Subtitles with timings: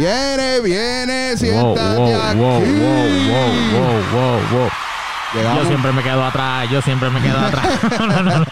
[0.00, 2.38] Viene, viene, siéntate wow, aquí.
[2.38, 3.10] wow, wow,
[3.70, 4.68] wow, wow, wow.
[5.34, 7.68] Yo Llegamos, siempre me quedo atrás, yo siempre me quedo atrás.
[8.00, 8.44] No, no, no.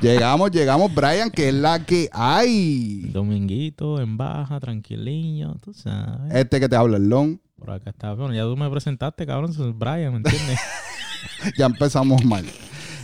[0.00, 3.10] llegamos, llegamos, Brian, que es la que hay.
[3.12, 6.32] Dominguito en baja, tranquiliño, tú sabes.
[6.32, 7.38] Este que te habla, el Long.
[7.58, 8.14] Por acá está.
[8.14, 9.50] Bueno, ya tú me presentaste, cabrón.
[9.50, 10.60] Es Brian, ¿me entiendes?
[11.58, 12.44] Ya empezamos mal.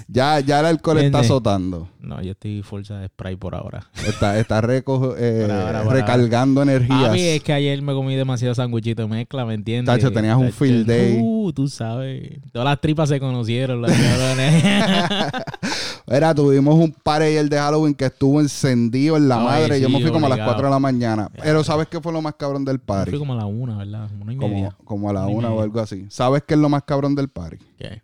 [0.08, 1.88] Ya, ya el alcohol está azotando.
[2.00, 3.86] no, yo estoy fuerza de spray por ahora.
[4.06, 7.08] Está, está reco- eh, Por ahora, por recargando energías.
[7.08, 9.94] Papi, es que ayer me comí demasiado sanguchito de mezcla, ¿me entiendes?
[9.94, 11.18] Tacho, tenías un Tacho, field day.
[11.22, 12.38] Uh, tú sabes.
[12.52, 14.64] Todas las tripas se conocieron, las cabrones.
[16.06, 19.80] Era, tuvimos un par ayer de Halloween que estuvo encendido en la Ay, madre.
[19.80, 20.52] Yo me fui como a las obligado.
[20.52, 21.30] 4 de la mañana.
[21.42, 23.10] Pero ¿sabes qué fue lo más cabrón del party?
[23.10, 24.08] Fui como a la una, ¿verdad?
[24.08, 24.76] Como una y Como, media.
[24.84, 25.62] como a la Una y una o media.
[25.64, 26.06] algo así.
[26.10, 27.56] ¿Sabes qué es lo más cabrón del party?
[27.78, 28.02] ¿Qué?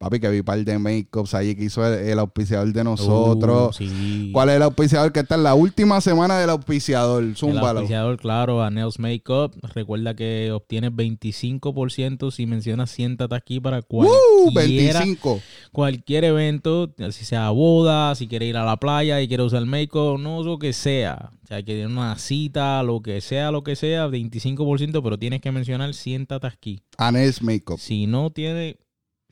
[0.00, 3.78] Papi, que vi par de make-ups allí que hizo el, el auspiciador de nosotros.
[3.78, 4.30] Uh, sí.
[4.32, 7.22] ¿Cuál es el auspiciador que está en la última semana del auspiciador?
[7.22, 7.80] El Zúmbalo.
[7.80, 9.54] auspiciador, claro, a Nails Makeup.
[9.74, 14.50] Recuerda que obtienes 25% si mencionas siéntate aquí para ¡Uh!
[14.54, 15.42] cualquiera, 25.
[15.70, 20.18] cualquier evento, si sea boda, si quiere ir a la playa y quiere usar make-up,
[20.18, 21.30] no lo que sea.
[21.44, 25.42] O sea, que tiene una cita, lo que sea, lo que sea, 25%, pero tienes
[25.42, 26.80] que mencionar siéntate aquí.
[26.96, 27.78] Anels Makeup.
[27.78, 28.78] Si no tiene,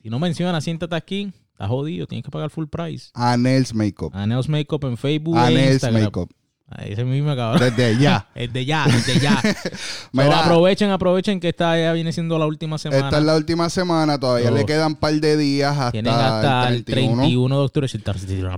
[0.01, 3.09] si no menciona siéntate aquí, estás jodido, tienes que pagar full price.
[3.13, 4.13] Anels Makeup.
[4.15, 6.03] A Nails Makeup en Facebook e Anels Instagram.
[6.03, 6.31] Makeup.
[6.71, 7.73] Ah, Ese mismo cabrón.
[7.75, 8.27] Desde ya.
[8.35, 9.41] Es de ya, es de ya.
[10.13, 13.05] So, aprovechen, aprovechen que esta ya viene siendo la última semana.
[13.05, 14.19] Esta es la última semana.
[14.19, 17.15] Todavía le quedan un par de días hasta, Tienen hasta el 31.
[17.23, 17.87] 31 de octubre.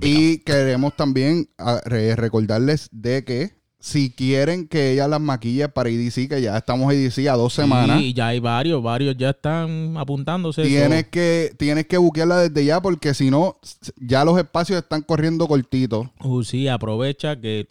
[0.02, 5.90] Y queremos también ah, re- recordarles de que si quieren que ella las maquille para
[5.90, 9.96] IDC, que ya estamos IDC a dos semanas, Sí, ya hay varios, varios ya están
[9.96, 10.62] apuntándose.
[10.62, 13.56] tienes que, tienes que buquearla desde ya porque si no,
[13.96, 16.06] ya los espacios están corriendo cortitos.
[16.22, 17.66] Uh, sí, aprovecha que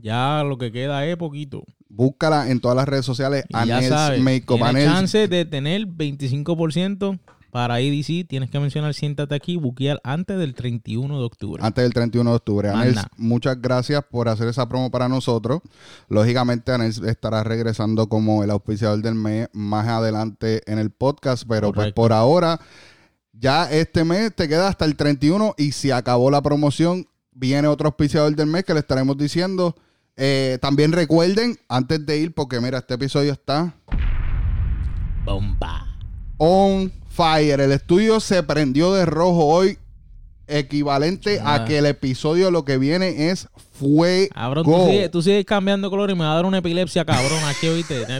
[0.00, 1.64] ya lo que queda es poquito.
[1.88, 3.44] Búscala en todas las redes sociales.
[3.48, 4.22] Y ya sabes,
[4.84, 7.18] chance de tener 25%
[7.52, 8.26] para IDC.
[8.26, 11.62] Tienes que mencionar siéntate aquí, buquear antes del 31 de octubre.
[11.62, 12.70] Antes del 31 de octubre.
[12.70, 15.60] Anels, muchas gracias por hacer esa promo para nosotros.
[16.08, 21.72] Lógicamente, Anels estará regresando como el auspiciador del mes más adelante en el podcast, pero
[21.72, 22.58] pues por ahora,
[23.32, 27.88] ya este mes te queda hasta el 31 y si acabó la promoción, viene otro
[27.88, 29.76] auspiciador del mes que le estaremos diciendo.
[30.16, 33.74] Eh, también recuerden, antes de ir, porque mira, este episodio está
[35.26, 35.86] Bomba.
[36.38, 37.60] on fire.
[37.60, 39.78] El estudio se prendió de rojo hoy,
[40.46, 41.64] equivalente a Ah.
[41.64, 44.28] que el episodio lo que viene es fuego.
[44.34, 47.42] Cabrón, tú sigues, tú sigues cambiando color y me va a dar una epilepsia, cabrón.
[47.44, 48.04] Aquí, oíste.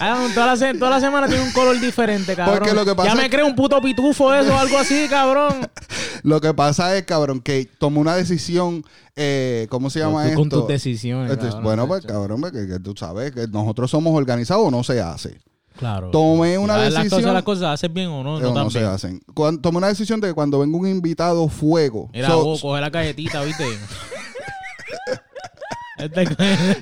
[0.00, 2.58] Ah, toda, la, se- toda la semana tiene un color diferente, cabrón.
[2.60, 5.68] Porque lo que pasa ya me creo un puto pitufo eso o algo así, cabrón.
[6.22, 8.84] Lo que pasa es, cabrón, que tomó una decisión,
[9.16, 10.38] eh, ¿cómo se llama Tú esto?
[10.40, 11.32] con tus decisiones.
[11.32, 14.70] Esto es- cabrón, bueno, pues, cabrón, que, que tú sabes que nosotros somos organizados o
[14.70, 15.40] no se hace.
[15.78, 16.10] Claro.
[16.10, 17.20] Tomé una Las decisión.
[17.20, 18.40] cosas, las cosas, ¿haces bien o no?
[18.40, 19.20] No, no se hacen.
[19.32, 22.10] Cuando, tomé una decisión de que cuando venga un invitado fuego.
[22.12, 23.64] Mira, So- vos, coge la galletita, ¿viste?
[25.98, 26.26] Este-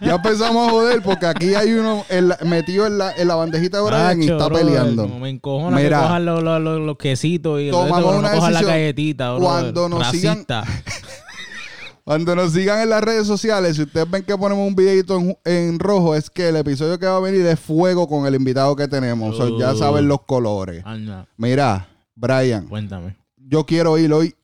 [0.02, 3.34] ya empezamos a joder porque aquí hay uno en la- metido en la, en la
[3.34, 5.08] bandejita de Brian y está peleando.
[5.08, 5.96] Me encojona Mira.
[6.00, 8.78] que cojan los, los, los, los quesitos y Tomamos una no cojan la decisión.
[8.78, 9.40] galletita, bro.
[9.46, 10.64] Cuando nos sigan- Racista.
[12.06, 15.36] Cuando nos sigan en las redes sociales, si ustedes ven que ponemos un videito en,
[15.44, 18.76] en rojo, es que el episodio que va a venir es fuego con el invitado
[18.76, 19.36] que tenemos.
[19.36, 19.76] So, ya Oh.
[19.76, 20.84] saben los colores.
[20.86, 23.16] Anda, Mira, Brian, cuéntame.
[23.36, 24.36] yo quiero ir hoy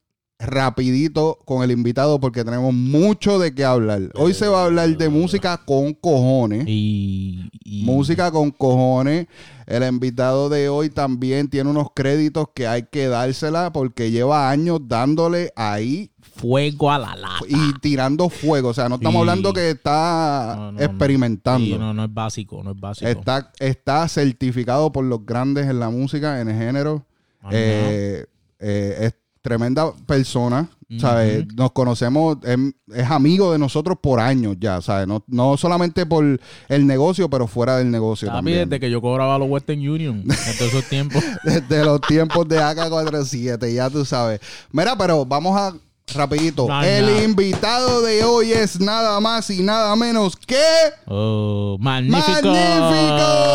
[0.46, 4.10] rapidito con el invitado porque tenemos mucho de qué hablar.
[4.14, 6.64] Hoy se va a hablar de música con cojones.
[6.66, 9.26] Y, y- Música con cojones.
[9.66, 14.80] El invitado de hoy también tiene unos créditos que hay que dársela porque lleva años
[14.86, 17.44] dándole ahí fuego a la lata.
[17.48, 18.70] y tirando fuego.
[18.70, 19.20] O sea, no estamos Sí.
[19.20, 20.80] hablando que está No, no, no.
[20.80, 21.64] experimentando.
[21.64, 23.08] Sí, no, no es básico, no es básico.
[23.08, 27.06] Está, está certificado por los grandes en la música, en el género.
[27.50, 28.24] Eh,
[28.58, 30.68] eh, es tremenda persona,
[30.98, 31.46] ¿sabes?
[31.54, 32.56] Nos conocemos, es,
[32.94, 35.06] es amigo de nosotros por años ya, ¿sabes?
[35.08, 38.68] No, no solamente por el negocio, pero fuera del negocio Papi, también.
[38.68, 40.24] desde que yo cobraba los Western Union
[40.58, 41.22] todos esos tiempos.
[41.42, 44.40] Desde los tiempos de AK-47, ya tú sabes.
[44.70, 45.74] Mira, pero vamos a
[46.14, 46.68] rapidito.
[46.82, 50.60] El invitado de hoy es nada más y nada menos que...
[51.06, 52.22] Oh, magnífico.
[52.22, 52.52] ¡Magnífico!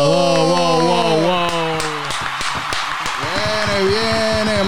[0.08, 1.07] Wow, wow,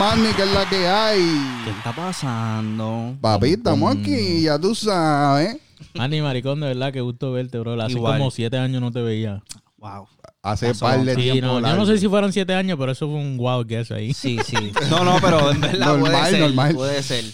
[0.00, 1.20] Manny, que es la que hay.
[1.64, 3.16] ¿Qué está pasando?
[3.20, 5.58] Papi, estamos aquí, ya tú sabes.
[5.94, 7.80] Manny, maricón, de verdad, qué gusto verte, bro.
[7.80, 8.18] Hace Igual.
[8.18, 9.42] como siete años no te veía.
[9.76, 10.08] Wow.
[10.42, 10.86] Hace Pasó.
[10.86, 11.46] par de Sí, tiempo.
[11.46, 11.80] no, yo largo.
[11.80, 14.14] no sé si fueron siete años, pero eso fue un wow guess ahí.
[14.14, 14.72] Sí, sí.
[14.90, 16.40] No, no, pero en verdad Normal, puede ser.
[16.40, 16.74] normal.
[16.74, 17.24] Puede ser.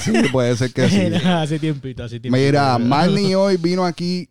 [0.00, 1.26] Sí, puede ser que sí.
[1.26, 2.36] hace tiempito, hace tiempito.
[2.44, 2.78] Mira.
[2.78, 4.28] Manny hoy vino aquí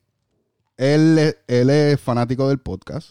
[0.78, 3.10] él, es- él es fanático del podcast.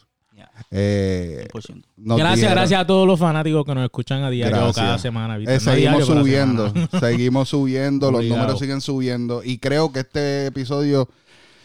[0.70, 1.82] Eh, 100%.
[1.96, 4.76] nos gracias, dijeron- gracias a todos los fanáticos que nos escuchan a diario Gracias.
[4.76, 5.36] cada semana.
[5.36, 6.88] Eh, No seguimos diario, subiendo, semana.
[7.00, 11.08] seguimos subiendo, los números siguen subiendo y creo que este episodio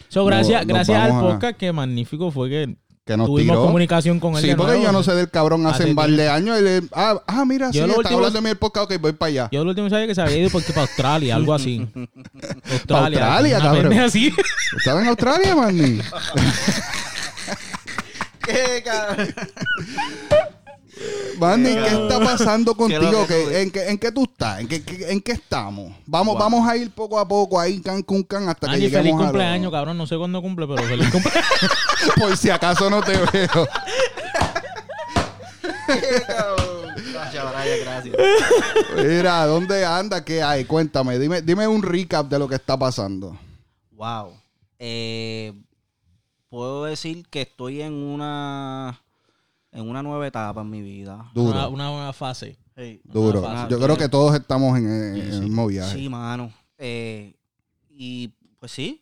[0.08, 3.66] So, gracias No- gracias al a- podcast, que magnífico fue que que nos tuvimos tiró.
[3.66, 4.42] comunicación con él.
[4.42, 4.82] Sí, porque nuevo.
[4.86, 6.60] yo no sé del cabrón hace Hace un par de años.
[6.60, 9.12] le- ah, ah, mira, sí, Yo lo está último- hablando de mi podcast, ok, voy
[9.12, 9.48] para allá.
[9.52, 11.86] Yo lo último sabía que se había ido porque para Australia, algo así.
[12.68, 13.92] Australia, Australia, cabrón.
[14.00, 14.32] así.
[14.76, 16.00] ¿Estaba en Australia, Manny?
[18.46, 19.34] ¿Qué, cabrón?
[21.38, 23.26] Manny, ¿qué está pasando contigo?
[23.26, 24.60] que ¿Qué- en, qué, ¿En qué tú estás?
[24.60, 25.92] ¿En qué, en qué estamos?
[26.06, 26.42] Vamos, Wow.
[26.42, 29.12] vamos a ir poco a poco ahí, can, cun, can, hasta que Andy, lleguemos feliz
[29.14, 29.98] a lo- cumpleaños, cabrón.
[29.98, 31.44] No sé cuándo cumple, pero feliz cumpleaños.
[32.16, 33.68] Por si acaso no te veo.
[35.86, 36.66] ¿Qué, cabrón?
[37.12, 38.16] Gracias, Brian, gracias.
[38.96, 40.24] Mira, ¿dónde anda?
[40.24, 40.64] ¿Qué hay?
[40.64, 43.38] Cuéntame, dime, dime un recap de lo que está pasando.
[43.92, 44.32] Wow.
[44.78, 45.52] Eh,
[46.56, 48.98] puedo decir que estoy en una
[49.72, 51.30] en una nueva etapa en mi vida.
[51.34, 52.56] Duro, Una, una nueva fase.
[53.04, 53.40] duro.
[53.40, 53.70] una fase.
[53.72, 55.94] Yo creo que todos estamos en, en- en el mismo viaje.
[55.98, 56.50] Sí, mano.
[56.78, 57.34] Eh,
[57.90, 59.00] y pues sí,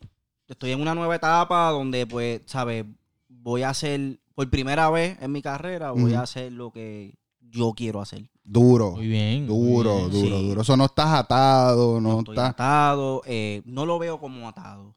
[0.49, 2.85] estoy en una nueva etapa donde, pues, ¿sabes?
[3.29, 7.71] Voy a hacer, por primera vez en mi carrera, voy a hacer lo que yo
[7.73, 8.25] quiero hacer.
[8.43, 9.47] Duro, Muy bien.
[9.47, 10.23] duro, muy bien.
[10.23, 10.47] duro, Sí.
[10.47, 10.61] duro.
[10.61, 12.49] Eso no estás atado, no, estoy estás...
[12.49, 13.21] atado.
[13.25, 14.94] eh, no lo veo como atado.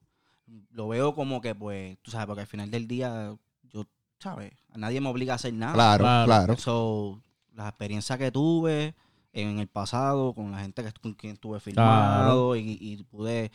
[0.79, 3.35] Lo veo como que, pues, tú sabes, porque al final del día,
[3.73, 3.85] yo,
[4.21, 4.53] ¿sabes?
[4.73, 5.75] A nadie me obliga a hacer nada.
[5.75, 6.25] Claro, Claro.
[6.27, 6.57] claro.
[6.57, 7.21] So,
[7.57, 8.95] las experiencias que tuve
[9.33, 13.51] en el pasado con la gente que, con quien estuve filmado y, y pude,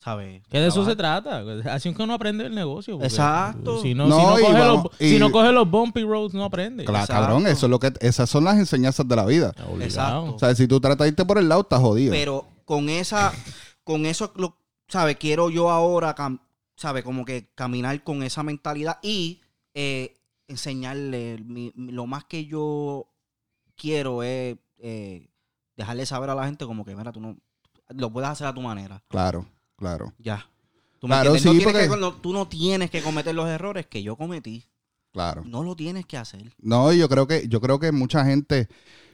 [0.00, 0.42] ¿sabes?
[0.48, 1.44] Que de eso se trata.
[1.72, 3.00] Así es que uno aprende el negocio.
[3.02, 3.80] Exacto.
[3.80, 6.34] Si no, No, si no coge, vamos- los, y- si no coge los bumpy roads,
[6.34, 6.84] no aprende.
[6.84, 7.22] Claro, Exacto.
[7.22, 9.52] cabrón, eso es lo que, esas son las enseñanzas de la vida.
[9.80, 10.34] Exacto.
[10.34, 12.10] O sea, si tú tratas de irte por el lado, estás jodido.
[12.10, 13.32] Pero con esa,
[13.84, 14.56] con eso, lo,
[14.88, 15.16] ¿sabes?
[15.18, 16.40] Quiero yo ahora, cam-
[16.76, 17.04] ¿sabes?
[17.04, 19.40] Como que caminar con esa mentalidad y
[19.74, 20.16] eh,
[20.48, 23.08] enseñarle mi- mi- lo más que yo
[23.76, 25.28] quiero es eh,
[25.76, 27.36] dejarle saber a la gente como que, mira, tú no,
[27.88, 29.02] lo puedes hacer a tu manera.
[29.08, 30.12] Claro, claro.
[30.18, 30.48] Ya.
[31.00, 31.32] ¿Tú, Claro?
[31.32, 34.16] No sí, tienes porque- que- no- tú no tienes que cometer los errores que yo
[34.16, 34.64] cometí.
[35.12, 35.42] Claro.
[35.44, 36.52] No lo tienes que hacer.
[36.58, 38.68] No, yo creo que, yo creo que mucha gente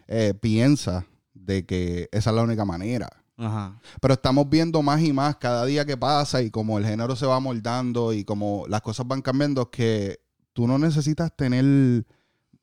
[0.09, 3.09] eh, piensa de que esa es la única manera.
[3.41, 3.81] Ajá.
[4.01, 7.25] Pero estamos viendo más y más cada día que pasa y como el género se
[7.27, 10.21] va moldando y como las cosas van cambiando, que
[10.53, 12.05] tú no necesitas tener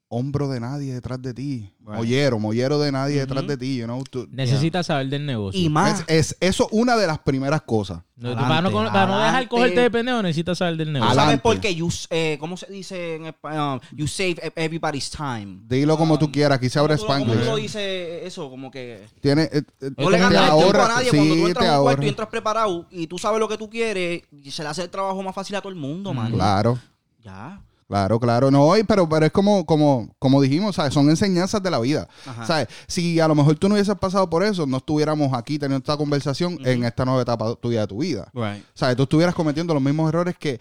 [0.09, 1.73] hombro de nadie detrás de ti.
[1.79, 1.97] Right.
[1.97, 3.47] Mollero, mollero de nadie detrás Ujú.
[3.49, 3.77] de ti.
[3.77, 4.03] You know?
[4.09, 5.59] Tú- Necesitas saber del negocio.
[5.59, 6.01] Y más.
[6.07, 8.03] es, es eso una de las primeras cosas.
[8.15, 11.13] No, Adelante, para, no, para no dejar cogerte de pendejo, necesitas saber del negocio.
[11.15, 11.75] ¿Sabes por qué?
[11.75, 13.79] You, eh, ¿Cómo se dice en español?
[13.95, 15.59] You save e- everybody's time.
[15.67, 17.49] Dilo como tú Um, quieras, aquí se abre ¿Cómo tú- ¿Cómo tú Spanglish.
[17.49, 18.49] lo dices eso?
[18.49, 19.05] Como que...
[19.21, 21.11] Tiene, eh, eh, No le ganas te el tiempo ahorra- a nadie.
[21.11, 23.57] sí, Cuando tú entras a un cuarto y entras preparado y tú sabes lo que
[23.57, 26.31] tú quieres, y se le hace el trabajo más fácil a todo el mundo, man.
[26.31, 26.79] Claro.
[27.23, 27.61] Ya.
[27.87, 28.51] Claro, claro.
[28.51, 30.93] No, pero, pero es como, como, como dijimos, ¿sabes?
[30.93, 32.07] Son enseñanzas de la vida.
[32.25, 32.45] Ajá.
[32.45, 32.67] ¿Sabes?
[32.87, 35.95] Si a lo mejor tú no hubieses pasado por eso, no estuviéramos aquí teniendo esta
[35.95, 38.29] conversación en esta nueva etapa tuya de tu vida.
[38.33, 38.63] Right.
[38.73, 38.97] ¿Sabes?
[38.97, 40.59] Tú estuvieras cometiendo los mismos errores que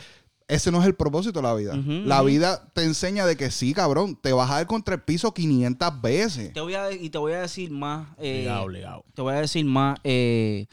[0.49, 1.75] ese no es el propósito de la vida.
[1.75, 5.35] La vida te enseña de que sí, cabrón, te vas a dar contra el piso
[5.35, 6.53] 500 veces.
[6.53, 8.07] Te voy a, y te voy a decir más.
[8.19, 9.05] eh, Obligado, obligado.
[9.15, 9.99] te voy a decir más.
[10.05, 10.67] eh,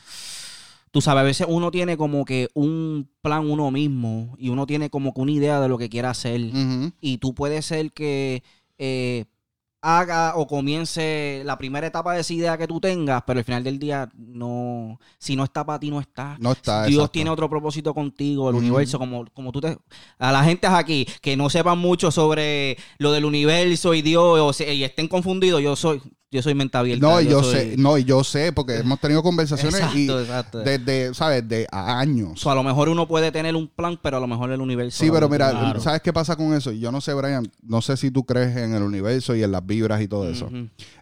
[0.93, 4.91] tú sabes, a veces uno tiene como que un plan uno mismo y uno tiene
[4.91, 6.39] como que una idea de lo que quiere hacer.
[7.01, 8.43] Y tú puedes ser que
[8.77, 9.25] eh,
[9.81, 13.63] haga o comience la primera etapa de esa idea que tú tengas, pero al final
[13.63, 16.38] del día no, si no está para ti, no está.
[16.39, 16.83] No está.
[16.85, 17.12] Dios exacto.
[17.12, 19.75] tiene otro propósito contigo, el universo, como, como tú te...
[20.19, 24.53] A la gente aquí que no sepan mucho sobre lo del universo y Dios o
[24.53, 26.00] se- y estén confundidos, yo soy
[26.33, 27.05] yo soy mente abierta.
[27.07, 30.09] No, y yo, soy- sé, no, y yo sé, porque hemos tenido conversaciones Exacto, y
[30.09, 30.59] exacto.
[30.59, 31.47] desde, ¿sabes?
[31.47, 32.39] De años.
[32.39, 35.03] So, a lo mejor uno puede tener un plan, pero a lo mejor el universo...
[35.03, 35.79] Sí, pero mira, Claro.
[35.79, 36.71] ¿sabes qué pasa con eso?
[36.71, 39.65] Yo no sé, Brian, no sé si tú crees en el universo y en las
[39.65, 40.49] vibras y todo eso.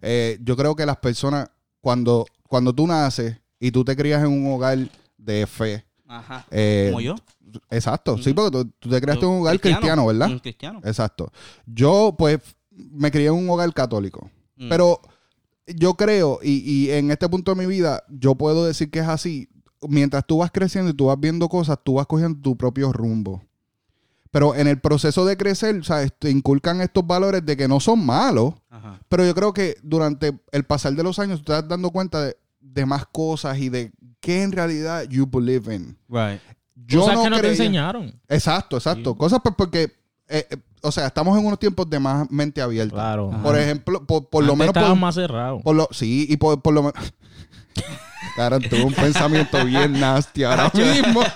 [0.01, 4.29] Eh, yo creo que las personas, cuando, cuando tú naces y tú te crías en
[4.29, 4.77] un hogar
[5.17, 6.45] de fe, Ajá.
[6.51, 7.15] eh, Como yo.
[7.69, 10.29] exacto, sí, porque tú, tú te criaste en un hogar cristiano, ¿verdad?
[10.31, 10.81] Un cristiano.
[10.83, 11.31] Exacto.
[11.65, 12.39] Yo, pues,
[12.71, 14.69] me crié en un hogar católico, Mm.
[14.69, 15.01] pero
[15.67, 19.07] yo creo, y, y en este punto de mi vida, yo puedo decir que es
[19.07, 19.49] así.
[19.87, 23.43] Mientras tú vas creciendo y tú vas viendo cosas, tú vas cogiendo tu propio rumbo.
[24.29, 26.13] Pero en el proceso de crecer, ¿sabes?
[26.17, 29.01] Te inculcan estos valores de que no son malos, Ajá.
[29.09, 32.21] pero yo creo que durante el pasar de los años tú te estás dando cuenta
[32.21, 33.91] de, de más cosas y de
[34.21, 35.97] qué en realidad you believe in.
[36.07, 36.39] Right.
[36.75, 38.13] Yo Cosas no que no te enseñaron.
[38.29, 39.11] Exacto, exacto.
[39.11, 39.17] Sí.
[39.17, 39.91] Cosas pues porque,
[40.31, 42.93] eh, eh, o sea, estamos en unos tiempos de más mente abierta.
[42.95, 43.31] Claro.
[43.43, 44.69] Por ejemplo, por, por lo menos...
[44.75, 45.61] estaban Por, más cerrados.
[45.61, 47.13] por lo, sí, y por, por lo menos...
[48.35, 51.21] Cara, tuve un pensamiento bien nasty ahora mismo.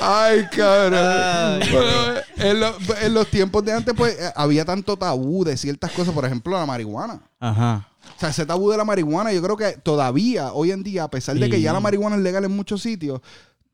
[0.00, 1.60] Ay, cabrón.
[1.72, 5.92] Bueno, en, lo- en los tiempos de antes, pues, eh, había tanto tabú de ciertas
[5.92, 6.12] cosas.
[6.12, 7.20] Por ejemplo, la marihuana.
[7.40, 7.88] Ajá.
[8.16, 11.10] O sea, ese tabú de la marihuana, yo creo que todavía, hoy en día, a
[11.10, 11.62] pesar de que Sí.
[11.62, 13.20] ya la marihuana es legal en muchos sitios,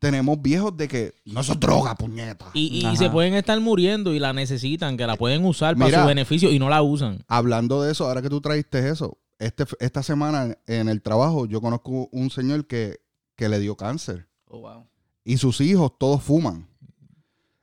[0.03, 2.47] tenemos viejos de que no eso es droga, puñeta.
[2.53, 6.05] Y, y se pueden estar muriendo y la necesitan, que la pueden usar para su
[6.07, 7.23] beneficio y no la usan.
[7.29, 11.61] Hablando de eso, ahora que tú traíste eso, este, esta semana en el trabajo yo
[11.61, 12.99] conozco un señor que,
[13.37, 14.85] que le dio cáncer Oh, wow.
[15.23, 16.67] y sus hijos todos fuman.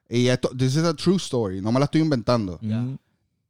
[0.09, 2.59] Y esto, this is a true story, no me la estoy inventando.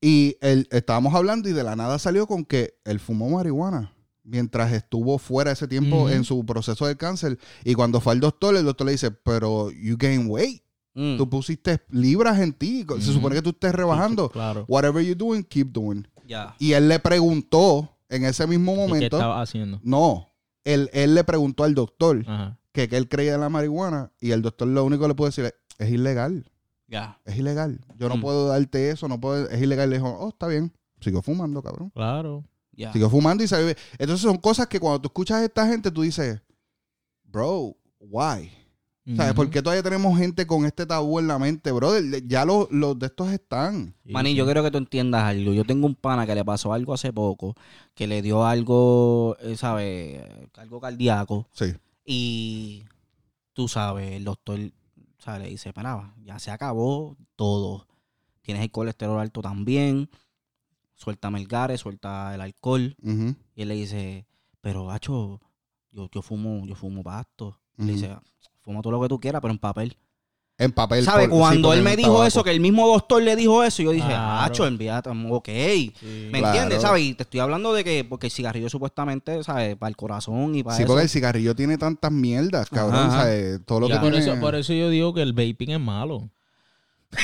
[0.00, 3.92] Y él, estábamos hablando y de la nada salió con que él fumó marihuana
[4.24, 7.38] mientras estuvo fuera ese tiempo en su proceso de cáncer.
[7.64, 10.62] Y cuando fue al doctor, el doctor le dice, pero you gain weight.
[10.94, 11.16] Mm.
[11.18, 12.84] Tú pusiste libras en ti.
[12.98, 14.28] Se supone que tú estés rebajando.
[14.28, 14.64] Claro.
[14.68, 16.06] Whatever you're doing, keep doing.
[16.26, 16.54] Ya.
[16.58, 19.16] Y él le preguntó en ese mismo ¿Y ¿Qué momento.
[19.16, 19.80] estaba haciendo?
[19.82, 20.26] No.
[20.64, 22.58] Él, él le preguntó al doctor Ajá.
[22.72, 24.12] que, que él creía en la marihuana.
[24.20, 26.50] Y el doctor lo único que le pudo decir es, es ilegal.
[26.88, 27.20] Ya.
[27.24, 27.80] Es ilegal.
[27.96, 28.20] Yo no Mm.
[28.20, 29.06] puedo darte eso.
[29.08, 29.90] no puedo Es ilegal.
[29.90, 30.72] Le dijo, oh, está bien.
[31.00, 31.90] Siguió fumando, cabrón.
[31.90, 32.44] Claro.
[32.80, 32.92] Ya.
[32.94, 33.76] Siguió fumando y se vive.
[33.98, 36.40] Entonces son cosas que cuando tú escuchas a esta gente, tú dices,
[37.24, 38.50] bro, why?
[39.16, 39.34] ¿Sabes?
[39.34, 42.26] ¿Por qué todavía tenemos gente con este tabú en la mente, brother?
[42.26, 43.94] Ya los, los de estos están.
[44.06, 44.34] Sí.
[44.34, 45.52] yo quiero que tú entiendas algo.
[45.52, 47.54] Yo tengo un pana que le pasó algo hace poco,
[47.94, 50.22] que le dio algo, eh, ¿sabes?
[50.56, 51.48] Algo cardíaco.
[51.52, 51.74] Sí.
[52.06, 52.84] Y
[53.52, 54.58] tú sabes, el doctor
[55.18, 55.42] ¿sabes?
[55.42, 57.86] le dice, "Mira, ya se acabó todo.
[58.40, 60.08] Tienes el colesterol alto también.
[61.02, 62.94] Suéltame el gare, suelta el alcohol.
[63.54, 64.26] Y él le dice,
[64.60, 65.40] pero gacho,
[65.92, 67.58] yo, yo fumo, yo fumo pasto.
[67.78, 68.16] Y Le dice,
[68.60, 69.96] fuma todo lo que tú quieras, pero en papel.
[70.58, 71.02] En papel.
[71.06, 72.26] Sí, Cuando él me dijo tabaco.
[72.26, 74.42] eso, que el mismo doctor le dijo eso, yo dije, Claro.
[74.42, 75.48] gacho, envíate, ok.
[75.48, 76.28] Sí.
[76.30, 76.46] ¿Me Claro.
[76.48, 76.82] entiendes?
[76.82, 77.02] ¿Sabes?
[77.02, 79.76] Y te estoy hablando de que, porque el cigarrillo supuestamente, ¿sabes?
[79.76, 80.88] Para el corazón y para Sí, eso.
[80.88, 83.06] porque el cigarrillo tiene tantas mierdas, cabrón.
[83.06, 83.22] Ajá.
[83.22, 83.60] ¿sabes?
[83.64, 84.26] Todo lo Ya, que por, tiene...
[84.32, 86.28] eso, por eso yo digo que el vaping es malo.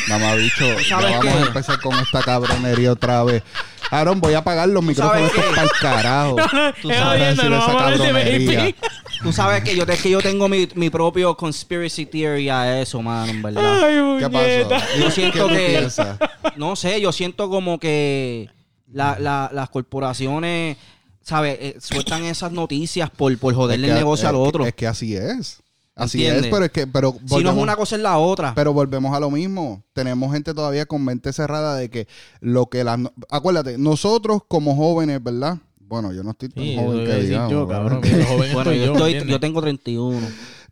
[0.09, 1.31] Mamá bicho, ya sabes vamos qué?
[1.31, 3.43] a empezar con esta cabronería otra vez.
[3.91, 6.37] Aaron, voy a apagar los micrófonos sabes para el carajo.
[6.83, 8.75] Tú Es sabes decir no esa cabronería.
[9.23, 13.31] Tú que yo, es que yo tengo mi, mi propio conspiracy theory a eso, mano,
[13.31, 13.85] en verdad.
[13.85, 14.29] Ay, ¿Qué
[14.69, 14.99] pasó?
[14.99, 15.89] Yo ¿Qué siento que-?
[16.57, 18.51] No sé, yo siento como que
[18.93, 20.77] la- la- las corporaciones,
[21.23, 21.59] ¿sabes?
[21.61, 24.67] Eh, sueltan esas noticias por, por joderle Es el negocio es al otro.
[24.67, 25.63] Es que así es.
[25.97, 26.45] Así ¿Entiendes?
[26.45, 26.87] es, pero es que...
[26.87, 28.55] Pero si no es una cosa es la otra.
[28.55, 29.83] Pero volvemos a lo mismo.
[29.95, 32.07] Tenemos gente todavía con mente cerrada de que
[32.41, 33.01] lo que las...
[33.31, 35.57] Acuérdate, nosotros como jóvenes, ¿verdad?
[35.81, 37.51] Bueno, yo no estoy tan Sí, joven que digamos.
[37.51, 38.01] yo, cabrón.
[38.03, 39.31] pero joven bueno, estoy yo, yo, estoy- ¿entiendes?
[39.33, 40.27] yo tengo 31.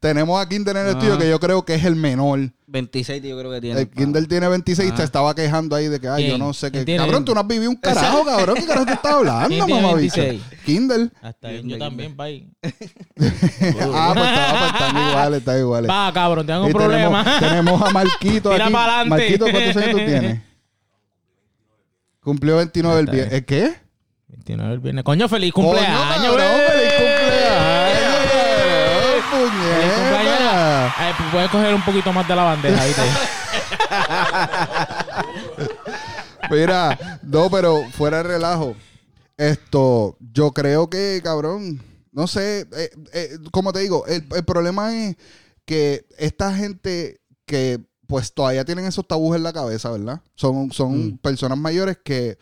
[0.05, 0.91] Tenemos a Kinder en el Ah.
[0.99, 2.39] estudio que yo creo que es el menor.
[2.67, 3.81] 26 yo creo que tiene.
[3.81, 4.97] El Kinder tiene 26 y Ah.
[4.99, 6.85] se estaba quejando ahí de que, ay, yo no sé qué.
[6.95, 8.57] Cabrón, tú no has vivido un carajo, cabrón.
[8.57, 10.21] ¿Qué carajo tú estás hablando, ¿Quién tiene mamá bicho?
[10.21, 10.43] 26?
[10.67, 11.11] Kinder.
[11.23, 12.51] Hasta ahí, Bien, yo también, pay.
[12.63, 12.69] ah,
[13.17, 15.91] pues, está- pues, están iguales, están iguales.
[15.91, 17.39] Va, cabrón, tengo un problema.
[17.41, 19.09] Tenemos, a Marquito Tira aquí.
[19.09, 20.41] Marquito, ¿cuántos años tú tienes?
[22.21, 23.33] Cumplió 29 el viernes.
[23.33, 23.75] ¿El qué?
[24.29, 25.03] 29 el viernes.
[25.03, 25.29] Coño.
[25.31, 25.99] ¡Feliz cumpleaños!
[26.15, 26.45] Feliz ¡Puñeta!
[26.45, 27.95] cumpleaños.
[29.37, 33.03] Eh, pues puedes coger un poquito más de la bandeja, ¿viste?
[36.51, 38.75] Mira, no, pero fuera de relajo.
[39.37, 44.95] Esto, yo creo que, cabrón, no sé, eh, eh, como te digo, el, el problema
[44.95, 45.17] es
[45.65, 50.21] que esta gente que pues todavía tienen esos tabús en la cabeza, ¿verdad?
[50.35, 51.19] Son, son Mm.
[51.19, 52.39] personas mayores que,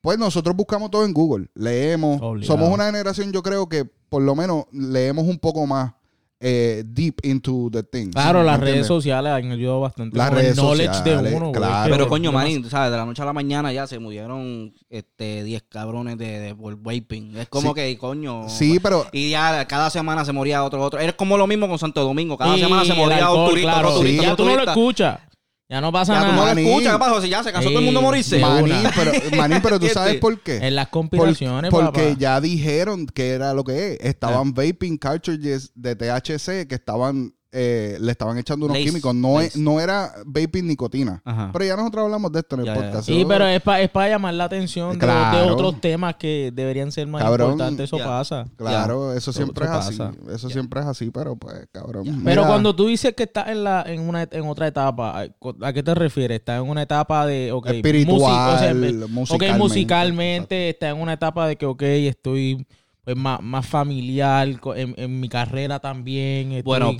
[0.00, 2.56] pues nosotros buscamos todo en Google, leemos, Obligado.
[2.56, 5.92] somos una generación, yo creo que por lo menos leemos un poco más
[6.40, 8.14] eh, deep into the things.
[8.14, 8.74] Claro, ¿me las entiendes?
[8.74, 10.16] redes sociales han ayudado bastante.
[10.18, 11.90] Las redes el knowledge sociales, de uno, claro.
[11.90, 12.90] Pero coño, manín, ¿sabes?
[12.90, 16.76] De la noche a la mañana ya se murieron este 10 cabrones de, de por
[16.76, 17.36] vaping.
[17.38, 17.74] Es como Sí.
[17.74, 18.48] que, coño.
[18.48, 21.00] Sí, pero Y ya cada semana se moría otro, otro.
[21.00, 22.36] Es como lo mismo con Santo Domingo.
[22.36, 23.88] Cada Y semana se moría alcohol, un turista, claro.
[23.88, 25.20] otro turista, Ya otro tú no lo escuchas.
[25.68, 26.54] Ya no pasa Ya tú no lo nada.
[26.54, 26.66] Manín.
[26.68, 26.92] escuchas.
[26.92, 27.20] ¿Qué pasó?
[27.22, 28.38] Si ya se cansó todo el mundo morirse.
[28.38, 30.20] Manín, pero, Manín, pero tú sabes ¿Entiendes?
[30.20, 30.56] por qué.
[30.66, 32.16] En las Por- conspiraciones, porque papá.
[32.18, 33.98] ya dijeron que era lo que es.
[34.00, 39.14] Estaban vaping cartridges de THC que estaban eh, le estaban echando unos Lace, químicos.
[39.14, 39.46] No, lace.
[39.46, 41.22] es, no era vaping nicotina.
[41.24, 41.50] Ajá.
[41.52, 42.80] Pero ya nosotros hablamos de esto en el Ya, ya.
[42.82, 43.06] podcast.
[43.06, 45.06] Sí, Eso- pero es para es pa llamar la atención de-
[45.50, 47.84] otros temas que deberían ser más Cabrón, importantes.
[47.84, 48.04] Eso ya.
[48.04, 48.46] pasa.
[48.56, 49.96] Claro, eso siempre Eso es así.
[49.98, 50.12] pasa.
[50.34, 52.04] Eso siempre es así, pero pues, cabrón.
[52.04, 55.24] Pero Mira, cuando tú dices que estás en la en una en otra etapa,
[55.62, 56.40] ¿a qué te refieres?
[56.40, 59.52] ¿Estás en una etapa de ok, Espiritual, música, o sea, me- musicalmente.
[59.54, 62.66] ok, musicalmente, estás en una etapa de que ok, estoy
[63.04, 66.48] pues más, más familiar co- en, en mi carrera también.
[66.52, 66.92] estoy- Bueno,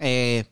[0.00, 0.44] eh,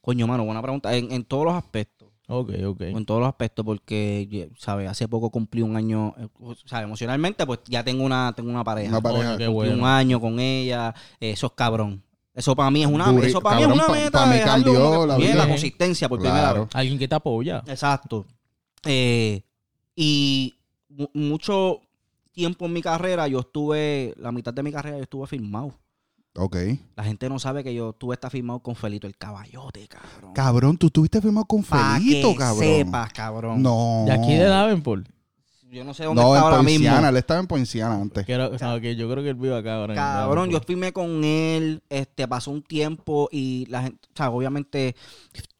[0.00, 0.96] coño, mano, buena pregunta.
[0.96, 2.08] En, en todos los aspectos.
[2.28, 2.80] ok, ok.
[2.82, 4.88] En todos los aspectos, porque, ¿sabes?
[4.88, 8.64] Hace poco cumplí un año, eh, o sea, emocionalmente, pues ya tengo una, tengo una
[8.64, 8.88] pareja.
[8.90, 9.28] Una pareja.
[9.30, 9.74] Cumplí bueno.
[9.74, 10.94] un año con ella.
[11.20, 12.02] eh, eso es cabrón.
[12.34, 14.18] Eso para mí es una, Duri- eso para mí cabrón, es una pa- meta.
[14.20, 15.42] pa' mí es algo cambió la bien, vida.
[15.44, 16.68] la consistencia por primera vez.
[16.72, 17.62] Alguien que te apoya.
[17.66, 18.24] Exacto.
[18.86, 19.42] Eh,
[19.94, 20.54] y
[20.88, 21.80] mu- mucho
[22.32, 25.74] tiempo en mi carrera, yo estuve, la mitad de mi carrera yo estuve firmado.
[26.34, 26.56] Ok.
[26.96, 30.32] La gente no sabe que yo estuve está firmado con Felito el Caballote, cabrón.
[30.32, 32.58] Cabrón, tú estuviste firmado con Pa' Felito, que cabrón.
[32.64, 33.62] sepas, cabrón.
[33.62, 34.04] No.
[34.06, 35.06] De aquí de Davenport.
[35.70, 36.96] Yo no sé dónde No, está en ahora Poinciana.
[36.96, 37.08] mismo.
[37.08, 38.26] Él estaba en Poinciana antes.
[38.26, 39.94] Quiero- ah, ok, yo creo que él vive acá ahora.
[39.94, 44.94] Cabrón, yo firmé con él, este, pasó un tiempo y la gente, o sea, obviamente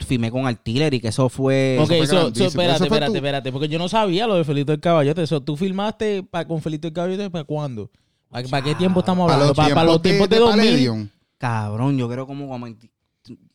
[0.07, 1.79] firmé con Artillery, que eso fue...
[1.81, 2.49] Ok, fue so- so, grandísimo.
[2.49, 5.23] espérate, Eso fue espérate, tu- espérate, porque yo no sabía lo de Felito el Caballote.
[5.23, 7.91] Eso, ¿Tú filmaste pa- con Felito el Caballote para cuándo?
[8.33, 9.51] ¿Para, para qué tiempo estamos Para hablando?
[9.51, 10.65] los ¿Para, tiempos, para los tiempos de, 2000?
[10.65, 11.09] Palladium.
[11.39, 12.91] Cabrón, yo creo como como, 20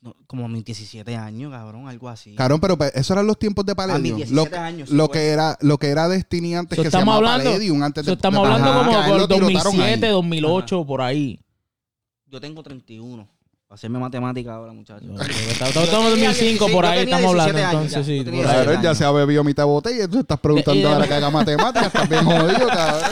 [0.02, 2.36] no, como a mis 17 años, cabrón, algo así.
[2.36, 4.16] Cabrón, pero pe- esos eran los tiempos de A mis Palladium.
[4.18, 5.20] 17 Lo, años, sí, lo pues.
[5.20, 8.12] que era, lo que era Destiny antes So, que se llamaba hablando- Palladium antes So,
[8.12, 10.12] de estamos de- hablando Ajá, como por lo tirotaron 2007, ahí.
[10.14, 11.40] 2008, por ahí.
[12.28, 13.28] Yo tengo 31.
[13.68, 15.10] Para hacerme matemática ahora, muchachos.
[15.20, 15.76] Estamos
[16.14, 17.54] en 2005, por ahí estamos hablando.
[17.54, 18.18] 17 años Entonces, ya, sí.
[18.20, 18.56] yo tenía por ahí.
[18.56, 21.30] 17 Cabrón, ya se ha bebido mitad botella y tú estás preguntando ahora que haga
[21.30, 21.88] matemáticas.
[21.88, 23.12] Estás bien jodido, cabrón.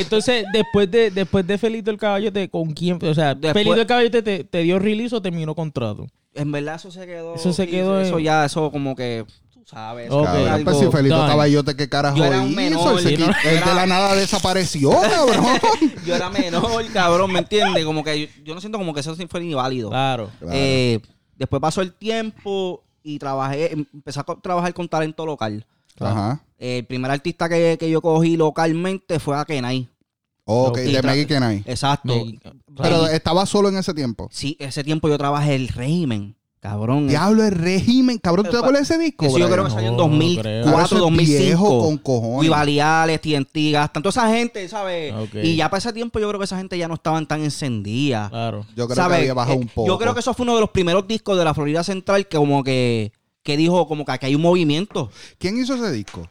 [0.00, 2.98] Entonces, después de, después de Felito el Caballote, ¿con quién?
[3.02, 6.06] O sea, Después- ¿Felito el Caballote te, te dio release o terminó contrato?
[6.34, 7.34] En verdad eso se quedó.
[7.34, 9.24] Eso se quedó Eso en- ya, eso como que.
[9.52, 10.06] Tú sabes.
[10.08, 10.24] eso Ok.
[10.26, 11.16] fue Cabrón, algo- pues si Felito.
[11.26, 12.56] Caballote, ¿qué carajo Yo era un hizo?
[12.56, 13.26] menor, Él, y no-
[13.66, 15.44] de la nada desapareció, cabrón.
[16.04, 17.84] Yo era menor, cabrón, ¿me entiendes?
[17.84, 19.90] Como que yo, yo no siento como que eso fue inválido.
[19.90, 20.30] Claro.
[20.38, 20.52] Claro.
[20.54, 21.00] Eh,
[21.38, 25.64] después pasó el tiempo y trabajé, empecé a trabajar con talento local.
[26.00, 26.42] Ajá.
[26.64, 29.88] El primer artista que, que yo cogí localmente fue a Kenai.
[30.46, 31.62] Ok, Y de Maggie Kenai.
[31.66, 32.14] Exacto.
[32.24, 32.38] Me-
[32.76, 34.28] Pero estaba solo en ese tiempo.
[34.30, 37.08] Sí, ese tiempo yo trabajé el régimen, cabrón.
[37.08, 38.18] Diablo, el régimen.
[38.18, 39.24] Cabrón, ¿tú te acuerdas de ese disco?
[39.26, 40.62] Eso yo creo que salió en No, no creo.
[40.64, 41.42] Claro, 2004, eso es 2005.
[41.44, 42.40] viejo con cojones.
[42.42, 45.14] Vivaliales, TNT, gastan toda esa gente, ¿sabes?
[45.42, 48.28] Y ya para ese tiempo yo creo que esa gente ya no estaban tan encendidas.
[48.30, 48.66] Claro.
[48.76, 49.16] Yo creo ¿sabes?
[49.16, 49.86] que había bajado Eh, un poco.
[49.88, 52.36] Yo creo que eso fue uno de los primeros discos de la Florida Central que
[52.36, 53.12] como que,
[53.42, 55.10] que dijo como que aquí hay un movimiento.
[55.38, 56.28] ¿Quién hizo ese disco?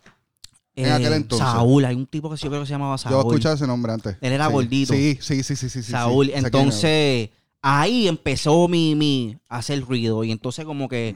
[0.76, 1.48] En Eh, aquel entonces.
[1.48, 3.14] Saúl, hay un tipo que yo creo que se llamaba Saúl.
[3.14, 4.18] Yo he escuchado ese nombre antes.
[4.22, 4.54] Él era Sí.
[4.54, 4.94] gordito.
[4.94, 5.84] Sí, sí, sí, sí, sí.
[5.84, 6.32] Saúl.
[6.34, 7.30] Entonces,
[7.62, 10.24] ahí empezó mi, mi a hacer ruido.
[10.24, 11.16] Y entonces como que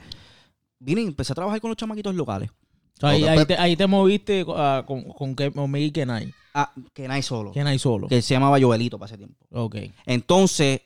[0.79, 2.49] vine y empecé a trabajar con los chamaquitos locales.
[3.01, 6.33] Ahí, ahí, te, ahí te moviste ah, con, con, Miguel Kenai.
[6.53, 7.51] Ah, que nadie solo.
[7.51, 8.07] Kenai solo.
[8.07, 9.45] Que se llamaba Joelito para ese tiempo.
[9.51, 9.75] Ok.
[10.05, 10.81] Entonces,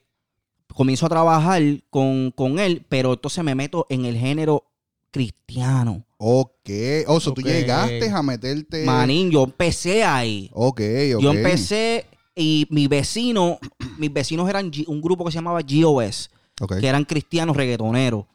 [0.73, 4.65] comienzo a trabajar con, con él, pero entonces me meto en el género
[5.11, 6.05] cristiano.
[6.17, 6.69] Ok.
[7.07, 7.47] O sea, tú Ok.
[7.47, 8.85] llegaste a meterte.
[8.85, 10.49] Manín, yo empecé ahí.
[10.53, 10.81] Ok,
[11.15, 11.21] ok.
[11.21, 13.59] Yo empecé y mi vecino,
[13.97, 16.29] mis vecinos eran G- un grupo que se llamaba GOS,
[16.61, 16.79] Ok.
[16.79, 18.25] que eran cristianos reggaetoneros.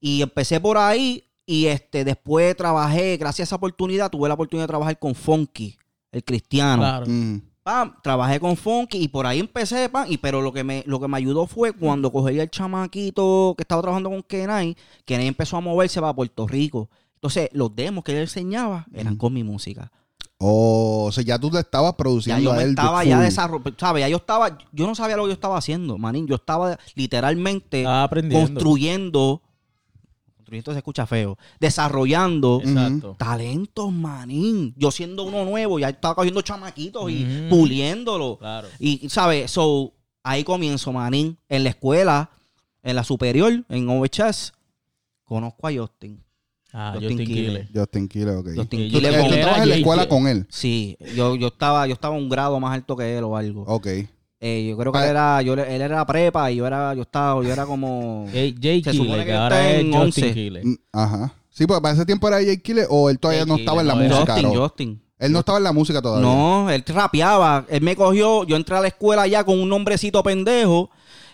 [0.00, 4.64] Y empecé por ahí y este después trabajé, gracias a esa oportunidad, tuve la oportunidad
[4.64, 5.76] de trabajar con Funky,
[6.12, 6.82] el cristiano.
[6.82, 7.06] Claro.
[7.08, 7.42] Mm.
[7.70, 10.98] Pam, trabajé con Funky y por ahí empecé, pam, y pero lo que me lo
[10.98, 15.56] que me ayudó fue cuando cogí el chamaquito que estaba trabajando con Kenai, Kenai empezó
[15.56, 16.90] a moverse para Puerto Rico.
[17.14, 19.92] Entonces, los demos que él enseñaba eran con mi música.
[20.38, 22.70] Oh, o sea, ya tú le estabas Ya produciendo yo a me él.
[22.70, 24.00] estaba ya desarrollando, ¿sabes?
[24.00, 26.26] Ya yo estaba, yo no sabía lo que yo estaba haciendo, manín.
[26.26, 29.42] Yo estaba literalmente Estaba construyendo,
[30.50, 33.16] construyendo se escucha feo, desarrollando Exacto.
[33.18, 34.74] talentos, manín.
[34.76, 38.38] Yo siendo uno nuevo, ya estaba cogiendo chamaquitos y puliéndolo.
[38.38, 38.68] Claro.
[38.78, 39.50] Y, ¿sabes?
[39.50, 41.38] So, ahí comienzo, manín.
[41.48, 42.30] En la escuela,
[42.82, 44.52] en la superior, en OHS,
[45.24, 46.22] conozco a Justin.
[46.72, 47.26] Ah, Justin Justin.
[47.34, 47.68] Quiles.
[47.74, 48.48] Justin Quiles, ok.
[48.56, 50.46] Justin Quiles con- era trabajas en la escuela con él.
[50.50, 53.62] Sí, yo, yo estaba, yo estaba un grado más alto que él o algo.
[53.66, 53.88] Ok.
[54.42, 57.02] Eh, yo creo que Ah, él era, yo, él era prepa y yo era, yo
[57.02, 58.26] estaba, yo era como.
[58.32, 60.34] Jay, Jay Se supone Quiles, que que ahora es en Justin 11.
[60.34, 60.64] Quiles.
[60.64, 61.34] Mm, Ajá.
[61.50, 63.94] Sí, porque para ese tiempo era Jake Quiles o él todavía no estaba en la
[63.94, 64.32] no, música.
[64.32, 64.60] Justin, ¿no?
[64.60, 65.02] Justin.
[65.18, 66.26] Él no estaba en la música todavía.
[66.26, 67.66] No, él rapeaba.
[67.68, 70.88] Él me cogió, yo entré a la escuela ya con un nombrecito pendejo.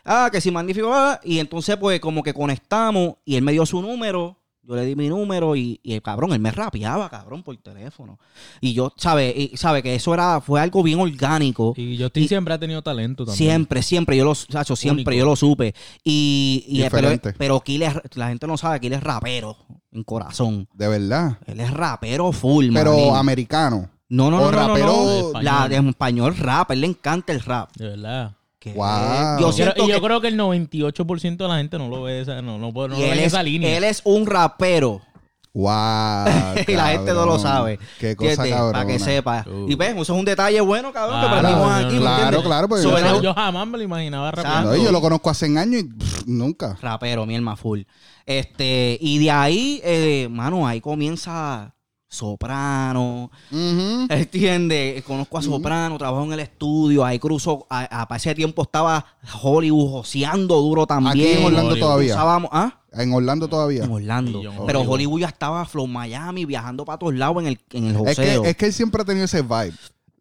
[0.05, 0.91] Ah, que si magnífico.
[0.93, 4.37] ah, y entonces, pues, como que conectamos y él me dio su número.
[4.69, 8.19] Yo le di mi número y, y el cabrón, él me rapeaba, cabrón, por teléfono.
[8.61, 9.33] Y yo, ¿sabe?
[9.37, 9.83] Y, ¿sabe?
[9.83, 11.73] Que eso era, fue algo bien orgánico.
[11.77, 13.37] Y Justin Y- siempre ha tenido talento también.
[13.37, 15.19] Siempre, siempre, yo lo, Sacho, siempre Único.
[15.21, 15.75] yo lo supe.
[16.03, 19.57] Y, y pero, pero Kiles, la gente no sabe que él es rapero
[19.93, 20.69] en corazón.
[20.75, 21.39] De verdad.
[21.47, 23.15] Él es rapero full, Pero manín.
[23.15, 23.91] americano.
[24.09, 25.43] No, no, o no, no, no, no.
[25.43, 27.71] La de español rap, él le encanta el rap.
[27.77, 28.37] De verdad.
[28.75, 29.39] Wow.
[29.41, 32.21] Yo siento y yo que- creo que el 98% de la gente no lo ve
[32.21, 33.77] esa, no, no, no, no ve es, esa línea.
[33.77, 35.01] él es un rapero.
[35.53, 36.27] Wow.
[36.69, 37.79] y la gente no lo sabe.
[37.99, 38.73] Qué cosa cabrón.
[38.73, 39.45] Para que sepa.
[39.49, 39.71] Uh.
[39.71, 41.95] Y ves, eso es un detalle bueno, cabrón, Claro, que aprendimos no, aquí.
[41.95, 44.33] ¿me claro, claro, porque So, yo jamás me lo imaginaba
[44.77, 46.77] y yo lo conozco hace años y pff, nunca.
[46.83, 47.83] rapero, mi alma full.
[48.27, 51.76] Este, y de ahí, eh, mano, ahí comienza
[52.09, 54.07] Soprano, Ujú.
[54.09, 55.03] ¿entiendes?
[55.05, 59.05] Conozco a Soprano, trabajo en el estudio, ahí cruzo, a, a- para ese tiempo estaba
[59.43, 61.13] Hollywood joseando duro también.
[61.13, 61.81] Aquí en Orlando Hollywood.
[61.81, 62.17] todavía.
[62.19, 62.81] ¿ah?
[62.93, 63.85] En Orlando todavía.
[63.85, 64.41] En Orlando.
[64.67, 64.95] Pero Hollywood.
[64.95, 68.43] Hollywood ya estaba Flow Miami, viajando para todos lados en el, en el Es joseo.
[68.43, 69.73] que, es que él siempre ha tenido ese vibe.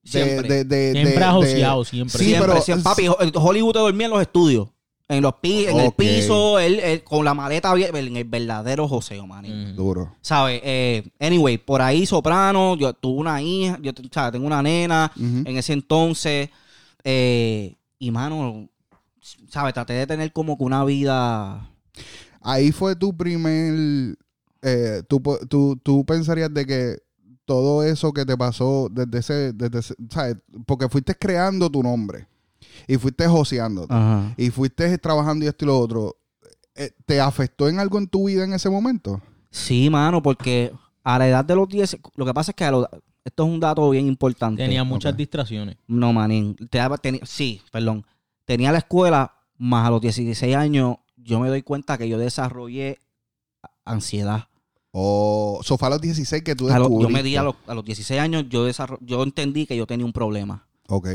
[0.03, 0.47] De- Siempre.
[0.49, 2.19] de- de- Siempre ha joseado, siempre.
[2.19, 2.83] Sí, Siempre, pero siempre.
[2.83, 4.67] Papi, Ho- Hollywood te dormía en los estudios.
[5.07, 8.87] En los pi en el piso, él, él con la maleta abierta, en el verdadero
[8.87, 9.45] joseo, man.
[9.45, 9.75] Mm.
[9.75, 10.15] Duro.
[10.21, 10.59] ¿Sabes?
[10.63, 15.11] Eh, anyway, por ahí Soprano, yo tuve una hija, yo o sea, tengo una nena
[15.15, 16.49] en ese entonces.
[17.03, 18.67] eh, y mano,
[19.49, 19.73] ¿sabes?
[19.75, 21.69] Traté de tener como que una vida.
[22.41, 24.15] Ahí fue tu primer.
[24.63, 26.97] eh, tú, tú, tú pensarías de que
[27.45, 29.53] todo eso que te pasó desde ese.
[29.53, 30.37] Desde ese- ¿sabes?
[30.65, 32.27] Porque fuiste creando tu nombre.
[32.87, 33.93] Y fuiste joseándote.
[33.93, 34.33] Ajá.
[34.37, 36.15] Y fuiste trabajando y esto y lo otro.
[36.75, 39.21] eh, ¿Te afectó en algo en tu vida en ese momento?
[39.49, 42.71] Sí, mano, porque a la edad de los 10, lo que pasa es que a
[42.71, 42.87] los-
[43.23, 44.61] esto es un dato bien importante.
[44.63, 45.77] Tenía muchas distracciones.
[45.87, 46.55] No, manín.
[46.69, 46.79] Te
[47.23, 48.05] sí, perdón.
[48.43, 52.99] Tenía la escuela, más a los 16 años, yo me doy cuenta que yo desarrollé
[53.85, 54.47] ansiedad.
[54.91, 57.13] O so fue a los 16 que tú A lo- yo descubriste.
[57.13, 58.65] me di a los, a los 16 años, yo,
[59.01, 60.67] yo entendí que yo tenía un problema.
[60.87, 61.07] Ok.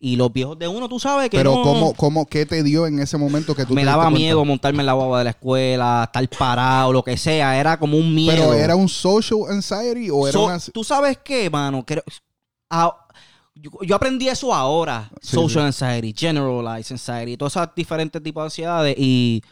[0.00, 2.86] Y los viejos de uno, tú sabes que Pero no- ¿cómo, cómo, ¿qué te dio
[2.86, 4.18] en ese momento que tú me daba cuenta?
[4.18, 7.58] miedo montarme en la guagua de la escuela, estar parado, lo que sea.
[7.58, 8.36] Era como un miedo.
[8.36, 10.58] ¿Pero era un social anxiety o era So- una...
[10.60, 11.84] ¿Tú sabes qué, mano?
[11.84, 12.04] Creo-
[13.54, 15.10] yo, yo aprendí eso ahora.
[15.20, 18.94] Sí, Social anxiety, generalized anxiety, todos esos diferentes tipos de ansiedades.
[18.96, 19.42] Y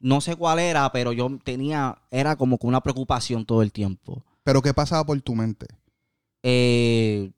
[0.00, 4.22] no sé cuál era, pero yo tenía, era como que una preocupación todo el tiempo.
[4.42, 5.66] ¿Pero qué pasaba por tu mente?
[6.42, 7.30] Eh,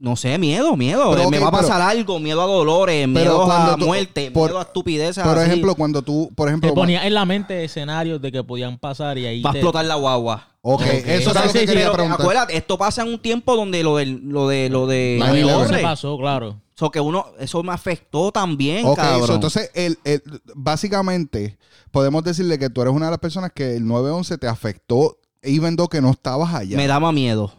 [0.00, 1.12] no sé, miedo, miedo.
[1.14, 4.48] Pero, me va a pero- pasar algo, miedo a dolores, miedo a tú- muerte, por-
[4.48, 5.22] miedo a estupideces.
[5.22, 5.46] Por así.
[5.50, 6.70] ejemplo, cuando tú, por ejemplo...
[6.70, 9.58] Te ponía en la mente escenarios de que podían pasar y ahí va a te-
[9.60, 10.48] explotar la guagua.
[10.62, 12.20] Ok, eso es sea, lo que sí, sí, quería Pero preguntar.
[12.20, 15.32] acuérdate, esto pasa en un tiempo donde lo del, lo de, lo de, La lo
[15.34, 15.82] de 9/11 se Londres.
[15.82, 16.60] pasó, claro.
[16.74, 19.26] So que uno, eso me afectó también, Ok, cabrón.
[19.26, 20.22] so, entonces, el, el-
[20.54, 21.58] básicamente,
[21.90, 25.76] podemos decirle que tú eres una de las personas que el 9-11 te afectó, even
[25.76, 26.76] though que no estabas allá.
[26.76, 27.52] me daba miedo.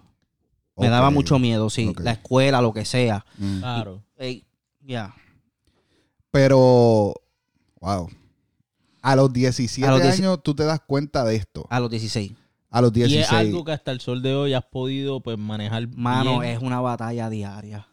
[0.78, 1.94] Me daba mucho miedo, sí.
[2.00, 3.26] La escuela, lo que sea.
[3.38, 3.60] Mm.
[3.60, 4.04] Claro.
[4.18, 4.46] Ey,
[4.82, 5.14] ya.
[6.32, 7.14] Pero,
[7.80, 8.10] wow.
[9.02, 11.66] A los 17 A los 10 años tú te das cuenta de esto.
[11.70, 12.32] A los 16.
[12.70, 13.26] A los Y 16.
[13.26, 16.54] es algo que hasta el sol de hoy has podido pues manejar Mano, bien.
[16.56, 17.88] es una batalla diaria.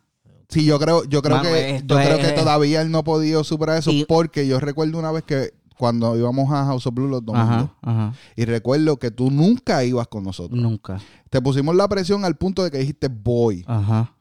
[0.48, 3.04] Sí, yo creo, yo creo Mano, que yo creo es- que todavía él no ha
[3.04, 6.94] podido superar eso Y- porque yo recuerdo una vez que cuando íbamos a House of
[6.94, 8.14] Blue los domingos Ajá, ajá.
[8.36, 10.60] y recuerdo que tú nunca ibas con nosotros.
[10.60, 11.00] Nunca.
[11.30, 14.14] Te pusimos la presión al punto de que dijiste voy Ajá.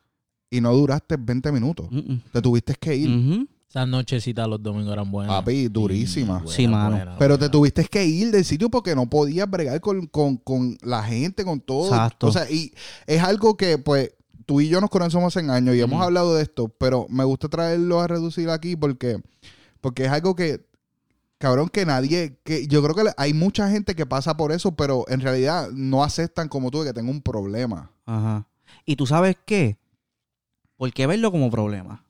[0.50, 1.88] y no duraste 20 minutos.
[1.92, 2.16] Mm.
[2.32, 3.10] Te tuviste que ir.
[3.10, 3.48] Ujú.
[3.70, 5.36] Esas nochecitas los domingos eran buenas.
[5.36, 6.38] Papi, durísimas.
[6.44, 7.16] buenas, Sí, mano.
[7.20, 11.04] Pero te tuviste que ir del sitio porque no podías bregar con, con- con la
[11.04, 11.90] gente, con todo.
[11.90, 12.28] Exacto.
[12.28, 12.72] O sea, y
[13.08, 14.12] es algo que, pues,
[14.46, 17.50] tú y yo nos conocemos en años y hemos hablado de esto, pero me gusta
[17.50, 19.20] traerlo a reducir aquí porque,
[19.82, 20.66] porque es algo que,
[21.38, 25.06] cabrón, que nadie, que yo creo que hay mucha gente que pasa por eso, pero
[25.08, 27.92] en realidad no aceptan como tú de que tengo un problema.
[28.06, 28.46] Ajá.
[28.86, 29.78] ¿Y tú sabes qué?
[30.78, 32.04] ¿Por qué verlo como problema?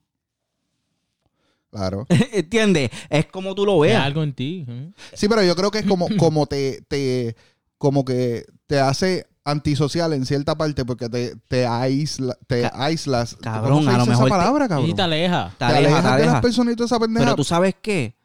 [1.71, 2.05] Claro.
[2.31, 2.89] ¿Entiendes?
[3.09, 4.03] Es como tú lo veas.
[4.03, 4.65] algo en ti.
[4.67, 4.91] ¿eh?
[5.13, 7.35] Sí, pero yo creo que es como, como te, te,
[7.77, 13.35] como que te hace antisocial en cierta parte porque te, te, aísla, te Ca- aíslas.
[13.37, 14.95] cabrón, ¿Cómo se a lo dice mejor esa te- palabra, Y cabrón?
[14.95, 15.49] te aleja.
[15.51, 16.41] Te Te aleja, te de las aleja.
[16.41, 17.25] personas y toda esa pendeja.
[17.25, 18.16] Pero tú sabes qué?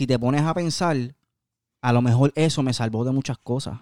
[0.00, 0.96] Si te pones a pensar,
[1.82, 3.78] a lo mejor eso me salvó de muchas cosas.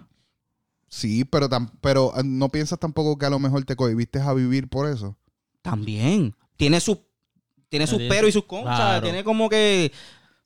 [0.89, 4.33] Sí, pero, tam- pero eh, no piensas tampoco que a lo mejor te cohibiste a
[4.33, 5.15] vivir por eso.
[5.61, 6.35] También.
[6.57, 6.97] Tiene sus
[7.69, 8.75] tiene sus peros y sus contras.
[8.75, 9.03] claro.
[9.03, 9.93] Tiene como que.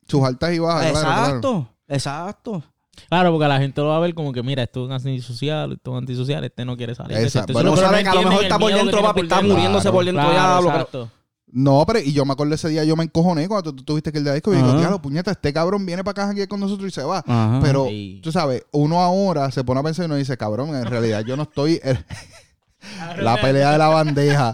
[0.06, 1.24] Sus altas y bajas, claro, claro.
[1.26, 1.68] exacto.
[1.88, 2.62] Exacto.
[3.08, 5.72] Claro, porque la gente lo va a ver como que, mira, esto es un antisocial,
[5.72, 7.16] esto es un antisocial, este no quiere salir.
[7.18, 7.52] Exacto.
[7.52, 9.92] Bueno, no pero sabe que a lo mejor está por dentro, papi, está muriéndose Claro,
[9.96, 10.60] por dentro Claro, ya.
[10.60, 11.10] lo- exacto.
[11.56, 14.18] No, pero y yo me acuerdo ese día, yo me encojoné cuando tú, tuviste que
[14.18, 16.88] el de disco y digo, diablo, puñeta, este cabrón viene para acá aquí con nosotros
[16.88, 17.18] y se va.
[17.24, 17.60] Ajá.
[17.62, 18.20] Pero, Sí.
[18.24, 21.36] tú sabes, uno ahora se pone a pensar y uno dice, cabrón, en realidad yo
[21.36, 21.80] no estoy...
[23.20, 24.52] la pelea de la bandeja.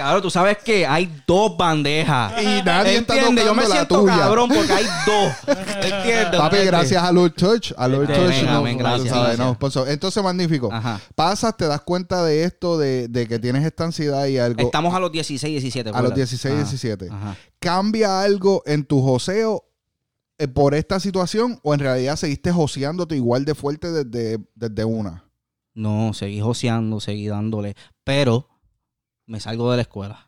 [0.00, 2.32] Cabrón, tú sabes que hay dos bandejas.
[2.42, 3.44] Y nadie está ¿Entiendes?
[3.44, 4.16] Yo me tocando la siento tuya.
[4.16, 5.32] cabrón porque hay dos.
[5.84, 6.40] ¿Entiendes?
[6.40, 7.74] Papi, gracias a Lord Church.
[7.76, 8.42] A Lord Church.
[8.44, 9.38] no, amén, tú gracias, sabes, gracias.
[9.38, 10.72] no, pues, entonces, magnífico.
[10.72, 11.00] Ajá.
[11.14, 14.60] Pasas, te das cuenta de esto, de, de que tienes esta ansiedad y algo.
[14.62, 15.90] Estamos a los 16, 17.
[15.90, 16.16] a los ¿verdad?
[16.16, 16.62] 16, Ajá.
[16.62, 17.08] 17.
[17.10, 17.36] Ajá.
[17.58, 19.64] ¿Cambia algo en tu joseo
[20.38, 25.24] eh, por esta situación o en realidad seguiste joseándote igual de fuerte desde, desde una?
[25.74, 27.74] No, seguí joseando, seguí dándole.
[28.04, 28.49] Pero
[29.30, 30.26] me salgo de la escuela.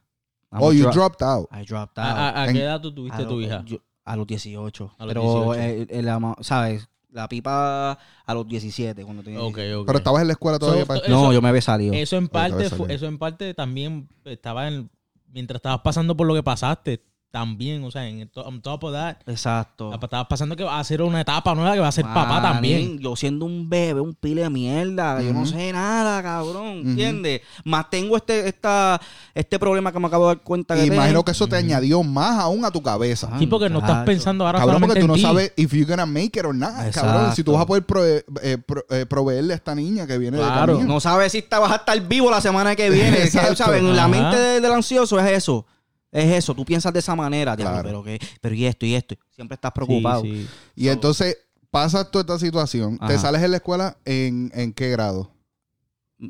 [0.50, 1.48] I'm Oh, you drop- dropped out.
[1.52, 2.36] I dropped ¿A, out.
[2.48, 3.62] a- qué edad tú tuviste A tu lo- hija?
[3.64, 4.94] yo- a los 18.
[4.98, 5.54] A los pero, 18.
[5.60, 6.88] eh, el ama- ¿sabes?
[7.10, 9.04] la pipa a los 17.
[9.04, 9.74] Cuando tenía Ok, 17.
[9.76, 9.86] ok.
[9.86, 11.00] Pero estabas en la escuela todavía So, para.
[11.08, 11.92] No, eso- yo me había salido.
[11.92, 14.88] Eso en parte, eso en parte también estaba en,
[15.26, 18.92] mientras estabas pasando por lo que pasaste, también, o sea, en to- on top of
[18.92, 19.90] that, Exacto.
[19.94, 22.98] estabas pasando que va a ser una etapa nueva que va a ser papá también.
[22.98, 26.88] Yo siendo un bebé, un pile de mierda, yo no sé nada, cabrón, Ujú.
[26.90, 27.40] ¿entiendes?
[27.64, 29.00] Más tengo este esta
[29.34, 31.24] este problema que me acabo de dar cuenta que Y imagino tengo.
[31.24, 33.30] que eso te añadió más aún a tu cabeza.
[33.38, 35.22] Sí, porque no estás pensando ahora Cabrón, porque tú no en ti.
[35.22, 37.34] sabes if you're gonna make it or not, cabrón.
[37.34, 40.36] Si tú vas a poder prove- eh, pro- eh, proveerle a esta niña que viene
[40.36, 40.72] Claro.
[40.74, 40.94] de camino.
[40.94, 43.26] No sabes si está, vas a estar vivo la semana que viene.
[43.30, 43.58] ¿sabes?
[43.82, 44.08] La Ajá.
[44.08, 45.64] mente de- del ansioso es eso.
[46.12, 46.54] Es eso.
[46.54, 47.56] Tú piensas de esa manera.
[47.56, 47.82] Claro.
[47.82, 49.14] Pero, que, pero y esto y esto.
[49.34, 50.22] Siempre estás preocupado.
[50.22, 50.46] sí.
[50.76, 51.38] Y entonces
[51.70, 52.98] pasas toda esta situación.
[52.98, 55.32] Te sales en la escuela en, en qué grado?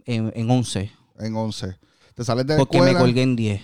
[0.07, 0.91] En, en 11.
[1.19, 1.77] En 11.
[2.15, 3.01] Te sales de la Porque me escuela.
[3.01, 3.63] colgué en 10.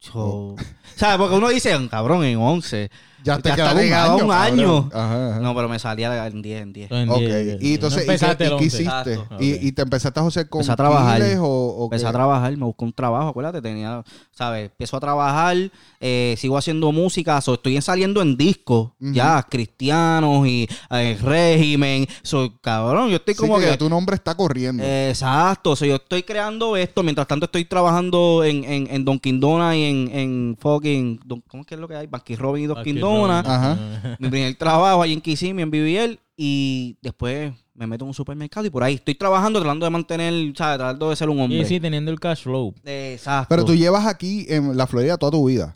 [0.00, 0.56] So-
[0.96, 1.18] ¿Sabes?
[1.18, 2.90] Porque uno dice, cabrón, en 11.
[3.24, 4.14] Ya te Ya quedaba te un año.
[4.14, 4.32] un cabrón.
[4.32, 4.90] año.
[4.92, 5.40] Ajá, ajá.
[5.40, 6.90] No, pero me salía en 10, en 10.
[6.90, 8.66] Entonces, Ok, y entonces, no ¿y qué, empezaste y el qué 11.
[8.66, 9.12] hiciste?
[9.12, 9.36] Exacto.
[9.38, 11.22] Y, te empezaste a hacer con Empecé a trabajar.
[11.38, 12.08] O, o Empecé qué?
[12.08, 14.02] a trabajar, me busqué un trabajo, acuérdate, tenía,
[14.32, 14.70] ¿sabes?
[14.72, 15.56] Empiezo a trabajar,
[16.00, 22.50] eh, sigo haciendo música, so, estoy saliendo en discos, ya, cristianos y eh, régimen, soy
[22.60, 23.70] cabrón, yo estoy Sí, como que que...
[23.70, 24.82] ya tu nombre está corriendo.
[24.84, 29.76] Exacto, so, yo estoy creando esto, mientras tanto estoy trabajando en, en, en Dunkin' Donuts
[29.76, 32.06] y en, en fucking, ¿cómo es que es lo que hay?
[32.06, 33.48] Banky Robin y Donuts.
[33.48, 34.16] Ajá.
[34.18, 38.66] Mi primer trabajo ahí en Kissimmee, en BBL, y después me meto en un supermercado
[38.66, 40.78] y por ahí estoy trabajando, tratando de mantener, ¿sabes?
[40.78, 41.60] Tratando de ser un hombre.
[41.64, 42.74] Sí, sí, teniendo el cash flow.
[42.84, 43.46] Exacto.
[43.48, 45.74] Pero tú llevas aquí en la Florida toda tu vida.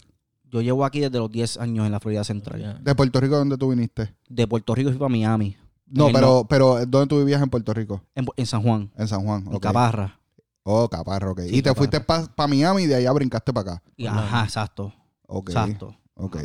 [0.50, 2.80] Yo llevo aquí desde los 10 años en la Florida Central.
[2.82, 4.14] ¿De Puerto Rico dónde tú viniste?
[4.28, 5.56] De Puerto Rico fui para Miami.
[5.88, 8.02] No, En pero, pero ¿dónde tú vivías en Puerto Rico?
[8.14, 9.44] En, en San Juan, En San Juan.
[9.46, 9.62] en ok.
[9.62, 10.18] Caparra.
[10.68, 11.42] Oh, Caparro, ok.
[11.42, 13.82] Sí, y te fuiste para Miami y de allá brincaste para acá.
[13.96, 14.92] Y, ajá, exacto.
[15.28, 15.50] Ok.
[15.50, 15.94] Exacto.
[16.14, 16.38] Ok.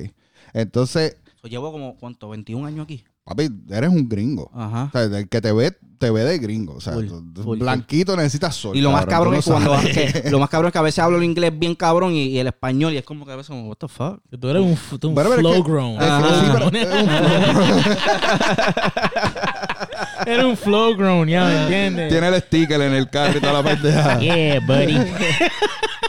[0.54, 2.30] Entonces, So, llevo como, ¿cuánto?
[2.30, 3.04] 21 años aquí.
[3.24, 4.52] papi, eres un gringo.
[4.54, 4.90] Ajá.
[4.90, 6.76] O sea, el que te ve, te ve de gringo.
[6.76, 7.08] O sea, Full,
[7.42, 8.78] full, blanquito necesitas sol.
[8.78, 11.18] Y lo más cabrón es cuando que- lo más cabrón es que a veces hablo
[11.18, 13.68] el inglés bien cabrón y, y el español y es como que a veces como,
[13.70, 14.20] what the fuck.
[14.40, 15.94] Tú eres un, tú un pero flow que- grown.
[16.00, 17.10] es que sí, pero es un
[20.34, 22.10] Eres un flow grown, ya me entiendes.
[22.10, 24.20] Tiene el sticker en el carro y toda la pendeja.
[24.20, 24.98] Yeah, buddy.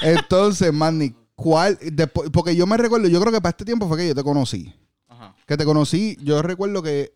[0.03, 1.79] Entonces, Manny, ¿cuál?
[1.81, 4.23] después- porque yo me recuerdo, yo creo que para este tiempo fue que yo te
[4.23, 4.73] conocí.
[5.09, 5.35] Ajá.
[5.47, 7.13] Que te conocí, yo recuerdo que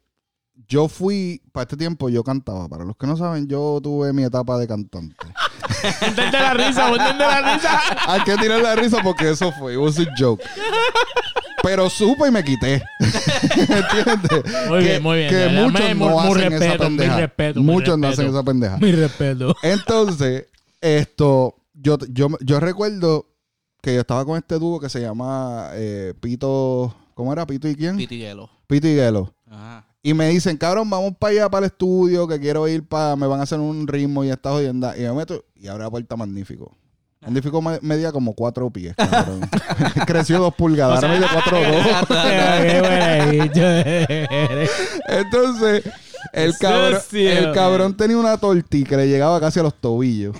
[0.69, 2.69] yo fui, para este tiempo yo cantaba.
[2.69, 5.16] Para los que no saben, yo tuve mi etapa de cantante.
[6.16, 7.81] Ponte la risa, ponte la risa.
[8.07, 10.42] Hay que tirar la risa porque eso fue, it was a joke.
[11.66, 12.83] Pero supe y me quité.
[13.00, 14.68] ¿Entiendes?
[14.68, 15.31] Muy Que- bien, muy bien.
[15.31, 17.16] Que muchos muy- no muy hacen esa respeto, pendeja.
[17.20, 18.38] respeto, muy muchos no hacen respeto.
[18.38, 18.79] esa pendeja.
[18.79, 19.57] Mi respeto.
[19.62, 20.46] Entonces,
[20.81, 23.26] esto, yo, yo, yo recuerdo
[23.83, 27.46] que yo estaba con este dúo que se llama eh, Pito, ¿cómo era?
[27.46, 27.96] Pito y quién?
[27.96, 28.48] Piti hielo.
[28.66, 29.33] Pito y Gelo.
[29.50, 29.87] Ajá.
[30.02, 33.26] Y me dicen, cabrón, vamos para allá, para el estudio, que quiero ir para, me
[33.26, 34.96] van a hacer un ritmo y esta jodienda.
[34.96, 36.76] Y me meto, y abre la puerta Magnífico.
[37.27, 39.41] Magnífico me- medía como cuatro pies, cabrón.
[40.07, 41.87] Creció dos pulgadas, ahora mide cuatro dos.
[45.09, 45.83] Entonces,
[46.33, 50.37] el cabrón, el cabrón tenía una tortilla que le llegaba casi a los tobillos.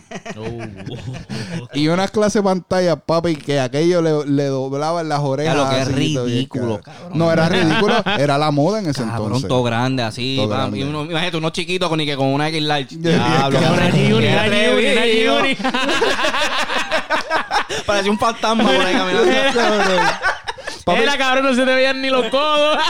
[1.75, 5.57] Y unas clases pantalla, papi, que aquello le, le doblaban las orejas.
[5.57, 7.19] Lo que es ridículo, cabrón.
[7.19, 9.49] No, era ridículo, era la moda en ese Cabrón, entonces.
[9.49, 10.37] todo grande así.
[10.37, 10.79] Todo grande.
[10.79, 12.97] Y uno, imagínate, uno chiquito con, ni que con una X large.
[13.01, 13.59] Ya, Diablo.
[13.59, 15.77] Una G-Uni, una G-Uni, una.
[17.87, 19.31] Parecía un fantasma por ahí caminando.
[20.85, 22.79] Papi, Era cabrón, no se te veían ni los codos.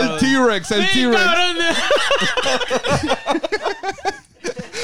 [0.00, 1.22] el T-Rex, el Sí, T-Rex.
[1.22, 1.56] cabrón.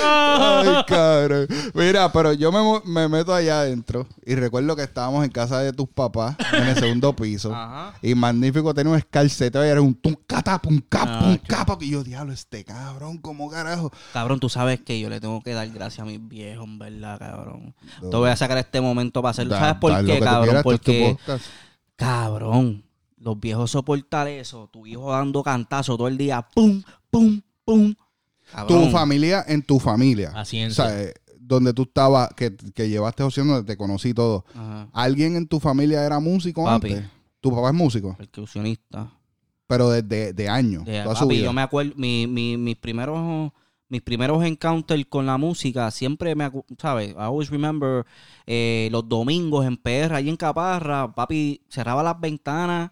[0.02, 1.46] Ay, cabrón.
[1.74, 2.50] Mira, pero yo
[2.84, 6.76] me, meto allá adentro y recuerdo que estábamos en casa de tus papás en el
[6.76, 7.52] segundo piso.
[7.54, 7.94] Ajá.
[8.02, 11.78] Y Magnífico tenía un escalceteo y era un tum cata, pum cap, Ah, qué- capa.
[11.80, 13.90] Y yo, diablo, este cabrón, ¿cómo carajo?
[14.12, 17.18] Cabrón, tú sabes que yo le tengo que dar gracias a mis viejos, en verdad,
[17.18, 17.74] cabrón.
[18.02, 18.10] No.
[18.10, 19.54] Te voy a sacar este momento para hacerlo.
[19.54, 20.44] Da- ¿Sabes por qué, cabrón?
[20.44, 21.16] quieras, Porque,
[21.96, 22.84] cabrón,
[23.18, 27.94] los viejos soportar eso, tu hijo dando cantazo todo el día, pum, pum, pum.
[28.52, 28.85] Cabrón.
[28.85, 30.32] Tu familia en tu familia.
[30.37, 34.44] O sea, eh, donde tú estabas, que, que llevaste opción donde te conocí todo.
[34.54, 34.88] Ajá.
[34.92, 36.92] ¿Alguien en tu familia era músico Papi.
[36.92, 37.11] antes?
[37.40, 39.12] Tu papá es músico, Percusionista.
[39.68, 40.85] pero desde de años.
[40.85, 41.44] De- toda su papi, vida.
[41.46, 43.52] yo me acuerdo, mi, mi- mis primeros
[43.88, 47.11] mis primeros encounters con la música, siempre me, ¿sabes?
[47.11, 48.04] I always remember
[48.44, 52.90] eh, los domingos en PR, ahí en Caparra, papi cerraba las ventanas,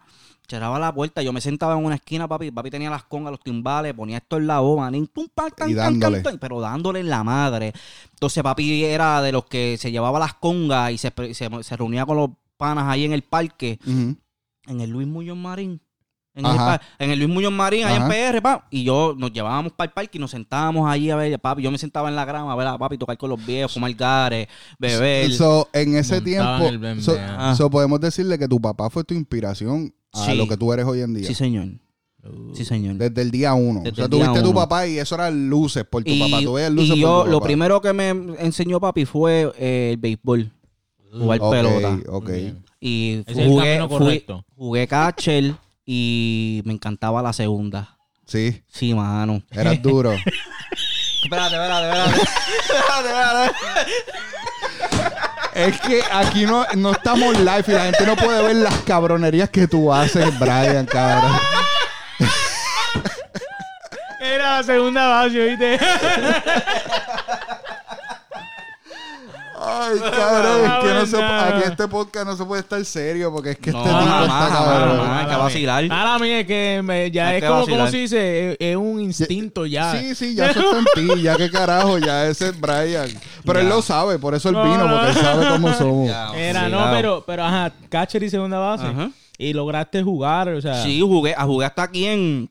[0.48, 3.40] cerraba la puerta, yo me sentaba en una esquina, papi, papi tenía las congas, los
[3.40, 6.20] timbales, ponía esto en la manín, tum, pam, tan, Y dándole.
[6.20, 7.72] tan, tan, pero dándole en la madre.
[8.12, 12.04] Entonces papi era de los que se llevaba las congas y se, se, se reunía
[12.06, 13.78] con los panas ahí en el parque
[14.66, 15.80] en el Luis Muñoz Marín.
[16.36, 19.86] En el, en Luis Muñoz Marín, ahí en PR, pa, y yo nos llevábamos para
[19.86, 22.52] el parque y nos sentábamos allí a ver, papi, yo me sentaba en la grama
[22.52, 25.32] a ver a papi tocar con los viejos, fumar gares, beber.
[25.32, 27.54] So, en ese tiempo, el BMB, so, ah.
[27.56, 30.34] so podemos decirle que tu papá fue tu inspiración a Sí.
[30.36, 31.26] lo que tú eres hoy en día.
[31.26, 31.66] sí, señor.
[32.54, 32.94] Sí, señor.
[32.94, 33.80] Desde el día uno.
[33.80, 36.42] Desde o sea, tuviste tu papá y eso eran luces por tu y, papá.
[36.42, 37.46] Tú veías luces y por yo, tu lo papá.
[37.46, 40.50] primero que me enseñó papi fue eh, el béisbol,
[41.12, 41.98] jugar Ok, pelota.
[42.08, 42.26] ok.
[42.30, 42.64] Bien.
[42.80, 44.24] Y Ese es el jugué, fui-
[44.56, 47.98] jugué catcher y me encantaba la segunda.
[48.24, 49.42] Sí, Sí, mano.
[49.50, 50.12] eras duro.
[51.24, 52.20] Espérate, espérate, espérate.
[52.60, 53.52] espérate, espérate.
[55.54, 59.48] Es que aquí no, no estamos live y la gente no puede ver las cabronerías
[59.50, 61.38] que tú haces, Brian, cabrón.
[64.20, 65.78] Era la segunda base, ¿viste?
[69.66, 73.50] Ay, cabrón, es que no se, aquí este podcast no se puede estar serio porque
[73.52, 75.10] es que No, este tipo jamás, está cabrón.
[75.10, 75.88] hay que vacilar.
[75.88, 78.76] Para mí es que me- ya Hay es que como, como se dice, es, es
[78.76, 79.92] un instinto ya.
[79.98, 83.08] Sí, sí, ya eso está en ti, ya qué carajo, ya ese es Brian.
[83.44, 84.94] Pero él lo sabe, por eso él No, vino, no.
[84.96, 86.08] porque él sabe cómo somos.
[86.08, 88.86] Ya, Era, no, pero, pero ajá, catcher y segunda base.
[88.86, 89.10] Ajá.
[89.36, 90.82] Y lograste jugar, o sea.
[90.82, 92.50] Sí, jugué, a jugué hasta aquí en,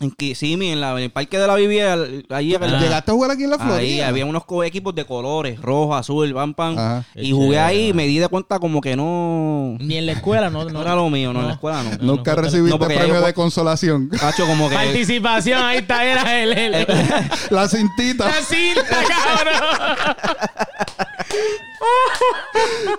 [0.00, 2.04] en Kissimmee, en, la, en el parque de la Vivienda.
[2.36, 2.66] Ahí, Ah.
[2.80, 4.08] ¿Llegaste a jugar aquí en la ahí Florida?
[4.08, 6.76] había unos co- equipos de colores, rojo, azul, pam, pam.
[6.76, 7.04] Ajá.
[7.14, 9.76] Y jugué ahí y me di de cuenta como que no...
[9.78, 10.64] Ni en la escuela, no.
[10.64, 10.82] No no.
[10.82, 11.90] era lo mío, no, en la escuela no.
[12.00, 14.08] Nunca no, recibiste premio yo- de consolación.
[14.08, 14.74] Cacho, como que...
[14.74, 16.86] Participación, ahí está, era el, el, el-
[17.50, 18.26] la cintita.
[18.26, 20.16] la cinta, cabrón.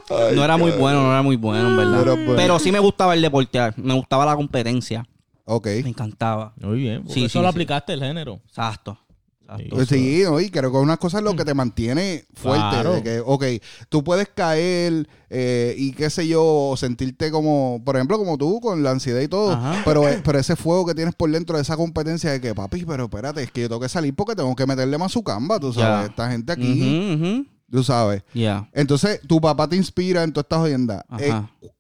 [0.10, 2.02] Ay, No era muy bueno, no era muy bueno, en verdad.
[2.02, 2.36] era bueno.
[2.36, 5.06] Pero sí me gustaba el deportear, me gustaba la competencia,
[5.46, 5.68] Ok.
[5.84, 6.54] me encantaba.
[6.62, 7.50] Muy bien, Sí, eso sí, lo sí.
[7.50, 8.42] aplicaste el género.
[8.48, 8.98] Exacto.
[9.42, 9.76] exacto.
[9.76, 10.40] Pues sí, ¿no?
[10.40, 12.68] y creo que una cosa es lo que te mantiene fuerte.
[12.72, 12.94] Claro.
[12.96, 13.44] De que, ok,
[13.90, 18.82] tú puedes caer eh, y qué sé yo, sentirte como, por ejemplo, como tú, con
[18.82, 19.52] la ansiedad y todo.
[19.52, 19.84] Ajá.
[19.86, 23.04] Pero, pero ese fuego que tienes por dentro de esa competencia de que, papi, pero
[23.04, 25.72] espérate, es que yo tengo que salir porque tengo que meterle más su camba, tú
[25.74, 26.10] sabes.
[26.10, 28.24] Esta gente aquí, tú sabes.
[28.34, 28.68] Ya.
[28.74, 31.04] Entonces, tu papá te inspira en todas estas jodiendas.
[31.20, 31.32] Eh.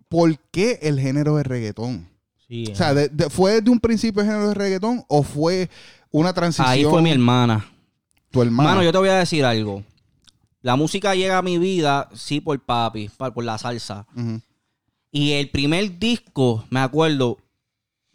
[0.07, 2.07] ¿Por qué el género de reggaetón?
[2.47, 5.69] Sí, O sea, de- de- ¿fue desde un principio el género de reggaetón o fue
[6.11, 6.67] una transición?
[6.67, 7.65] Ahí fue mi hermana.
[8.31, 8.69] Tu hermana.
[8.69, 9.83] Mano, yo te voy a decir algo.
[10.61, 14.05] La música llega a mi vida, sí, por papi, pa- por la salsa.
[15.11, 17.37] Y el primer disco, me acuerdo,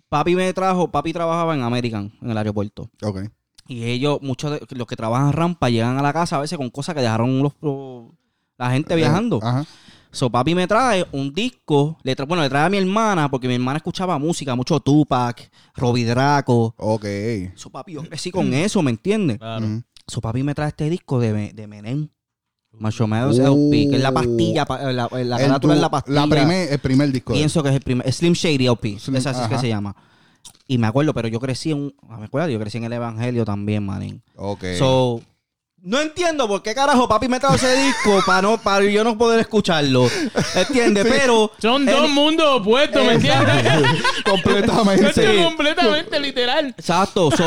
[0.09, 2.91] papi me trajo, papi trabajaba en American, en el aeropuerto.
[3.03, 3.21] Ok.
[3.69, 6.71] Y ellos, muchos de los que trabajan rampa, llegan a la casa a veces con
[6.71, 8.11] cosas que dejaron los, los-
[8.59, 9.37] la gente viajando.
[9.37, 9.67] Eh, ajá.
[10.13, 13.47] So, papi me trae un disco, le tra- bueno, le trae a mi hermana, porque
[13.47, 16.75] mi hermana escuchaba música, mucho Tupac, Robbie Draco.
[16.79, 17.05] Ok.
[17.55, 19.39] So, papi, yo crecí con eso, ¿me entiendes?
[19.39, 19.65] Claro.
[19.67, 19.83] Ujú.
[20.07, 22.09] So, papi me trae este disco de, de Menem.
[22.73, 23.43] Macho Meadows Uh.
[23.71, 26.27] LP, que es la pastilla, pa- la, la El carátula es la pastilla.
[26.27, 27.33] primer- el primer disco.
[27.33, 28.13] Pienso que es el primer.
[28.13, 28.99] Slim Shady LP.
[28.99, 29.95] Slim- esa así es que se llama.
[30.69, 31.93] Y me acuerdo, pero yo crecí en.
[32.09, 34.23] ah, Me acuerdo, yo crecí en el Evangelio también, manín.
[34.37, 34.65] Ok.
[34.79, 35.21] So.
[35.83, 39.17] No entiendo por qué carajo papi me trajo ese disco para no, para yo no
[39.17, 40.09] poder escucharlo.
[40.55, 41.05] ¿Entiendes?
[41.11, 41.51] Pero.
[41.59, 43.65] Son el- dos mundos opuestos, ¿me entiendes?
[44.25, 45.09] Completamente.
[45.41, 46.75] Es completamente literal.
[46.77, 47.31] Exacto.
[47.31, 47.45] So,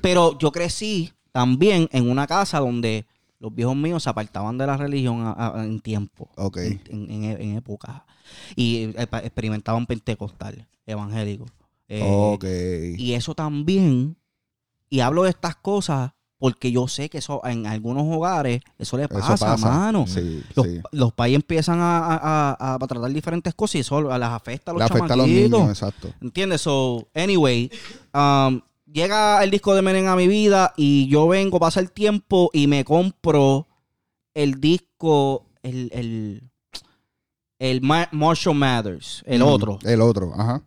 [0.00, 3.06] pero yo crecí también en una casa donde
[3.40, 6.30] los viejos míos se apartaban de la religión a- a- en tiempo.
[6.36, 6.58] Ok.
[6.58, 8.04] En, en- en- en época.
[8.54, 11.46] Y eh, experimentaban pentecostal, evangélico.
[11.88, 12.44] Eh, Ok.
[12.96, 14.16] Y eso también,
[14.88, 19.04] y hablo de estas cosas porque yo sé que eso en algunos hogares, eso le
[19.04, 19.70] Eso pasa, pasa.
[19.70, 20.08] mano.
[20.08, 20.80] Sí, Los, sí.
[20.90, 24.74] los países empiezan a, a- a- a tratar diferentes cosas y eso les afecta a
[24.74, 26.12] los Le afecta a los niños, exacto.
[26.20, 26.60] ¿Entiendes?
[26.62, 27.70] So, anyway,
[28.12, 28.60] um,
[28.92, 32.66] llega el disco de Menem a mi vida y yo vengo, pasa el tiempo y
[32.66, 33.68] me compro
[34.34, 36.50] el disco, el, el,
[37.60, 39.78] el Ma- Marshall Mathers, el otro.
[39.84, 40.60] El otro, ajá.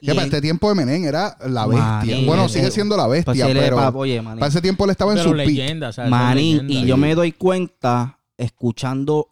[0.00, 2.26] Que para este tiempo de Menem era la bestia.
[2.26, 4.38] Bueno, sigue siendo la bestia, pues pero pa- oye, manín.
[4.40, 7.32] para ese tiempo él estaba en Pero su leyenda, o sea, y yo me doy
[7.32, 9.28] cuenta, escuchando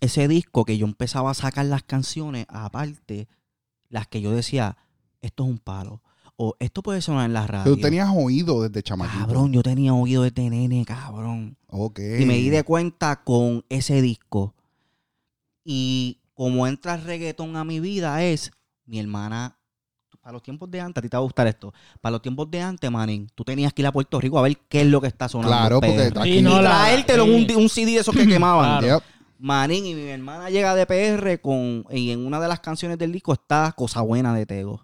[0.00, 3.28] ese disco, que yo empezaba a sacar las canciones, aparte,
[3.88, 4.76] las que yo decía,
[5.22, 6.02] esto es un palo.
[6.36, 7.72] O esto puede sonar en la radio.
[7.74, 9.20] Tú tenías oído desde chamaquito.
[9.20, 11.56] Cabrón, yo tenía oído de nene, cabrón.
[11.68, 12.00] Ok.
[12.18, 14.52] Y me di de cuenta con ese disco.
[15.64, 18.50] Y como entra el reggaetón a mi vida es
[18.84, 19.56] mi hermana.
[20.24, 21.74] Para los tiempos de antes, a ti te va a gustar esto.
[22.00, 24.56] Para los tiempos de antes, manín, tú tenías que ir a Puerto Rico a ver
[24.70, 25.54] qué es lo que está sonando.
[25.54, 26.20] Claro, porque PR.
[26.20, 27.54] aquí- Sí, y no, la- traértelo en un, sí.
[27.54, 28.78] un CD de esos que quemaban.
[28.80, 28.96] Claro.
[29.00, 29.04] Yep.
[29.38, 31.84] Manín, y mi hermana llega de PR con.
[31.90, 34.80] Y en una de las canciones del disco está Cosa Buena de Tego.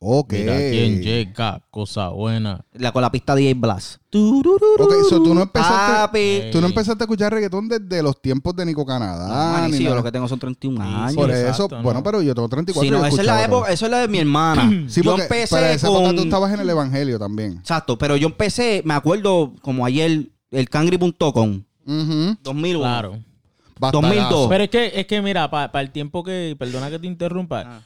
[0.00, 0.32] Ok.
[0.32, 2.64] Mira quién llega, cosa buena.
[2.72, 3.96] La, con la pista DJ Blast.
[4.14, 6.40] Ok, so tú no empezaste, Papi.
[6.52, 9.66] tú no empezaste a escuchar reggaetón desde los tiempos de Nico Canadá.
[9.66, 9.96] Ni sí, yo nada.
[9.96, 11.14] lo que tengo son 31 Sí, años.
[11.16, 12.04] Por eso, exacto, bueno, no.
[12.04, 13.98] pero yo tengo 34 Sí, no, y esa es la escuchaba época, eso es la
[13.98, 14.70] de mi hermana.
[14.88, 16.16] Sí, yo porque empecé para esa época con...
[16.16, 17.52] tú estabas en el evangelio también.
[17.58, 22.36] Exacto, pero yo empecé, me acuerdo como ayer, el cangri.com, Ujú.
[22.44, 22.78] 2001.
[22.80, 23.18] Claro.
[23.80, 24.08] Bastagazo.
[24.08, 24.48] 2002.
[24.48, 27.82] Pero es que, es que mira, para el tiempo que, perdona que te interrumpa, Ah.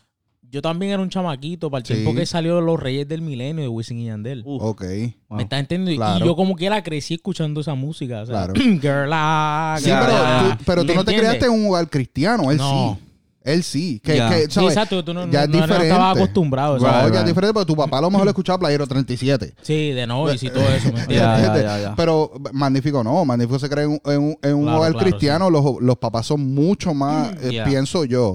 [0.53, 1.95] Yo también era un chamaquito, para el Sí.
[1.95, 4.43] tiempo que salió Los Reyes del Milenio de Wisin y Yandel.
[4.45, 4.83] Uh, Ok.
[5.29, 5.37] wow.
[5.39, 6.01] ¿Me estás entendiendo?
[6.05, 6.25] Claro.
[6.25, 8.23] Y yo como que la crecí escuchando esa música.
[8.23, 8.53] O sea, Claro.
[8.81, 10.57] Girl, ah, Sí, Ya, pero, ya.
[10.59, 11.37] tú, pero tú ¿Me no te entiendes?
[11.39, 12.51] criaste en un hogar cristiano.
[12.51, 12.99] Él No.
[13.01, 13.12] sí.
[13.45, 14.01] Él sí.
[14.05, 14.29] Que, Ya.
[14.31, 15.89] que, exacto, tú no, ya es no- no diferente.
[15.89, 16.79] estabas acostumbrado.
[16.79, 19.55] Ya es diferente, pero tu papá a lo mejor le escuchaba Playero 37.
[19.63, 21.95] Sí, de noise y todo eso, ya, ya.
[21.97, 25.07] Pero Magnífico no, Magnífico se cree en, un- en un- en un Claro, hogar claro,
[25.09, 28.35] cristiano, los, los papás son mucho más, eh, pienso yo,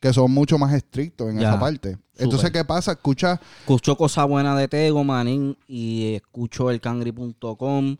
[0.00, 1.96] que son mucho más estrictos en esa parte.
[2.18, 2.92] Entonces, ¿qué pasa?
[2.92, 7.96] Escucha, Escucho cosas buenas de Tego, manín, y escucho el cangri.com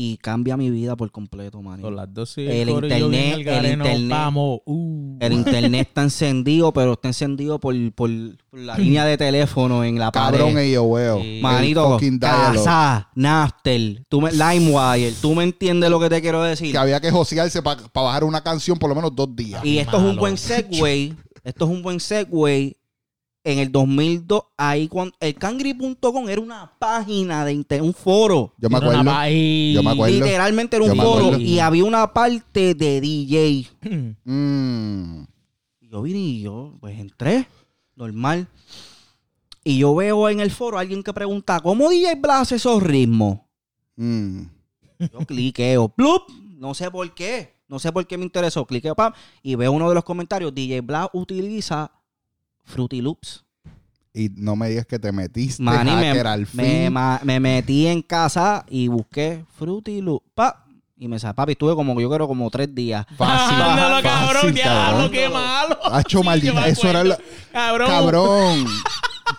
[0.00, 1.82] y cambia mi vida por completo, manín.
[1.82, 4.08] Con las dos sí, El internet, el internet.
[4.08, 4.60] vamos.
[4.64, 5.16] Uh.
[5.18, 8.08] El internet está encendido, pero está encendido por, por,
[8.48, 10.68] por la línea de teléfono en la cabrón, pared.
[10.68, 11.20] ello, weo.
[11.20, 11.40] Sí.
[11.42, 11.98] Manito.
[12.20, 16.70] Casa, Napster, tú me, LimeWire, tú me entiendes lo que te quiero decir.
[16.70, 19.64] Que había que josearse para bajar una canción por lo menos dos días.
[19.64, 21.16] Y esto es un buen segue.
[21.42, 22.76] Esto es un buen segue.
[23.44, 28.52] En el 2002, ahí cuando el cangri.com era una página de internet, un foro.
[28.58, 29.04] Yo me acuerdo.
[29.04, 29.74] país.
[29.74, 30.14] Yo me acuerdo.
[30.16, 31.40] Literalmente era un Yo foro acuerdo.
[31.40, 33.68] y había una parte de DJ.
[34.24, 35.22] Mm.
[35.80, 37.46] Y yo vine y yo, pues entré,
[37.96, 38.48] normal.
[39.64, 42.82] Y yo veo en el foro a alguien que pregunta, ¿cómo DJ Blas hace esos
[42.82, 43.38] ritmos?
[43.96, 44.42] Mm.
[44.98, 46.22] Yo cliqueo, ¡plup!
[46.58, 47.54] No sé por qué.
[47.68, 48.64] No sé por qué me interesó.
[48.64, 49.12] Cliqueo, pam.
[49.42, 50.54] Y veo uno de los comentarios.
[50.54, 51.92] DJ Blas utiliza
[52.68, 53.44] Fruity Loops.
[54.14, 56.92] Y no me digas que te metiste Maní, me, al me, fin.
[56.92, 60.26] ma- me metí en casa y busqué Fruity Loops.
[60.34, 60.64] Pa,
[60.96, 63.06] y me sa- papi, estuve como, yo creo, como tres días.
[63.16, 63.56] Fácil.
[63.58, 65.78] Fácil, cabrón, diablo, qué malo.
[65.92, 67.18] Hacho, Sí, maldita, eso era la-
[67.52, 67.88] Cabrón.
[67.88, 68.66] Cabrón.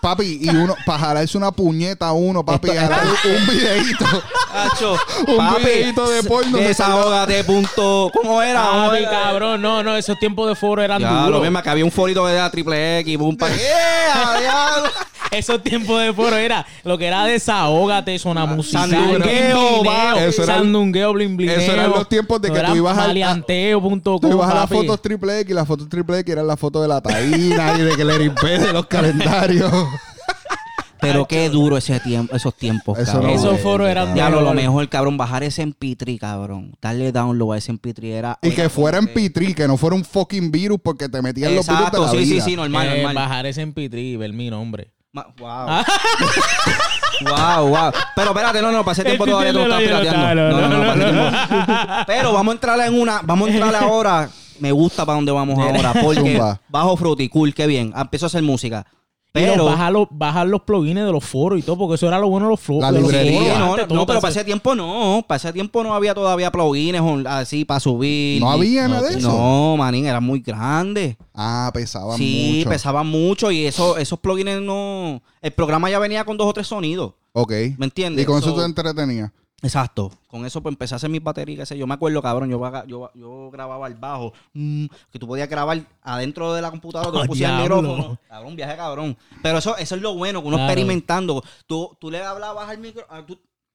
[0.02, 3.02] Papi, y uno, para jalarse una puñeta a uno, papi, Esto- era
[3.38, 4.06] un videito.
[4.54, 8.10] Hacho, Un papi, videíto de porno de Desahógate, punto.
[8.14, 8.64] ¿Cómo era?
[8.64, 9.10] ¿Cómo Papi, era?
[9.12, 11.42] cabrón, no, no, esos tiempos de foro eran Ya, lo duros.
[11.44, 14.90] mismo que había un forito de la triple X, boom, pa- ¡Yeah, diablo!
[15.32, 20.26] Esos tiempos de foro era lo que era desahógate, zona musical, Sandungueo, va.
[20.26, 21.56] Eso era- sandungueo, blin, blineo.
[21.60, 24.76] Eso eran los tiempos de que tú ibas al- maleanteo.com, Tú ibas a las papi.
[24.78, 27.82] fotos triple X y las fotos triple X eran las fotos de la taína y
[27.82, 29.72] de que le de los calendarios.
[31.02, 33.32] Pero qué duro ese tiempo, esos tiempos, Eso cabrón.
[33.32, 36.76] no Esos es, foros eran Ya lo, lo mejor, cabrón, bajar ese MP3, cabrón.
[36.82, 38.38] Darle download a ese MP3 era...
[38.42, 41.08] Y que era fuera en como que- P3, que no fuera un fucking virus porque
[41.08, 42.44] te metían los virus de Exacto, la sí, sí, vida.
[42.44, 43.16] sí, normal, Eh, normal.
[43.16, 44.92] bajar ese MP3 y ver mi nombre.
[45.14, 45.68] Ma- Wow.
[47.22, 47.92] wow, wow.
[48.16, 50.36] Pero espérate, no, no, para ese tiempo El todavía tú estás no pirateando.
[50.36, 51.94] No, no, no, no, para ese no, tiempo.
[52.08, 54.30] Pero vamos a entrar en una, vamos a entrar ahora.
[54.60, 55.94] Me gusta para dónde vamos ahora.
[55.94, 56.60] Porque Zumba.
[56.68, 57.94] bajo Fruity, cool, qué bien.
[57.96, 58.86] Empiezo a hacer música.
[59.32, 62.30] Pero bajar los, bajar los plugins de los foros y todo, porque eso era lo
[62.30, 63.40] bueno de los, flo- La de los librería.
[63.40, 63.60] Sí, foros.
[63.60, 64.22] no, antes, no, todo pero eso.
[64.22, 65.24] para ese tiempo no.
[65.28, 68.42] Para ese tiempo no había todavía plugins así para subir.
[68.42, 69.28] No había nada de eso.
[69.32, 71.16] No, manín, era muy grande.
[71.36, 72.70] Ah, pesaban Sí, mucho.
[72.72, 75.22] pesaban mucho y eso, esos plugins no.
[75.42, 77.14] El programa ya venía con dos o tres sonidos.
[77.34, 77.52] Ok.
[77.78, 78.24] ¿Me entiendes?
[78.24, 79.32] Y con eso So- te entretenías.
[79.62, 80.12] Exacto.
[80.28, 81.86] Con eso pues empecé a hacer mis baterías, qué sé yo.
[81.86, 85.86] Me acuerdo, cabrón, yo, haga- yo, yo grababa el bajo, mm, que tú podías grabar
[86.02, 88.18] adentro de la computadora, tú ¡Ah, le pusías el micrófono.
[88.30, 89.18] Cabrón, viaje cabrón.
[89.44, 90.72] Pero eso, eso es lo bueno, que uno Claro.
[90.72, 91.44] experimentando.
[91.68, 93.26] Tú, tú le hablabas al micrófono.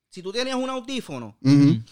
[0.09, 1.83] Si tú tenías un audífono, Ujú.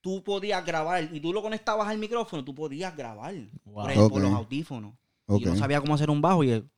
[0.00, 3.32] tú podías grabar y tú lo conectabas al micrófono, tú podías grabar
[3.64, 3.74] Wow.
[3.84, 4.18] por, el- por Ok.
[4.18, 4.92] los audífonos.
[5.28, 6.68] Y yo no sabía cómo hacer un bajo y el-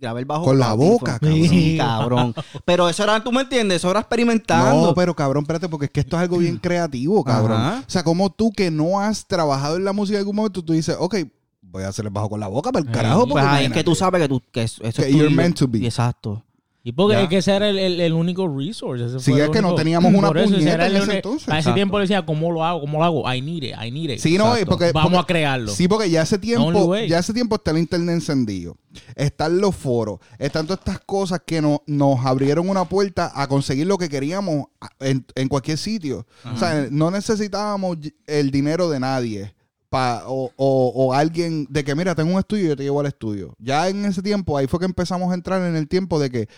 [0.00, 1.48] grabé el bajo Con la boca, cabrón.
[1.48, 2.34] Sí, cabrón.
[2.64, 4.88] Pero eso era, tú me entiendes, eso era experimentando.
[4.88, 7.60] No, pero cabrón, espérate, porque es que esto es algo bien creativo, cabrón.
[7.60, 7.80] Ajá.
[7.86, 10.72] O sea, como tú que no has trabajado en la música en algún momento, tú
[10.74, 11.16] dices, ok,
[11.62, 13.72] voy a hacer el bajo con la boca, pero el carajo, porque Pues ahí es
[13.72, 15.36] que tú sabes que tú que eso, eso Que es you're tuyo.
[15.36, 15.84] meant to be.
[15.84, 16.42] Exacto.
[16.86, 17.22] Y porque Ya.
[17.22, 19.06] es que ese era el, el- el único resource.
[19.06, 21.48] ese Sí, fue es que no teníamos una Por eso, puñeta en ese entonces.
[21.48, 21.74] A ese Exacto.
[21.76, 22.80] tiempo le decía, ¿cómo lo hago?
[22.82, 23.32] ¿Cómo lo hago?
[23.34, 24.18] I need it, I need it.
[24.18, 24.66] Sí, no, Exacto.
[24.72, 25.72] porque, Vamos porque- a crearlo.
[25.72, 28.76] Sí, porque ya hace tiempo, ya hace tiempo está el internet encendido.
[29.16, 33.86] Están los foros, están todas estas cosas que no- nos abrieron una puerta a conseguir
[33.86, 34.66] lo que queríamos
[35.00, 36.26] en, en cualquier sitio.
[36.54, 39.54] O sea, no necesitábamos el dinero de nadie.
[39.90, 42.98] pa- o, o- o alguien de que, mira, tengo un estudio y yo te llevo
[42.98, 43.54] al estudio.
[43.60, 46.48] Ya en ese tiempo, ahí fue que empezamos a entrar en el tiempo de que,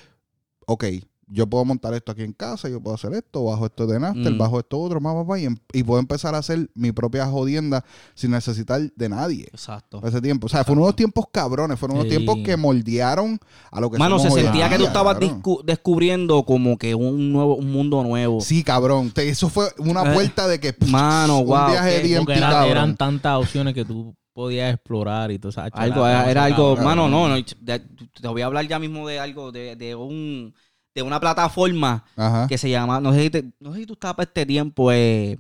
[0.67, 0.85] ok,
[1.29, 4.33] yo puedo montar esto aquí en casa, yo puedo hacer esto, bajo esto de Napster,
[4.33, 4.39] Mm.
[4.39, 7.27] bajo esto otro, más, más, más, y, em- y puedo empezar a hacer mi propia
[7.27, 9.49] jodienda sin necesitar de nadie.
[9.51, 10.01] Exacto.
[10.07, 10.47] Ese tiempo.
[10.47, 12.17] O sea, fueron unos tiempos cabrones, fueron unos Sí.
[12.17, 13.41] tiempos que moldearon
[13.73, 15.19] a lo que Mano, se sentía que tú estabas
[15.65, 18.41] descubriendo como que un nuevo, un mundo nuevo.
[18.41, 19.11] Sí, cabrón.
[19.11, 20.77] Te- eso fue una Eh, puerta de que.
[20.89, 25.39] mano, un wow, viaje de que- DMT, eran tantas opciones que tú podías explorar y
[25.39, 25.63] todo eso.
[25.73, 26.85] Algo, era, era algo, cabrón.
[26.85, 30.55] mano, no, no, de- te voy a hablar ya mismo de algo, de, de un,
[30.95, 32.47] de una plataforma Ajá.
[32.47, 34.93] que se llama, no sé si, te- no sé si tú estabas para este tiempo,
[34.93, 35.39] eh,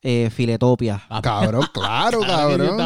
[0.00, 1.02] eh, Filetopia.
[1.22, 2.78] Cabrón, claro, cabrón.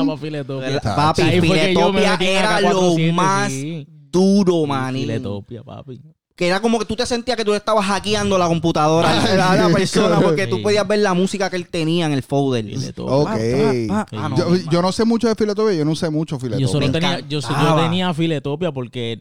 [0.64, 0.96] El- Tacho.
[0.96, 3.86] Papi, Filetopia era lo AK-47, más sí.
[3.88, 5.02] duro, manín.
[5.02, 6.00] Filetopia, papi.
[6.38, 9.68] Que era como que tú te sentías que tú estabas hackeando la computadora a la
[9.74, 12.64] persona porque tú podías ver la música que él tenía en el folder.
[12.64, 13.12] Filetopia.
[13.12, 13.88] Ok.
[13.88, 14.24] Pa, pa, pa.
[14.24, 16.64] Ah, no, yo, no sé mucho de filetopia, yo no sé mucho filetopia.
[16.64, 19.18] Yo solo tenía, yo, yo tenía Filetopia porque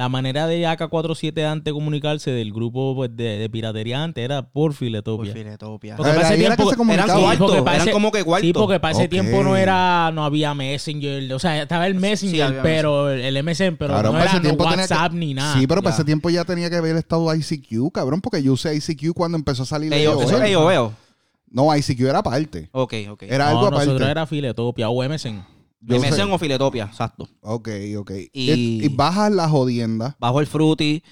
[0.00, 4.40] la manera de AK-47 antes de comunicarse del grupo pues, de, de piratería antes era
[4.40, 5.34] por Por Filetopia.
[5.34, 5.96] Filetopia.
[5.96, 7.14] Porque para ese tiempo Eran comunicaba.
[7.14, 8.46] Sí, cuartos, para eran como que cuartos.
[8.46, 9.10] Sí, porque para ese Ok.
[9.10, 13.76] tiempo no era, no había Messenger, o sea, estaba el Messenger, Sí, pero el MSN,
[13.76, 15.58] pero Cabrón, no para era ese no tenía que- WhatsApp ni nada.
[15.60, 15.96] Sí, pero para Ya.
[15.96, 19.64] ese tiempo ya tenía que haber estado ICQ, cabrón, porque yo usé ICQ cuando empezó
[19.64, 20.22] a salir AOL.
[20.24, 20.92] eso es AOL.
[21.50, 22.70] No, ICQ era aparte.
[22.72, 23.22] Ok, ok.
[23.24, 23.84] Era no, algo aparte.
[23.86, 25.44] nosotros era Filetopia o MSN.
[25.80, 26.22] Yo MSN sé.
[26.22, 27.28] o Filetopia, exacto.
[27.40, 27.68] Ok,
[27.98, 28.10] ok.
[28.32, 30.16] Y- Y, y bajas la jodienda.
[30.20, 31.02] Bajo el fruity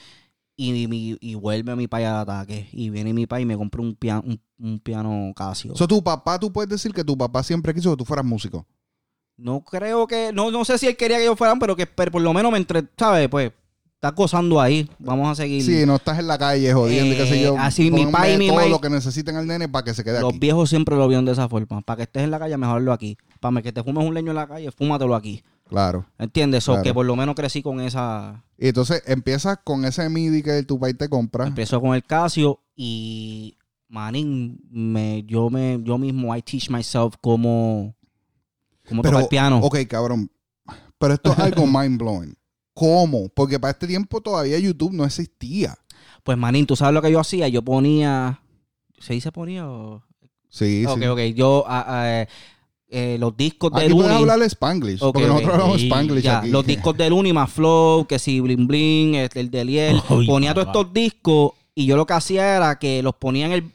[0.56, 2.68] y, mi- y vuelve mi pay al ataque.
[2.72, 5.74] Y viene mi pay y me compra un, piano un, un piano Casio.
[5.76, 8.66] So, tu papá, tú puedes decir que tu papá siempre quiso que tú fueras músico.
[9.36, 10.32] no creo que...
[10.34, 12.50] No, no sé si él quería que yo fuera, pero que pero por lo menos
[12.52, 12.84] me entre...
[12.98, 13.28] ¿Sabes?
[13.28, 13.52] Pues
[13.94, 14.88] está gozando ahí.
[14.98, 15.62] Vamos a seguir.
[15.62, 17.54] Sí, no estás en la calle jodiendo y qué sé yo.
[17.54, 19.94] Eh, así mi Ponme pa y mi todo lo que necesiten al nene para que
[19.94, 20.38] se quede Los aquí.
[20.40, 21.80] viejos siempre lo vieron de esa forma.
[21.82, 23.16] Para que estés en la calle, mejorarlo aquí.
[23.40, 25.42] Para que te fumes un leño en la calle, fúmatelo aquí.
[25.68, 26.06] Claro.
[26.18, 26.68] ¿Entiendes?
[26.68, 26.82] O Claro.
[26.82, 28.44] que por lo menos crecí con esa...
[28.56, 31.46] Y entonces empiezas con ese MIDI que tu país te compra.
[31.46, 33.56] Empezó con el Casio y
[33.88, 37.94] manín, me, yo me, yo mismo I teach myself cómo,
[38.88, 39.60] cómo tocar el piano.
[39.62, 40.30] Ok, cabrón.
[40.98, 42.34] Pero esto es algo mind blowing.
[42.74, 43.28] ¿Cómo?
[43.28, 45.76] Porque para este tiempo todavía YouTube no existía.
[46.22, 48.40] Pues manín, tú sabes lo que yo hacía, yo ponía,
[48.98, 50.02] ¿se dice ponía o?
[50.48, 51.06] Sí, ok, sí.
[51.06, 52.26] ok, yo ah, ah,
[52.90, 55.02] eh, los discos de Aquí puedes Luni, hablar Spanglish.
[55.02, 55.28] Ok, porque ok.
[55.34, 56.48] nosotros hablamos Sí, Spanglish ya, aquí.
[56.50, 60.54] los discos de Luni más Flow, que si Bling Bling, el, el de Liel, ponía
[60.54, 60.78] todos papá.
[60.80, 63.72] estos discos y yo lo que hacía era que los ponía en el,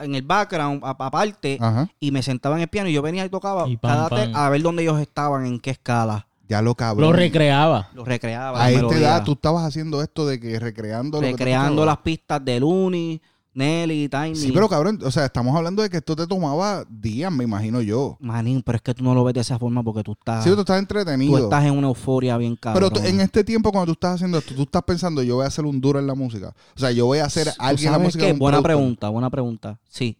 [0.00, 1.88] en el background a- aparte Ajá.
[2.00, 4.32] y me sentaba en el piano y yo venía y tocaba Y pam, cada pam.
[4.32, 6.26] te- a ver dónde ellos estaban, en qué escala.
[6.48, 7.06] Ya lo cabrón.
[7.10, 7.88] Lo recreaba.
[7.94, 8.62] Los recreaba.
[8.62, 11.96] A esta edad tú estabas haciendo esto de que recreando lo que tú recreando las
[11.98, 13.20] pistas de Looney,
[13.54, 14.34] Nelly, Tiny.
[14.34, 17.82] Sí, pero cabrón, o sea, estamos hablando de que esto te tomaba días, me imagino
[17.82, 18.16] yo.
[18.20, 20.50] Manín, pero es que tú no lo ves de esa forma porque tú estás, Sí,
[20.50, 21.36] tú estás tú entretenido.
[21.38, 22.90] estás en una euforia bien cabrón.
[22.90, 25.44] pero tú- en este tiempo cuando tú estás haciendo esto, tú estás pensando, yo voy
[25.44, 26.54] a hacer un duro en la música.
[26.74, 28.24] O sea, yo voy a hacer ¿Tú alguien en la música.
[28.26, 28.32] qué?
[28.32, 29.78] un Buena pregunta, buena pregunta.
[29.88, 30.16] Sí.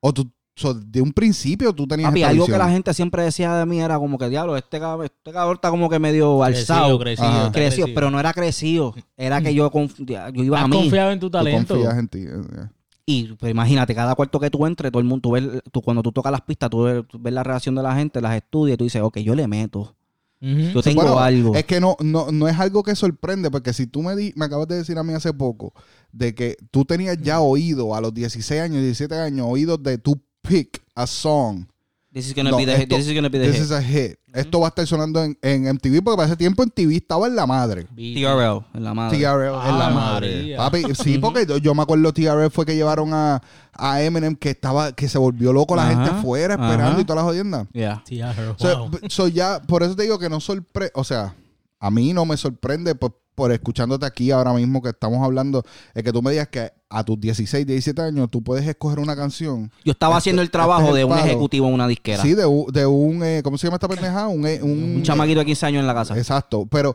[0.00, 0.30] O tú,
[0.60, 3.66] so, de un principio tú tenías Papi, esta algo que la gente siempre decía de
[3.66, 6.98] mí era como que, diablo, este cabrón, este cabrón está como que medio alzado.
[6.98, 6.98] Crecido,
[7.28, 7.88] crecido, está crecido.
[7.94, 8.94] pero no era crecido.
[9.16, 10.76] Era que yo, yo iba Has a mí.
[10.76, 11.74] confiado en tu Tú talento.
[11.74, 12.18] confías en ti.
[12.20, 12.68] eh,
[13.06, 16.02] Y pues, imagínate, cada cuarto que tú entres, todo el mundo, tú ves, tú, cuando
[16.02, 18.74] tú tocas las pistas, tú ves, tú ves la reacción de la gente, las estudias
[18.74, 19.94] y tú dices, ok, yo le meto.
[20.42, 21.54] Yo tengo bueno, algo.
[21.54, 24.46] Es que no, no, no es algo que sorprende, porque si tú me, di- me
[24.46, 25.74] acabas de decir a mí hace poco
[26.12, 30.18] de que tú tenías ya oído a los 16 años, 17 años, oídos de tu
[30.50, 31.66] pick a song.
[32.12, 33.64] This is gonna No, be the hit, this is gonna be the This hit.
[33.66, 34.18] is a hit.
[34.34, 37.28] Esto va a estar sonando en, en MTV, porque para ese tiempo en TV estaba
[37.28, 37.84] en la madre.
[37.94, 39.16] TRL, en la madre.
[39.18, 40.36] TRL en la Ah, madre.
[40.36, 40.56] María.
[40.56, 43.40] Papi, sí, porque yo, yo me acuerdo TRL fue que llevaron a,
[43.72, 47.30] a Eminem que estaba, que se volvió loco la gente afuera esperando y todas las
[47.30, 47.68] jodiendas.
[47.72, 48.02] Yeah.
[48.58, 48.90] So, wow.
[49.08, 51.34] so ya, por eso te digo que no sorprende, o sea,
[51.80, 55.64] a mí no me sorprende por, por escuchándote aquí ahora mismo que estamos hablando,
[55.94, 59.16] es que tú me digas que a tus 16, 17 años tú puedes escoger una
[59.16, 59.72] canción.
[59.84, 62.22] Yo estaba Este- haciendo el este trabajo es el de un ejecutivo en una disquera.
[62.22, 64.28] Sí, de, un- de un, eh, ¿cómo se llama esta pendeja?
[64.28, 66.16] Un, eh, un, un chamaquito de 15 años en la casa.
[66.18, 66.94] Exacto, pero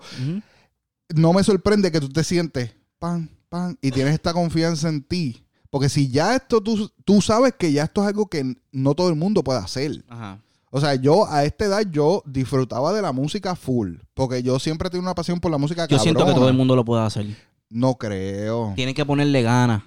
[1.15, 5.41] no me sorprende que tú te sientes pan, pan, y tienes esta confianza en ti.
[5.69, 9.09] Porque si ya esto, tú, tú sabes que ya esto es algo que no todo
[9.09, 10.05] el mundo puede hacer.
[10.07, 10.39] Ajá.
[10.75, 13.95] O sea, yo a esta edad yo disfrutaba de la música full.
[14.13, 16.53] Porque yo siempre he tenido una pasión por la música Yo siento que todo el
[16.53, 17.25] mundo lo puede hacer.
[17.69, 18.73] No creo.
[18.75, 19.83] Tienen que ponerle ganas.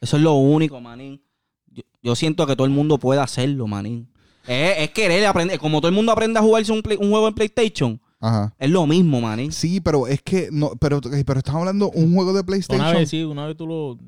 [0.00, 1.22] Eso es lo único, manín.
[1.68, 4.08] Yo, yo siento que todo el mundo puede hacerlo, manín.
[4.44, 5.60] Es, es querer aprender.
[5.60, 8.52] Como todo el mundo aprende a jugarse un, play- un juego en PlayStation, Ajá.
[8.58, 9.52] es lo mismo, manín.
[9.52, 12.84] Sí, pero es que no, pero, pero estamos hablando de un juego de PlayStation.
[12.88, 13.98] Una vez sí, una vez tú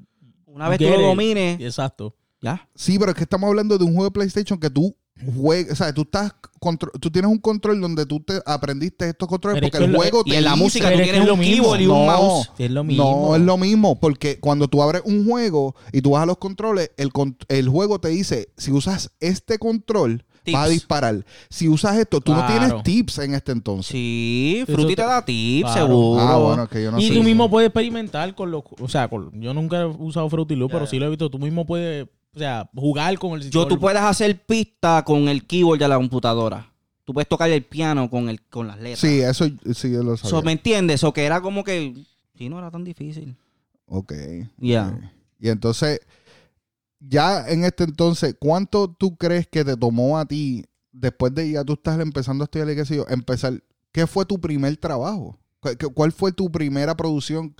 [0.46, 2.16] Una vez tú lo domines, Exacto.
[2.42, 2.68] ya.
[2.74, 4.92] Sí, pero es que estamos hablando de un juego de PlayStation que tú
[5.34, 9.28] juegas, o sea, tú estás contro- tú tienes un control donde tú te aprendiste estos
[9.28, 11.14] controles Pero es porque que el lo- juego Y te en la música tú tienes
[11.14, 11.54] es un lo mismo.
[11.62, 12.06] keyboard y un No.
[12.06, 12.50] mouse.
[12.58, 13.26] Es lo mismo.
[13.28, 16.36] No, es lo mismo, porque cuando tú abres un juego y tú vas a los
[16.38, 21.24] controles, el, con- el juego te dice, si usas este control, vas a disparar.
[21.50, 23.90] Si usas esto, tú no tienes tips en este entonces.
[23.90, 25.86] Sí, Fruity te- da tips, Claro.
[25.86, 26.20] seguro.
[26.20, 27.14] Ah, bueno, que yo no y sé.
[27.14, 28.62] tú mismo puedes experimentar con los.
[28.80, 31.30] O sea, con- yo nunca he usado Fruity Loop, pero sí lo he visto.
[31.30, 32.06] Tú mismo puedes,
[32.36, 33.50] o sea, jugar con el.
[33.50, 36.70] Yo, tú puedes hacer pista con el keyboard de la computadora.
[37.04, 38.98] Tú puedes tocar el piano con, el, con las letras.
[39.00, 40.44] Sí, eso sí yo lo So, sabía.
[40.44, 41.02] ¿Me entiendes?
[41.04, 41.94] O que era como que...
[42.36, 43.34] Sí, no era tan difícil.
[43.86, 44.12] Ok.
[44.58, 45.12] Ya.
[45.38, 46.00] Y entonces,
[47.00, 51.64] ya en este entonces, ¿cuánto tú crees que te tomó a ti, después de ya
[51.64, 53.62] tú estás empezando a estudiar y qué sé yo, empezar,
[53.92, 55.38] ¿qué fue tu primer trabajo?
[55.60, 57.54] ¿Cu- cu- ¿Cuál fue tu primera producción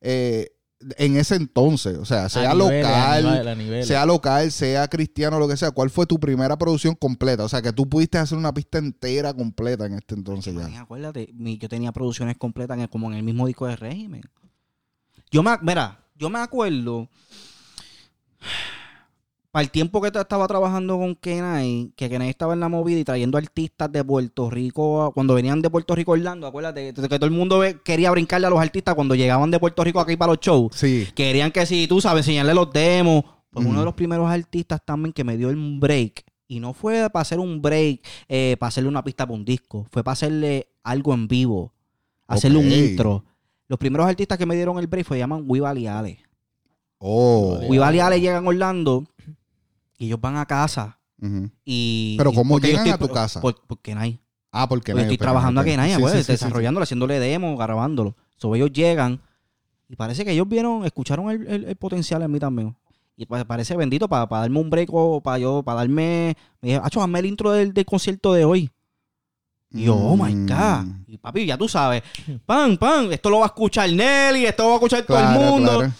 [0.00, 0.50] eh,
[0.96, 1.98] en ese entonces?
[1.98, 5.70] O sea, a sea local, a a sea local, sea cristiano, lo que sea.
[5.70, 7.44] ¿Cuál fue tu primera producción completa?
[7.44, 10.80] O sea, que tú pudiste hacer una pista entera completa en este entonces ya.
[10.80, 14.22] acuérdate, mi- yo tenía producciones completas en el- como en el mismo disco de régimen.
[15.30, 17.08] Yo me, mira, yo me acuerdo
[19.50, 23.04] para el tiempo que estaba trabajando con Kenai, que Kenai estaba en la movida y
[23.04, 27.08] trayendo artistas de Puerto Rico, a- cuando venían de Puerto Rico Orlando, acuérdate que, que
[27.18, 30.16] todo el mundo ve- quería brincarle a los artistas cuando llegaban de Puerto Rico aquí
[30.16, 30.72] para los shows.
[30.76, 31.08] Sí.
[31.14, 33.24] Querían que si tú sabes enseñarle los demos.
[33.52, 36.24] Pues uno de los primeros artistas también que me dio el break.
[36.46, 39.86] Y no fue para hacer un break, eh, para hacerle una pista para un disco.
[39.90, 41.72] Fue para hacerle algo en vivo.
[42.28, 43.24] Hacerle un intro.
[43.66, 45.44] Los primeros artistas que me dieron el break fue llaman
[45.88, 46.20] Ale.
[46.98, 47.58] Oh.
[47.72, 49.04] Ale llegan a Orlando
[50.00, 50.98] y ellos van a casa.
[51.64, 53.40] Y, Pero ¿cómo llegan estoy- a tu casa?
[53.42, 54.18] Por, porque no hay.
[54.50, 58.16] Ah, porque no, estoy trabajando en Naya, Sí, pues, sí, desarrollándolo, haciéndole demo, grabándolo.
[58.36, 59.20] So, ellos llegan
[59.88, 62.74] y parece que ellos vieron, escucharon el, el- el potencial en mí también.
[63.16, 66.34] Y pues parece bendito para darme un break o para yo, para darme.
[66.62, 68.70] Me dije, Acho, hazme el intro del, del concierto de hoy.
[69.72, 70.46] Y yo, oh my Mm.
[70.48, 70.86] God.
[71.06, 72.02] Y papi, ya tú sabes,
[72.46, 75.38] pan, pan, esto lo va a escuchar Nelly, esto lo va a escuchar todo el
[75.38, 75.78] mundo.
[75.80, 75.92] claro.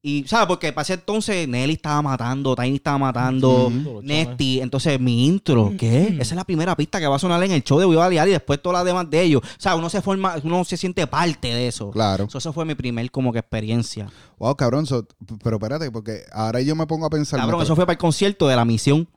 [0.00, 0.46] Y, ¿sabes?
[0.46, 4.00] Porque para ese entonces Nelly estaba matando, Tiny estaba matando, Ujú.
[4.02, 4.60] Nesty.
[4.60, 6.16] Entonces, mi intro, ¿qué?
[6.20, 8.30] Esa es la primera pista que va a sonar en el show de Viva y
[8.30, 9.42] después todas las demás de ellos.
[9.42, 11.90] O sea, uno se forma, uno se siente parte de eso.
[11.90, 12.28] Claro.
[12.30, 14.08] So, eso fue mi primer como que experiencia.
[14.38, 14.86] Wow, cabrón.
[14.86, 15.04] so-
[15.42, 17.40] pero espérate, porque ahora yo me pongo a pensar.
[17.40, 19.08] Cabrón, eso fue para el concierto de la misión.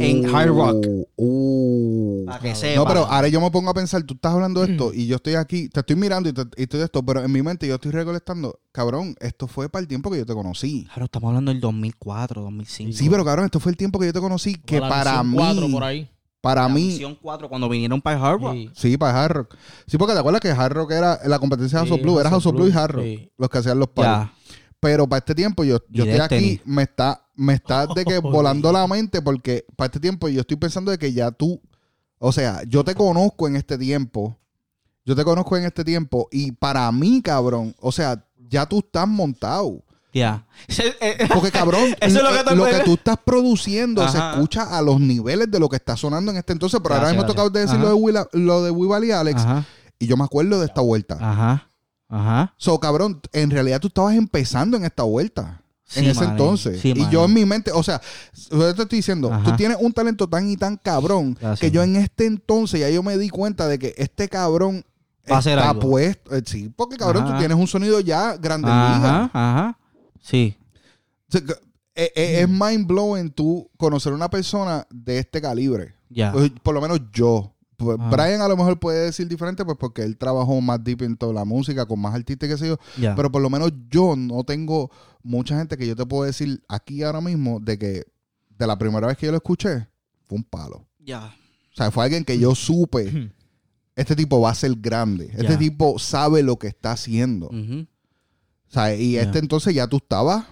[0.00, 0.86] En Hard Rock.
[1.16, 2.24] Uh.
[2.26, 2.86] Para que No, sepa.
[2.86, 4.70] pero ahora yo me pongo a pensar, tú estás hablando de Mm.
[4.72, 7.22] esto y yo estoy aquí, te estoy mirando y, te- y estoy de esto, pero
[7.24, 10.32] en mi mente yo estoy recolectando, cabrón, esto fue para el tiempo que yo te
[10.34, 10.84] conocí.
[10.86, 12.92] Claro, estamos hablando del 2004, 2005.
[12.96, 15.70] Sí, pero cabrón, esto fue el tiempo que yo te conocí, que la para mí,
[15.72, 16.08] por ahí.
[16.40, 18.52] para la mí, misión 4 cuando vinieron para el Hard Rock.
[18.54, 18.70] Sí.
[18.74, 19.56] sí, para Hard Rock.
[19.86, 22.18] Sí, porque te acuerdas que Hard Rock era la competencia de Sí, House of Blue,
[22.20, 23.30] era House of Blue y Hard Rock, sí.
[23.38, 24.28] los que hacían los palos.
[24.80, 28.72] Pero para este tiempo yo, yo estoy aquí, me está, me está de que volando
[28.72, 31.60] la mente porque para este tiempo yo estoy pensando de que ya tú,
[32.18, 34.38] o sea, yo te conozco en este tiempo,
[35.04, 39.08] yo te conozco en este tiempo y para mí, cabrón, o sea, ya tú estás
[39.08, 39.82] montado.
[40.14, 40.46] Ya.
[41.32, 44.82] Porque, cabrón, Eso es lo que te- lo que tú estás produciendo se escucha a
[44.82, 46.78] los niveles de lo que está sonando en este entonces.
[46.82, 47.84] Pero ahora mismo tocado de decir Ajá.
[47.84, 49.64] lo de, Willa- lo de y Alex Ajá.
[49.98, 51.16] y yo me acuerdo de esta vuelta.
[51.18, 51.66] Ajá.
[52.10, 52.54] Ajá.
[52.58, 55.61] So, cabrón, en realidad tú estabas empezando en esta vuelta.
[55.96, 56.80] En ese entonces.
[56.80, 58.00] Sí, y yo en mi mente, o sea,
[58.50, 59.44] yo te estoy diciendo, Ajá.
[59.50, 61.60] tú tienes un talento tan y tan cabrón Gracias.
[61.60, 64.84] que yo en este entonces ya yo me di cuenta de que este cabrón
[65.30, 65.80] Va a está algo.
[65.80, 66.34] puesto.
[66.34, 67.32] eh, sí, porque cabrón, Ajá.
[67.34, 69.30] tú tienes un sonido ya grande Ajá.
[69.32, 69.78] Ajá.
[70.20, 70.56] Sí.
[71.28, 71.52] O sea, que,
[71.94, 75.94] eh, eh, Es mind blowing tú conocer una persona de este calibre.
[76.08, 76.32] Ya.
[76.62, 77.51] Por lo menos yo.
[77.82, 78.10] Pues, Ajá.
[78.10, 81.32] Brian a lo mejor puede decir diferente, pues porque él trabajó más deep en toda
[81.32, 82.78] la música, con más artistas que sé yo.
[82.96, 84.90] Pero por lo menos yo no tengo
[85.22, 88.04] mucha gente que yo te puedo decir aquí ahora mismo de que
[88.58, 89.88] de la primera vez que yo lo escuché,
[90.24, 90.86] fue un palo.
[90.98, 91.34] ya.
[91.72, 93.32] O sea, fue alguien que yo supe,
[93.96, 95.30] este tipo va a ser grande.
[95.34, 97.46] Este tipo sabe lo que está haciendo.
[97.46, 97.86] O
[98.68, 100.44] sea, y este entonces ya tú estabas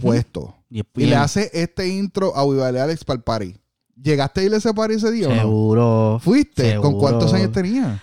[0.00, 0.54] puesto.
[0.70, 3.54] Y, Y le hace este intro a Vivale Alex para el party.
[4.02, 5.36] ¿Llegaste a ir a ese party ese día o no?
[5.40, 6.20] Seguro.
[6.22, 6.74] ¿Fuiste?
[6.76, 6.98] ¿Con Seguro.
[6.98, 8.02] cuántos años tenía?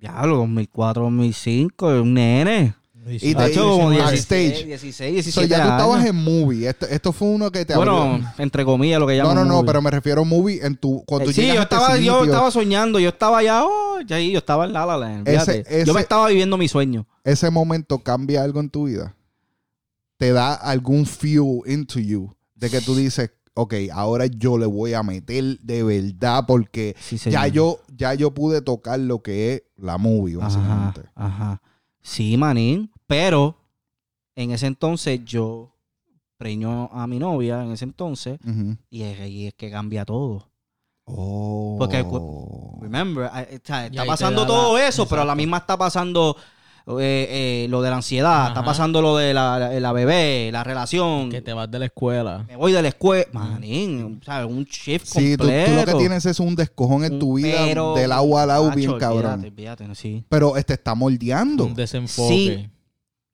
[0.00, 2.74] Diablo, 2004, 2005, un nene.
[3.06, 4.66] Y te- Tacho, como backstage.
[4.66, 6.68] 16, 16, 17 So, ya tú estabas en movie.
[6.68, 8.26] Esto, esto fue uno que te Bueno, abrió.
[8.38, 9.66] entre comillas, lo que No, llaman no, no, movie.
[9.66, 11.02] pero me refiero a movie en tu.
[11.06, 14.16] Cuando tú Eh, sí, yo este estaba, yo estaba soñando, yo estaba ya, oh, ya
[14.16, 15.60] ahí, yo estaba en La La Land, Ese- fíjate.
[15.80, 17.06] ese- Yo me estaba viviendo mi sueño.
[17.24, 19.16] ese momento cambia algo en tu vida.
[20.18, 22.34] Te da algún fuel into you.
[22.54, 23.30] De que tú dices,
[23.62, 28.32] ok, ahora yo le voy a meter de verdad porque Sí, ya yo, ya yo
[28.32, 31.02] pude tocar lo que es la movie, básicamente.
[31.14, 31.60] ajá.
[32.02, 33.56] Sí, manín, pero
[34.34, 35.74] en ese entonces yo
[36.38, 38.38] preñó a mi novia en ese entonces
[38.88, 40.48] y es, y es que cambia todo.
[41.04, 41.76] Oh.
[41.78, 42.02] Porque
[42.80, 46.36] Remember, eh, está pasando todo la- eso, pero a la misma está pasando
[46.86, 50.64] eh, eh, lo de la ansiedad, está pasando lo de la, la- la bebé, la
[50.64, 51.30] relación.
[51.30, 52.44] Que te vas de la escuela.
[52.48, 53.26] Me voy de la escuela.
[53.32, 54.50] Manín, ¿sabes?
[54.50, 55.74] Un shift Sí, tú, tú completo.
[55.74, 58.68] lo que tienes es un descojón en Un tu vida pero- del agua al agua
[58.70, 59.44] Macho, bien cabrón.
[59.44, 60.24] olvídate, no, sí.
[60.28, 61.64] Pero este está moldeando.
[61.66, 62.34] Un desenfoque.
[62.34, 62.70] Sí.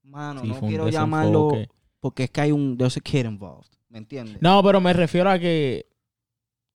[0.03, 1.53] Mano, Sí, no quiero llamarlo
[2.01, 4.39] porque es que hay un there's a kid involved, ¿me entiendes?
[4.41, 5.87] No, pero me refiero a que.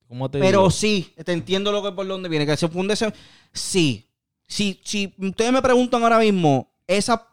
[0.07, 0.72] ¿Cómo te Pero digo?
[0.72, 3.13] sí, te entiendo lo que por dónde viene, que se fue un deseo.
[3.53, 4.09] Sí.
[4.51, 7.29] Si, si ustedes me preguntan ahora mismo, esa,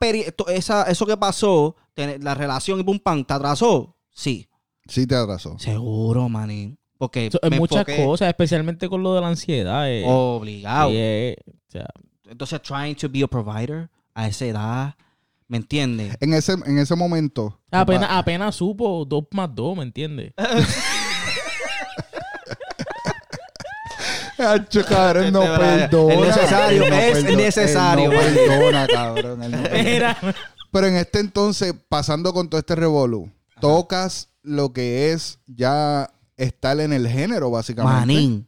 [0.55, 3.97] esa eso que pasó, la relación y pum pam, ¿te atrasó?
[4.13, 4.49] Sí.
[4.87, 5.59] Sí te atrasó.
[5.59, 6.79] Seguro, manín.
[6.97, 9.91] Porque me muchas enfoqué cosas, especialmente con lo de la ansiedad.
[9.91, 10.05] eh.
[10.07, 10.91] Obligado.
[10.91, 11.37] Sí, eh,
[12.31, 14.95] Entonces, trying to be a provider a esa edad,
[15.49, 16.17] ¿me entiendes?
[16.21, 17.61] En ese, en ese momento.
[17.73, 20.35] apenas, apenas supo dos más dos, ¿me entiendes?
[24.39, 26.15] Hacho, cabrón, no Este, perdona.
[26.15, 28.13] Es necesario, es necesario.
[28.13, 29.43] él no perdona, cabrón.
[29.43, 29.83] él no perdona.
[29.83, 30.17] Mira.
[30.71, 33.31] Pero en este entonces, pasando con todo este revolú,
[33.61, 38.01] tocas lo que es ya estar en el género, básicamente.
[38.01, 38.47] Manín.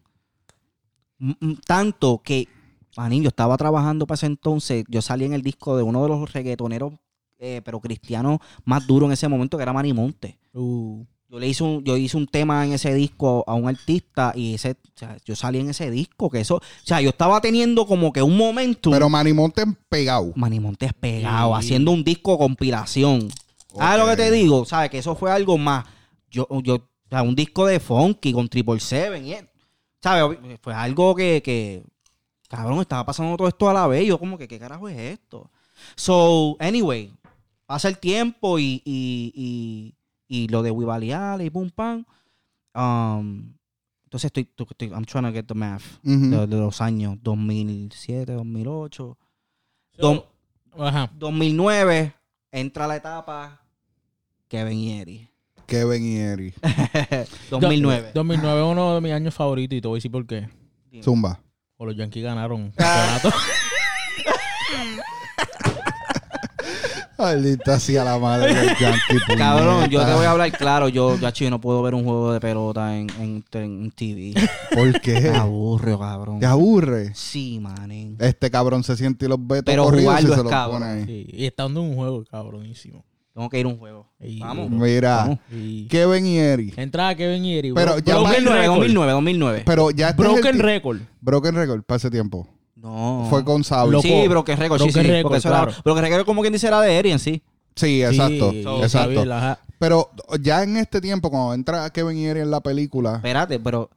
[1.67, 2.49] Tanto que,
[2.97, 4.85] Manín, yo estaba trabajando para ese entonces.
[4.89, 6.93] Yo salí en el disco de uno de los reggaetoneros,
[7.39, 10.39] eh, pero cristianos más duros en ese momento, que era Manny Monte.
[10.53, 14.33] Uh, Yo le hice un, yo hice un tema en ese disco a un artista
[14.35, 17.41] y ese, o sea, yo salí en ese disco, que eso, o sea, yo estaba
[17.41, 18.91] teniendo como que un momento.
[18.91, 20.33] Pero Manimonte pegado.
[20.35, 21.59] Manny Montes pegado, Sí.
[21.67, 23.29] haciendo un disco compilación.
[23.73, 24.65] ¿Sabes lo que te digo?
[24.65, 24.91] ¿Sabes?
[24.91, 25.85] Que eso fue algo más.
[26.33, 29.25] Yo, yo, o sea, un disco de funky con Triple Seven.
[29.25, 29.37] y-
[30.03, 30.37] ¿Sabes?
[30.61, 31.85] Fue algo que, que,
[32.49, 34.05] cabrón, estaba pasando todo esto a la vez.
[34.05, 35.49] Yo como que, ¿qué carajo es esto?
[35.95, 37.13] So, anyway,
[37.67, 39.95] pasa el tiempo y, y, y,
[40.31, 42.05] y lo de Wibalial y pum pam.
[42.73, 43.53] Um,
[44.05, 46.31] entonces estoy, estoy, I'm trying to get the math Ujú.
[46.31, 49.19] de, de los años 2007, 2008.
[49.99, 50.25] Dom-
[50.79, 51.11] ajá.
[51.17, 52.15] 2009
[52.53, 53.61] entra la etapa
[54.49, 55.29] Kevin y Eri.
[55.67, 56.55] Kevin y Eri.
[57.51, 58.13] 2009.
[58.15, 60.49] 2009 es uno de mis años favoritos y te voy a decir por qué.
[61.03, 61.41] Zumba.
[61.77, 62.73] O los Yankees ganaron.
[62.79, 63.19] Ah.
[63.23, 63.39] campeonato.
[67.21, 69.37] Maldita sea la madre del Yankee.
[69.37, 70.89] Cabrón, yo te voy a hablar claro.
[70.89, 74.35] Yo, yo, yo no puedo ver un juego de pelota en, en, en TV.
[74.75, 75.29] ¿Por Me qué?
[75.29, 76.41] aburro, cabrón.
[76.41, 77.13] ¿Te aburre?
[77.15, 78.17] Sí, manín.
[78.19, 80.81] Este cabrón se siente y los ve Pero corridos y se es los cabrón.
[80.81, 81.05] pone ahí.
[81.07, 83.05] Sí, y está dando un juego cabronísimo.
[83.33, 84.07] Tengo que ir a un juego.
[84.21, 84.71] Y- Vamos.
[84.71, 85.39] Mira, Vamos.
[85.53, 86.75] Y Kevin y Eri.
[86.77, 87.73] entrada Kevin y Eri.
[87.73, 88.77] Pero Bro- ya broken, va- 2009, record.
[88.79, 89.63] 2009, 2009.
[89.65, 90.99] Pero ya este el broken record.
[91.21, 92.49] Broken Record para ese tiempo.
[92.81, 93.27] No.
[93.29, 93.93] Fue con Sabi.
[93.93, 94.03] Loco.
[94.03, 94.81] Sí, bro, que récord.
[94.83, 95.01] Sí, sí.
[95.03, 95.81] record, porque eso era, claro.
[95.85, 97.43] pero que récord, como quien dice, era de Eri en sí.
[97.77, 98.51] Sí, exacto.
[98.51, 98.89] Sí, exacto.
[99.15, 99.59] Xavier, ajá.
[99.79, 100.11] Pero
[100.41, 103.91] ya en este tiempo, cuando entra Kevin y Eri en la película, Espérate, pero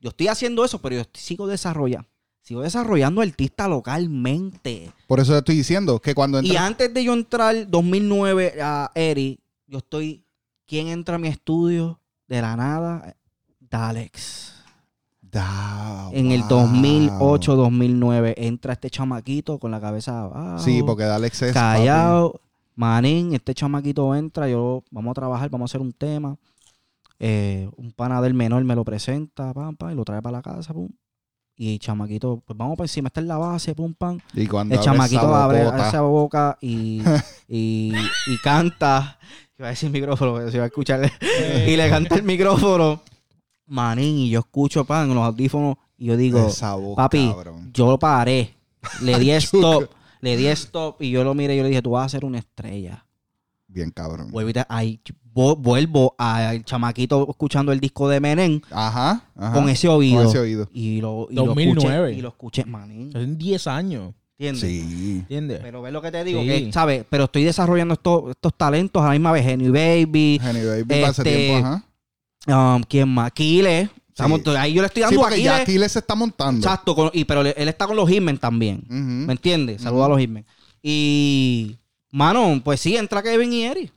[0.00, 2.08] yo estoy haciendo eso, pero yo sigo desarrollando.
[2.42, 4.90] Sigo desarrollando artista localmente.
[5.06, 6.66] por eso te estoy diciendo que cuando Y entra.
[6.66, 10.24] antes de yo entrar 2009 a Eri, yo estoy.
[10.66, 13.16] ¿Quién entra a mi estudio de la nada?
[13.58, 14.54] Dalex.
[15.30, 16.48] Da, En el wow.
[16.48, 20.58] 2008, 2009 entra este chamaquito con la cabeza abajo.
[20.58, 21.52] Sí, porque Alex es.
[21.52, 22.40] Callado.
[22.74, 26.36] Manín, este chamaquito entra, yo vamos a trabajar, vamos a hacer un tema.
[27.18, 30.42] Eh, un pana del menor me lo presenta, pam, pam, y lo trae para la
[30.42, 30.88] casa, pum.
[31.54, 34.18] Y chamaquito, pues vamos para encima, está en la base, pum, pam.
[34.32, 37.02] Y cuando El abre chamaquito esa abre esa boca y,
[37.48, 37.92] y,
[38.26, 39.18] y canta.
[39.58, 41.12] Iba a decir micrófono, pero se iba a escuchar.
[41.68, 43.02] y le canta el micrófono.
[43.70, 46.48] Manín, y yo escucho, pan, en los audífonos, y yo digo,
[46.96, 47.70] papi, cabrón.
[47.72, 48.54] yo paré.
[49.02, 49.90] Le di stop.
[50.20, 52.24] le di stop y yo lo miré y yo le dije, tú vas a ser
[52.24, 53.04] una estrella.
[53.68, 54.30] Bien cabrón.
[54.32, 55.00] Vuelvo, ahí,
[55.32, 59.52] vo- vuelvo al chamaquito escuchando el disco de Menem Ajá, ajá.
[59.52, 60.18] con ese oído.
[60.18, 60.68] Con ese oído.
[60.72, 61.96] Y lo, y lo 2009.
[62.08, 62.18] escuché.
[62.18, 63.12] Y lo escuché, manín.
[63.12, 64.14] Son 10 años.
[64.38, 64.62] ¿Entiendes?
[64.62, 65.18] Sí.
[65.20, 65.60] ¿Entiendes?
[65.62, 66.46] Pero ves lo que te digo, Sí.
[66.48, 67.04] que, ¿sabes?
[67.10, 69.46] Pero estoy desarrollando estos, estos talentos a la misma vez.
[69.46, 71.84] Henry Baby, Jenny Baby para ese Este, tiempo, ajá.
[72.46, 73.32] Um, ¿quién más?
[73.36, 74.50] Estamos, Sí.
[74.56, 75.56] Ahí yo le estoy Sí, dando porque a ya.
[75.62, 76.66] Aquiles se está montando.
[76.66, 78.82] Exacto, con- y, pero le- él está con los Hitmen también.
[78.86, 79.26] Ujú.
[79.26, 79.80] ¿Me entiendes?
[79.82, 80.44] Saludos a los Hitmen.
[80.82, 81.78] Y,
[82.10, 83.90] mano, pues sí, entra Kevin y Eri.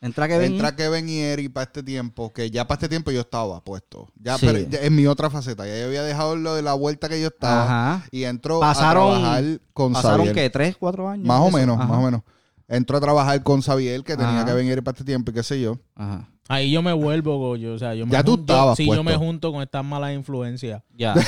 [0.00, 0.52] Entra Kevin.
[0.52, 4.06] Entra Kevin y Eri para este tiempo, que ya para este tiempo yo estaba puesto.
[4.14, 4.46] Ya, Sí.
[4.46, 5.66] pero ya en mi otra faceta.
[5.66, 7.64] Ya yo había dejado lo de la vuelta que yo estaba.
[7.64, 8.06] Ajá.
[8.12, 10.34] Y entró Pasaron- a trabajar con ¿Pasaron Xavier.
[10.36, 10.50] qué?
[10.50, 11.26] ¿Tres, cuatro años?
[11.26, 11.56] Más o Eso.
[11.56, 11.88] menos, Ajá.
[11.88, 12.22] más o menos.
[12.68, 14.44] Entró a trabajar con Xavier, que tenía Ajá.
[14.44, 15.78] que venir para este tiempo y qué sé yo.
[15.94, 16.28] Ajá.
[16.50, 17.74] Ahí yo me vuelvo, Goyo.
[17.74, 19.04] O sea, yo me Ya tú junto- estabas Sí, yo puesto.
[19.04, 20.82] me junto con estas malas influencias.
[20.94, 21.14] Ya.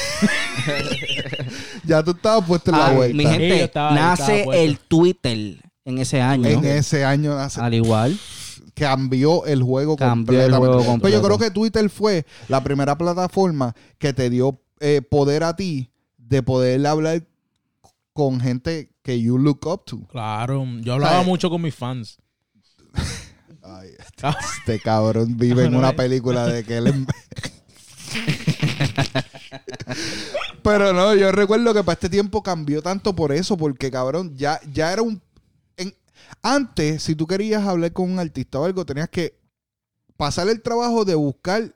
[1.85, 3.17] Ya tú estabas puesto en la Ah, vuelta.
[3.17, 4.63] mi Sí, gente, yo estaba- nace puesto.
[4.63, 6.49] el Twitter en ese año.
[6.49, 7.61] En ese año hace...
[7.61, 8.19] Al igual.
[8.75, 10.57] cambió el juego Cambió el completamente.
[10.59, 11.23] juego Pero yo completo.
[11.23, 16.43] creo que Twitter fue la primera plataforma que te dio eh, poder a ti de
[16.43, 17.23] poder hablar
[18.13, 20.07] con gente que you look up to.
[20.09, 21.27] Claro, yo hablaba ¿Sabes?
[21.27, 22.19] mucho con mis fans.
[23.63, 23.91] Ay,
[24.59, 27.07] este cabrón vive en una película de que él...
[30.63, 34.61] Pero no, yo recuerdo que para este tiempo cambió tanto por eso, porque cabrón, ya,
[34.73, 35.21] ya era un...
[35.77, 35.95] en-
[36.43, 39.39] antes, si tú querías hablar con un artista o algo, tenías que
[40.17, 41.75] pasar el trabajo de buscar...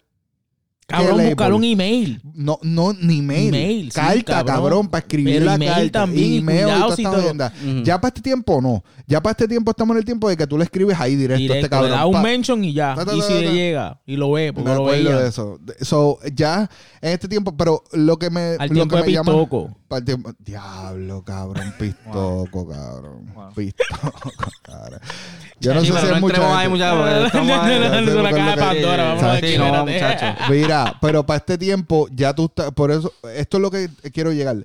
[0.86, 2.20] Cabrón, buscar un email.
[2.34, 3.48] No, no, ni mail.
[3.48, 4.88] Email, sí, carta, cabrón, cabrón.
[4.88, 5.90] para escribir Pero la email carta.
[6.00, 7.52] también, y email y cuidado toda si esta todo- jodienda.
[7.64, 7.82] Ujú.
[7.84, 8.84] Ya para este tiempo no.
[9.06, 11.34] Ya para este tiempo estamos en el tiempo de que tú le escribes ahí directo,
[11.34, 11.90] a este Directo, cabrón.
[11.90, 12.94] le da un Pa- mention y ya.
[12.94, 15.16] Ta, ta, y ta, si ta, le llega y lo ve, porque Me lo veía.
[15.18, 15.58] de eso.
[15.82, 16.70] So, ya
[17.02, 18.56] en este tiempo, pero lo que me.
[18.58, 19.76] Al lo tiempo que de me llama- Pistoco.
[19.88, 21.74] para el tiempo- Diablo, cabrón.
[21.78, 23.26] Pistoco, cabrón.
[23.54, 24.30] Pistoco,
[24.62, 25.00] cabrón.
[25.60, 25.98] Yo no Sí, sé si no
[26.28, 26.68] es ahí.
[26.70, 30.48] No, una caja de Pandora, vamos a.
[30.50, 34.32] Mira, pero para este tiempo ya tú estás, por eso, esto es lo que quiero
[34.32, 34.64] llegar.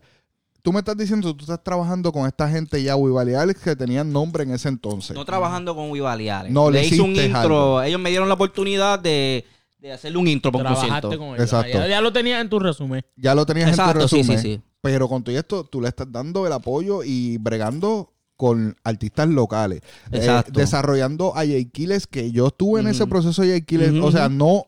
[0.61, 4.11] Tú me estás diciendo, tú estás trabajando con esta gente ya, Wibali Alex, que tenían
[4.11, 5.15] nombre en ese entonces.
[5.15, 6.51] No trabajando con Wibaliales.
[6.51, 7.39] No, le le hice un intro.
[7.39, 7.81] algo.
[7.81, 9.45] Ellos me dieron la oportunidad de,
[9.77, 11.39] de hacerle un intro por Trabajaste con ellos.
[11.39, 11.77] Exacto.
[11.77, 13.03] Ya, ya lo tenías en tu resumen.
[13.15, 14.39] Ya lo tenías en tu sí, resumen.
[14.39, 14.61] sí, sí.
[14.81, 19.81] Pero con todo esto, tú le estás dando el apoyo y bregando con artistas locales.
[20.11, 24.05] Eh, desarrollando a Jay Quiles, que yo estuve en ese proceso de Jay Quiles, Ujú,
[24.05, 24.63] o sea, no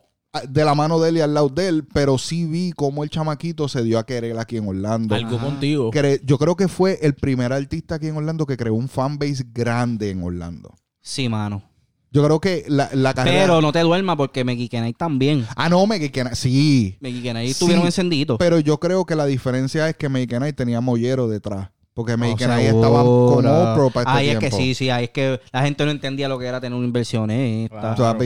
[0.48, 3.10] de la mano de él y al lado de él, pero sí vi cómo el
[3.10, 5.14] chamaquito se dio a querer aquí en Orlando.
[5.14, 5.44] Algo Ajá.
[5.46, 5.90] contigo.
[5.90, 9.44] Cre- yo creo que fue el primer artista aquí en Orlando que creó un fanbase
[9.52, 10.74] grande en Orlando.
[11.02, 11.62] Sí, mano.
[12.10, 13.42] Yo creo que la, la carrera...
[13.42, 15.46] Pero no te duermas porque Meggy también.
[15.56, 16.96] Ah, no, Meggy Knight, sí.
[17.00, 18.36] Meggy Knight Sí, estuvieron encendidos.
[18.38, 21.70] Pero yo creo que la diferencia es que Meggy Knight tenía mollero detrás.
[21.94, 23.46] Porque Meggy Oh, Knight estaba con.
[23.46, 24.88] Oprah para este Ahí es que sí, sí.
[24.88, 27.94] Ahí es que la gente no entendía lo que era tener una inversionista.
[27.94, 28.18] Claro.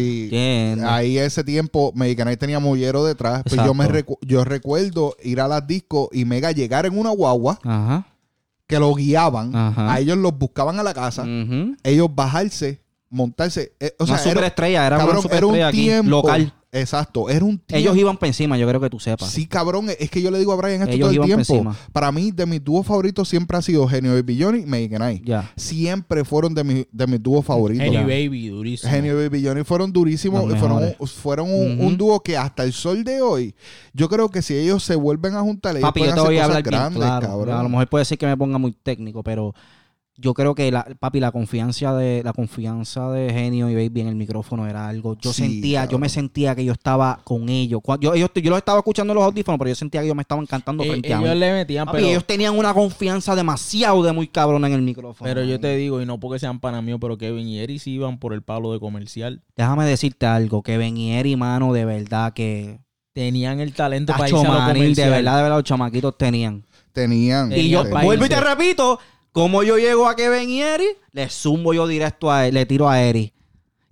[0.88, 3.42] Ahí ese tiempo Meggy Knight tenía mollero detrás.
[3.48, 7.10] Pues yo, me recu- yo recuerdo ir a las discos y Mega llegar en una
[7.10, 8.06] guagua Ajá.
[8.68, 9.54] que lo guiaban.
[9.54, 9.92] Ajá.
[9.94, 11.22] A ellos los buscaban a la casa.
[11.22, 11.74] Ujú.
[11.82, 13.72] Ellos bajarse, montarse.
[13.80, 16.52] eh, o sea, una era- superestrella, era cabrón, una superestrella era un aquí, tiempo local.
[16.72, 17.76] Exacto, era un tiempo.
[17.76, 19.30] Ellos iban para encima, yo creo que tú sepas.
[19.30, 21.46] Sí, cabrón, es que yo le digo a Brian esto Ellos todo el iban por
[21.46, 21.70] tiempo.
[21.70, 21.88] encima.
[21.92, 25.24] Para mí, de mis dúos favoritos siempre ha sido Genio Baby Johnny y Knight.
[25.24, 25.50] Ya.
[25.56, 27.90] Siempre fueron de, mi- de mis dúos favoritos.
[27.90, 28.02] Ya.
[28.02, 28.92] Baby, durísimo.
[28.92, 30.42] Genio Baby Johnny fueron durísimos.
[30.58, 33.54] Fueron, fueron un, dúo que hasta el sol de hoy,
[33.94, 36.28] yo creo que si ellos se vuelven a juntar, ellos Papi, yo pueden te hacer
[36.30, 37.26] voy a cosas hablar bien grandes, claro.
[37.28, 37.56] cabrón.
[37.58, 39.54] A lo mejor puede ser que me ponga muy técnico, pero
[40.18, 44.08] yo creo que la, papi, la confianza de la confianza de Genio y Baby en
[44.08, 45.16] el micrófono era algo.
[45.20, 47.80] Yo Sí, sentía, yo me sentía que yo estaba con ellos.
[47.82, 50.16] Cuando- yo, ellos, yo los estaba escuchando en los audífonos, pero yo sentía que ellos
[50.16, 51.38] me estaban cantando Eh, frente a ellos mí.
[51.38, 55.28] le metían, Papi, pero, ellos tenían una confianza demasiado de muy cabrona en el micrófono.
[55.28, 57.92] pero yo te digo, y no porque sean pana mío, pero Kevin y Eri sí
[57.92, 59.42] iban por el palo de comercial.
[59.56, 62.80] Déjame decirte algo, que Benieri, mano, de verdad que...
[63.12, 66.66] Tenían el talento para irse a lo de verdad, de verdad, los chamaquitos tenían.
[66.92, 67.50] Tenían.
[67.50, 68.98] Y yo vuelvo y te repito,
[69.36, 72.88] como yo llego a Kevin y Eri, le zumbo yo directo a él, le tiro
[72.88, 73.34] a Eri.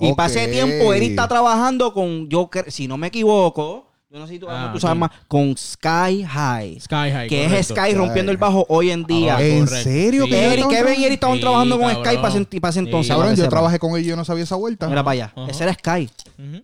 [0.01, 0.17] Y Ok.
[0.17, 4.33] para ese tiempo, Eri está trabajando con, yo si no me equivoco, yo no sé
[4.35, 5.01] si tú, Ah, tú sabes sí.
[5.01, 6.81] más, con Sky High.
[6.81, 7.29] Sky High.
[7.29, 7.67] que es.
[7.69, 9.37] Sky rompiendo el bajo hoy en día.
[9.37, 9.83] Ah, ¿En correcto.
[9.91, 10.25] serio?
[10.25, 10.31] Sí.
[10.31, 11.05] que Eri, Kevin y trabajando?
[11.05, 11.91] Eri estaban Sí, trabajando con.
[11.91, 12.87] Sky para ese, para ese Sí.
[12.87, 13.11] entonces.
[13.15, 13.49] Cabrón, yo sepa.
[13.51, 14.89] trabajé con ellos y yo no sabía esa vuelta.
[14.89, 15.35] Mira para allá.
[15.47, 16.09] Ese era Sky.
[16.39, 16.63] Ujú.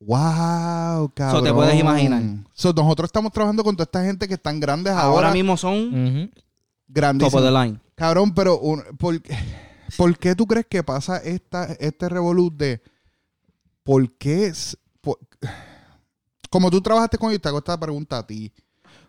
[0.00, 1.44] Wow, cabrón.
[1.44, 2.20] te puedes imaginar.
[2.52, 5.28] So, nosotros estamos trabajando con toda esta gente que están grandes ahora.
[5.28, 6.26] Ahora mismo son Ujú.
[6.28, 6.42] top
[6.88, 7.34] grandísimos.
[7.34, 7.78] of the line.
[7.94, 9.20] Cabrón, pero un- ¿por,
[9.96, 12.82] por qué tú crees que pasa esta, este revolut de
[13.82, 15.18] por qué es- por-
[16.50, 18.52] como tú trabajaste con ellos, te hago esta pregunta a ti.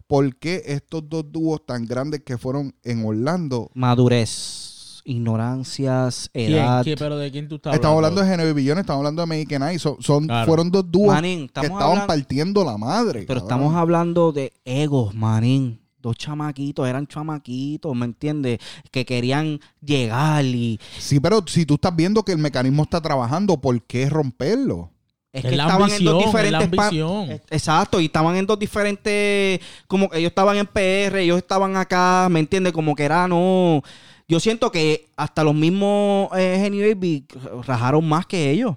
[0.08, 3.70] ¿Por qué estos dos dúos tan grandes que fueron en Orlando?
[3.74, 6.84] Madurez, ignorancias, edad.
[6.84, 6.98] ¿Quién?
[7.00, 8.20] ¿Pero de quién tú estás estamos hablando?
[8.20, 9.80] hablando de Genevieve Billones, estamos hablando de Make Night.
[9.80, 10.46] Son, son- Claro.
[10.46, 13.24] Fueron dos dúos Manín, que estaban hablando- partiendo la madre.
[13.28, 13.44] Pero cabrón.
[13.44, 15.80] estamos hablando de egos, manín.
[16.04, 18.60] Dos chamaquitos, eran chamaquitos, ¿me entiendes?
[18.92, 20.78] Que querían llegar y...
[21.00, 24.92] Sí, pero si tú estás viendo que el mecanismo está trabajando, ¿por qué romperlo?
[25.32, 26.80] Es Es que la estaban en dos es la diferentes...
[26.80, 27.32] ambición.
[27.32, 29.62] Eh, Exacto, y estaban en dos diferentes...
[29.88, 32.74] Como que ellos estaban en PR, ellos estaban acá, ¿me entiendes?
[32.74, 33.82] Como que era, no...
[34.28, 37.26] Yo siento que hasta los mismos eh, Baby
[37.66, 38.76] rajaron más que ellos.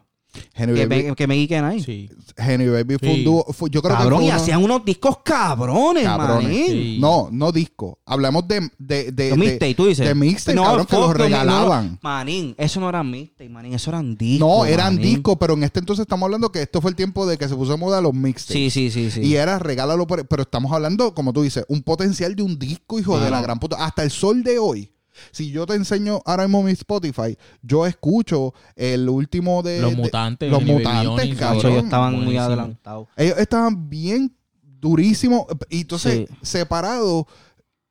[0.54, 1.80] Genevieve, Que, me- que Meggy Kenai.
[1.80, 2.08] Sí.
[2.36, 3.18] Genevieve Baby fue Sí.
[3.18, 3.44] un dúo.
[3.52, 6.98] fue- yo creo Cabrón, que y fue uno- hacían unos discos cabrones, Cabrones, sí.
[7.00, 7.98] No, no disco.
[8.06, 8.68] Hablamos de.
[8.78, 10.06] de, de, de- mixtape, tú dices.
[10.06, 11.90] de mixtape, cabrón, que los no, no, regalaban.
[11.92, 11.98] no.
[12.02, 14.48] Manín, eso no eran mixtape, manín, eso eran discos.
[14.48, 15.14] No, eran manín.
[15.14, 17.54] discos, pero en este entonces estamos hablando que esto fue el tiempo de que se
[17.54, 18.54] puso de moda los mixtapes.
[18.54, 19.20] Sí, sí, sí, sí.
[19.22, 22.98] Y era regálalo, por- pero estamos hablando, como tú dices, un potencial de un disco,
[22.98, 23.76] hijo de la gran puta.
[23.84, 24.90] Hasta el sol de hoy,
[25.30, 29.80] Si yo te enseño ahora mismo mi Spotify, yo escucho el último de...
[29.80, 30.50] Los de- mutantes.
[30.50, 31.66] los mutantes, cabrón.
[31.72, 33.08] Ellos estaban muy adelantados.
[33.16, 34.34] Ellos estaban bien
[34.80, 35.44] durísimos.
[35.70, 36.34] Y entonces, Sí.
[36.42, 37.24] separados,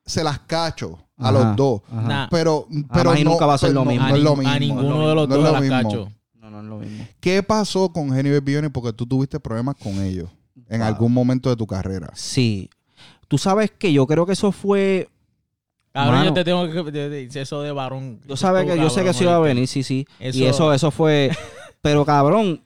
[0.05, 1.81] se las cacho a Ajá, los dos.
[1.91, 2.27] ajá.
[2.29, 4.07] Pero, pero Además, no, nunca va a ser lo no- mismo.
[4.07, 4.51] No, es lo a, mismo.
[4.51, 5.75] a ninguno de los dos las mismo.
[5.83, 6.11] cacho.
[6.35, 7.07] No, no es lo mismo.
[7.19, 8.69] ¿Qué pasó con Baby Johnny?
[8.69, 10.29] Porque tú tuviste problemas con ellos
[10.69, 12.11] en algún momento de tu carrera.
[12.13, 12.69] Sí.
[13.27, 15.09] Tú sabes que yo creo que eso fue.
[15.95, 16.25] Cabrón, Mano.
[16.25, 18.19] yo te tengo que de- de- eso de varón.
[18.27, 20.05] Yo sabes que yo sé que eso iba a venir, sí, sí.
[20.19, 21.31] Eso- Y eso, eso fue.
[21.81, 22.61] Pero cabrón,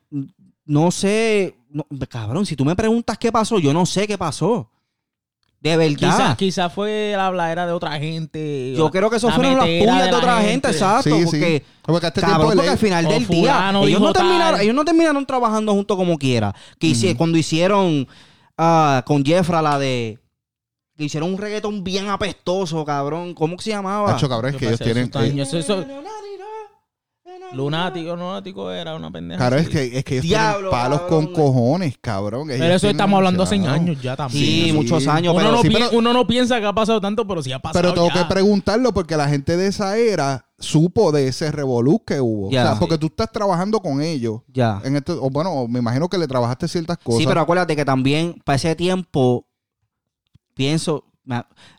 [0.65, 1.55] no sé.
[1.69, 4.67] no- cabrón, si tú me preguntas qué pasó, yo no sé qué pasó.
[5.61, 5.97] De verdad.
[5.97, 8.73] Quizás quizá fue la habladera de otra gente.
[8.75, 11.09] yo creo que eso la fueron las pullas de, la otra gente, exacto.
[11.09, 11.25] Sí, sí.
[11.25, 14.61] porque, Porque este cabrón, porque al final o del día, ellos no, terminaron, tal.
[14.61, 16.55] ellos no terminaron trabajando juntos como quiera.
[16.80, 18.07] Que hici- Cuando hicieron
[18.57, 20.17] ah, con Jeffra la de.
[21.00, 23.34] Que hicieron un reggaetón bien apestoso, cabrón.
[23.34, 24.12] ¿Cómo que se llamaba?
[24.14, 25.10] Hacho, cabrón, es que ellos tienen...
[27.54, 29.38] lunático, lunático era una pendeja.
[29.39, 31.26] Claro, es que, es que ellos Diablo, tienen palos cabrón.
[31.28, 32.47] con cojones, cabrón.
[32.50, 34.45] Pero eso estamos hablando hace años ya también.
[34.45, 36.74] Sí, Sí, muchos años, Uno, pero no sí, pi- pero- uno no piensa que ha
[36.74, 37.82] pasado tanto, pero sí ha pasado.
[37.82, 38.22] Pero tengo ya.
[38.22, 42.52] que preguntarlo porque la gente de esa era supo de ese revolú que hubo.
[42.52, 42.64] Ya.
[42.64, 44.41] O sea, porque tú estás trabajando con ellos.
[44.54, 44.82] Ya.
[44.84, 47.20] En este, o bueno, me imagino que le trabajaste ciertas cosas.
[47.22, 49.47] Sí, pero acuérdate que también para ese tiempo,
[50.60, 51.05] pienso,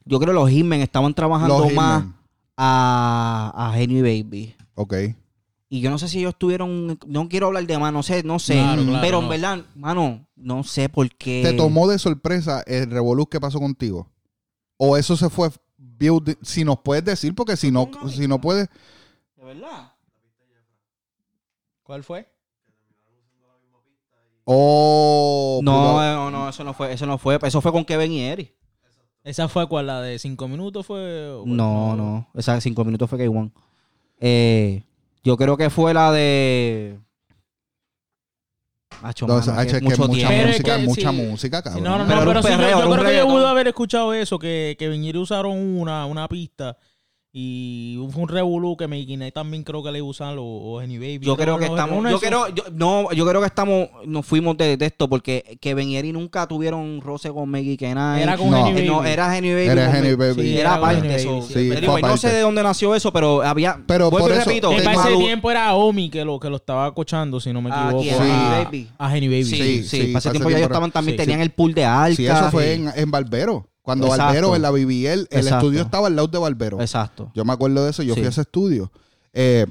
[0.07, 2.07] yo creo que los Hitmen estaban trabajando Los más
[2.57, 4.57] a, a Henry Baby.
[4.75, 4.95] Ok.
[5.69, 8.39] Y yo no sé si ellos tuvieron, no quiero hablar de más, no sé, no
[8.39, 8.55] sé.
[8.55, 9.29] Claro, claro, pero en no.
[9.29, 11.43] verdad, mano, no sé por qué.
[11.45, 14.09] ¿Te tomó de sorpresa el revolú que pasó contigo?
[14.79, 18.69] ¿O eso se fue build- si nos puedes decir, porque si no, si no puedes,
[19.37, 19.93] ¿De verdad?
[21.83, 22.27] ¿Cuál fue?
[24.45, 28.13] oh, No, pudo- no, no, eso no fue, eso no fue, eso fue con Kevin
[28.13, 28.55] y Eric.
[29.23, 29.87] ¿Esa fue cuál?
[29.87, 31.35] ¿La de cinco minutos fue?
[31.45, 33.51] No, no, esa cinco minutos fue K1.
[34.21, 34.83] Eh,
[35.23, 36.99] yo creo que fue la de.
[39.03, 40.47] Macho, no, mano, es- que mucho mucha tiempo.
[40.49, 41.17] Música, que mucha sí.
[41.17, 41.85] música, cabrón.
[41.85, 44.39] no, no, no, Pero pero, sí, yo- perreo, creo que yo pude haber escuchado eso,
[44.39, 46.77] que, que Viñeri usaron una, una pista
[47.33, 51.21] y fue un revolú que Meikine también creo que le usan o, o Henny Baby.
[51.23, 54.77] Yo creo que estamos, yo creo, yo, no, yo creo que estamos, nos fuimos de,
[54.77, 58.23] de esto porque Kevin y Eric nunca tuvieron roce con Kenai.
[58.23, 58.57] Era con No.
[58.67, 58.87] Henny Baby.
[58.89, 59.67] no, era Henny Baby.
[59.69, 60.43] Era Henny Baby.
[60.43, 61.15] Sí, era aparte.
[61.15, 61.43] Eso.
[61.43, 61.71] Sí.
[61.71, 63.81] Sí, fue no sé de dónde nació eso, pero había.
[63.87, 67.39] Pero por eso- repito, En ese tiempo era Omi que lo, que lo estaba acochando,
[67.39, 68.23] si no me Ah, equivoco.
[68.23, 68.89] A, Henny Baby.
[68.99, 69.45] a Henny Baby.
[69.45, 71.85] Sí, Sí, sí, sí, para ese tiempo ya ellos estaban también, tenían el pool de
[71.85, 72.17] Alca.
[72.17, 73.70] Sí, eso fue en, en Barbero.
[73.83, 74.25] Cuando Exacto.
[74.25, 75.57] Barbero, en la BBL, el Exacto.
[75.67, 76.81] estudio estaba al lado de Barbero.
[76.81, 77.31] Exacto.
[77.35, 78.21] Yo me acuerdo de eso, yo Sí.
[78.21, 78.93] fui a ese estudio.
[79.33, 79.67] Eh,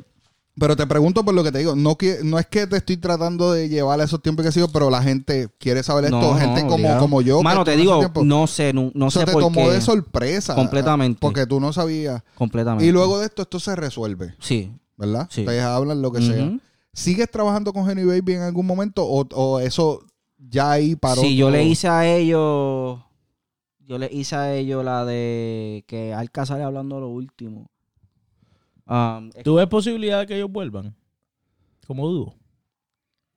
[0.59, 2.97] pero te pregunto por lo que te digo, no, que, no es que te estoy
[2.97, 6.19] tratando de llevar a esos tiempos que he sido, pero la gente quiere saber esto,
[6.19, 7.41] No, gente no, como, como yo.
[7.41, 9.73] Mano, te digo, no sé, no, no sé te por tomó qué.
[9.75, 10.55] de sorpresa.
[10.55, 11.19] Completamente.
[11.21, 12.23] Porque tú no sabías.
[12.35, 12.85] Completamente.
[12.85, 14.71] Y luego de esto, esto se resuelve, Sí.
[14.97, 15.27] ¿verdad?
[15.31, 15.41] Sí.
[15.41, 16.51] Ustedes hablan lo que sea.
[16.91, 20.03] ¿Sigues trabajando con Henny Baby en algún momento o, o eso
[20.37, 21.21] ya ahí paró?
[21.21, 21.55] Sí, yo todo?
[21.55, 22.99] le hice a ellos.
[23.89, 27.71] Yo le hice a ellos la de que Alca sale hablando lo último.
[28.85, 30.95] Um, ¿Tú ves posibilidad de que ellos vuelvan?
[31.87, 32.35] Como dudo.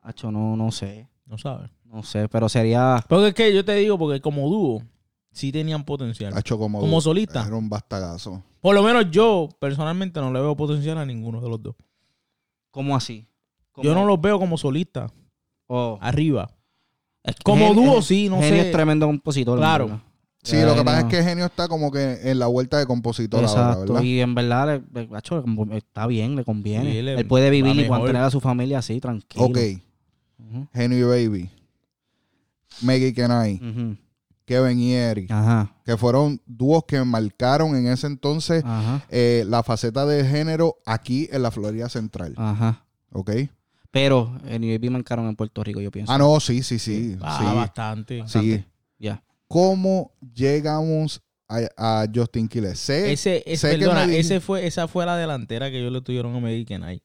[0.02, 1.08] Acho, no, no sé.
[1.24, 1.70] No sabes.
[1.84, 3.02] No sé, pero sería.
[3.08, 4.82] Porque es que yo te digo, porque como dúo,
[5.30, 6.36] sí tenían potencial.
[6.36, 7.46] Hacho como, Como solista.
[7.46, 8.42] Era un bastagazo.
[8.60, 11.76] Por lo menos yo, personalmente, no le veo potencial a ninguno de los dos.
[12.70, 13.26] ¿Cómo así?
[13.72, 13.84] ¿Cómo?
[13.86, 15.10] Yo no los veo como solista,
[15.66, 15.96] Oh.
[16.02, 16.50] arriba.
[17.22, 18.66] Es que Como dúo, sí, no Genio sé.
[18.66, 19.56] es tremendo compositor.
[19.56, 20.02] Claro.
[20.44, 21.08] Sí, lo que pasa no.
[21.08, 23.92] es que Genio está como que en la vuelta de compositor ahora, Exacto.
[23.92, 24.02] ¿verdad?
[24.02, 26.90] Y en verdad, le- le- está bien, le conviene.
[26.92, 29.44] Sí, le- Él puede vivir y mantener a su familia así, tranquilo.
[29.46, 29.58] Ok,
[30.38, 31.50] Ujú, Henry Baby,
[32.80, 33.96] Maggie Kenai, ujú.
[34.44, 38.64] Kevin y Eric, Ajá, que fueron dúos que marcaron en ese entonces
[39.08, 42.34] eh, la faceta de género aquí en la Florida Central.
[42.36, 42.84] ajá.
[43.12, 43.30] ¿Ok?
[43.92, 46.10] Pero en Baby marcaron en Puerto Rico, yo pienso.
[46.10, 47.16] Ah, no, sí, sí, sí.
[47.20, 48.24] Ah, sí, bastante.
[48.26, 48.64] sí.
[48.98, 49.22] Ya.
[49.52, 52.78] ¿Cómo llegamos a, a Justin Quiles?
[52.78, 56.40] Sé, Ese, sé perdona, ese fue, esa fue la delantera que ellos le tuvieron a
[56.40, 57.02] Medican ahí.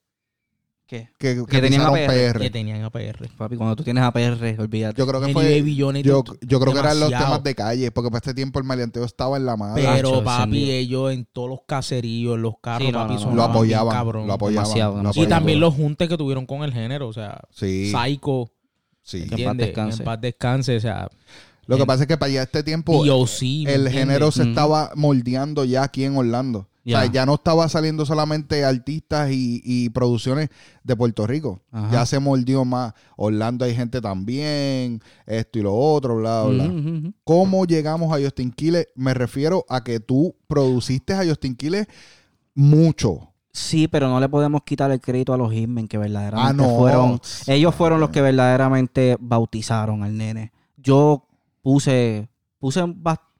[0.85, 1.09] ¿Qué?
[1.19, 2.07] que, que, que tenían APR.
[2.07, 2.39] PR.
[2.39, 3.27] Que tenían APR.
[3.37, 4.97] Papi, cuando tú tienes APR, olvídate.
[4.97, 5.59] Yo creo que fue...
[5.77, 9.03] Johnny, Yo, creo que eran los temas de calle, porque para este tiempo el maleanteo
[9.03, 9.83] estaba en la madre.
[9.83, 13.19] Pero Hacho, papi, ellos en todos los caserillos, en los carros, Sí, no, papi, no,
[13.19, 13.25] no.
[13.25, 14.27] sonaban lo bien apoyaban, cabrón.
[14.27, 14.63] lo apoyaban.
[14.63, 15.23] Demasiado, lo demasiado.
[15.23, 15.39] Y apoyaban.
[15.41, 18.49] también los juntes que tuvieron con el género, o sea, Sí, Psycho,
[19.03, 19.27] sí.
[19.27, 20.01] Que en paz descanse.
[20.03, 21.09] En paz descanse, o sea,
[21.67, 24.43] Lo que en- pasa es que para allá este tiempo DOC, ¿me el género se
[24.43, 26.59] estaba moldeando ya aquí en Orlando.
[26.85, 27.11] O sea, Ya.
[27.11, 30.47] ya no estaba saliendo solamente artistas y, y producciones
[30.85, 31.59] de Puerto Rico.
[31.69, 31.89] Ajá.
[31.91, 32.93] Ya se moldeó más.
[33.17, 36.71] Orlando hay gente también, esto y lo otro, bla, bla.
[37.25, 38.87] ¿Cómo llegamos a Justin Quiles?
[38.95, 41.87] Me refiero a que tú produciste a Justin Quiles
[42.55, 43.33] mucho.
[43.51, 46.77] Sí, pero no le podemos quitar el crédito a los Hitmen que verdaderamente Ah, no.
[46.77, 47.19] fueron.
[47.47, 50.51] Ellos fueron los que verdaderamente bautizaron al nene.
[50.77, 51.26] Yo
[51.67, 52.81] puse, puse,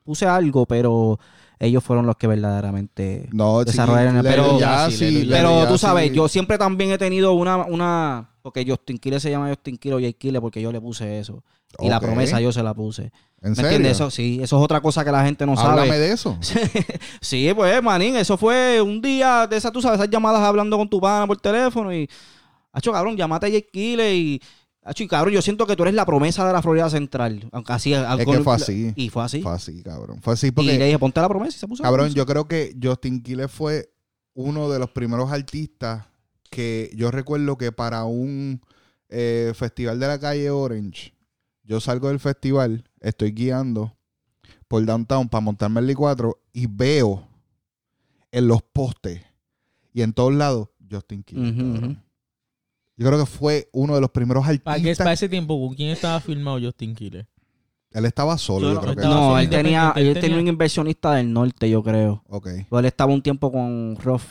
[0.03, 1.17] puse algo, pero
[1.59, 3.29] ellos fueron los que verdaderamente.
[3.31, 7.31] No, sí, Desarrollaron el- pero- Yassi, Sí, Pero tú sabes, yo siempre también he tenido
[7.31, 10.81] una, una, porque Justin Kille se llama Justin Kille o Jay Kille porque yo le
[10.81, 11.41] puse eso.
[11.79, 13.11] Y la promesa yo se la puse.
[13.41, 13.69] ¿En ¿Me serio?
[13.71, 13.93] entiendes?
[13.93, 15.99] Eso sí, eso es otra cosa que la gente no Háblame sabe.
[15.99, 16.37] de eso.
[17.21, 20.89] sí, pues, manín, eso fue un día de esas, tú sabes, esas llamadas hablando con
[20.89, 22.09] tu pana por teléfono y,
[22.73, 24.41] hacho, cabrón, llamate a Jay Kille y,
[24.95, 27.47] y cabrón, yo siento que tú eres la promesa de la Florida Central.
[27.51, 28.93] Aunque así, Es que fue así.
[28.95, 29.41] Y fue así.
[29.41, 30.21] Fue así, cabrón.
[30.21, 30.77] Fue así y porque...
[30.77, 33.51] le dije, ponte la promesa y se puso la Cabrón, yo creo que Justin Quiles
[33.51, 33.89] fue
[34.33, 36.05] uno de los primeros artistas
[36.49, 38.61] que yo recuerdo que para un
[39.09, 41.13] eh, festival de la calle Orange,
[41.63, 43.97] yo salgo del festival, estoy guiando
[44.67, 47.27] por downtown para montarme el I4 y veo
[48.31, 49.21] en los postes
[49.93, 51.53] y en todos lados Justin Quiles.
[51.53, 51.83] Cabrón.
[51.83, 52.06] ujú.
[52.97, 54.97] Yo creo que fue uno de los primeros ¿Para, qué, artistas.
[55.05, 57.27] para ese tiempo, ¿con quién estaba filmado Justin Kille?
[57.91, 59.01] Él estaba solo, Yo creo que.
[59.03, 62.23] No, solo él tenía, él él tenía tenía- un inversionista del norte, yo creo.
[62.27, 62.47] Ok.
[62.69, 64.25] O él estaba un tiempo con Ruff,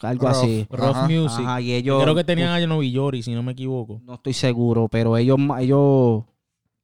[0.00, 0.66] algo así.
[0.70, 1.08] Rough Ajá.
[1.08, 1.40] Music.
[1.46, 2.02] Ajá, y Yo ellos.
[2.02, 4.00] creo que tenían a Novillori, si no me equivoco.
[4.04, 5.38] No estoy seguro, pero ellos.
[5.60, 6.24] ellos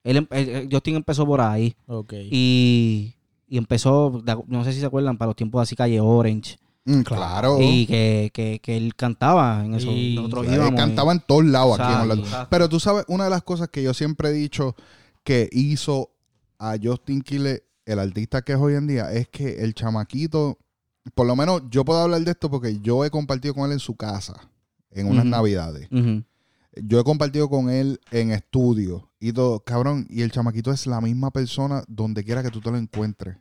[0.05, 1.75] él, em- él- Justin empezó por ahí.
[1.87, 2.13] Ok.
[2.31, 3.15] Y,
[3.49, 6.57] y empezó, no sé si se acuerdan, para los tiempos así, Calle Orange.
[6.89, 7.59] Mm, claro.
[7.61, 9.91] Y que, que, que él cantaba en eso.
[9.93, 10.75] Y- Nosotros íbamos.
[10.81, 12.47] cantaba en todos lados aquí en Orlando.
[12.51, 14.75] Pero tú sabes, una de las cosas que yo siempre he dicho
[15.23, 16.11] que hizo
[16.59, 20.59] a Justin Quiles, el artista que es hoy en día, es que el chamaquito,
[21.15, 23.79] por lo menos yo puedo hablar de esto porque yo he compartido con él en
[23.79, 24.35] su casa,
[24.91, 25.89] en unas navidades.
[26.83, 31.01] Yo he compartido con él en estudio y todo, cabrón, y el chamaquito es la
[31.01, 33.37] misma persona donde quiera que tú te lo encuentres.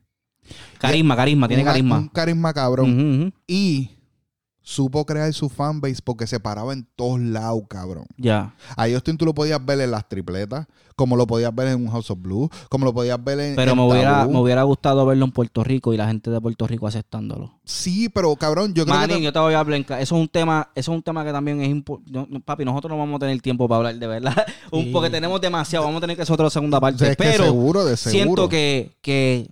[0.80, 1.98] Carisma, carisma, tiene Un- carisma.
[2.00, 3.34] Un carisma cabrón.
[3.48, 3.92] Y
[4.62, 8.06] supo crear su fanbase porque se paraba en todos lados, cabrón.
[8.18, 8.54] Ya.
[8.76, 10.68] A Justin tú lo podías ver en las tripletas,
[10.98, 13.56] como lo podías ver en un House of Blues, como lo podías ver en.
[13.56, 14.34] Pero en me hubiera, Tabú.
[14.34, 17.54] me hubiera gustado verlo en Puerto Rico y la gente de Puerto Rico aceptándolo.
[17.64, 19.22] Sí, pero cabrón, yo creo que.
[19.22, 19.80] yo te voy a hablar.
[19.80, 22.38] Eso es un tema, eso es un tema que también es importante.
[22.42, 24.36] papi, nosotros no vamos a tener tiempo para hablar de verdad.
[24.70, 24.90] Sí.
[24.92, 25.86] Porque tenemos demasiado.
[25.86, 27.00] Vamos a tener que hacer otra segunda o parte.
[27.00, 28.12] sea, es que pero seguro, de seguro.
[28.26, 29.50] siento que, que,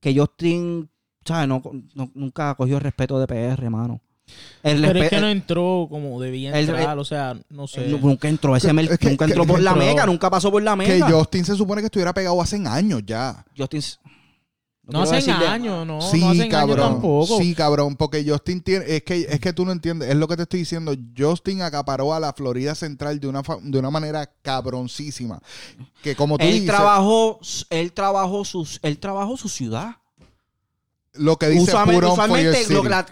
[0.00, 0.88] que Justin,
[1.24, 1.48] ¿sabes?
[1.48, 1.62] No,
[1.94, 4.00] no- nunca cogió el respeto de PR, hermano.
[4.62, 7.88] El Pero es que no entró como debía el- entrar, o sea, no sé.
[7.88, 10.52] nunca entró ese Es que- nunca que- entró por que la entró- mega, nunca pasó
[10.52, 11.10] por la Que mega.
[11.10, 13.44] Justin se supone que estuviera pegado hace años ya.
[13.58, 13.82] Justin
[14.92, 16.78] no hacen decirle- años, no, sí, no hacen cabrón.
[16.80, 17.38] años tampoco.
[17.38, 18.84] Sí, cabrón, porque Justin tiene.
[18.96, 20.08] Es que, es que tú no entiendes.
[20.10, 20.94] Es lo que te estoy diciendo.
[21.16, 25.40] Justin acaparó a la Florida Central de una, de una manera cabroncísima.
[26.02, 27.38] Que como tú Él dices, trabajó,
[27.70, 29.96] él trabajó sus, él trabajó su ciudad.
[31.14, 33.04] lo que dice Usualmente, usualmente lo la,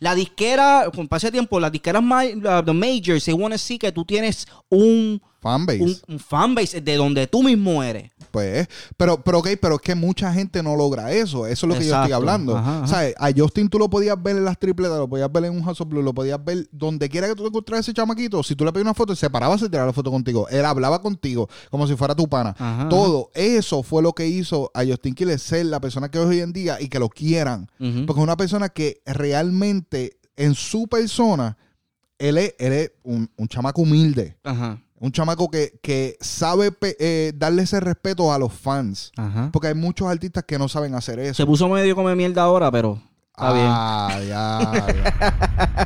[0.00, 2.02] la disquera, con pase tiempo, las disqueras
[2.42, 5.80] la- the majors, se wanna see que tú tienes un, Fanbase.
[5.82, 8.10] un, un fanbase de donde tú mismo eres.
[8.34, 8.66] Pues,
[8.96, 11.46] pero, pero ok, pero es que mucha gente no logra eso.
[11.46, 12.56] Eso es lo que yo estoy hablando.
[12.56, 12.84] Ajá.
[13.16, 15.80] A Justin tú lo podías ver en las tripletas, lo podías ver en un House
[15.80, 18.42] of Blues, lo podías ver donde quiera que tú te encontraras ese chamaquito.
[18.42, 20.48] Si tú le pedías una foto, se paraba, se tiraba la foto contigo.
[20.48, 22.56] Él hablaba contigo como si fuera tu pana.
[22.58, 26.26] Ajá, Todo eso fue lo que hizo a Justin Quiles ser la persona que es
[26.26, 27.70] hoy en día y que lo quieran.
[27.78, 31.56] Porque es una persona que realmente en su persona,
[32.18, 34.36] él es, él es un, un chamaco humilde.
[34.42, 39.12] Ajá, Un chamaco que, que sabe eh, darle ese respeto a los fans.
[39.16, 39.50] ajá.
[39.52, 41.34] Porque hay muchos artistas que no saben hacer eso.
[41.34, 42.98] Se puso medio come mierda ahora, pero
[43.36, 43.66] está bien.
[43.68, 44.72] ah, ya.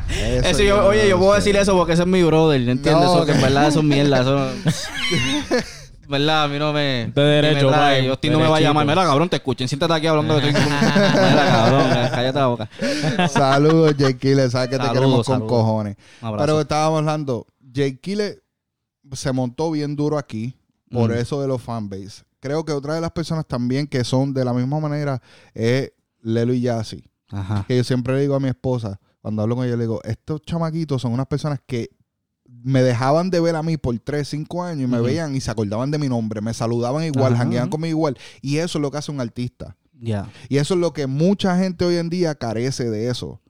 [0.08, 0.40] ya.
[0.50, 2.92] Eso yo, oye, yo puedo decir eso porque ese es mi brother, ¿entiendes?
[2.92, 4.50] No, eso, que en verdad eso es mierda, eso...
[6.08, 6.44] ¿Verdad?
[6.44, 7.12] A mí no me...
[7.14, 8.86] De derecho, me Justin no me va a llamar.
[8.86, 9.66] Mira, cabrón, te escuchen.
[9.68, 10.62] Siéntate aquí hablando de estoy...
[10.64, 12.68] Mira, cabrón, cállate la boca.
[13.28, 14.48] Saludos, Jake Kille.
[14.48, 15.50] Sabes que te Saludos, queremos con saludos.
[15.50, 15.96] cojones.
[16.38, 17.46] Pero estábamos hablando.
[17.60, 18.38] Jake Kille
[19.12, 20.55] se montó bien duro aquí
[20.90, 21.14] por Mm.
[21.14, 22.22] eso de los fanbase.
[22.40, 25.20] Creo que otra de las personas también que son de la misma manera
[25.55, 27.05] es Lelo y Yassi.
[27.30, 27.64] Ajá.
[27.68, 30.40] que yo siempre le digo a mi esposa, cuando hablo con ella, le digo, estos
[30.43, 31.90] chamaquitos son unas personas que
[32.47, 35.51] me dejaban de ver a mí por 3, 5 años y me veían y se
[35.51, 38.18] acordaban de mi nombre, me saludaban igual, jangueaban conmigo igual.
[38.40, 39.76] Y eso es lo que hace un artista.
[40.48, 43.43] Y eso es lo que mucha gente hoy en día carece de eso.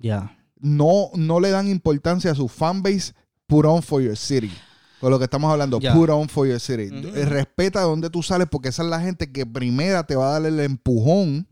[0.59, 3.13] No, no le dan importancia a su fanbase,
[3.47, 4.51] put on for your city.
[5.01, 5.95] Con lo que estamos hablando, Ya.
[5.95, 6.89] put on for your city.
[7.15, 10.29] Eh, Respeta de dónde tú sales porque esa es la gente que primera te va
[10.29, 11.47] a dar el empujón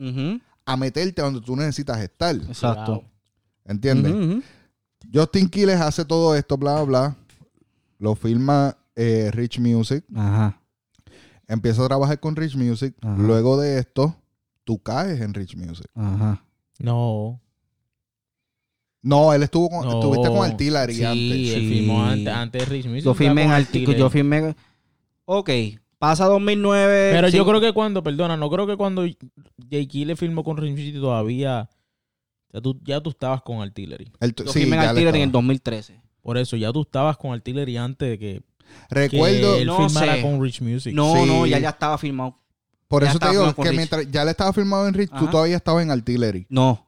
[0.64, 2.34] a meterte donde tú necesitas estar.
[2.34, 3.04] Exacto.
[3.64, 4.42] ¿Entiendes?
[5.14, 7.16] Justin Quiles hace todo esto, bla, bla, bla.
[7.98, 10.04] Lo firma eh, Rich Music.
[10.14, 10.60] Ajá.
[11.48, 12.94] Empieza a trabajar con Rich Music.
[13.00, 13.16] Ajá.
[13.16, 14.16] Luego de esto,
[14.64, 15.86] tú caes en Rich Music.
[15.94, 16.42] Ajá.
[16.78, 17.40] No.
[19.06, 19.94] No, él estuvo con, No.
[20.00, 21.54] estuviste con Artillery Sí, antes.
[21.54, 21.68] él Sí.
[21.68, 23.04] firmó antes, antes de Rich Music.
[23.04, 23.98] Yo firmé en Artillery.
[23.98, 24.54] yo firmé.
[25.26, 25.50] Ok,
[25.98, 27.10] pasa 2009.
[27.12, 29.98] Pero yo creo que cuando, perdona, no creo que cuando J.K.
[30.06, 31.68] le firmó con Rich Music todavía.
[32.52, 34.10] Ya tú, ya tú estabas con Artillery.
[34.20, 35.32] Él- Yo sí, firmé en él Artillery en el estaba.
[35.42, 36.00] 2013.
[36.22, 38.42] Por eso, ya tú estabas con Artillery antes de que,
[38.90, 40.22] Recuerdo, que él No firmara sé.
[40.22, 40.92] con Rich Music.
[40.94, 41.26] No, Sí.
[41.26, 42.36] no, ya ya estaba firmado.
[42.88, 43.76] por ya eso te digo que Rich.
[43.76, 45.30] mientras ya le estaba firmado en Rich, tú Ajá.
[45.30, 46.46] todavía estabas en Artillery.
[46.48, 46.85] No.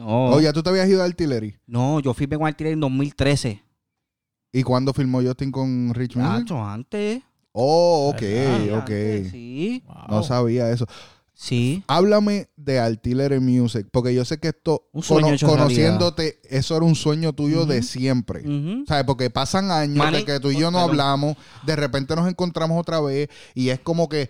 [0.00, 0.30] No.
[0.34, 1.56] O ya tú te habías ido a Artillery.
[1.66, 3.62] No, yo firmé con Artillery en 2013.
[4.52, 6.16] ¿Y cuándo firmó Justin con Rich?
[6.16, 7.22] Nacho, antes.
[7.52, 8.78] Oh, ok, Ah, ok.
[8.78, 9.82] Antes, Sí.
[9.86, 9.96] Wow.
[10.08, 10.86] No sabía eso.
[11.34, 11.82] Sí.
[11.86, 16.84] Háblame de Artillery Music, porque yo sé que esto, Un sueño cono- conociéndote, eso era
[16.84, 18.42] un sueño tuyo de siempre.
[18.86, 19.04] ¿Sabes?
[19.04, 20.90] Porque pasan años de que tú y yo no perdón.
[20.90, 24.28] hablamos, de repente nos encontramos otra vez y es como que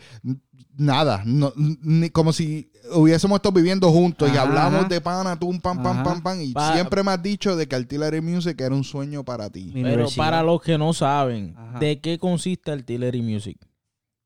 [0.76, 4.89] nada, no- ni, como si hubiésemos estado viviendo juntos y hablamos ajá.
[4.89, 6.03] de pana, tú, un pam, Ajá.
[6.03, 6.41] pam, pam.
[6.41, 9.71] Y Pa- siempre me has dicho de que Artillery Music era un sueño para ti.
[9.75, 11.79] Pero para los que no saben, Ajá.
[11.79, 13.59] ¿de qué consiste Artillery Music?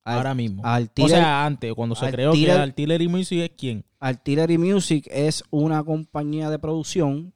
[0.07, 0.63] Ahora mismo.
[0.65, 3.85] Artillery- o sea, antes, cuando se creó que Artillery- Music es quién.
[4.01, 7.33] Artillery Music es una compañía de producción,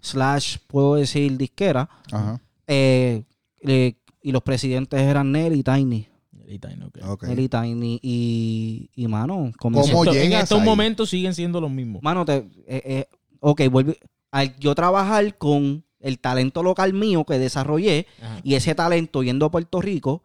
[0.00, 1.88] slash, puedo decir, disquera.
[2.12, 2.40] Ajá.
[2.66, 3.24] eh,
[3.62, 6.08] eh, y los presidentes eran Nelly y Tiny.
[6.48, 7.98] Y Tiny.
[8.02, 10.64] Y, y mano, ¿Cómo Esto- en estos ahí?
[10.64, 12.02] momentos siguen siendo los mismos.
[12.02, 13.08] Mano, te, eh, eh,
[13.40, 13.98] ok, vuelve.
[14.30, 18.40] Al yo trabajar con el talento local mío que desarrollé Ajá.
[18.42, 20.22] y ese talento yendo a Puerto Rico,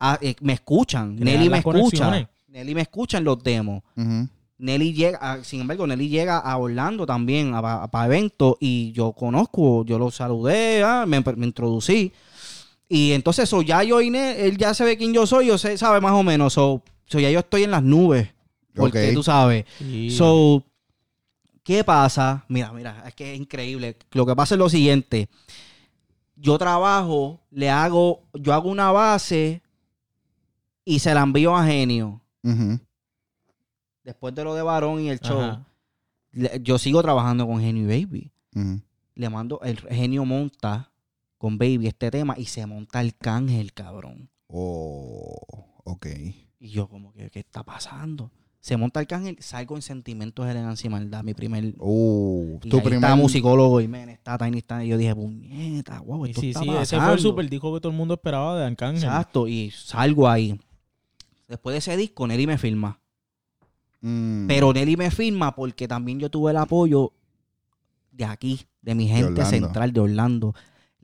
[0.00, 1.16] a- eh, me escuchan.
[1.16, 2.28] Nelly me escucha.
[2.48, 3.82] Nelly me escucha en los demos.
[3.96, 4.28] Ujú.
[4.58, 9.84] Nelly llega, a- sin embargo, Nelly llega a Orlando también para eventos y yo conozco,
[9.84, 12.12] yo lo saludé, ah, me, me introducí.
[12.88, 16.00] Y entonces, so, ya yo Ne- él ya sabe quién yo soy, yo sé, sabe
[16.00, 16.52] más o menos.
[16.52, 18.28] So, so, ya yo estoy en las nubes.
[18.74, 19.64] Porque tú sabes.
[20.10, 20.64] So,
[21.62, 22.44] ¿qué pasa?
[22.48, 23.96] Mira, mira, es que es increíble.
[24.12, 25.28] Lo que pasa es lo siguiente.
[26.36, 29.62] Yo trabajo, le hago, yo hago una base
[30.84, 32.20] y se la envío a Genio.
[34.02, 35.66] Después de lo de Varón y el show, Ajá.
[36.60, 38.32] yo sigo trabajando con Genio y Baby.
[39.14, 40.90] Le mando, el Genio monta
[41.38, 44.30] con Baby este tema y se monta el cángel, cabrón.
[44.48, 45.36] Oh,
[45.84, 46.06] ok.
[46.58, 48.30] Y yo como que, ¿qué está pasando?
[48.60, 51.74] Se monta el cángel, salgo en Sentimientos, Elegancia y Maldad, mi primer...
[51.78, 53.04] Uh, Y tu ahí primer...
[53.04, 54.82] está musicólogo y men, está Tiny está.
[54.82, 56.82] Y yo dije, puñeta, wow, Sí, esto sí, está sí, pasando.
[56.82, 59.04] ese fue el super disco que todo el mundo esperaba de Arcángel.
[59.04, 60.58] Exacto, y salgo ahí.
[61.46, 62.98] Después de ese disco, Nelly me firma.
[64.00, 64.46] Mm.
[64.46, 67.12] Pero Nelly me firma porque también yo tuve el apoyo
[68.12, 69.50] de aquí, de mi gente Orlando.
[69.50, 70.54] central de Orlando.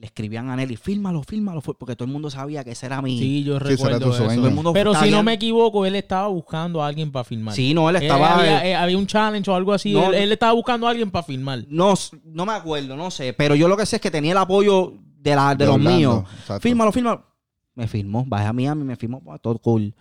[0.00, 3.02] Le escribían a Nelly, fírmalo, fírmalo, fue- porque todo el mundo sabía que ese era
[3.02, 3.18] mi...
[3.18, 4.24] Sí, yo recuerdo eso.
[4.24, 4.36] sueño.
[4.36, 7.54] todo el mundo Pero si no me equivoco, él estaba buscando a alguien para filmar.
[7.54, 8.38] Sí, no, él Eh, estaba...
[8.38, 9.92] había, eh, había un challenge o algo así.
[9.92, 10.06] No.
[10.06, 11.66] él, él estaba buscando a alguien para filmar.
[11.68, 11.92] no,
[12.24, 13.34] no me acuerdo, no sé.
[13.34, 15.98] Pero yo lo que sé es que tenía el apoyo de, la, de, los Orlando,
[15.98, 16.24] míos.
[16.40, 16.62] exacto.
[16.62, 17.24] Fírmalo, fírmalo.
[17.74, 19.94] Me firmó, bajé a Miami, me firmó, pues, todo cool.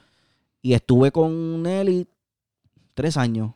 [0.62, 2.08] Y estuve con Nelly
[2.94, 3.52] tres años.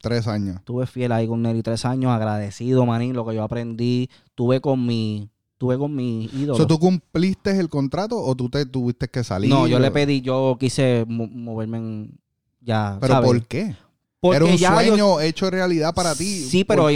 [0.00, 0.56] Tres años.
[0.56, 4.10] Estuve fiel ahí con Nelly tres años, agradecido, manín, lo que yo aprendí.
[4.34, 6.56] Tuve con mi, tuve con mi ídolo.
[6.56, 9.50] So, ¿Tú cumpliste el contrato o tú te tuviste que salir?
[9.50, 12.18] no, yo le pedí, yo quise mo- moverme en,
[12.60, 13.26] ya, ¿Pero ¿sabes?
[13.30, 13.76] por qué?
[14.20, 16.24] Porque Era un ya yo- sueño hecho realidad para ti.
[16.44, 16.88] Sí, pero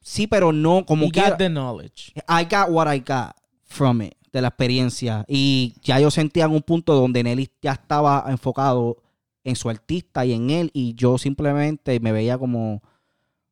[0.00, 2.12] sí, pero no, como He que got the knowledge.
[2.28, 5.24] I got what I got from it, de la experiencia.
[5.28, 8.96] Y ya yo sentía en un punto donde Nelly ya estaba enfocado
[9.44, 12.80] en su artista y en él, y yo simplemente me veía como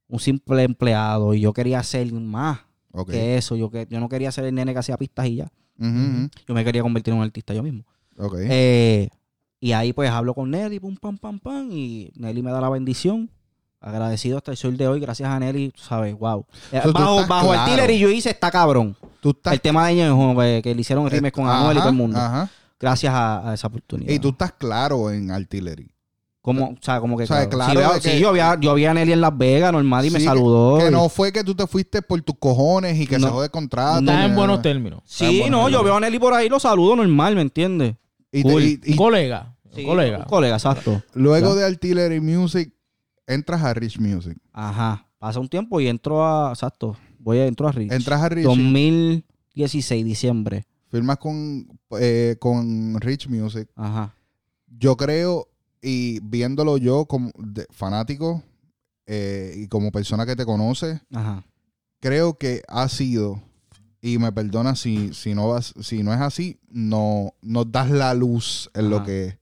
[0.08, 2.60] un simple empleado, y yo quería hacer más
[3.06, 3.56] Que eso.
[3.56, 5.52] Yo, que, yo no quería ser el nene que hacía pistas y ya.
[5.78, 7.84] Yo me quería convertir en un artista yo mismo.
[8.38, 9.08] Eh,
[9.60, 12.68] y ahí pues hablo con Nelly, pum, pam, pam, pam, y Nelly me da la
[12.68, 13.30] bendición.
[13.82, 16.44] Agradecido hasta el sol de hoy, gracias a Nelly, sabes, wow.
[16.70, 17.62] Eh, So, bajo bajo claro.
[17.62, 18.94] Artillery yo hice está cabrón.
[19.22, 19.54] tú estás...
[19.54, 22.18] El tema de Ñejo, eh, que le hicieron remix con Anuel y todo el mundo.
[22.18, 22.50] Ajá.
[22.78, 24.12] Gracias a, a esa oportunidad.
[24.12, 25.90] Y tú estás claro en Artillery.
[26.42, 27.72] Como, o sea, como que O sea, claro.
[27.74, 29.72] claro Sí, de sí, que- yo, vi a, yo vi a Nelly en Las Vegas,
[29.72, 30.78] normal, y me saludó.
[30.78, 33.26] Que y- no fue que tú te fuiste por tus cojones y que No.
[33.26, 33.98] se jode el contrato.
[34.00, 34.36] Está ni en nada.
[34.36, 35.02] buenos términos.
[35.04, 37.94] Sí, buenos no, yo veo a Nelly por ahí, lo saludo normal, ¿me entiendes?
[38.32, 38.62] Y, Cool.
[38.84, 39.54] y- colega.
[39.74, 40.18] Sí, colega.
[40.18, 41.02] Un colega, exacto.
[41.14, 41.54] luego Ya.
[41.60, 42.72] de Artillery Music,
[43.26, 44.36] entras a Rich Music.
[44.52, 45.06] Ajá.
[45.18, 47.92] Pasa un tiempo y entro a, exacto, voy a, entro a Rich.
[47.92, 50.64] Entras a Rich, 2016, diciembre.
[50.90, 51.68] firmas con,
[52.00, 53.68] eh, con Rich Music.
[53.76, 54.12] Ajá.
[54.66, 55.46] Yo creo,
[55.82, 58.42] y viéndolo yo como de- fanático
[59.06, 61.44] eh, y como persona que te conoce, Ajá.
[62.00, 63.42] creo que ha sido,
[64.02, 68.14] y me perdona si, si, no, vas, si no es así, no nos das la
[68.14, 69.38] luz en lo que es.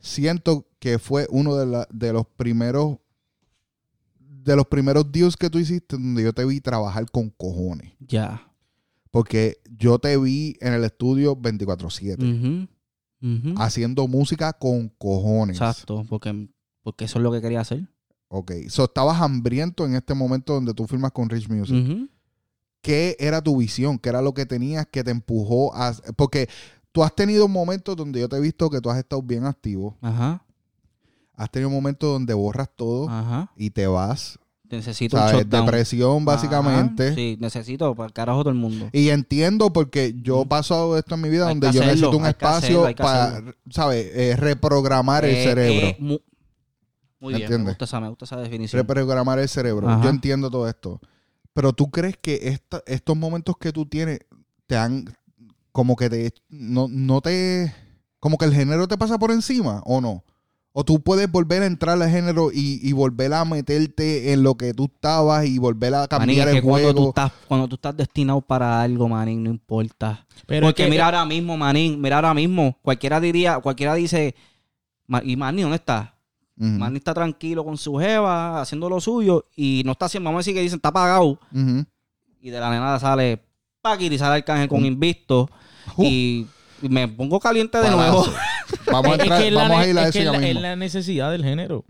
[0.00, 2.98] Siento que fue uno de, la- de los primeros
[4.18, 7.92] de los primeros deals que tú hiciste donde yo te vi trabajar con cojones.
[8.00, 8.50] Ya.
[9.10, 12.68] Porque yo te vi en el estudio 24-7
[13.56, 15.56] Haciendo música con cojones.
[15.56, 16.48] Exacto, porque,
[16.82, 17.88] porque eso es lo que quería hacer.
[18.28, 18.52] Ok.
[18.68, 22.08] So, estabas hambriento en este momento donde tú firmas con Rich Music.
[22.80, 23.98] ¿Qué era tu visión?
[23.98, 25.92] ¿Qué era lo que tenías que te empujó a...?
[26.16, 26.48] Porque
[26.92, 29.96] tú has tenido momentos donde yo te he visto que tú has estado bien activo.
[30.00, 30.44] Ajá,
[31.34, 33.52] Has tenido momentos donde borras todo ajá.
[33.56, 34.38] y te vas.
[34.70, 35.36] Necesito un ¿Sabes?
[35.44, 35.64] shutdown.
[35.66, 37.06] Depresión, básicamente.
[37.06, 38.88] Ajá, Sí, necesito para el carajo todo el mundo.
[38.92, 42.16] Y entiendo porque yo he pasado esto en mi vida Hay donde yo hacerlo, necesito
[42.18, 43.42] un espacio hacerlo, para.
[43.70, 44.10] ¿sabes?
[44.14, 45.86] Eh, reprogramar el Eh, cerebro.
[45.86, 46.18] eh, mu-
[47.20, 48.78] muy bien, me gusta, esa, me gusta esa definición.
[48.80, 49.88] reprogramar el cerebro.
[49.88, 50.02] Ajá.
[50.04, 51.00] Yo entiendo todo esto.
[51.54, 54.20] Pero tú crees que esta- estos momentos que tú tienes
[54.66, 55.06] te han
[55.72, 57.74] como que te no, no te
[58.20, 60.24] como que el género te pasa por encima o no?
[60.80, 64.54] O tú puedes volver a entrar al género y, y volver a meterte en lo
[64.54, 67.08] que tú estabas y volver a Manín, cambiar es que el cuando tú, juego.
[67.08, 70.24] estás, cuando tú estás destinado para algo, manín, no importa.
[70.46, 72.76] Pero Porque que- mira ahora mismo, manín, mira ahora mismo.
[72.80, 74.36] Cualquiera diría, cualquiera dice,
[75.08, 76.14] "Ma- ¿y Manny dónde está?
[76.56, 80.38] Ujú, Manny está tranquilo con su jeva, haciendo lo suyo, y no está haciendo, vamos
[80.38, 81.84] a decir que dicen, está apagado, ujú.
[82.40, 83.42] y de la nada sale
[83.82, 85.50] Paquir y sale Arcángel con Invicto,
[85.96, 86.04] Uh.
[86.04, 86.46] y
[86.82, 88.24] me pongo caliente de nuevo.
[88.90, 90.32] Vamos a es entrar, que la vamos a ir a es eso que es ya
[90.40, 91.84] la- es la necesidad del género.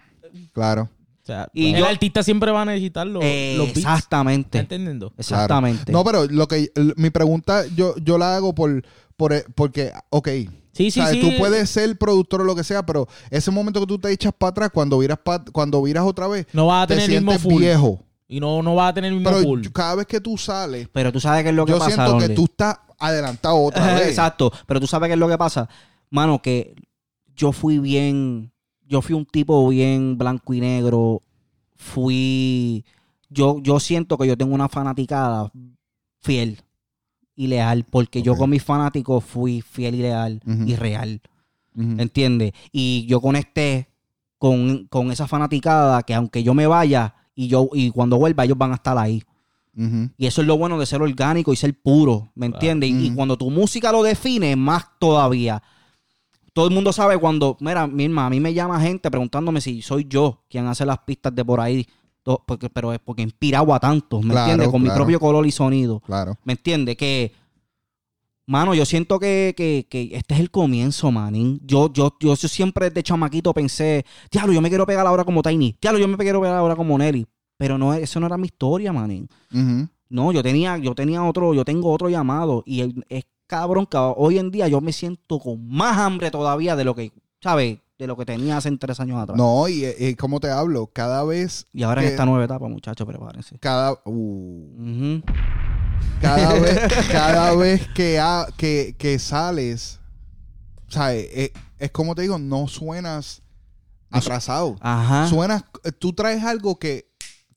[0.52, 0.82] Claro.
[1.23, 3.77] O sea, Y el yo- artista siempre va a necesitar los, los beats.
[3.78, 4.59] ¿Estás Exactamente.
[4.59, 5.12] entendiendo?
[5.19, 5.93] Exactamente.
[5.93, 8.82] No, pero lo que mi pregunta yo, yo la hago por,
[9.16, 10.28] por porque, ok.
[10.73, 11.15] Sí, sí, ¿sabes?
[11.15, 11.20] sí.
[11.20, 14.32] Tú puedes ser productor o lo que sea, pero ese momento que tú te echas
[14.36, 17.24] para atrás, cuando viras, pa- cuando viras otra vez, No vas a te tener el
[17.24, 17.60] mismo full.
[17.60, 18.01] viejo.
[18.28, 19.60] Y no, no vas a tener el mismo Pero full.
[19.62, 21.90] yo- cada vez que tú sales, Pero tú sabes qué es lo que yo pasa,
[22.06, 24.09] siento que tú estás adelantado otra vez.
[24.09, 24.53] Exacto.
[24.66, 25.69] Pero tú sabes qué es lo que pasa.
[26.11, 26.75] Mano, que
[27.37, 28.53] yo fui bien.
[28.87, 31.23] Yo fui un tipo bien blanco y negro.
[31.77, 32.85] Fui.
[33.31, 35.51] Yo, yo siento que yo tengo una fanaticada
[36.20, 36.62] fiel
[37.37, 37.85] y leal.
[37.85, 41.20] Porque yo con mis fanáticos fui fiel y leal y real.
[41.77, 42.01] Ujú.
[42.01, 42.53] ¿Entiendes?
[42.73, 43.89] Y yo conecté
[44.39, 48.59] con, con esa fanaticada que aunque yo me vaya y yo y cuando vuelva ellos
[48.59, 49.23] van a estar ahí.
[50.17, 52.91] Y eso es lo bueno de ser orgánico y ser puro, ¿me entiendes?
[52.91, 55.63] Y- cuando tu música lo define, más todavía.
[56.53, 60.07] Todo el mundo sabe cuando, mira, Mirma, a mí me llama gente preguntándome si soy
[60.09, 61.87] yo quien hace las pistas de por ahí,
[62.47, 64.69] porque, pero es porque he inspirado a tantos, ¿me Claro, entiendes?
[64.73, 66.37] Con mi propio color y sonido, Claro.
[66.45, 66.97] ¿me entiendes?
[66.97, 67.33] Que,
[68.47, 71.61] mano, yo siento que, que- que este es el comienzo, manín.
[71.65, 75.77] Yo, yo, yo siempre desde chamaquito pensé, diablo, yo me quiero pegar ahora como Tiny,
[75.81, 77.27] diablo, yo me quiero pegar ahora como Nelly.
[77.59, 79.29] Pero no, eso no era mi historia, manín.
[80.09, 82.63] No, yo tenía, yo tenía otro, yo tengo otro llamado.
[82.65, 86.77] Y el- es cabrón que hoy en día yo me siento con más hambre todavía
[86.77, 87.13] de lo que,
[87.43, 87.79] ¿sabes?
[87.99, 89.37] De lo que tenía hace tres años atrás.
[89.37, 93.07] No, y, y como te hablo, cada vez, Y ahora en esta nueva etapa, muchachos,
[93.07, 93.59] prepárense.
[93.59, 95.21] cada, uh,
[96.21, 96.81] cada vez,
[97.11, 99.99] cada vez que, ha- que, que sales,
[100.89, 101.29] ¿sabes?
[101.35, 103.43] Es, es como te digo, no suenas
[104.11, 104.77] atrasado.
[104.81, 105.27] Ajá.
[105.29, 105.65] Suenas,
[105.99, 107.08] tú traes algo que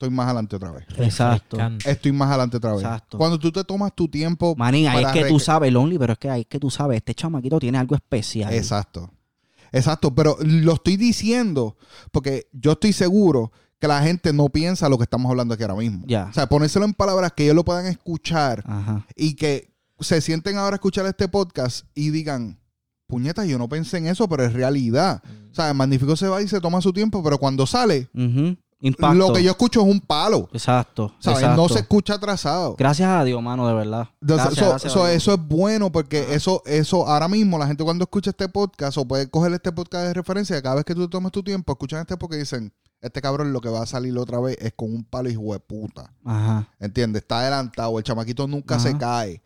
[0.01, 0.85] estoy más adelante otra vez.
[0.97, 1.57] Exacto.
[1.85, 2.81] Estoy más adelante otra vez.
[2.81, 3.17] Exacto.
[3.17, 4.55] Cuando tú te tomas tu tiempo.
[4.57, 6.97] Manín, ahí es que tú sabes, Lonely, pero es que ahí es que tú sabes,
[6.97, 8.51] este chamaquito tiene algo especial.
[8.53, 9.11] Exacto.
[9.71, 10.13] Exacto.
[10.15, 11.77] Pero lo estoy diciendo
[12.11, 15.75] porque yo estoy seguro que la gente no piensa lo que estamos hablando aquí ahora
[15.75, 16.03] mismo.
[16.07, 16.27] Ya.
[16.29, 19.05] O sea, ponérselo en palabras que ellos lo puedan escuchar Ajá.
[19.15, 22.59] y que se sienten ahora a escuchar este podcast y digan,
[23.07, 25.21] puñeta, yo no pensé en eso, pero es realidad.
[25.51, 28.09] O sea, el Magnífico se va y se toma su tiempo, pero cuando sale.
[28.83, 29.15] Impacto.
[29.15, 30.49] lo que yo escucho es un palo.
[30.53, 31.13] Exacto.
[31.19, 31.39] ¿Sabes?
[31.41, 31.61] exacto.
[31.61, 32.75] No se escucha atrasado.
[32.77, 34.09] Gracias a Dios, mano, de verdad.
[34.19, 38.31] Gracias, eso, gracias eso- es bueno porque eso, eso ahora mismo la gente cuando escucha
[38.31, 41.43] este podcast o puede coger este podcast de referencia, cada vez que tú tomes tu
[41.43, 44.73] tiempo, escuchan este porque dicen, este cabrón lo que va a salir otra vez es
[44.75, 46.11] con un palo hijo de puta.
[46.25, 46.67] Ajá.
[46.79, 47.21] ¿Entiendes?
[47.21, 48.83] Está adelantado, el chamaquito nunca Ajá.
[48.89, 49.31] se cae.
[49.33, 49.41] Y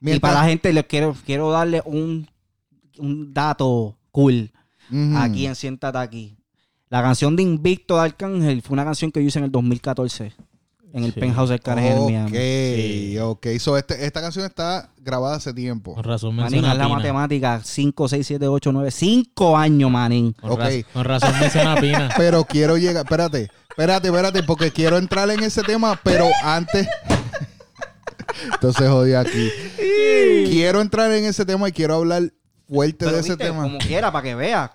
[0.00, 2.28] Mientras- para la gente les quiero, quiero darle un,
[2.98, 4.50] un dato cool
[4.90, 5.16] Ujú.
[5.18, 6.36] aquí en Siéntate aquí.
[6.90, 10.32] La canción de Invicto de Arcángel fue una canción que yo hice en el 2014
[10.92, 11.20] en el Sí.
[11.20, 12.30] penthouse del Carnegie en Ok, Miami.
[12.36, 13.18] Sí.
[13.20, 13.46] ok.
[13.60, 15.94] So, este- esta canción está grabada hace tiempo.
[15.94, 16.96] Con razón Manín, menciona haz la Pina.
[16.96, 17.60] matemática.
[17.62, 18.90] 5, 6, 7, 8, 9.
[18.90, 20.32] 5 años, manín.
[20.32, 22.08] Con, raz- con razón menciona Pina.
[22.16, 26.88] Pero quiero llegar, espérate, espérate, espérate, porque quiero entrar en ese tema, pero antes.
[28.54, 29.48] Entonces jodí aquí.
[30.48, 32.32] Quiero entrar en ese tema y quiero hablar
[32.68, 33.62] fuerte Pero de ese viste, tema.
[33.62, 34.70] como quiera, para que veas.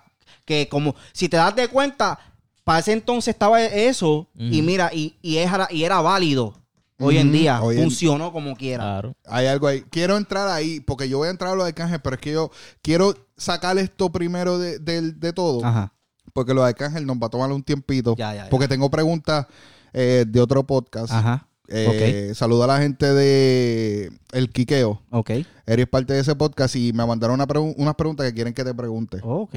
[0.45, 2.19] Que como, si te das de cuenta,
[2.63, 6.55] para ese entonces estaba eso y mira, y, y, era, y era válido.
[6.97, 8.83] Hoy en día hoy en- funcionó como quiera.
[8.83, 9.13] Claro.
[9.25, 9.81] Hay algo ahí.
[9.89, 12.31] Quiero entrar ahí, porque yo voy a entrar a lo de Arcángel, pero es que
[12.31, 12.51] yo
[12.81, 15.65] quiero sacar esto primero de, de- de todo.
[15.65, 15.91] Ajá.
[16.31, 18.15] Porque lo de Arcángel nos va a tomar un tiempito.
[18.17, 18.49] Ya, ya, ya.
[18.49, 19.45] Porque tengo preguntas
[19.93, 21.11] eh, de otro podcast.
[21.11, 21.47] Ajá.
[21.67, 25.01] Eh, Saluda a la gente de El Quiqueo.
[25.09, 25.31] Ok.
[25.65, 28.63] Eres parte de ese podcast y me mandaron una pregu- unas preguntas que quieren que
[28.63, 29.19] te pregunte.
[29.23, 29.55] Ok.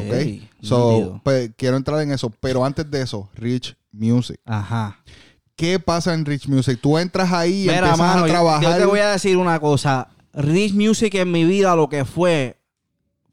[0.63, 1.21] So, nítido.
[1.25, 2.31] pues, quiero entrar en eso.
[2.41, 4.41] Pero antes de eso, Rich Music.
[4.45, 4.99] Ajá.
[5.57, 6.79] ¿Qué pasa en Rich Music?
[6.81, 8.63] Tú entras ahí y empiezas mano, a yo- trabajar.
[8.73, 10.09] Yo, te voy a decir una cosa.
[10.33, 12.57] Rich Music en mi vida lo que fue,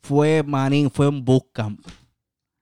[0.02, 1.80] fue, manín, fue un bootcamp.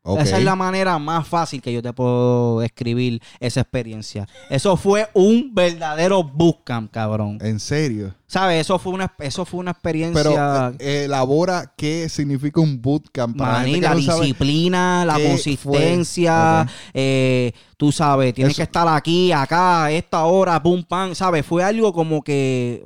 [0.06, 4.28] Esa es la manera más fácil que yo te puedo describir esa experiencia.
[4.50, 7.38] Eso fue un verdadero bootcamp, cabrón.
[7.42, 8.14] En serio.
[8.28, 8.60] ¿Sabes?
[8.62, 10.74] Eso fue una, eso fue una Pero experiencia...
[10.80, 13.38] eh, elabora qué significa un bootcamp.
[13.38, 14.22] Para la que la no sabe.
[14.22, 20.84] disciplina, la consistencia, eh, tú sabes, tienes Eso- que estar aquí, acá, esta hora, pum,
[20.84, 21.46] pam, ¿sabes?
[21.46, 22.84] Fue algo como que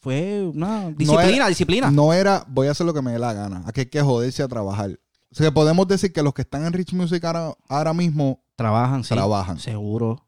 [0.00, 1.90] fue una disciplina, era- disciplina.
[1.90, 3.62] No era, voy a hacer lo que me dé la gana.
[3.66, 4.98] Aquí hay que joderse a trabajar.
[5.32, 9.04] O sea, podemos decir que los que están en Rich Music ahora, ahora mismo, Trabajan,
[9.04, 9.14] sí.
[9.14, 9.58] Trabajan.
[9.58, 10.26] Seguro.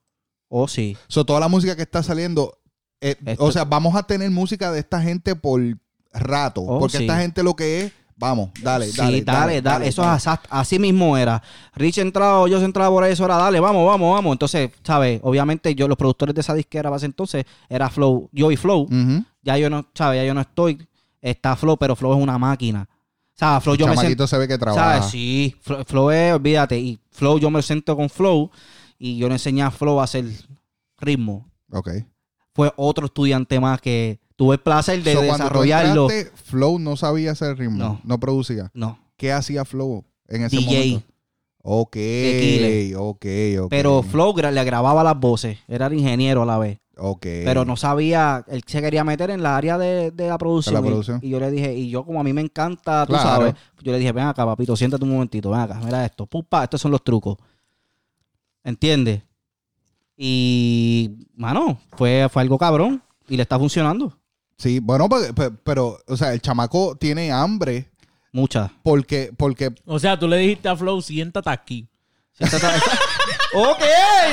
[0.49, 0.97] O sí.
[1.09, 2.59] so, toda la música que está saliendo,
[3.01, 5.61] eh, Esto- o sea, vamos a tener música de esta gente por
[6.13, 6.63] rato.
[6.63, 7.05] Oh, porque sí.
[7.05, 11.17] esta gente lo que es, vamos, dale, sí, dale, dale, dale, Eso es así mismo
[11.17, 11.43] era.
[11.75, 14.33] Rich entraba, yo entraba por ahí, eso era, dale, vamos, vamos, vamos.
[14.33, 15.21] Entonces, ¿sabes?
[15.25, 18.89] Obviamente, yo, los productores de esa disquera para ese entonces, era Flow, yo y Flow.
[19.43, 20.21] Ya yo no, ¿sabes?
[20.21, 20.87] Ya yo no estoy.
[21.21, 22.89] Está Flow, pero Flow es una máquina.
[23.35, 23.65] ¿Sabes?
[23.65, 24.03] Flow yo me siento.
[24.03, 24.99] Chamaquito se ve que trabaja.
[24.99, 25.11] ¿Sabes?
[25.11, 25.57] Sí.
[25.61, 26.79] Flow, Flow es, olvídate.
[26.79, 28.51] Y Flow yo me siento con Flow
[28.99, 30.25] y yo le enseñé a Flow a hacer
[30.99, 31.49] ritmo.
[31.71, 31.91] Ok.
[32.55, 36.11] Fue otro estudiante más que tuve el placer de So, cuando tú desarrollarlo.
[36.11, 38.01] entraste, Flow no sabía hacer ritmo, no.
[38.05, 38.21] No.
[38.21, 38.71] producía.
[38.75, 38.99] No.
[39.17, 40.67] ¿Qué hacía Flow en ese DJ.
[40.67, 41.07] momento?
[41.65, 41.97] Ok,
[42.97, 43.27] ok,
[43.61, 43.71] ok.
[43.71, 45.59] Pero Flow le grababa las voces.
[45.69, 46.79] Era el ingeniero a la vez.
[46.99, 47.23] Ok.
[47.23, 50.75] Pero no sabía, él se quería meter en la área de, de la producción.
[50.75, 51.21] De la Y- producción.
[51.23, 53.29] Y, yo le dije, y yo como a mí me encanta, tú Claro.
[53.29, 56.65] sabes, yo le dije, ven acá, papito, siéntate un momentito, ven acá, mira esto, pupa,
[56.65, 57.39] estos son los trucos.
[58.65, 59.23] ¿Entiendes?
[60.17, 64.17] Y, mano, fue, fue algo cabrón y le está funcionando.
[64.59, 67.91] Sí, bueno, pe- pe- pero, o sea, el chamaco tiene hambre
[68.33, 68.71] Muchas.
[68.83, 71.89] porque, porque O sea, tú le dijiste a Flow, siéntate aquí.
[73.55, 73.83] ok,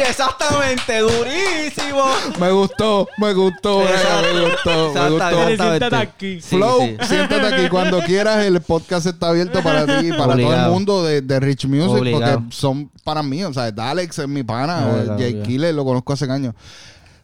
[0.07, 2.03] exactamente, durísimo.
[2.39, 3.87] me gustó, me gustó, eh,
[4.33, 5.45] me gustó, me gustó.
[5.57, 6.41] Siéntate aquí.
[6.41, 6.97] Sí, Flow, sí.
[7.07, 8.45] siéntate aquí cuando quieras.
[8.45, 11.89] El podcast está abierto para ti y para todo el mundo de, de Rich Music
[12.01, 12.39] Obligado.
[12.39, 13.43] porque son para mí.
[13.43, 15.45] O sea, Alex es mi pana, Obligado, Jay obligado.
[15.47, 16.53] Killer lo conozco hace años.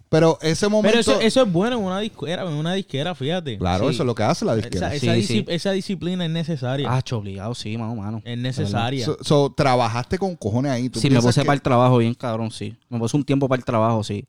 [0.09, 0.89] Pero ese momento.
[0.89, 3.57] Pero eso, eso es bueno en una disquera, en una disquera, fíjate.
[3.57, 3.95] claro, Sí.
[3.95, 4.93] eso es lo que hace la disquera.
[4.93, 5.45] Esa, esa, Sí, disci- sí.
[5.49, 6.87] esa disciplina es necesaria.
[6.89, 8.21] Ah, obligado, sí, mano, mano.
[8.23, 9.05] es necesaria.
[9.05, 10.89] So, so, trabajaste con cojones ahí.
[10.89, 12.77] ¿Tú Sí, me puse que- para el trabajo bien cabrón, sí.
[12.89, 14.25] Me puse un tiempo para el trabajo, sí.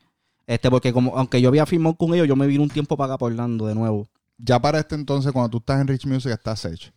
[0.47, 3.13] Este, porque como, aunque yo había firmado con ellos, yo me vine un tiempo para
[3.15, 4.09] acá para Orlando de nuevo.
[4.39, 6.93] Ya para este entonces, cuando tú estás en Rich Music, estás Sech.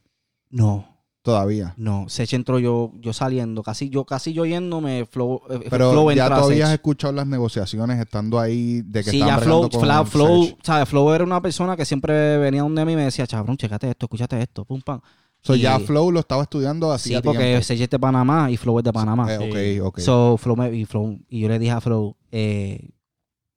[0.50, 0.89] No,
[1.22, 1.74] Todavía.
[1.78, 2.08] no.
[2.08, 6.24] Sech entró yo, yo saliendo, casi yo, casi yo yéndome, Flow, eh, Pero Flow ya
[6.26, 9.70] entra a tú habías escuchado las negociaciones estando ahí de que Sí, estaban ya Flow,
[9.70, 10.58] con Flow, Flow.
[10.64, 10.88] ¿sabes?
[10.90, 14.06] Flow era una persona que siempre venía donde mí y me decía, chabrón, checate esto,
[14.06, 15.02] escúchate esto, pum, pam.
[15.42, 18.58] So, Y- ya Flow lo estaba estudiando así Sí, porque Sech es de Panamá y
[18.58, 19.28] Flow es de Panamá.
[19.34, 20.00] Eh, ok, ok.
[20.00, 22.90] So, Flow me- y, Flow- y yo le dije a Flow, eh,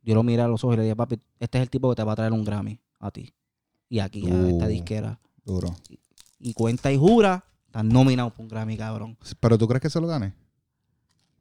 [0.03, 1.97] yo lo miré a los ojos y le dije, papi, este es el tipo que
[1.97, 3.33] te va a traer un Grammy a ti.
[3.89, 4.69] Y aquí, a esta Uh.
[4.69, 5.21] disquera.
[5.45, 5.75] Duro.
[6.41, 9.17] Y cuenta y jura, están nominados por un Grammy, cabrón.
[9.41, 10.35] Pero tú crees que se lo gane?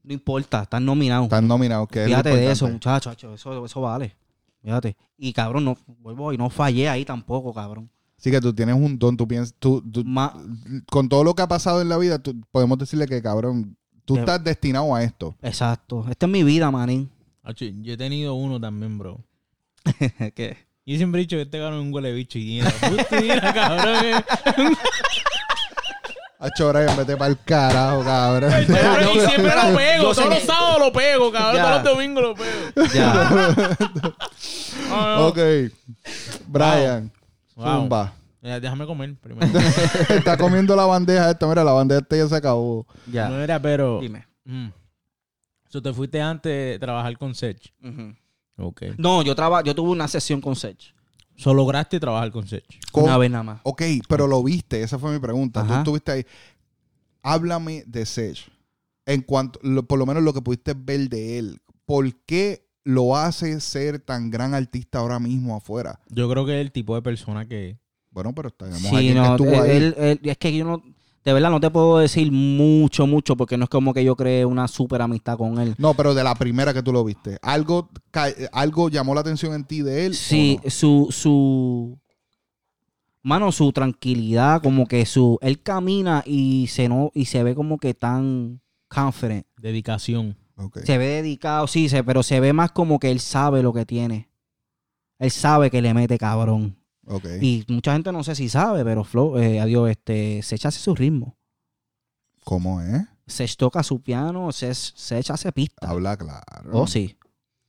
[0.03, 1.25] No importa, están nominados.
[1.25, 1.89] Están nominados.
[1.89, 3.09] Que es Fíjate de eso, importante.
[3.09, 4.15] muchacho, eso, eso vale.
[4.63, 4.95] Fíjate.
[5.17, 7.89] Y cabrón, no, vuelvo y no fallé ahí tampoco, cabrón.
[8.17, 10.33] Así que tú tienes un don, tú piensas, tú, tú- Ma-
[10.89, 13.75] con todo lo que ha pasado en la vida, tú- podemos decirle que cabrón,
[14.05, 15.35] tú De- estás destinado a esto.
[15.41, 16.05] exacto.
[16.09, 17.09] Esta es mi vida, manín.
[17.57, 19.19] Yo he tenido uno también, bro.
[20.35, 20.57] ¿Qué?
[20.85, 23.39] Yo siempre he dicho que este cabrón es un huele bicho y la puta idea,
[23.53, 24.23] cabrón.
[26.41, 26.47] Eh.
[26.47, 28.51] Hacho, Brian, vete para el carajo, cabrón.
[28.61, 28.65] Y
[29.27, 30.13] siempre lo pego.
[30.13, 31.61] Todos los sábados lo pego, cabrón.
[31.61, 32.87] Todos los domingos lo pego.
[32.93, 33.75] Ya.
[34.93, 35.37] Ah, ok.
[36.47, 37.09] Brian,
[37.55, 38.13] zumba.
[38.41, 39.47] Mira, déjame comer primero.
[40.09, 41.47] Está comiendo la bandeja esta.
[41.47, 42.85] Mira, la bandeja esta ya se acabó.
[43.09, 43.29] ya.
[43.29, 43.99] No era, pero.
[44.01, 44.27] Dime.
[44.43, 44.67] Mm.
[45.69, 47.73] So, te fuiste antes de trabajar con Sech.
[48.57, 48.81] Ok.
[48.97, 50.93] No, yo traba, yo tuve una sesión con Sech.
[51.41, 52.63] So, lograste trabajar con Sech.
[52.91, 53.61] Con- Una vez nada más.
[53.63, 54.83] Ok, pero lo viste.
[54.83, 55.65] Esa fue mi pregunta.
[55.65, 56.25] Tú estuviste ahí.
[57.23, 58.37] Háblame de Sech.
[59.05, 61.61] En cuanto, lo- por lo menos lo que pudiste ver de él.
[61.85, 65.99] ¿Por qué lo hace ser tan gran artista ahora mismo afuera?
[66.09, 67.77] Yo creo que es el tipo de persona que.
[68.11, 69.71] Bueno, pero tenemos Sí, alguien no, que estuvo ahí.
[69.77, 70.83] él- él- es que yo no,
[71.23, 74.45] de verdad no te puedo decir mucho, mucho, porque no es como que yo creé
[74.45, 75.75] una super amistad con él.
[75.77, 77.37] No, pero de la primera que tú lo viste.
[77.41, 77.89] ¿Algo,
[78.51, 80.15] algo llamó la atención en ti de él?
[80.15, 80.69] Sí, no?
[80.69, 81.99] su, su,
[83.21, 87.77] mano, su tranquilidad, como que su, él camina y se no, y se ve como
[87.77, 89.45] que tan confident.
[89.57, 90.37] Dedicación.
[90.55, 90.79] Ok.
[90.79, 93.85] Se ve dedicado, sí, se, pero se ve más como que él sabe lo que
[93.85, 94.29] tiene.
[95.19, 96.80] Él sabe que le mete cabrón.
[97.41, 100.95] Y mucha gente no sé si sabe, pero Flow, eh, adiós, este, Sech hace su
[100.95, 101.35] ritmo.
[102.43, 103.03] ¿Cómo es?
[103.27, 105.87] Sech toca su piano, Sech, Sech hace pista.
[105.89, 106.69] Habla claro.
[106.73, 107.15] Oh, sí.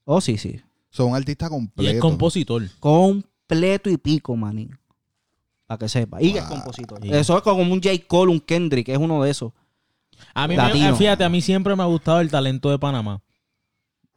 [0.04, 0.60] Oh, sí, sí.
[0.90, 1.90] Son un artista Y completo.
[1.92, 2.62] es compositor.
[2.80, 4.78] Completo y pico, manín.
[5.66, 6.20] Para que sepa.
[6.22, 6.48] Y es Wow.
[6.58, 7.06] compositor.
[7.06, 7.90] Eso es como un J.
[8.06, 9.52] Cole, un Kendrick, es uno de esos.
[10.34, 13.20] A mí, me, fíjate, a mí siempre me ha gustado el talento de Panamá.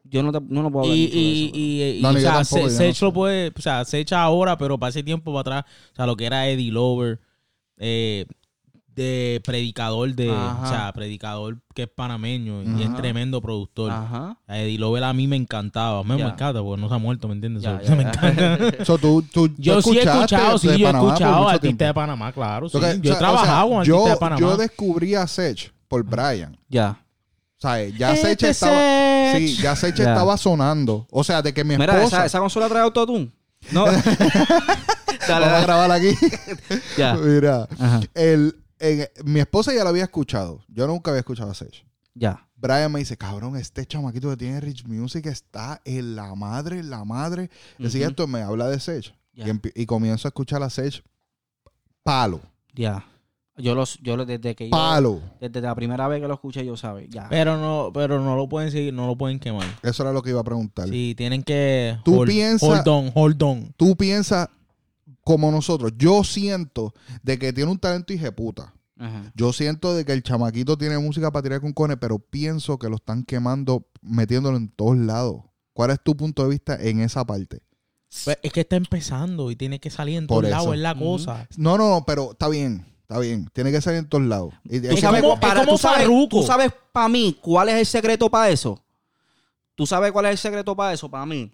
[0.07, 1.55] Yo no, te, no lo puedo hablar Y, mucho de y, eso.
[1.57, 4.21] y, y, No, o sea, tampoco, se, no Sech lo puede, o sea, se echa
[4.21, 7.19] ahora, pero para ese tiempo para atrás, o sea, lo que era Eddie Lover,
[7.77, 8.25] eh,
[8.87, 10.61] de predicador de, Ajá.
[10.63, 13.91] o sea, predicador que es panameño y es tremendo productor.
[13.91, 14.37] Ajá.
[14.47, 16.27] A Eddie Lover a mí me encantaba, me, me Ya.
[16.29, 17.63] encanta porque no se ha muerto, ¿me entiendes?
[17.63, 18.57] So, ya, me encanta.
[18.85, 22.31] So, tú, tú- tú Yo sí he escuchado, sí, yo he escuchado artistas de Panamá,
[22.31, 22.69] claro.
[22.69, 22.77] sí.
[22.79, 24.39] Porque, yo o sea, he trabajado o sea, con yo, artistas de Panamá.
[24.39, 26.57] Yo descubrí a Sech por Brian.
[26.69, 26.97] Ya.
[27.57, 28.71] O sea, ya Este Sech estaba...
[29.37, 31.07] Sí, ya Sech estaba sonando.
[31.11, 32.17] O sea, de que mi Mira, esposa...
[32.17, 33.31] esa, esa consola trae autotune.
[33.71, 33.85] No.
[35.27, 36.09] dale, Vamos a grabar aquí.
[36.97, 37.15] Ya.
[37.15, 37.67] Mira,
[38.13, 38.55] el,
[39.23, 40.63] mi esposa ya la había escuchado.
[40.67, 41.85] Yo nunca había escuchado a Sech.
[42.13, 42.47] Ya.
[42.55, 46.89] Brian me dice, cabrón, este chamaquito que tiene Rich Music está en la madre, en
[46.89, 47.49] la madre.
[47.83, 49.13] Así esto me habla de Sech.
[49.73, 51.03] Y comienzo a escuchar a Sech.
[52.03, 52.39] Palo,
[52.73, 53.03] Ya.
[53.57, 55.21] Yo los, yo los- desde que yo, palo.
[55.39, 57.07] desde la primera vez que lo escuché, yo sabía.
[57.09, 57.29] Ya.
[57.29, 59.65] Pero no, pero no lo pueden seguir, no lo pueden quemar.
[59.81, 60.89] Eso era lo que iba a preguntar.
[60.89, 63.73] Sí, tienen que Tú hold, piensas- hold on, hold on.
[63.77, 64.49] Tú piensas
[65.23, 65.93] como nosotros.
[65.97, 68.73] Yo siento de que tiene un talento puta.
[68.97, 69.31] Ajá.
[69.35, 72.89] Yo siento de que el chamaquito tiene música para tirar con cones, pero pienso que
[72.89, 75.41] lo están quemando, metiéndolo en todos lados.
[75.73, 77.61] ¿Cuál es tu punto de vista en esa parte?
[78.23, 80.95] Pues es que está empezando y tiene que salir en Por todos lados, es la
[80.95, 81.47] cosa.
[81.57, 83.47] No, no, no, pero está bien, está bien.
[83.53, 84.53] Tiene que salir en todos lados.
[84.63, 87.85] Y- ¿Tú Es sabes, como- para, tú sabes, tú sabes para mí cuál es el
[87.85, 88.81] secreto para eso.
[89.75, 91.09] ¿Tú sabes cuál es el secreto para eso?
[91.09, 91.51] Para mí,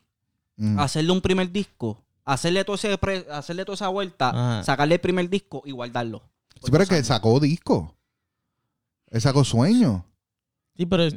[0.56, 0.80] Mm.
[0.80, 4.64] hacerle un primer disco, hacerle todo ese pre- hacerle toda esa vuelta, Ajá.
[4.64, 6.22] sacarle el primer disco y guardarlo.
[6.64, 7.96] Sí, pero es que sacó disco.
[9.10, 10.06] Él sacó sueño.
[10.78, 11.14] Sí, pero es,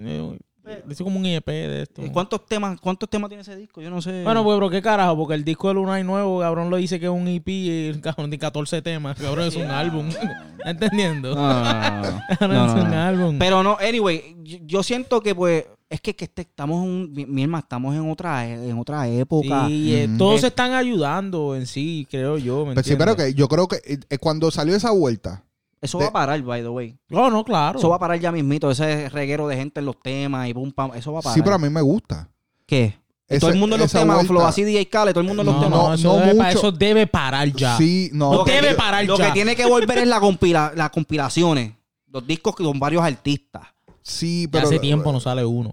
[0.66, 2.02] eh, es como un IEP de esto.
[2.02, 3.80] Eh, ¿Cuántos temas, ¿Cuántos temas tiene ese disco?
[3.80, 4.22] Yo no sé.
[4.22, 6.98] Bueno, pues, pero qué carajo, porque el disco de Luna y nuevo, cabrón, lo dice
[6.98, 10.08] que es un EP y el cabrón tiene 14 temas, cabrón, es un álbum.
[10.08, 10.26] ¿Estás
[10.64, 11.34] entendiendo?
[11.34, 12.20] No, no, no, no.
[12.38, 13.38] Cabrón, No, es un álbum.
[13.38, 17.12] Pero no, anyway, yo, yo siento que pues es que, que este- estamos en un,
[17.12, 19.66] mi, mi hermano, estamos en otra en otra época.
[19.68, 22.64] Sí, eh, todos se están ayudando en sí, creo yo.
[22.66, 25.44] ¿me Pero sí, pero que yo creo que eh, eh, cuando salió esa vuelta,
[25.84, 26.98] Eso de- va a parar, by the way.
[27.08, 27.78] No, no, claro.
[27.78, 30.72] Eso va a parar ya mismito, ese reguero de gente en los temas y pum
[30.72, 31.34] pam, eso va a parar.
[31.34, 32.28] sí, pero a mí me gusta.
[32.66, 32.96] ¿Qué?
[33.40, 35.46] Todo el mundo en los temas, vuelta- Flow, así DJ Khaled, todo el mundo en
[35.46, 35.78] los no, temas.
[35.78, 36.48] no, No, eso, no debe, mucho.
[36.58, 37.76] eso debe parar ya.
[37.78, 38.32] Sí, no.
[38.34, 39.26] Lo que- debe parar Lo ya.
[39.26, 41.72] que tiene que volver es la compila, las compilaciones,
[42.08, 43.62] los discos con varios artistas.
[44.02, 44.66] Sí, Ya pero.
[44.66, 45.72] hace tiempo no sale uno.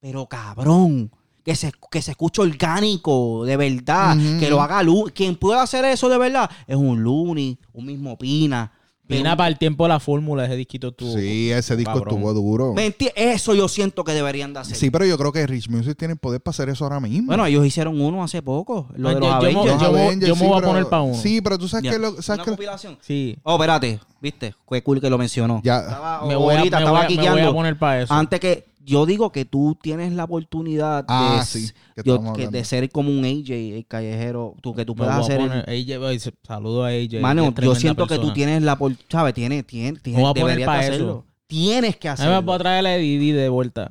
[0.00, 1.10] Pero cabrón,
[1.44, 5.10] que se, que se escuche orgánico, de verdad, que lo haga Lu.
[5.14, 8.70] Quien pueda hacer eso de verdad es un Looney, un mismo Pina.
[9.08, 11.14] Pina para el tiempo de la fórmula, ese disquito estuvo.
[11.18, 12.14] Sí, ese disco cabrón.
[12.14, 12.74] estuvo duro.
[12.74, 14.76] ¿Me enti- Eso yo siento que deberían de hacer.
[14.76, 17.26] Sí, pero yo creo que Rich Music tiene poder para hacer eso ahora mismo.
[17.28, 19.72] Bueno, ellos hicieron uno hace poco, lo de Ah, los yo- yo me- Avengers.
[19.74, 21.14] Los yo me- Avengers, yo me sí, voy a pero- poner pa' uno.
[21.14, 21.90] Sí, pero tú sabes Ya.
[21.92, 22.10] que lo.
[22.22, 22.98] ¿sabes Una que- compilación.
[23.00, 23.36] Sí.
[23.44, 25.60] Oh, espérate, viste, qué cool que lo mencionó.
[25.64, 25.78] Ya.
[25.80, 27.50] Estaba, Me voy, a, ahorita me, estaba voy a- me voy quiqueando.
[27.50, 28.12] a poner para eso.
[28.14, 32.36] Antes que yo digo que tú tienes la oportunidad Ah, de, sí, que yo- estábamos
[32.36, 32.58] que hablando.
[32.58, 35.64] de ser como un AJ, el callejero, tú, que tú puedas voy a hacer.
[35.68, 37.20] el- AJ, saludo a AJ.
[37.20, 39.34] Mano, yo siento que tú tienes la por, ¿sabes?
[39.34, 40.92] Tienes, tienes, tienes Me voy a poner deberías de eso.
[40.94, 41.24] hacerlo.
[41.46, 42.36] Tienes que A mí hacerlo.
[42.36, 43.90] me puedo traer la Didi de vuelta.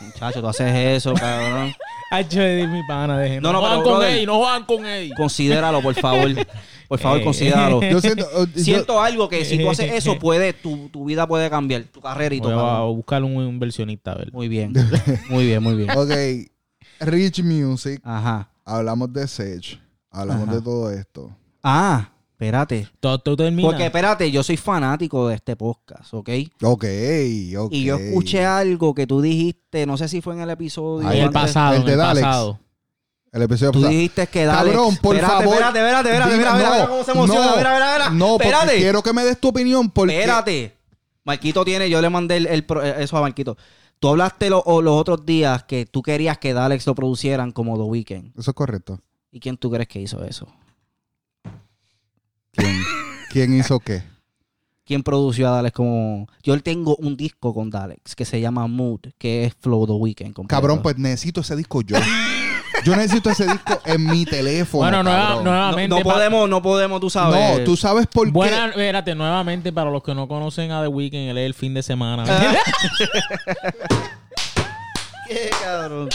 [0.00, 1.72] Muchacho, tú haces eso, cabrón.
[2.12, 3.18] Hacho de mi pana.
[3.40, 5.10] No, No, no, juegan con él, no juegan con él.
[5.16, 6.30] Considéralo, por favor.
[6.88, 7.24] Por favor, Eh.
[7.24, 7.80] considéralo.
[7.90, 8.26] Yo siento.
[8.46, 12.00] yo- Siento algo que si tú haces eso, puede, tu, tu vida puede cambiar, tu
[12.00, 12.60] carrera y Voy todo.
[12.66, 12.96] a cabrón.
[12.96, 14.32] buscar un inversionista, a ver.
[14.32, 14.72] Muy bien.
[15.30, 15.90] Muy bien, muy bien.
[15.90, 16.10] ok.
[17.00, 18.00] Rich Music.
[18.04, 18.48] Ajá.
[18.64, 19.80] Hablamos de Sage.
[20.10, 20.54] Hablamos Ajá.
[20.56, 21.30] de todo esto.
[21.62, 22.88] Ah, espérate.
[23.00, 23.68] Todo, todo termina.
[23.68, 26.28] Porque espérate, yo soy fanático de este podcast, ¿ok?
[26.62, 26.84] Ok,
[27.58, 27.72] ok.
[27.72, 31.08] Y yo escuché algo que tú dijiste, no sé si fue en el episodio.
[31.08, 32.60] Ahí en el pasado, el de pasado.
[33.34, 33.92] El episodio Tú pasado.
[33.94, 34.70] dijiste que dale.
[34.70, 35.54] Cabrón, por espérate, favor.
[35.54, 38.10] Espérate, espérate, espérate, Dime- mira, no, cómo se emociona.
[38.10, 38.76] no, porque espérate.
[38.78, 39.90] quiero que me des tu opinión.
[39.90, 40.76] Porque Espérate.
[41.24, 43.56] Marquito tiene, yo le mandé el, el pro- eso a Marquito.
[43.98, 47.76] Tú hablaste lo- o los otros días que tú querías que Dalex lo producieran como
[47.76, 48.38] The Weeknd.
[48.38, 49.00] Eso es correcto.
[49.32, 50.46] ¿Y quién tú crees que hizo eso?
[52.52, 52.82] ¿Quién,
[53.30, 54.02] quién hizo qué?
[54.84, 56.28] ¿Quién produció a Dalex como...?
[56.42, 60.34] Yo tengo un disco con Dalex que se llama Mood, que es Flow The Weeknd.
[60.34, 60.48] completo.
[60.60, 61.96] Cabrón, pues necesito ese disco yo.
[62.84, 64.82] Yo necesito ese disco en mi teléfono.
[64.82, 65.28] Bueno, nueva-.
[65.36, 65.96] No, nuevamente.
[65.96, 67.58] no pa- podemos, no podemos, tú sabes.
[67.58, 68.70] No, tú sabes por Buena, qué.
[68.70, 71.82] espérate, nuevamente, para los que no conocen a The Weeknd, él es el fin de
[71.82, 72.24] semana.
[75.28, 76.08] Qué cabrón.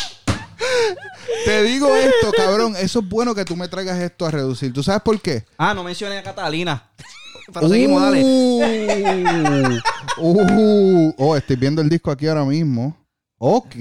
[1.46, 2.76] Te digo esto, cabrón.
[2.78, 4.72] Eso es bueno que tú me traigas esto a reducir.
[4.74, 5.46] ¿Tú sabes por qué?
[5.58, 6.84] Ah, no mencioné a Catalina.
[7.54, 8.22] Pero seguimos, dale.
[8.24, 9.80] Uh,
[10.20, 12.96] uh, oh, estoy viendo el disco aquí ahora mismo.
[13.42, 13.76] Ok,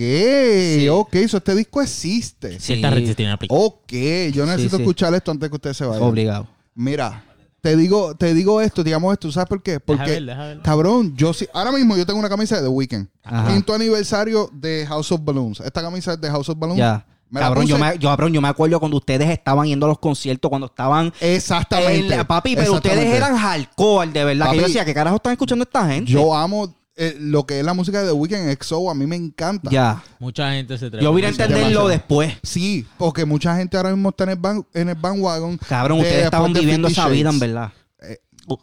[0.88, 1.16] ok.
[1.28, 2.60] So este disco existe.
[2.60, 2.74] Sí.
[2.74, 3.36] Esta red tiene.
[3.48, 3.92] Ok,
[4.32, 4.82] yo necesito sí.
[4.82, 6.00] escuchar esto antes que usted se vaya.
[6.00, 6.46] Obligado.
[6.76, 7.24] Mira,
[7.60, 9.80] te digo, te digo esto, digamos esto, ¿sabes por qué?
[9.80, 10.62] Porque, ver, deja ver.
[10.62, 13.08] cabrón, yo sí, ahora mismo yo tengo una camisa de The Weeknd.
[13.24, 13.52] Ajá.
[13.52, 15.58] Quinto aniversario de House of Balloons.
[15.60, 16.78] Esta camisa es de House of Balloons.
[16.78, 17.04] Ya.
[17.30, 19.98] Me Cabrón, yo me, yo, cabrón, yo me acuerdo cuando ustedes estaban yendo a los
[19.98, 21.12] conciertos, cuando estaban...
[21.20, 22.12] Exactamente.
[22.12, 24.46] en la- papi, pero ustedes eran hardcore, de verdad.
[24.46, 26.10] Papi, que yo decía, ¿qué carajo están escuchando esta gente?
[26.10, 29.16] Yo amo eh, lo que es la música de The Weeknd XO, a mí me
[29.16, 29.70] encanta.
[29.70, 30.02] Ya.
[30.18, 31.02] Mucha gente se trae.
[31.02, 31.88] Yo vine a entenderlo demasiado.
[31.88, 32.34] después.
[32.42, 35.56] Sí, porque mucha gente ahora mismo está en el, ban- en el bandwagon.
[35.68, 37.72] Cabrón, de ustedes estaban viviendo esa vida, en verdad.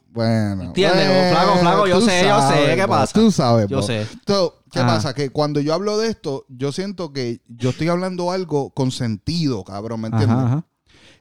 [0.10, 0.64] Bueno.
[0.64, 1.08] ¿Entiendes?
[1.08, 3.14] bueno, Flaco, flaco, yo sé, yo sé, ¿qué bro, pasa?
[3.14, 3.86] Tú sabes, Yo bro.
[3.86, 4.08] sé.
[4.26, 4.88] So, ¿Qué Ajá.
[4.96, 5.14] pasa?
[5.14, 9.64] Que cuando yo hablo de esto, yo siento que yo estoy hablando algo con sentido,
[9.64, 10.36] cabrón, ¿me entiendes?
[10.38, 10.66] Ajá, ajá.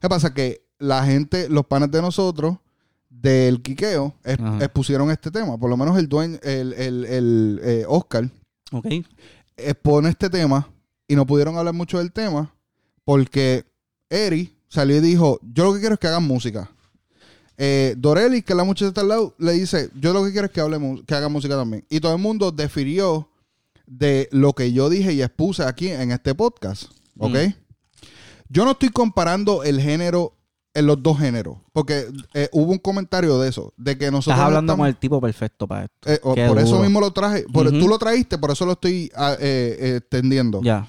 [0.01, 0.33] ¿Qué pasa?
[0.33, 2.57] Que la gente, los panes de nosotros,
[3.25, 5.57] del quiqueo, es- expusieron este tema.
[5.59, 8.29] Por lo menos el dueño, el, el, el, eh, Oscar,
[9.57, 10.69] expone este tema
[11.09, 12.55] y no pudieron hablar mucho del tema
[13.05, 13.65] porque
[14.11, 16.71] Eri salió y dijo, yo lo que quiero es que hagan música.
[17.57, 20.47] Eh, Dorelli, que es la muchacha está al lado, le dice, yo lo que quiero
[20.47, 21.85] es que, hable, que haga música también.
[21.89, 23.29] Y todo el mundo defirió
[23.87, 26.85] de lo que yo dije y expuse aquí en este podcast.
[27.19, 27.35] ¿Ok?
[27.35, 27.55] Mm.
[28.49, 30.35] Yo no estoy comparando el género
[30.75, 31.59] en los dos géneros.
[31.73, 33.73] Porque eh, hubo un comentario de eso.
[33.77, 34.35] De que nosotros...
[34.35, 36.11] Estás no hablando estamos- con el tipo perfecto para esto.
[36.11, 37.45] eh, por eso mismo lo traje.
[37.53, 37.79] Por, Ujú.
[37.79, 40.61] Tú lo trajiste, por eso lo estoy ah, eh, eh, extendiendo.
[40.63, 40.89] Ya.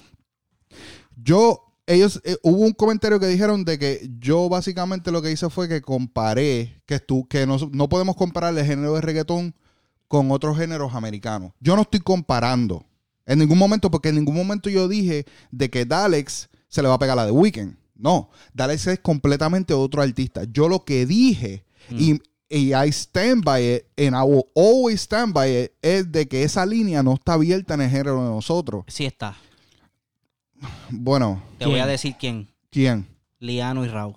[1.15, 5.69] Yo, ellos, hubo un comentario que dijeron de que yo básicamente lo que hice fue
[5.69, 9.55] que comparé, que, tú, que no, no podemos comparar el género de reggaetón
[10.07, 11.51] con otros géneros americanos.
[11.59, 12.85] Yo no estoy comparando
[13.25, 16.95] en ningún momento, porque en ningún momento yo dije de que Dalex se le va
[16.95, 17.75] a pegar la de Weeknd.
[17.95, 20.43] No, Dalex es completamente otro artista.
[20.51, 22.19] Yo lo que dije, y,
[22.49, 26.43] y I stand by it, and I will always stand by it, es de que
[26.43, 28.83] esa línea no está abierta en el género de nosotros.
[28.87, 29.37] Sí está.
[30.89, 31.69] Bueno, Te ¿Quién?
[31.71, 32.47] voy a decir quién.
[32.71, 33.07] ¿quién?
[33.39, 34.15] Liano y Raúl.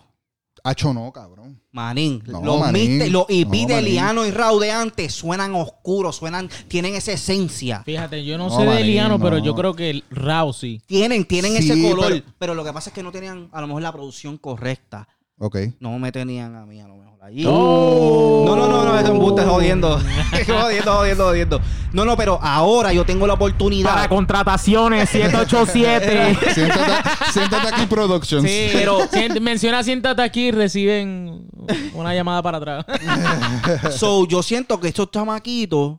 [0.65, 1.61] Hacho no, cabrón.
[1.79, 2.99] Manín, No, los, Manín.
[2.99, 3.83] mister- los EP No, de.
[3.83, 7.83] Liano y Raúl de antes suenan oscuros, suenan, tienen esa esencia.
[7.85, 10.81] Fíjate, yo no, No, sé de Liano, pero yo creo que el Rao sí.
[10.87, 12.55] Tienen, tienen Sí, ese color, pero- pero...
[12.55, 15.07] lo que pasa es que no tenían a lo mejor la producción correcta.
[15.39, 15.57] Ok.
[15.81, 17.45] No me tenían a mí a lo mejor allí.
[17.45, 18.45] No.
[18.45, 20.01] No, no, no, no, es un buste jodiendo.
[20.47, 21.61] jodiendo, jodiendo, jodiendo.
[21.93, 23.95] No, no, pero ahora yo tengo la oportunidad.
[23.95, 26.55] Para contrataciones, 787.
[26.55, 28.51] Siéntate, siéntate aquí, Productions.
[28.51, 28.99] Sí, pero
[29.41, 31.49] menciona siéntate aquí y reciben
[31.95, 32.87] una llamada para atrás.
[33.97, 35.99] So, yo siento que estos chamaquitos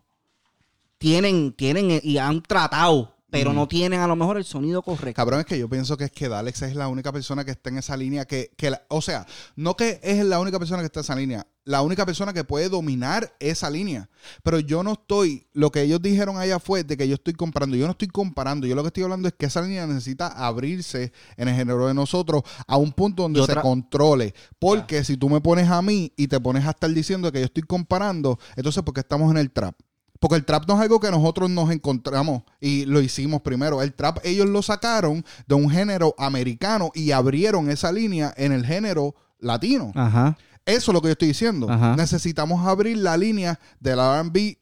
[0.98, 5.16] tienen, tienen y han tratado, pero no tienen a lo mejor el sonido correcto.
[5.16, 7.70] Cabrón, es que yo pienso que es que Dalex es la única persona que está
[7.70, 9.26] en esa línea que, que la- o sea,
[9.56, 12.44] no que es la única persona que está en esa línea, la única persona que
[12.44, 14.10] puede dominar esa línea.
[14.44, 17.76] Pero yo no estoy, lo que ellos dijeron allá fue de que yo estoy comparando,
[17.76, 21.12] yo no estoy comparando, yo lo que estoy hablando es que esa línea necesita abrirse
[21.38, 24.34] en el género de nosotros a un punto donde se controle.
[24.58, 27.46] Porque si tú me pones a mí y te pones a estar diciendo que yo
[27.46, 29.76] estoy comparando, entonces porque estamos en el trap.
[30.20, 33.82] Porque el trap no es algo que nosotros nos encontramos y lo hicimos primero.
[33.82, 38.66] El trap ellos lo sacaron de un género americano y abrieron esa línea en el
[38.66, 39.92] género latino.
[39.96, 40.38] Ajá.
[40.66, 41.70] Eso es lo que yo estoy diciendo.
[41.70, 41.96] Ajá.
[41.96, 44.60] Necesitamos abrir la línea del R&B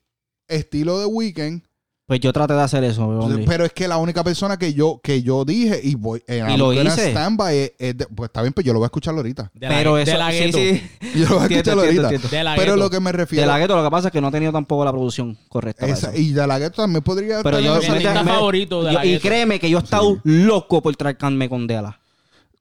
[0.48, 1.64] estilo de Weekend.
[2.08, 3.30] Pues yo traté de hacer eso.
[3.46, 6.56] Pero es que la única persona que yo que yo dije y voy eh, Y
[6.56, 7.10] lo hice.
[7.10, 9.52] stand by it, es de- pues está bien, pues yo lo voy a escuchar ahorita.
[9.54, 10.58] De la, pero de eso, la sí, gueto.
[10.58, 10.82] sí.
[11.20, 12.02] Yo lo voy a Entiendo, escuchar entiendo, ahorita.
[12.16, 12.28] entiendo.
[12.30, 12.84] De la Pero gueto.
[12.86, 14.52] lo que me De refiero la gueto lo que pasa es que no he tenido
[14.54, 15.82] tampoco la producción correcta.
[15.82, 16.18] para esa- eso.
[16.22, 18.34] y de la gueto también podría Pero estar yo, en artista línea.
[18.36, 19.28] favorito de yo- la y gueto.
[19.28, 22.00] créeme que yo he estado loco por traerme con Dela.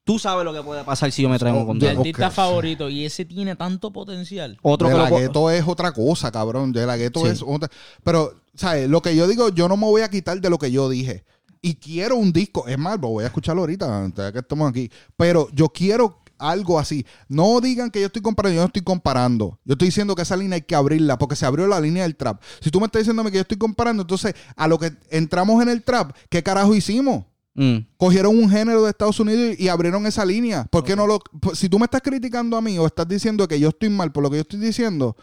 [0.03, 1.99] Tú sabes lo que puede pasar si yo me traigo Oh, con Mi Dela.
[1.99, 2.33] artista Ok.
[2.33, 2.89] favorito.
[2.89, 4.57] Y ese tiene tanto potencial.
[4.61, 6.71] Otro de que la lo po- gueto es otra cosa, cabrón.
[6.71, 7.27] De la gueto Sí.
[7.31, 7.69] es otra.
[8.03, 8.89] Pero, ¿sabes?
[8.89, 11.23] Lo que yo digo, yo no me voy a quitar de lo que yo dije.
[11.61, 12.67] Y quiero un disco.
[12.67, 14.91] Es más, lo voy a escucharlo ahorita, antes de que estemos aquí.
[15.15, 17.05] Pero yo quiero algo así.
[17.27, 19.59] No digan que yo estoy comparando, yo no estoy comparando.
[19.65, 22.15] Yo estoy diciendo que esa línea hay que abrirla porque se abrió la línea del
[22.15, 22.41] trap.
[22.61, 25.69] Si tú me estás diciéndome que yo estoy comparando, entonces a lo que entramos en
[25.69, 27.25] el trap, ¿qué carajo hicimos?
[27.55, 27.77] Mm.
[27.97, 30.65] Cogieron un género de Estados Unidos y y abrieron esa línea.
[30.65, 31.19] ¿Por qué no lo.?
[31.53, 34.21] Si tú me estás criticando a mí o estás diciendo que yo estoy mal por
[34.21, 35.17] lo que yo estoy diciendo,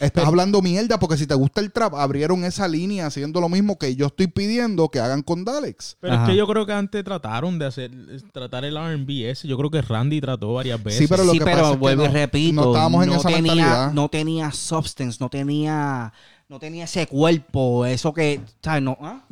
[0.00, 3.78] estás hablando mierda porque si te gusta el trap, abrieron esa línea haciendo lo mismo
[3.78, 5.96] que yo estoy pidiendo que hagan con Dalex.
[6.00, 6.22] Pero Ajá.
[6.24, 7.90] es que yo creo que antes trataron de hacer
[8.32, 9.46] tratar el R&B ese.
[9.48, 10.98] Yo creo que Randy trató varias veces.
[11.00, 12.52] Sí, pero lo sí, que pero pasa es que vuelvo y no- repito.
[12.62, 13.92] no estábamos en esa tenía, mentalidad.
[13.92, 16.12] No tenía substance, no tenía,
[16.48, 18.82] no tenía ese cuerpo, eso que, ¿sabes?
[18.82, 19.24] No, ¿ah?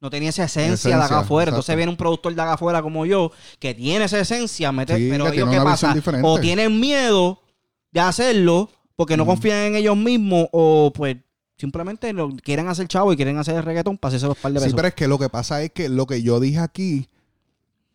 [0.00, 1.50] No tenía esa esencia, de acá afuera.
[1.50, 1.56] exacto.
[1.58, 3.30] Entonces viene un productor de acá afuera como yo,
[3.60, 5.94] que tiene esa esencia, mete- Sí, pero que ellos tiene qué una pasa?
[5.94, 6.26] diferente.
[6.26, 7.40] O tienen miedo
[7.92, 11.16] de hacerlo porque no confían en ellos mismos, o pues
[11.56, 14.58] simplemente no- quieren hacer chavo y quieren hacer el reggaetón para hacerse los par de
[14.60, 14.76] Sí, pesos.
[14.76, 17.08] pero es que lo que pasa es que lo que yo dije aquí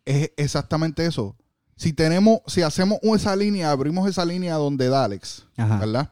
[0.04, 1.36] es exactamente eso.
[1.76, 5.78] Si tenemos, si hacemos esa línea, abrimos esa línea donde Dalex, Ajá.
[5.78, 6.10] ¿verdad?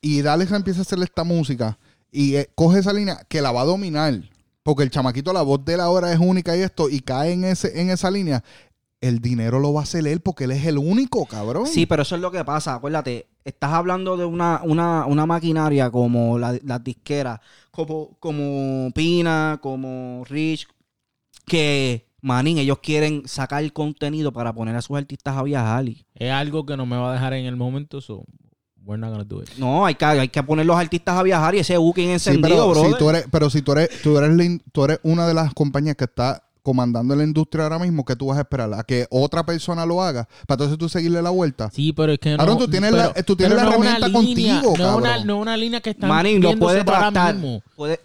[0.00, 1.78] Y Dalex empieza a hacer esta música
[2.10, 4.20] y eh, coge esa línea que la va a dominar.
[4.64, 7.44] Porque el chamaquito, la voz de él ahora es única y esto, y cae en,
[7.44, 8.44] ese, en esa línea.
[9.00, 11.66] El dinero lo va a hacer él porque él es el único, cabrón.
[11.66, 12.74] Sí, pero eso es lo que pasa.
[12.74, 17.40] Acuérdate, estás hablando de una, una, una maquinaria como la- las disqueras,
[17.70, 20.66] como, como Pina, como Rich,
[21.46, 25.88] que, manín, ellos quieren sacar el contenido para poner a sus artistas a viajar.
[25.88, 28.24] y- Es algo que no me va a dejar en el momento, so
[28.84, 29.48] we're not gonna do it.
[29.58, 32.48] No, hay que, hay que poner los artistas a viajar y ese booking Sí, encendido,
[32.48, 32.84] pero, bro.
[32.92, 35.52] si tú eres, pero si tú eres, tú eres, la tú eres una de las
[35.54, 39.06] compañías que está comandando la industria ahora mismo, que tú vas a esperar a que
[39.10, 41.70] otra persona lo haga, para entonces tú seguirle la vuelta.
[41.72, 42.36] Sí, pero es que no.
[42.38, 44.84] Cabrón, tú tienes la- tú tienes pero la no es una herramienta línea, contigo, no
[44.90, 45.26] es una, cabrón.
[45.26, 47.34] no una línea que están Manín, lo puede tratar.
[47.34, 47.62] mismo.
[47.76, 48.00] Puede-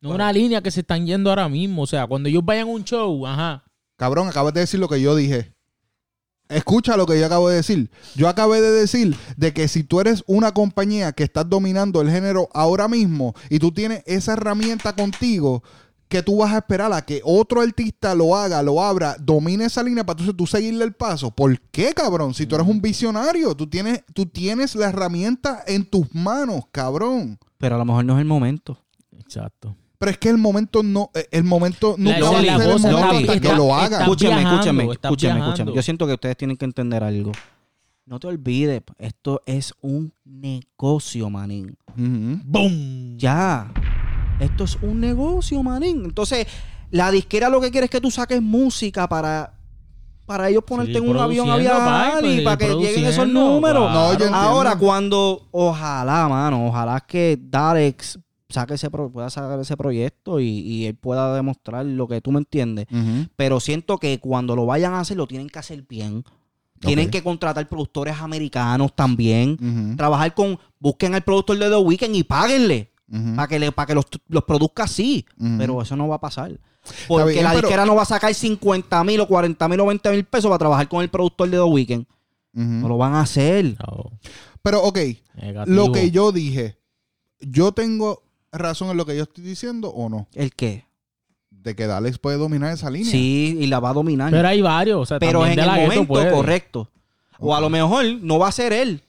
[0.00, 1.82] No es una línea que se están yendo ahora mismo.
[1.82, 3.64] O sea, cuando ellos vayan a un show, ajá.
[3.96, 5.54] Cabrón, acabas de decir lo que yo dije.
[6.50, 7.90] Escucha lo que yo acabo de decir.
[8.14, 12.10] Yo acabé de decir de que si tú eres una compañía que estás dominando el
[12.10, 15.62] género ahora mismo y tú tienes esa herramienta contigo,
[16.14, 19.82] que tú vas a esperar a que otro artista lo haga, lo abra, domine esa
[19.82, 21.32] línea para entonces tú seguirle el paso.
[21.32, 22.34] ¿Por qué, cabrón?
[22.34, 27.36] Si tú eres un visionario, tú tienes, tú tienes la herramienta en tus manos, cabrón.
[27.58, 28.78] Pero a lo mejor no es el momento.
[29.18, 29.74] Exacto.
[29.98, 32.58] Pero es que el momento no, eh, el momento nunca esa va a es la
[32.58, 34.00] ser el momento está- hasta que está- lo está- haga.
[34.02, 35.50] Escúcheme, viajando, escúcheme, estás escúcheme, viajando.
[35.54, 35.74] escúcheme.
[35.76, 37.32] Yo siento que ustedes tienen que entender algo.
[38.06, 41.76] No te olvides, esto es un negocio, manín.
[41.96, 43.16] ¡Boom!
[43.18, 43.72] Ya.
[44.40, 46.04] Esto es un negocio, manín.
[46.04, 46.46] Entonces,
[46.90, 49.54] la disquera lo que quiere es que tú saques música para,
[50.26, 53.28] para ellos ponerte Sí, en un avión a pai, y pues, para que lleguen esos
[53.28, 53.90] números.
[53.90, 53.94] claro.
[53.94, 54.36] No, yo entiendo.
[54.36, 60.46] Ahora, cuando, ojalá, mano, ojalá que Darex saque ese pro- pueda sacar ese proyecto y,
[60.48, 62.86] y él pueda demostrar lo que tú me entiendes.
[63.36, 66.24] Pero siento que cuando lo vayan a hacer, lo tienen que hacer bien.
[66.80, 69.96] Tienen que contratar productores americanos también.
[69.96, 72.92] Trabajar con, busquen al productor de The Weeknd y páguenle
[73.36, 75.24] Para que, le, para que los, los produzca así.
[75.58, 76.58] Pero eso no va a pasar.
[77.08, 79.86] Porque bien, la pero- disquera no va a sacar 50 mil o 40 mil o
[79.86, 82.06] 20 mil pesos para trabajar con el productor de The Weeknd.
[82.52, 83.76] No lo van a hacer.
[84.62, 84.98] Pero, ok,
[85.40, 85.76] negativo.
[85.76, 86.76] lo que yo dije,
[87.40, 88.22] ¿yo tengo
[88.52, 90.28] razón en lo que yo estoy diciendo o no?
[90.34, 90.84] ¿El qué?
[91.50, 93.10] De que Dalex puede dominar esa línea.
[93.10, 94.30] Sí, y la va a dominar.
[94.30, 95.00] Pero hay varios.
[95.00, 96.30] O sea, Pero en de el momento puede.
[96.30, 96.90] correcto.
[97.38, 99.02] O a lo mejor no va a ser él.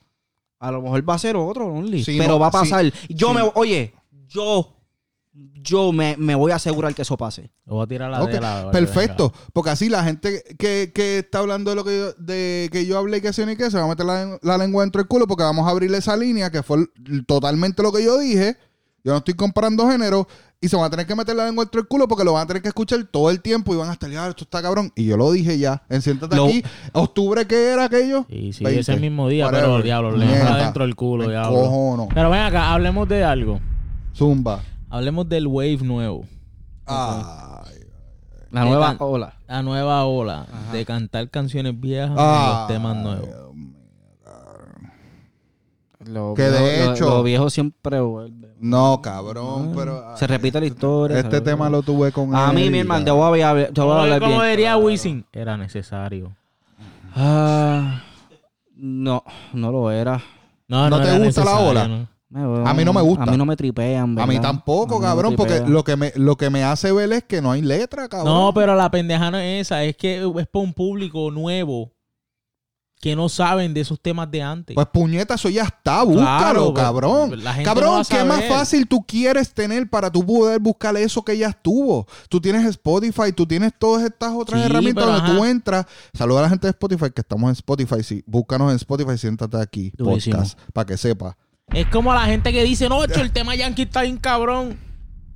[0.59, 2.03] A lo mejor va a ser otro, Only.
[2.03, 2.85] Sí, pero no, va a pasar.
[3.09, 3.33] Yo sí.
[3.35, 3.93] me, oye,
[4.27, 4.73] yo,
[5.33, 7.51] yo me, me voy a asegurar que eso pase.
[7.65, 8.71] Lo voy a tirar a la Ok, de la.
[8.71, 12.85] Perfecto, porque así la gente que, que está hablando de lo que yo, de que
[12.85, 15.01] yo hablé y que se ni que se va a meter la, la lengua dentro
[15.01, 16.85] del culo porque vamos a abrirle esa línea que fue
[17.27, 18.57] totalmente lo que yo dije.
[19.03, 20.27] Yo no estoy comparando género
[20.61, 22.43] y se van a tener que meter la lengua dentro del culo porque lo van
[22.43, 24.91] a tener que escuchar todo el tiempo y van a estar, ya, esto está cabrón.
[24.95, 26.63] Y yo lo dije ya, en Siéntate Lo- aquí.
[26.93, 28.25] ¿Octubre qué era aquello?
[28.29, 28.79] Sí, sí, 20.
[28.81, 29.65] ese mismo día, Whatever.
[29.69, 30.39] pero diablo, le Mierda.
[30.41, 31.59] entra dentro del culo, diablo.
[31.59, 32.07] cojono.
[32.13, 33.59] Pero ven acá, hablemos de algo.
[34.15, 34.61] Zumba.
[34.89, 36.25] Hablemos del wave nuevo.
[36.85, 37.73] Ay.
[38.51, 39.33] La nueva ola.
[39.47, 40.71] La nueva ola Ajá.
[40.73, 43.29] de cantar canciones viejas y Ay, los temas nuevos.
[46.07, 48.53] Lo Que de viejo- lo- hecho- Lo, viejo siempre vuelve.
[48.59, 50.15] No, cabrón, pero...
[50.17, 51.19] Se repite la historia.
[51.19, 53.71] Este tema lo tuve con A mí, él mi y hermano, te voy a hablar,
[53.73, 54.49] te voy a hablar Como bien.
[54.51, 56.35] diría Wisin, era necesario.
[57.15, 58.01] Ah,
[58.75, 59.23] no,
[59.53, 60.21] no lo era.
[60.67, 61.87] No, ¿No te era gusta la ola?
[61.87, 62.07] ¿no?
[62.67, 63.23] A mí no me gusta.
[63.23, 64.49] A mí no me tripean, A mí ¿verdad?
[64.49, 67.23] tampoco, A mí no cabrón, porque lo que, me, lo que me hace ver es
[67.23, 68.33] que no hay letra, cabrón.
[68.33, 71.91] No, pero la pendeja no es esa, es que es para un público nuevo
[73.05, 74.73] que no saben de esos temas de antes.
[74.73, 77.29] Pues puñeta, eso ya está, búscalo, Claro, pero cabrón.
[77.43, 81.37] no Cabrón, a ¿qué más fácil tú quieres tener para tú poder buscar eso que
[81.37, 82.07] ya estuvo?
[82.29, 85.85] Tú tienes Spotify, tú tienes todas estas otras Sí, herramientas donde tú entras.
[86.15, 88.01] Saluda a la gente de Spotify, que estamos en Spotify.
[88.01, 90.37] Sí, búscanos en Spotify, siéntate aquí, Durísimo.
[90.37, 91.37] podcast, para que sepa.
[91.75, 94.79] Es como la gente que dice, no, el tema Yankee está bien cabrón.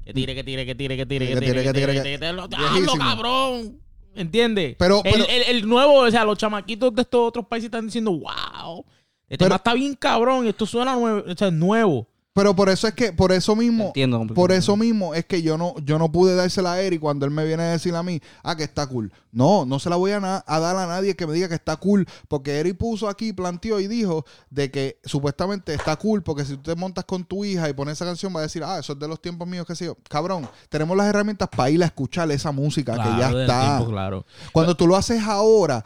[0.04, 2.26] Que tire, que tire, que tire, que tire, que tire, que tire, que tire.
[2.30, 2.98] ¡Hazlo, Viejísimo.
[2.98, 3.78] cabrón!
[4.20, 4.76] ¿Entiendes?
[4.78, 7.86] Pero- el, pero- el- el nuevo, o sea, los chamaquitos de estos otros países están
[7.86, 8.86] diciendo, wow,
[9.30, 12.08] este tema está bien cabrón, esto suena nuevo, o sea, nuevo.
[12.34, 15.58] Pero por eso es que, por eso mismo, Entiendo por eso mismo es que yo
[15.58, 18.22] no, yo no pude dársela a Eric cuando él me viene a decir a mí,
[18.44, 19.12] ah, que está cool.
[19.32, 21.76] No, no se la voy a, a dar a nadie que me diga que está
[21.78, 26.56] cool, porque Eric puso aquí, planteó y dijo de que supuestamente está cool, porque si
[26.56, 28.94] tú te montas con tu hija y pones esa canción, va a decir, ah, eso
[28.94, 29.98] es de los tiempos míos, qué sé yo.
[30.08, 33.78] Cabrón, tenemos las herramientas para ir a escuchar esa música que ya está.
[33.78, 34.26] tiempo, claro.
[34.52, 35.84] Cuando tú lo haces ahora,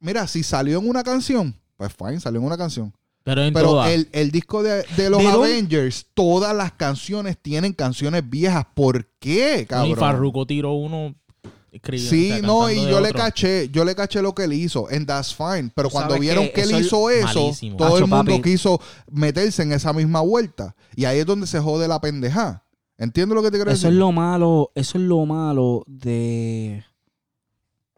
[0.00, 2.92] mira, si salió en una canción, pues fine, salió en una canción.
[3.26, 3.56] Pero en
[3.90, 5.48] el, el disco de, de los ¿De dónde?
[5.48, 8.64] Avengers, todas las canciones tienen canciones viejas.
[8.72, 9.96] ¿Por qué, y cabrón?
[9.96, 11.12] Farruko tiró uno.
[11.92, 14.86] Sí, o sea, no, y yo le caché, yo le caché lo que él hizo,
[14.90, 15.72] and that's fine.
[15.74, 17.76] Pero cuando vieron que él eso es hizo eso, malísimo.
[17.76, 18.42] todo el mundo papi.
[18.42, 18.80] quiso
[19.10, 20.76] meterse en esa misma vuelta.
[20.94, 22.64] Y ahí es donde se jode la pendeja.
[22.96, 23.94] ¿Entiendes lo que te quiero Eso decir?
[23.94, 26.84] es lo malo, eso es lo malo de.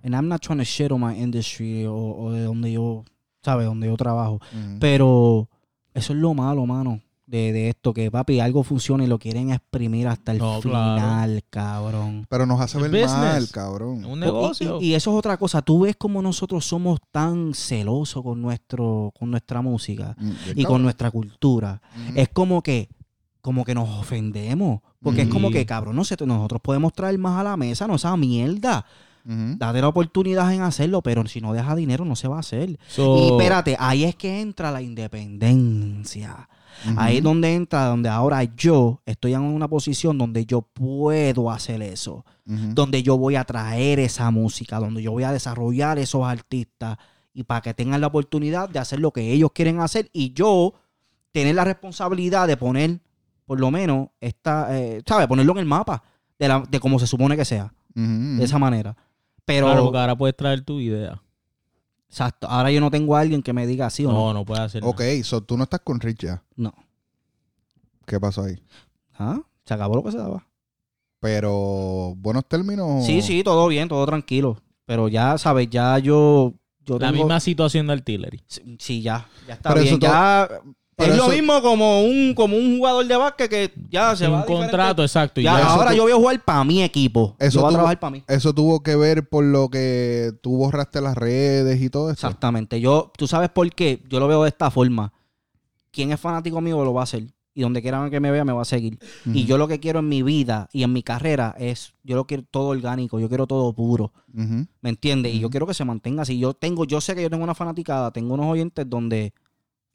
[0.02, 3.04] And I'm not trying to shit on my industry o, o de donde yo,
[3.42, 3.66] ¿sabes?
[3.66, 4.40] Donde yo trabajo.
[4.80, 5.48] Pero
[5.94, 9.50] eso es lo malo, mano, de, de esto, que papi, algo funciona y lo quieren
[9.50, 10.94] exprimir hasta el No, claro.
[11.00, 12.26] final, cabrón.
[12.30, 13.10] Pero nos hace ver Business.
[13.12, 14.04] mal, cabrón.
[14.04, 14.78] Un Y- negocio.
[14.80, 15.60] Y, y eso es otra cosa.
[15.62, 20.82] Tú ves como nosotros somos tan celosos con nuestro, con nuestra música Mm, y con
[20.82, 21.82] nuestra cultura.
[22.14, 22.88] Es como que,
[23.42, 24.80] como que nos ofendemos.
[25.02, 25.54] Porque es como Sí.
[25.54, 28.84] que, cabrón, no sé, nosotros podemos traer más a la mesa, no esa mierda.
[29.30, 32.78] Date la oportunidad en hacerlo, pero si no deja dinero no se va a hacer.
[32.88, 36.48] So, Y espérate, ahí es que entra la independencia.
[36.96, 41.82] Ahí es donde entra, donde ahora yo estoy en una posición donde yo puedo hacer
[41.82, 42.24] eso.
[42.46, 46.96] Donde yo voy a traer esa música, donde yo voy a desarrollar esos artistas
[47.34, 50.72] y para que tengan la oportunidad de hacer lo que ellos quieren hacer y yo
[51.32, 53.00] tener la responsabilidad de poner,
[53.44, 55.26] por lo menos, esta, eh, ¿sabes?
[55.26, 56.02] Ponerlo en el mapa
[56.38, 58.96] de, la, de cómo se supone que sea, de esa manera.
[59.48, 61.20] Pero, claro, porque ahora puedes traer tu idea.
[62.08, 64.14] exacto, ahora yo no tengo a alguien que me diga sí o no.
[64.28, 66.42] No, no puedes hacer Ok, so tú no estás con Rich ya.
[66.54, 66.72] No.
[68.06, 68.62] ¿Qué pasó ahí?
[69.18, 69.40] ¿Ah?
[69.64, 70.46] Se acabó lo que se daba.
[71.20, 73.04] Pero, buenos términos.
[73.04, 74.60] Sí, sí, todo bien, todo tranquilo.
[74.86, 75.68] Pero ya, ¿sabes?
[75.68, 76.54] Ya yo...
[76.86, 78.40] yo La tengo- misma situación de artillery.
[78.46, 79.26] Sí, Sí, ya.
[79.46, 79.94] Ya está Pero bien.
[79.94, 80.48] eso Ya...
[80.98, 84.34] pero es lo mismo como un, como un jugador de básquet que ya se Sin
[84.34, 85.40] va un a contrato, exacto.
[85.40, 85.60] y Ya, ya.
[85.60, 87.36] eso ahora yo voy a jugar para mi equipo.
[87.38, 88.24] Eso yo voy a tú- trabajar para mí.
[88.26, 92.26] Eso tuvo que ver por lo que tú borraste las redes y todo eso.
[92.26, 92.80] Exactamente.
[92.80, 94.02] Yo, tú sabes por qué.
[94.08, 95.12] Yo lo veo de esta forma.
[95.90, 97.24] Quien es fanático mío lo va a hacer.
[97.54, 99.00] Y donde quiera que me vea, me va a seguir.
[99.26, 102.24] Y yo lo que quiero en mi vida y en mi carrera es, yo lo
[102.24, 104.12] quiero todo orgánico, yo quiero todo puro.
[104.32, 105.34] ¿Me entiendes?
[105.34, 106.38] Y yo quiero que se mantenga así.
[106.38, 109.32] Yo tengo, yo sé que yo tengo una fanaticada, tengo unos oyentes donde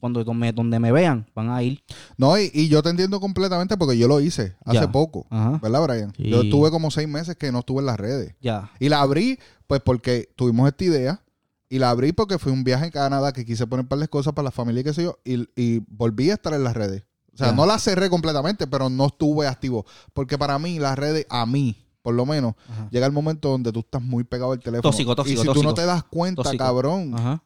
[0.04, 1.82] cuando donde, donde me vean van a ir.
[2.18, 4.92] No, y, y yo te entiendo completamente porque yo lo hice hace Ya.
[4.92, 5.26] poco.
[5.30, 5.60] Ajá.
[5.64, 6.14] ¿Verdad, Brian?
[6.18, 6.30] Sí.
[6.30, 8.36] Yo estuve como seis meses que no estuve en las redes.
[8.42, 8.70] Ya.
[8.82, 11.22] Y la abrí, pues porque tuvimos esta idea.
[11.70, 14.34] Y la abrí porque fue un viaje en Canadá que quise poner para las cosas
[14.34, 15.18] para la familia y qué sé yo.
[15.24, 17.04] Y, y volví a estar en las redes.
[17.34, 17.54] O sea, Ya.
[17.54, 19.86] no las cerré completamente, pero no estuve activo.
[20.14, 22.90] Porque para mí, las redes, a mí, por lo menos, Ajá.
[22.92, 24.82] llega el momento donde tú estás muy pegado al teléfono.
[24.92, 26.62] Tóxico, tóxico, Y si tú no te das cuenta, Tóxico.
[26.64, 27.14] cabrón.
[27.16, 27.42] Ajá.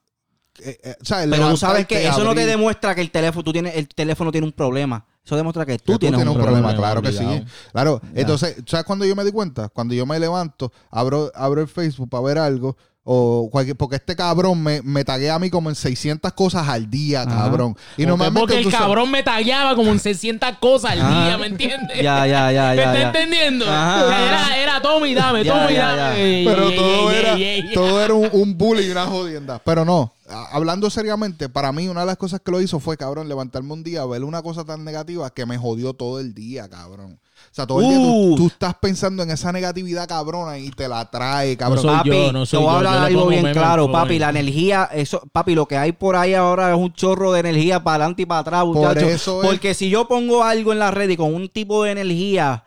[0.60, 0.96] Eh, eh.
[1.30, 4.32] Pero tú sabes que eso no te demuestra que el teléfono, tú tienes, el teléfono
[4.32, 5.06] tiene un problema.
[5.26, 6.74] Eso demuestra que tú, que tienes, un problema.
[6.76, 7.26] claro que sí.
[7.74, 8.22] Claro, Ya.
[8.22, 9.68] entonces, ¿sabes cuando yo me di cuenta?
[9.70, 12.78] Cuando yo me levanto, abro, abro el Facebook para ver algo,
[13.10, 16.90] o cualquier, porque este cabrón me, me taguea a mí como en 600 cosas al
[16.90, 17.44] día, Ajá.
[17.44, 17.72] cabrón.
[17.72, 20.98] Y Porque- normalmente porque el tú sabes- cabrón me tagueaba como en 600 cosas al
[21.00, 21.96] día, ¿me entiendes?
[22.04, 22.84] Ya, ya, ya, ¿Me ya.
[22.84, 23.08] está ya.
[23.08, 23.66] entendiendo?
[23.66, 26.44] Era, era Tommy, dame, Ya, Tommy, ya, dame.
[26.46, 27.74] pero ey, todo ey, era, ey, ey.
[27.74, 29.62] todo era un, un bullying y una jodienda.
[29.64, 30.12] Pero no,
[30.52, 33.84] hablando seriamente, para mí una de las cosas que lo hizo fue, cabrón, levantarme un
[33.84, 37.20] día, ver una cosa tan negativa que me jodió todo el día, cabrón.
[37.58, 38.36] Sea, todo el día tú, Uh.
[38.36, 41.82] tú estás pensando en esa negatividad, cabrona, y te la trae, cabrón.
[41.82, 44.20] soy papi, yo, no soy te voy a hablar algo bien claro, papi.
[44.20, 47.84] La energía, eso, papi, lo que hay por ahí ahora es un chorro de energía
[47.84, 50.92] para adelante y para atrás, Por eso es- Porque si yo pongo algo en la
[50.92, 52.64] red y con un tipo de energía,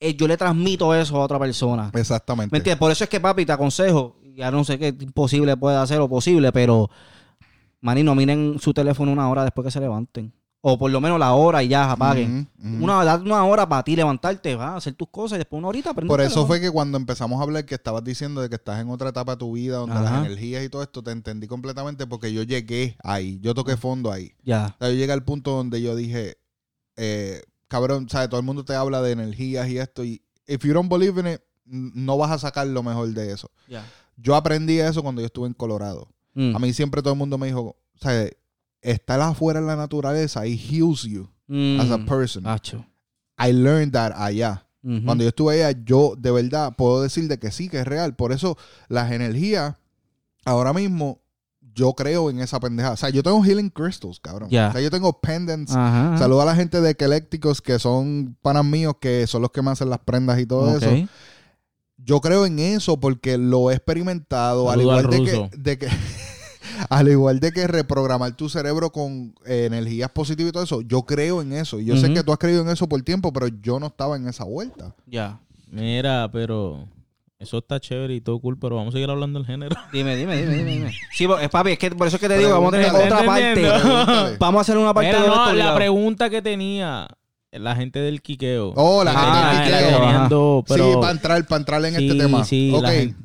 [0.00, 1.90] eh, yo le transmito eso a otra persona.
[1.92, 2.52] Exactamente.
[2.52, 2.78] ¿Me entiendes?
[2.78, 6.08] Por eso es que, papi, te aconsejo, ya no sé qué imposible puede hacer o
[6.08, 6.88] posible, pero,
[7.82, 10.32] manino, miren su teléfono una hora después que se levanten.
[10.64, 12.48] O por lo menos la hora y ya apaguen.
[12.80, 15.66] Una, date una hora para ti levantarte, vas a hacer tus cosas y después una
[15.66, 18.80] horita Por eso fue que cuando empezamos a hablar que estabas diciendo de que estás
[18.80, 20.04] en otra etapa de tu vida, donde Ajá.
[20.04, 24.12] las energías y todo esto, te entendí completamente porque yo llegué ahí, yo toqué fondo
[24.12, 24.34] ahí.
[24.44, 24.76] Ya.
[24.76, 26.38] O sea, yo llegué al punto donde yo dije,
[26.96, 28.28] eh, cabrón, ¿sabes?
[28.28, 31.26] Todo el mundo te habla de energías y esto, y if you don't believe in
[31.26, 33.50] it, no vas a sacar lo mejor de eso.
[33.66, 33.84] Ya.
[34.16, 36.08] Yo aprendí eso cuando yo estuve en Colorado.
[36.34, 36.54] Mm.
[36.54, 38.36] A mí siempre todo el mundo me dijo, ¿sabes?
[38.82, 41.80] Estar afuera en la naturaleza, it heals you Mm.
[41.80, 42.46] as a person.
[42.46, 42.84] Acho.
[43.38, 44.66] I learned that allá.
[44.82, 45.04] Ujú.
[45.04, 48.14] Cuando yo estuve allá, yo de verdad puedo decir de que sí, que es real.
[48.16, 48.56] Por eso
[48.88, 49.76] las energías,
[50.44, 51.20] ahora mismo,
[51.74, 52.90] yo creo en esa pendeja.
[52.92, 54.50] O sea, yo tengo healing crystals, cabrón.
[54.50, 54.68] Ya.
[54.68, 55.72] O sea, yo tengo pendants.
[55.74, 56.18] Ajá.
[56.18, 59.70] Saludo a la gente de Electricos que son panas míos, que son los que me
[59.70, 60.82] hacen las prendas y todo Ok.
[60.82, 61.08] eso.
[61.98, 64.68] Yo creo en eso porque lo he experimentado.
[64.70, 65.86] Al Saludo igual al de que, de que
[66.88, 71.02] al igual de que reprogramar tu cerebro con eh, energías positivas y todo eso, yo
[71.02, 71.80] creo en eso.
[71.80, 74.16] Y yo sé que tú has creído en eso por tiempo, pero yo no estaba
[74.16, 74.94] en esa vuelta.
[75.06, 75.40] Ya.
[75.70, 76.86] Mira, pero
[77.38, 79.74] eso está chévere y todo cool, pero vamos a seguir hablando del género.
[79.92, 80.70] Dime, dime, dime, dime.
[80.72, 80.92] dime.
[81.12, 82.90] Sí, po- eh, papi, es que por eso es que te digo, vamos a tener
[82.94, 84.36] otra parte.
[84.38, 87.08] Vamos a hacer una parte Mira, de no, esto la pregunta que tenía
[87.50, 88.72] la gente del quiqueo.
[88.76, 90.28] Oh, la Ah, gente ajá.
[90.28, 92.44] dos, pero sí, para entrar, para entrar en Sí, este tema.
[92.44, 93.16] sí, ok, la gente-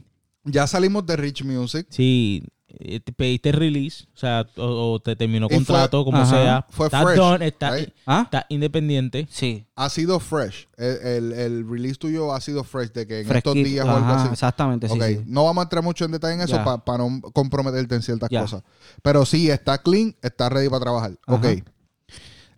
[0.46, 1.86] ya salimos de Rich Music.
[1.90, 2.44] sí,
[2.78, 6.66] te pediste release, o sea, o, o te terminó fue- contrato, como ajá, sea.
[6.70, 7.90] fue está fresh, done, está, right?
[8.06, 8.22] ¿Ah?
[8.26, 9.28] está independiente.
[9.30, 9.66] Sí.
[9.76, 10.68] Ha sido fresh.
[10.78, 14.06] El, el- el release tuyo ha sido fresh de que en estos días o algo
[14.06, 14.34] Ajá, así.
[14.34, 15.22] Exactamente, sí, ok, sí.
[15.26, 18.42] no vamos a entrar mucho en detalle en eso para no comprometerte en ciertas Ya.
[18.42, 18.64] cosas.
[19.02, 21.12] Pero sí, está clean, está ready para trabajar.
[21.28, 21.46] Ok.
[21.46, 21.56] Ajá.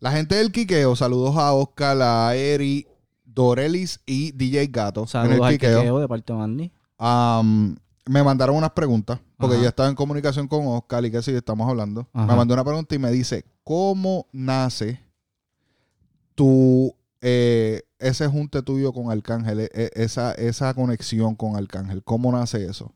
[0.01, 2.87] La gente del Quiqueo, saludos a Oscar, a Eri,
[3.25, 5.01] Dorelis y DJ Gato.
[5.01, 5.99] en Saludos el al Quiqueo.
[5.99, 6.71] De parte de Mandy.
[6.97, 7.75] Am,
[8.09, 9.63] me mandaron unas preguntas, porque Ajá.
[9.63, 12.07] yo estaba en comunicación con Oscar y que sí, estamos hablando.
[12.13, 12.25] Ajá.
[12.25, 14.99] Me mandó una pregunta y me dice, ¿cómo nace
[16.35, 22.03] tu, eh, ese junte tuyo con Arcángel, e- e- esa, esa conexión con Arcángel?
[22.03, 22.93] ¿Cómo nace eso?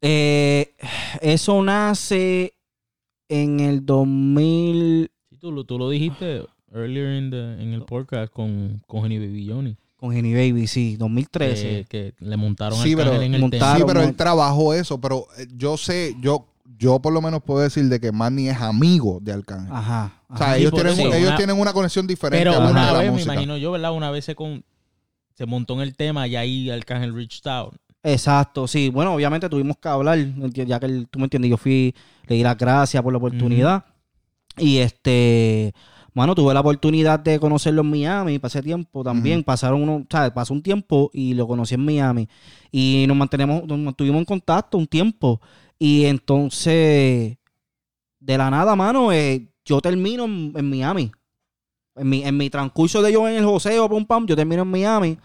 [0.00, 0.74] Eh,
[1.20, 2.54] eso nace
[3.28, 8.32] en el 2000 Sí, tú, lo- tú lo dijiste earlier in the- en el podcast
[8.32, 9.76] con, con Jenny Baby Johnny.
[9.98, 11.84] Con Jenny Baby, sí, 2013.
[11.88, 13.76] Que, que le montaron Sí, al pero en el montaron- tema.
[13.76, 16.46] sí, pero él trabajó eso, pero eh, yo sé, yo,
[16.78, 19.72] yo por lo menos puedo decir de que Manny es amigo de Arcángel.
[19.72, 20.12] Ajá.
[20.28, 23.06] O sea, ellos, tienen, eso, ellos una- tienen una conexión diferente Pero a una vez,
[23.06, 23.32] me música.
[23.32, 23.92] imagino yo, ¿verdad?
[23.92, 24.62] Una vez se, con,
[25.34, 27.74] se montó en el tema y ahí Arcángel reached out.
[28.04, 28.90] Exacto, sí.
[28.90, 30.18] Bueno, obviamente tuvimos que hablar,
[30.54, 31.92] ya que el- tú me entiendes, yo fui,
[32.28, 33.84] le di las gracias por la oportunidad.
[34.56, 35.72] Y este,
[36.18, 40.32] bueno, tuve la oportunidad de conocerlo en Miami, pasé tiempo también, pasaron uno, ¿sabes?
[40.32, 42.28] Pasó un tiempo y lo conocí en Miami.
[42.72, 45.40] Y nos mantenemos, nos mantuvimos en contacto un tiempo.
[45.78, 47.38] Y entonces,
[48.18, 51.12] de la nada, mano, eh, yo termino en, en Miami.
[51.94, 54.68] En mi, en mi transcurso de yo en el joseo, pum pam, yo termino en
[54.72, 55.18] Miami.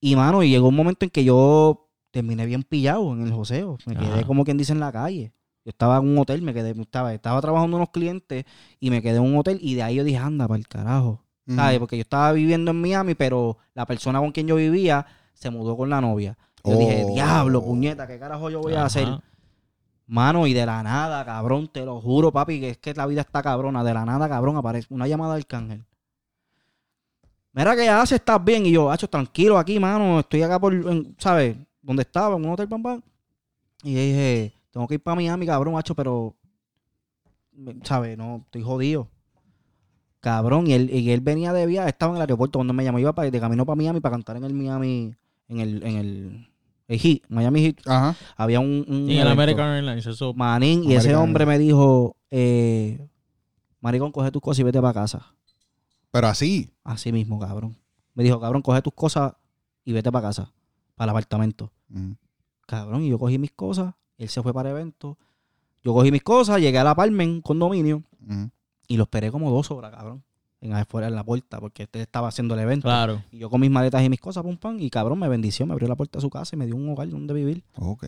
[0.00, 3.76] Y, mano, y llegó un momento en que yo terminé bien pillado en el joseo.
[3.84, 5.34] Me quedé, como quien dice, en la calle.
[5.64, 8.44] Yo estaba en un hotel, me quedé, estaba, estaba trabajando unos clientes
[8.80, 11.22] y me quedé en un hotel y de ahí yo dije, anda, para el carajo.
[11.46, 11.78] ¿Sabes?
[11.80, 15.76] Porque yo estaba viviendo en Miami, pero la persona con quien yo vivía se mudó
[15.76, 16.38] con la novia.
[16.64, 17.12] Yo dije, Oh.
[17.12, 19.08] diablo, puñeta, ¿qué carajo yo voy a hacer?
[20.06, 23.22] Mano, y de la nada, cabrón, te lo juro, papi, que es que la vida
[23.22, 23.82] está cabrona.
[23.82, 25.84] De la nada, cabrón, aparece una llamada del cángel.
[27.52, 28.64] Mira que hace, estás bien.
[28.66, 30.20] Y yo, hacho, tranquilo aquí, mano.
[30.20, 31.56] Estoy acá por, en- ¿sabes?
[31.80, 33.02] Donde estaba, en un hotel, pam, pam.
[33.82, 36.34] Y dije, tengo que ir para Miami, cabrón, hacho, pero,
[37.84, 38.18] ¿sabes?
[38.18, 39.08] No, estoy jodido.
[40.20, 42.98] Cabrón, y él, y él venía de viaje, estaba en el aeropuerto cuando me llamó,
[42.98, 45.14] iba para, de camino para Miami para cantar en el Miami,
[45.48, 46.48] en el, en el,
[46.88, 47.76] el Heat, Miami Heat.
[47.86, 48.16] Ajá.
[48.36, 49.30] Había un, un Y en el evento.
[49.32, 50.32] American Airlines, eso.
[50.32, 53.08] Manín, y ese hombre me dijo, eh,
[53.80, 55.34] Maricón, coge tus cosas y vete para casa.
[56.12, 56.70] Pero así.
[56.84, 57.76] Así mismo, cabrón.
[58.14, 59.34] Me dijo, cabrón, coge tus cosas
[59.84, 60.52] y vete para casa,
[60.94, 61.72] para el apartamento.
[61.92, 62.16] Ujú.
[62.66, 63.94] Cabrón, y yo cogí mis cosas,
[64.24, 65.18] él se fue para el evento.
[65.82, 68.50] Yo cogí mis cosas, llegué al apartment, condominio, Ujú.
[68.88, 70.22] y lo esperé como dos horas, cabrón.
[70.60, 72.84] En afuera en la puerta, porque este estaba haciendo el evento.
[72.86, 73.20] Claro.
[73.32, 75.72] Y yo con mis maletas y mis cosas, pum, pam, y cabrón, me bendició, me
[75.72, 77.64] abrió la puerta de su casa y me dio un hogar donde vivir.
[77.74, 78.04] Ok.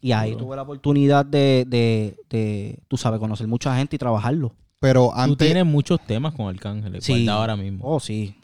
[0.00, 4.52] Y ahí tuve la oportunidad de, de, de, tú sabes, conocer mucha gente y trabajarlo.
[4.80, 5.46] Pero Tú antes.
[5.46, 7.28] tienes muchos temas con Arcángel, Sí.
[7.28, 7.84] ahora mismo.
[7.86, 8.34] Oh, sí.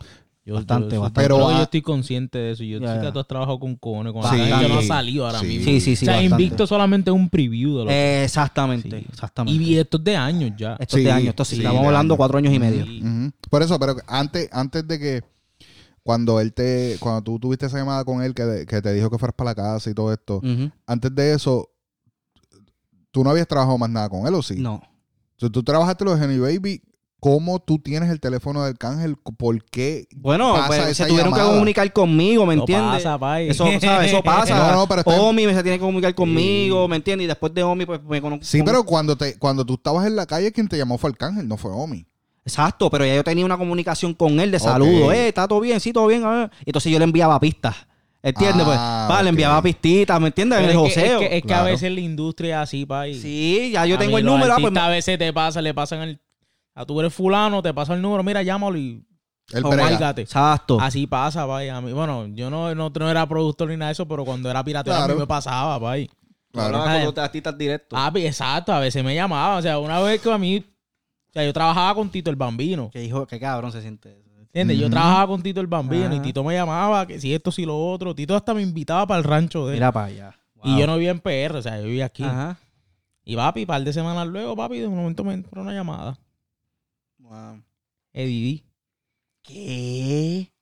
[0.44, 1.20] Yo, bastante, yo- bastante.
[1.20, 2.64] Pero Pero, yo ah, estoy consciente de eso.
[2.64, 4.28] Yo Ya, sé que tú has trabajado con Cone, con Sí.
[4.40, 5.46] Arcángel, que no ha salido ahora Sí.
[5.46, 5.64] mismo.
[5.64, 6.04] Sí, sí, sí.
[6.04, 6.42] o sea, bastante.
[6.44, 8.24] Invicto solamente es un preview de lo que...
[8.24, 9.06] Exactamente, Sí.
[9.12, 9.62] exactamente.
[9.62, 10.76] Y esto es de años ya.
[10.80, 12.16] Esto es de años, esto sí, sí, estamos hablando años.
[12.18, 12.84] cuatro años y medio.
[13.50, 15.22] Por eso, pero antes, antes de que.
[16.02, 16.96] Cuando él te.
[16.98, 19.50] Cuando tú tuviste esa llamada con él que, de- que te dijo que fueras para
[19.50, 20.40] la casa y todo esto.
[20.86, 21.68] Antes de eso.
[23.10, 24.54] Tú no habías trabajado más nada con él, ¿o sí?
[24.56, 24.80] No.
[25.32, 26.82] Entonces, tú trabajaste lo de Henry Baby.
[27.20, 29.16] ¿Cómo tú tienes el teléfono de Arcángel?
[29.16, 30.08] ¿Por qué?
[30.16, 33.02] Bueno, pasa pues, esa se tuvieron que comunicar conmigo, ¿me Eso entiendes?
[33.04, 33.50] pasa, pai.
[33.50, 34.08] Eso, ¿sabes?
[34.10, 34.56] Eso pasa.
[34.56, 37.24] No, no, pero está- Omi se tiene que comunicar conmigo, ¿me entiendes?
[37.24, 38.44] Y después de Omi, pues me conozco.
[38.44, 41.46] Sí, pero cuando te cuando tú estabas en la calle, quien te llamó fue Arcángel,
[41.46, 42.06] no fue Omi.
[42.44, 45.12] Exacto, pero ya yo tenía una comunicación con él de saludo.
[45.12, 46.24] Eh, está todo bien, sí, todo bien.
[46.24, 46.50] a ver.
[46.64, 47.76] Entonces yo le enviaba pistas.
[48.22, 48.66] ¿Entiendes?
[48.68, 50.58] Ah, pues, vale, le enviaba pistitas, ¿me entiendes?
[50.58, 51.20] En el Pero es que, es joseo.
[51.20, 53.04] que, es que a veces la industria es así, pa.
[53.06, 54.52] Sí, ya yo tengo el número.
[54.54, 56.20] ah, pues, a veces te pasa, le pasan el...
[56.80, 59.04] A tú eres fulano, te pasa el número, mira, llámalo y...
[59.62, 60.22] Márgate.
[60.22, 60.80] Exacto.
[60.80, 61.76] Así pasa, vaya.
[61.76, 64.48] A mí, bueno, yo no, no, no era productor ni nada de eso, pero cuando
[64.48, 66.06] era pirata a mí me pasaba, vaya.
[66.52, 66.78] Claro.
[66.78, 67.98] hablabas Ah, con artistas directos.
[67.98, 69.58] Papi, exacto, a veces me llamaban.
[69.58, 70.58] O sea, una vez que a mí.
[70.58, 72.90] O sea, yo trabajaba con Tito el Bambino.
[72.92, 74.30] Qué hijo, qué cabrón se siente eso.
[74.38, 74.78] ¿Entiendes?
[74.78, 76.20] Yo trabajaba con Tito el Bambino y.
[76.20, 78.14] Tito me llamaba, que si esto, si lo otro.
[78.14, 79.76] Tito hasta me invitaba para el rancho de él.
[79.76, 80.34] Mira para allá.
[80.64, 82.24] Y yo no vivía en PR, o sea, yo vivía aquí.
[82.24, 82.58] Ajá.
[83.24, 86.18] Y papi, par de semanas luego, papi, de un momento me entró una llamada.
[87.30, 87.62] Wow.
[88.12, 88.64] Eddie
[89.42, 90.52] ¿Qué?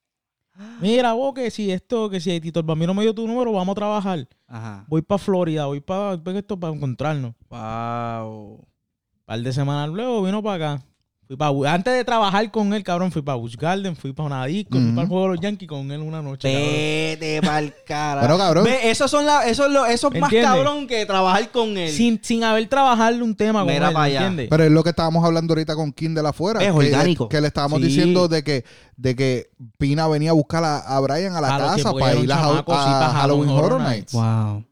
[0.82, 3.73] Mira, vos, que si esto, que si Tito el Bambino me dio tu número, vamos
[3.73, 4.28] a trabajar.
[4.47, 4.85] Ajá.
[4.86, 7.35] Voy para Florida, voy para esto para encontrarnos.
[7.49, 8.57] Wow.
[8.57, 10.85] Un par de semanas luego vino para acá.
[11.28, 14.46] Fui pa, antes de trabajar con él, cabrón, fui para Busch Garden, fui para una
[14.46, 16.48] disco, fui para el juego de los Yankees con él una noche.
[16.48, 18.22] Vete pa'l cara.
[18.22, 18.64] Pero, cabrón.
[18.64, 20.50] Ve, eso son la, eso es lo, eso es más ¿Entiendes?
[20.50, 21.90] cabrón que trabajar con él.
[21.92, 24.20] Sin, sin haber trabajado un tema con Mira él, pa' allá.
[24.20, 24.46] ¿entiendes?
[24.48, 26.60] Pero es lo que estábamos hablando ahorita con Kindle afuera.
[26.64, 27.28] Es que, orgánico.
[27.28, 27.86] que le estábamos Sí.
[27.88, 28.64] diciendo de que,
[28.96, 32.32] de que Pina venía a buscar a, a Brian a la A casa para ir
[32.32, 34.12] a, a Halloween Horror Nights.
[34.14, 34.64] Wow.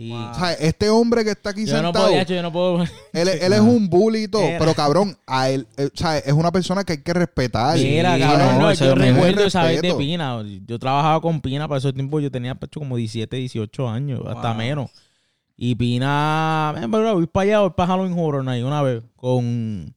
[0.00, 0.30] Y- Wow.
[0.30, 2.82] O sea, este hombre que está aquí yo no sentado, puedo, yo no puedo.
[3.12, 4.58] él, él es un bully y todo, Era.
[4.60, 7.76] pero cabrón, a él, eh, o sea, es una persona que hay que respetar.
[7.76, 9.94] Mira, Sí, cabrón, no, no, yo recuerdo vez de.
[9.94, 10.40] Pina.
[10.66, 14.54] Yo trabajaba con Pina, para esos tiempos yo tenía pecho como 17, 18 años, hasta
[14.54, 14.88] menos.
[15.56, 19.96] Y Pina, ven, bro, voy para allá, voy para Halloween Horror Night una vez con,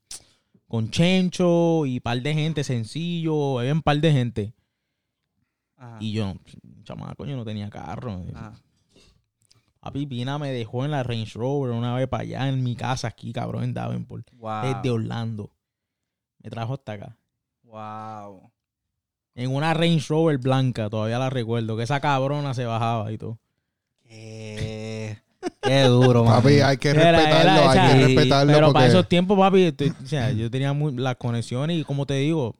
[0.68, 4.53] con Chencho y un par de gente, sencillo, había un par de gente.
[5.78, 5.98] Ajá.
[5.99, 6.34] Y yo,
[6.84, 8.23] chamaco, yo no tenía carro.
[8.34, 8.53] Ajá.
[9.81, 13.07] Papi Pina me dejó en la Range Rover una vez para allá en mi casa
[13.09, 14.27] aquí, cabrón, en Davenport.
[14.33, 14.61] Wow.
[14.63, 15.51] Desde Orlando.
[16.39, 17.17] Me trajo hasta acá.
[17.63, 18.51] Wow.
[19.33, 23.39] En una Range Rover blanca, todavía la recuerdo, que esa cabrona se bajaba y todo.
[24.07, 25.17] Qué,
[25.61, 26.41] qué duro, man.
[26.41, 29.39] Papi, hay que Era- respetarlo, era hay esa- que respetarlo Pero porque para esos tiempos,
[29.39, 32.55] papi, estoy- o sea, yo tenía muy, las conexiones y como te digo,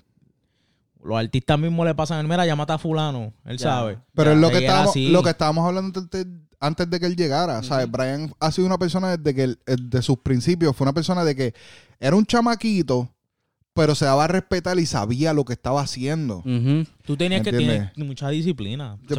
[1.04, 3.64] los artistas mismos le pasan, mira, llámate a fulano, él Ya.
[3.70, 4.00] sabe.
[4.14, 6.28] Pero es lo que, estábamos, lo que estábamos hablando antes,
[6.60, 7.64] antes de que él llegara.
[7.64, 7.90] ¿sabes?
[7.90, 11.24] Brian ha sido una persona desde que él- eh, de sus principios, fue una persona
[11.24, 11.54] de que
[12.00, 13.10] era un chamaquito,
[13.74, 16.44] pero se daba a respetar y sabía lo que estaba haciendo.
[17.06, 18.98] Tú tenías que tener mucha disciplina.
[19.10, 19.18] Es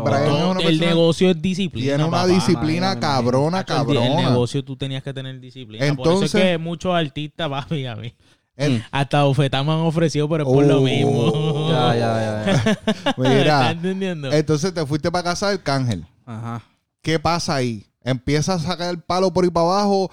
[0.69, 1.87] el negocio es disciplina.
[1.87, 2.27] tiene una papá.
[2.27, 4.29] disciplina cabrona, Hacho, el- El cabrona.
[4.31, 5.87] negocio tú tenías que tener disciplina.
[5.95, 8.13] Por Entonces- eso es que muchos artistas, papi, a mí.
[8.57, 10.83] El- Hasta bofetas me han ofrecido, pero es por lo Oh.
[10.83, 11.71] mismo.
[11.71, 12.71] Ya, ya, ya, ya.
[12.87, 14.31] ¿Estás Mira, entendiendo?
[14.33, 16.07] entonces te fuiste para casa del cángel.
[16.27, 16.63] Ajá.
[17.01, 17.87] ¿Qué pasa ahí?
[18.05, 20.11] Empiezas a sacar el palo por ahí para abajo.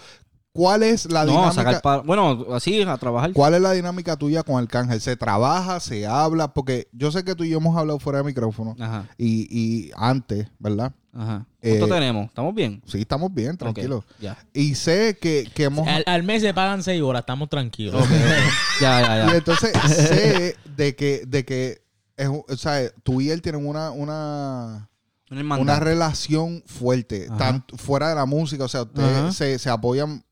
[0.51, 1.53] ¿Cuál es la No, dinámica?
[1.53, 3.33] sacar pa- Bueno, así, a trabajar.
[3.33, 4.99] ¿Cuál es la dinámica tuya con Arcángel?
[4.99, 5.79] ¿Se trabaja?
[5.79, 6.53] ¿Se habla?
[6.53, 9.91] Porque yo sé que tú y yo hemos hablado fuera de micrófono Ajá, y, y
[9.95, 10.91] antes, ¿verdad?
[11.13, 11.45] ajá.
[11.61, 12.27] Eh, ¿Cuánto tenemos?
[12.27, 12.81] ¿Estamos bien?
[12.85, 14.05] Sí, estamos bien, tranquilos.
[14.19, 14.37] Ya.
[14.53, 15.85] Y sé que, que hemos...
[15.87, 18.01] Al, al mes se pagan seis horas, estamos tranquilos.
[18.81, 19.37] Ya, ya, Y ya.
[19.37, 21.81] entonces sé de que, de que
[22.15, 24.89] es, o sea, tú y él tienen una, una,
[25.29, 30.23] Una relación fuerte, tanto fuera de la música, o sea, ustedes se, se apoyan,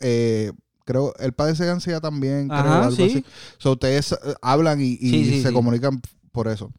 [0.00, 0.50] eh,
[0.86, 3.02] creo, el padece de ansiedad también, creo, Ajá, algo sí.
[3.04, 3.24] así.
[3.58, 5.54] O sea, ustedes eh, hablan y, y Sí, sí, se sí.
[5.54, 6.00] comunican
[6.32, 6.72] por eso.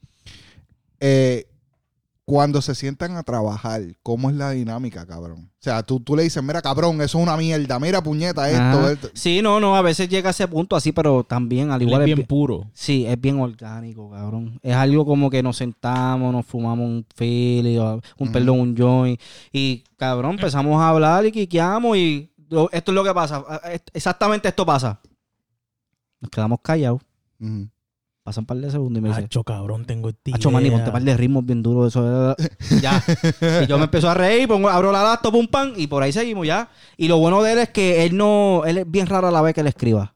[0.99, 1.47] Eh,
[2.31, 5.51] cuando se sientan a trabajar, ¿cómo es la dinámica, cabrón?
[5.53, 9.09] O sea, tú, tú le dices, mira, cabrón, eso es una mierda, mira, puñeta, esto.
[9.13, 12.09] Sí, no, no, a veces llega a ese punto así, pero también al igual es
[12.09, 12.71] es bien puro.
[12.73, 14.57] Sí, es bien orgánico, cabrón.
[14.63, 18.31] Es algo como que nos sentamos, nos fumamos un Philly, o un Ujú.
[18.31, 19.19] perdón, un joint.
[19.51, 23.43] Y, cabrón, empezamos a hablar y quiqueamos y lo- esto es lo que pasa.
[23.93, 25.01] Exactamente esto pasa.
[26.21, 27.01] Nos quedamos callados.
[28.23, 30.69] Pasan un par de segundos y me dice, Hacho, cabrón, tengo este Hacho, man, y
[30.69, 31.87] ponte un par de ritmos bien duros.
[31.91, 32.35] Eso,
[32.81, 33.03] ya.
[33.63, 36.11] y yo me empiezo a reír, pongo, abro la laptop, pum, pam, y por ahí
[36.11, 36.69] seguimos ya.
[36.97, 39.41] Y lo bueno de él es que él no, él es bien raro a la
[39.41, 40.13] vez que él escriba.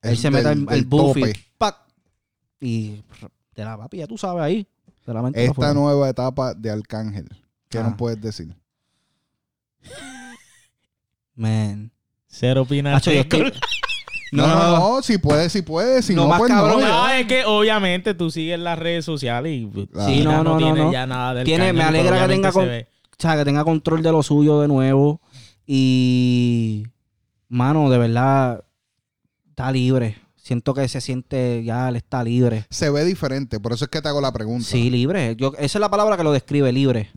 [0.00, 1.32] Él Es se mete el, el buff y tope.
[1.58, 1.76] ¡pac!
[2.58, 3.02] Y
[3.54, 4.66] de la papi, ya tú sabes ahí.
[5.06, 7.28] De la mente pa' Esta nueva etapa de Arcángel,
[7.68, 7.82] ¿qué Ah.
[7.82, 8.56] nos puedes decir?
[11.34, 11.90] Man.
[12.28, 12.94] Cero opinar.
[12.94, 13.52] Hacho, yo estoy-
[14.32, 16.86] No, no, no, si puedes, si puedes, si No, no, más pues cabrón, no.
[16.88, 17.20] No, ya.
[17.20, 20.08] es que obviamente tú sigues las redes sociales y pues, Claro.
[20.08, 20.92] sí, no, no, no, no, tienes no.
[20.92, 22.88] ya nada del Tiene- me alegra que tenga se con- ve.
[23.12, 25.20] O sea, que tenga control de lo suyo de nuevo.
[25.66, 26.84] Y,
[27.48, 28.64] mano, de verdad,
[29.48, 30.16] está libre.
[30.36, 32.66] Siento que se siente, ya él está libre.
[32.70, 34.64] Se ve diferente, por eso es que te hago la pregunta.
[34.66, 35.34] Sí, libre.
[35.36, 37.10] Yo, esa es la palabra que lo describe, libre.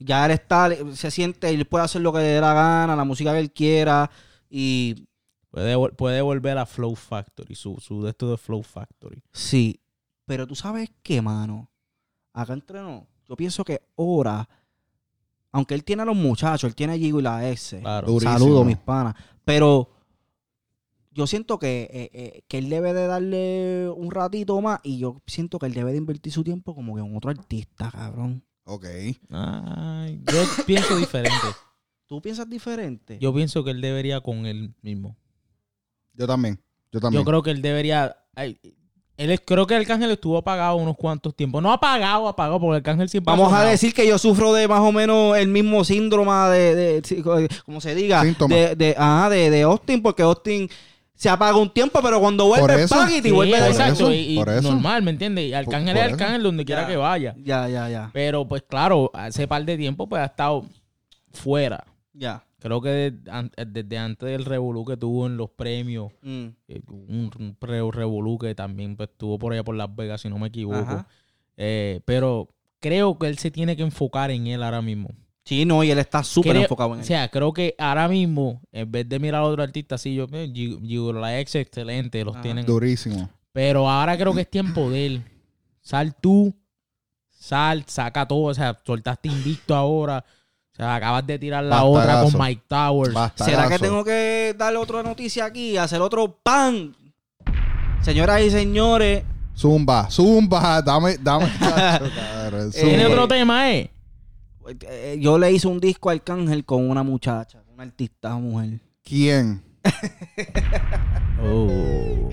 [0.00, 3.04] Ya él está, se siente, él puede hacer lo que le dé la gana, la
[3.04, 4.10] música que él quiera.
[4.50, 5.06] Y
[5.54, 9.22] Puede, puede volver a Flow Factory, su, su de esto de Flow Factory.
[9.32, 9.80] sí.
[10.26, 11.70] Pero tú sabes qué, mano.
[12.32, 14.48] Acá entre nos, yo pienso que ahora,
[15.52, 17.76] aunque él tiene a los muchachos, él tiene a Gigo y la ex.
[17.78, 18.18] Claro.
[18.20, 19.14] Saludos, mis panas.
[19.44, 19.90] Pero
[21.10, 25.20] yo siento que, eh, eh, que él debe de darle un ratito más y yo
[25.26, 28.42] siento que él debe de invertir su tiempo como que en otro artista, cabrón.
[28.64, 28.86] Ok.
[29.28, 31.46] Ay, yo pienso diferente.
[32.06, 33.18] ¿Tú piensas diferente?
[33.20, 35.18] Yo pienso que él debería con él mismo.
[36.14, 36.60] Yo también.
[36.92, 37.22] Yo también.
[37.22, 38.16] Yo creo que él debería.
[38.34, 38.58] ay,
[39.16, 41.62] él es- creo que Arcángel estuvo apagado unos cuantos tiempos.
[41.62, 43.30] No apagado, apagado, porque Arcángel siempre.
[43.30, 47.02] Vamos a decir que yo sufro de más o menos el mismo síndrome de,
[47.64, 48.54] como se diga, Síntoma.
[48.54, 50.68] de, de, ajá, de, de Austin, porque Austin
[51.14, 52.96] se apaga un tiempo, pero cuando Por vuelve eso.
[52.96, 53.92] paquete y Sí, vuelve de exacto.
[53.92, 54.72] eso, y, y por eso.
[54.72, 55.44] normal, ¿me entiendes?
[55.44, 56.14] Y Arcángel por es eso.
[56.14, 56.88] Arcángel donde quiera Ya.
[56.88, 57.34] que vaya.
[57.38, 58.10] Ya, ya, ya.
[58.12, 60.64] Pero pues claro, hace par de tiempo pues ha estado
[61.32, 61.84] fuera.
[62.12, 62.44] Ya.
[62.64, 66.46] Creo que desde, an- desde antes del revolú que tuvo en los premios, Mm.
[66.68, 67.30] eh, un,
[67.92, 71.04] revolú que también pues, estuvo por allá por Las Vegas, si no me equivoco.
[71.58, 72.48] Eh, pero
[72.80, 75.10] creo que él se tiene que enfocar en él ahora mismo.
[75.44, 77.04] Sí, no, y él está súper enfocado en O él.
[77.06, 80.48] sea, creo que ahora mismo, en vez de mirar a otro artista, sí, yo, eh,
[80.50, 82.42] G- la ex excelente, los Ajá.
[82.44, 82.64] tienen.
[82.64, 83.28] Durísimo.
[83.52, 85.22] Pero ahora creo que es tiempo de él.
[85.82, 86.54] Sal tú,
[87.30, 88.44] sal, saca todo.
[88.44, 90.24] O sea, soltaste invicto ahora.
[90.74, 93.14] O sea, acabas de tirar la otra con Mike Towers.
[93.36, 95.76] ¿Será que tengo que darle otra noticia aquí?
[95.76, 96.96] Hacer otro pan.
[98.02, 99.22] Señoras y señores,
[99.56, 101.46] Zumba, zumba, dame, dame.
[101.60, 103.88] cabrón, ¿Tiene Eh, otro tema, eh?
[104.80, 108.80] eh, yo le hice un disco al Arcángel con una muchacha, una artista mujer.
[109.04, 109.62] ¿Quién?
[111.40, 112.30] Oh.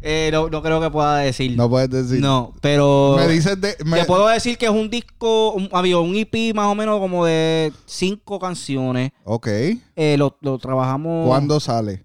[0.00, 1.56] Eh, no, no creo que pueda decir.
[1.56, 2.20] No puedes decir.
[2.20, 3.16] No, pero.
[3.18, 3.76] Me dices de.
[3.84, 7.00] me- Te puedo decir que es un disco, un, había un EP más o menos
[7.00, 9.10] como de cinco canciones.
[9.24, 9.48] Ok.
[9.96, 11.26] Eh, lo, lo trabajamos.
[11.26, 12.04] ¿Cuándo sale?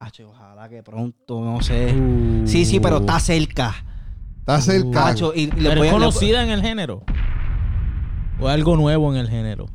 [0.00, 1.94] Acho, ojalá que pronto, no sé.
[2.46, 3.74] Sí, sí, pero está cerca.
[4.38, 5.08] Está cerca.
[5.08, 7.02] Acho, y le Pero voy, es le- conocida en el género.
[8.40, 9.66] O algo nuevo en el género.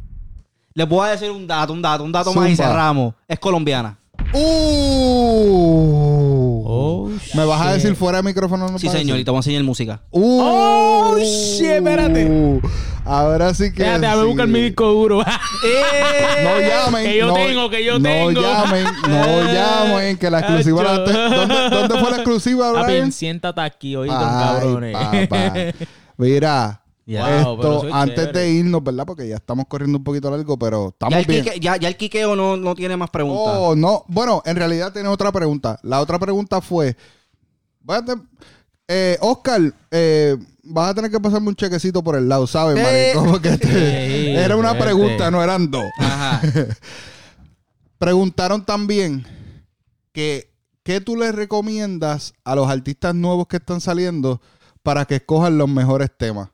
[0.73, 3.13] le voy a decir un dato, un dato, un dato más y cerramos.
[3.27, 3.99] Es colombiana.
[4.33, 6.32] Uh.
[6.65, 8.69] Oh, ¿Me vas a decir fuera de micrófono?
[8.69, 10.01] No Sí, señor, y te voy a enseñar música.
[10.11, 10.39] Uh.
[10.41, 12.61] Oh, shit, espérate.
[13.05, 13.83] Ahora sí que.
[13.83, 14.27] Espérate, déjame sí.
[14.27, 15.19] buscar mi disco duro.
[16.43, 17.03] No llamen.
[17.05, 18.31] Que yo no, tengo, que yo no tengo.
[18.41, 23.11] llamen, no llamen, que la exclusiva la te- ¿Dónde, dónde fue la exclusiva, Papi, Brian?
[23.11, 24.95] siéntate aquí, Ay, cabrones.
[24.97, 25.53] papá.
[26.17, 27.39] Mira, Ya.
[27.39, 28.39] Esto, antes chévere.
[28.39, 29.05] de irnos, ¿verdad?
[29.05, 31.43] Porque ya estamos corriendo un poquito largo, pero Ya estamos el, bien.
[31.43, 33.55] quique- ya, ya el quiqueo no, no tiene más preguntas.
[33.57, 34.05] Oh, no.
[34.07, 35.77] Bueno, en realidad tiene otra pregunta.
[35.83, 36.95] La otra pregunta fue:
[38.87, 39.61] eh, Oscar,
[39.91, 43.11] eh, vas a tener que pasarme un chequecito por el lado, ¿sabes, Eh.
[43.15, 43.31] marico?
[43.31, 43.67] Porque te-
[44.27, 44.83] Sí, era una este.
[44.83, 45.85] pregunta, no eran dos.
[45.99, 46.41] Ajá.
[47.97, 49.25] Preguntaron también
[50.11, 50.51] que
[50.83, 54.41] ¿qué tú les recomiendas a los artistas nuevos que están saliendo
[54.83, 56.49] para que escojan los mejores temas?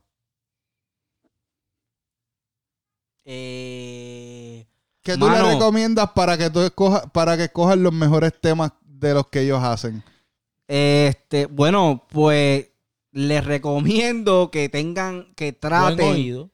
[3.32, 4.66] Eh,
[5.04, 5.44] ¿Qué tú Mano.
[5.44, 9.42] les recomiendas para que tú escojas, para que escojan los mejores temas de los que
[9.42, 10.04] ellos hacen?
[10.68, 12.70] este, bueno, pues
[13.12, 16.50] les recomiendo que tengan, que Buen traten, oído.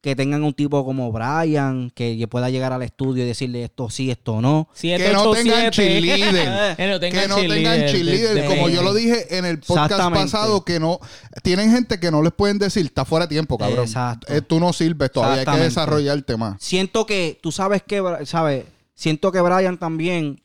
[0.00, 4.10] Que tengan un tipo como Brian, que pueda llegar al estudio y decirle esto sí,
[4.10, 4.68] esto no.
[4.80, 5.72] Que no tengan 787.
[5.72, 6.76] cheerleader.
[6.76, 9.58] Que no tengan que no tengan cheerleader, cheerleader, de- como yo lo dije en el
[9.58, 11.00] podcast pasado, que no
[11.42, 13.86] tienen gente que no les pueden decir, está fuera de tiempo, cabrón.
[13.86, 14.32] Exacto.
[14.32, 16.62] Eh, tú no sirves todavía, hay que desarrollarte más.
[16.62, 18.66] Siento que, tú sabes que, ¿sabes?
[18.94, 20.40] Siento que Brian también,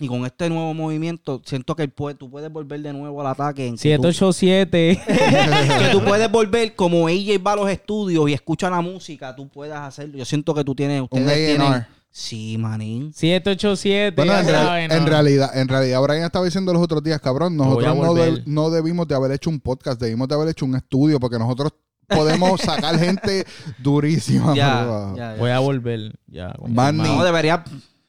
[0.00, 3.66] y con este nuevo movimiento, siento que puede, tú puedes volver de nuevo al ataque.
[3.66, 5.00] En que tú- 787.
[5.06, 9.48] que tú puedes volver como AJ va a los estudios y escucha la música, tú
[9.48, 10.16] puedas hacerlo.
[10.18, 11.56] Yo siento que tú tienes, ustedes A&R.
[11.56, 11.86] tienen...
[12.10, 13.12] Sí, manín.
[13.12, 14.16] 787.
[14.16, 17.94] Bueno, en, real- en realidad, en realidad, Brian estaba diciendo los otros días, cabrón, nosotros
[17.96, 18.42] no, de- volver.
[18.46, 21.72] no debimos de haber hecho un podcast, debimos de haber hecho un estudio, porque nosotros
[22.08, 23.44] podemos sacar gente
[23.78, 24.54] durísima.
[24.56, 25.16] Ya, bro.
[25.16, 25.38] ya, ya.
[25.38, 26.18] Voy a volver.
[26.26, 26.54] Ya.
[26.66, 26.72] ni-
[27.02, 27.62] No, debería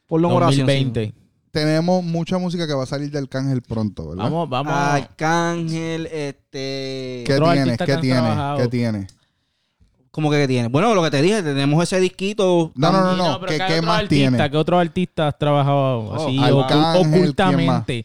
[0.06, 0.26] por sí.
[0.26, 1.14] 2020.
[1.50, 4.24] Tenemos mucha música que va a salir del Cángel pronto, ¿verdad?
[4.24, 4.72] Vamos, vamos.
[4.72, 7.24] Arcángel, este...
[7.26, 7.78] ¿Qué tienes?
[7.78, 8.38] ¿Qué tienes?
[8.58, 9.14] ¿Qué tienes?
[10.12, 10.68] ¿Cómo que qué tiene?
[10.68, 12.72] Bueno, lo que te dije, tenemos ese disquito.
[12.74, 13.40] No, no, no, no.
[13.46, 14.08] ¿Qué, qué otros más?
[14.08, 18.04] ¿Qué otros artistas has trabajado Oh, así Arcángel, ocu- ocultamente?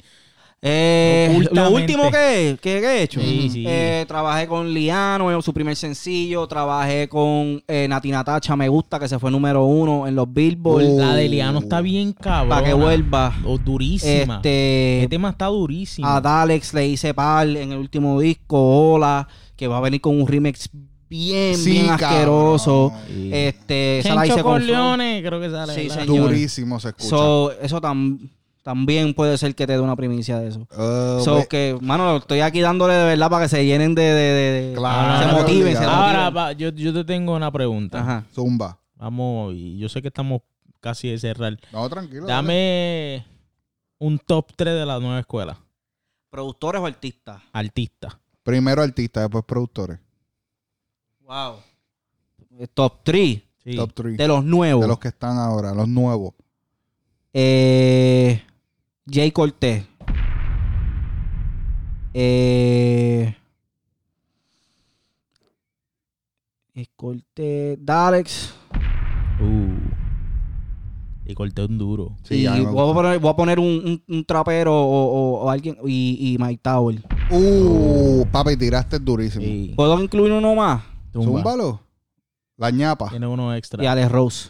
[0.61, 3.21] Eh, lo último que, que he hecho.
[3.21, 3.65] Sí, sí.
[3.67, 6.47] Eh, trabajé con Liano en su primer sencillo.
[6.47, 10.83] Trabajé con eh, Nati Natacha, me gusta, que se fue número uno en los Billboard.
[10.85, 12.49] Uh, La de Liano está bien cabrón.
[12.49, 13.35] para que vuelva.
[13.45, 14.37] Oh, durísima.
[14.37, 16.07] Este, Este tema está durísimo.
[16.07, 20.19] a Dalex le hice par en el último disco, Hola, que va a venir con
[20.19, 20.67] un remix
[21.07, 22.91] bien, Sí, bien asqueroso.
[23.07, 23.29] Sí.
[23.31, 24.53] Este, esa la hice Chencho con.
[24.53, 25.73] Corleone, creo que sale.
[25.75, 25.89] Sí.
[26.07, 27.07] Durísimo se escucha.
[27.09, 28.17] So, eso tam-
[28.65, 30.61] también puede ser que te dé una primicia de eso.
[30.75, 34.01] Uh, so, que, mano, estoy aquí dándole de verdad para que se llenen de...
[34.01, 34.09] de,
[34.71, 36.01] de- Claro, se motiven, se obligado.
[36.01, 36.25] motiven.
[36.25, 37.99] Ahora, yo, yo te tengo una pregunta.
[38.01, 38.23] Ajá.
[38.33, 38.79] Zumba.
[38.95, 40.41] Vamos, y yo sé que estamos
[40.79, 41.55] casi de cerrar.
[41.71, 42.25] No, tranquilo.
[42.25, 42.33] dale.
[42.33, 43.25] Dame
[43.99, 45.59] un top 3 de la nueva escuela.
[46.31, 47.43] ¿Productores o artistas?
[47.53, 48.19] Artista.
[48.41, 49.99] Primero artista, después productores.
[51.19, 51.57] Wow.
[52.73, 53.41] Top 3.
[53.63, 53.75] Sí.
[53.75, 54.17] Top 3.
[54.17, 54.81] De los nuevos.
[54.81, 56.33] De los que están ahora, los nuevos.
[57.31, 58.41] Eh,
[59.09, 59.85] Jay Cortez.
[62.13, 63.35] Eh.
[67.79, 68.53] Dalex.
[69.39, 69.75] Uh.
[71.27, 72.15] Y corté un duro.
[72.23, 75.49] Sí, y voy, a poner, voy a poner un, un- un trapero o, o- o
[75.49, 75.75] alguien.
[75.85, 77.01] Y, y Mike Tower.
[77.31, 79.43] Uh, papi, tiraste durísimo.
[79.43, 79.73] Sí.
[79.75, 80.83] ¿Puedo incluir uno más?
[81.11, 81.25] Tumba.
[81.41, 81.81] Zúmbalo.
[82.57, 83.09] La ñapa.
[83.09, 83.83] Tiene uno extra.
[83.83, 84.49] Y Alex Rose.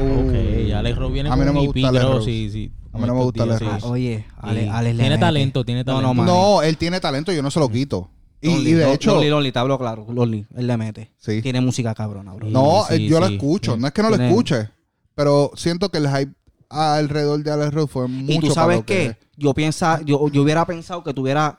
[0.00, 2.24] Uh, Ok, Alex Rowe viene A mí no con me un gusta EP, Alex Rose.
[2.24, 2.72] sí, sí.
[2.96, 3.80] A mí no me gusta días, Rose.
[3.80, 3.86] sí.
[3.88, 4.68] Oye, Ale, Sí.
[4.68, 5.20] Alex le Tiene mete.
[5.20, 6.14] talento, tiene No, no, talento.
[6.14, 6.26] man.
[6.26, 8.10] No, él tiene talento, yo no se lo quito.
[8.40, 10.06] Y, Lonely, y de Lo- hecho, Lonely, Lonely, te hablo claro.
[10.12, 11.10] Lonely, él le mete.
[11.18, 11.40] sí.
[11.42, 12.48] Tiene música cabrona, bro.
[12.48, 13.34] No, Sí, eh, yo lo sí.
[13.34, 13.76] escucho.
[13.76, 14.68] No es que no lo Tiene- escuche.
[15.14, 16.32] Pero siento que el hype
[16.68, 20.00] alrededor de Alex Rose fue mucho Y tú para sabes lo que qué, yo piensa,
[20.04, 21.58] yo, yo hubiera pensado que tuviera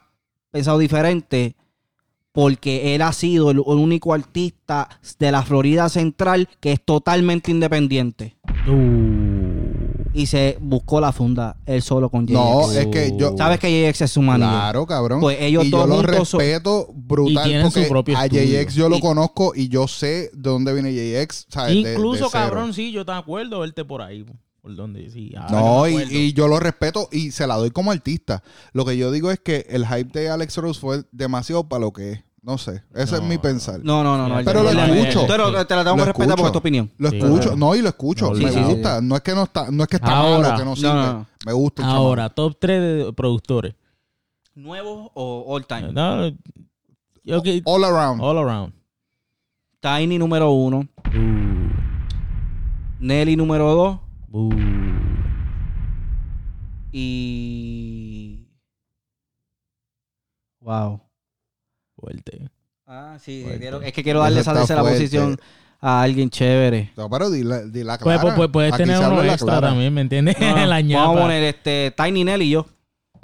[0.51, 1.55] pensado diferente
[2.31, 4.87] porque él ha sido el, el único artista
[5.17, 8.35] de la Florida Central que es totalmente independiente
[8.67, 9.36] Uh.
[10.17, 12.33] Y se buscó la funda él solo con JX.
[12.33, 13.35] No, es que yo...
[13.37, 14.57] Sabes que JX es su manager.
[14.59, 15.19] Claro, cabrón.
[15.21, 18.61] Pues ellos y yo dos lo respeto brutal Y tienen su porque propio a estudio.
[18.61, 21.45] JX yo lo Y- conozco y yo sé de dónde viene JX.
[21.49, 21.75] ¿sabes?
[21.75, 24.25] De- de Incluso, cabrón, sí, yo te acuerdo verte por ahí.
[24.61, 25.31] Por donde, sí.
[25.37, 28.43] ahora No, y, y yo lo respeto y se la doy como artista.
[28.73, 31.93] Lo que yo digo es que el hype de Alex Rose fue demasiado para lo
[31.93, 32.19] que es.
[32.41, 32.83] No sé.
[32.93, 33.79] Ese es mi pensar.
[33.83, 34.43] No, no, no, no.
[34.45, 35.25] Pero lo escucho.
[35.27, 36.91] Pero te la tengo que respetar porque es tu opinión.
[36.97, 37.55] Lo escucho.
[37.55, 38.31] No, y lo escucho.
[38.31, 39.01] No, me sí, sí, gusta.
[39.01, 40.49] No es que no está, no es que está Ahora.
[40.49, 40.93] malo, que no sirve.
[40.93, 41.27] no, no.
[41.45, 43.75] Me gusta Ahora, top 3 de productores.
[44.55, 45.91] ¿Nuevo o all time?
[45.91, 46.31] No.
[47.65, 48.21] All around.
[48.21, 48.73] all around.
[49.81, 50.87] Tiny número uno.
[51.07, 51.69] Uh,
[52.99, 53.99] Nelly número dos.
[54.31, 54.49] uh.
[56.91, 58.47] Y.
[60.61, 61.06] Wow.
[61.99, 62.49] Fuerte.
[62.85, 63.59] Ah, sí, Fuerte.
[63.59, 65.37] quiero- es que quiero darle esa tercera posición
[65.81, 66.91] a alguien chévere.
[66.95, 68.21] No, pero dile la Pues, clara.
[68.21, 70.39] pues, pues, puedes Aquí tener uno la extra también, ¿me entiendes?
[70.39, 71.01] No, no, la ñapa.
[71.03, 72.65] vamos a poner este Tiny Nelly y yo.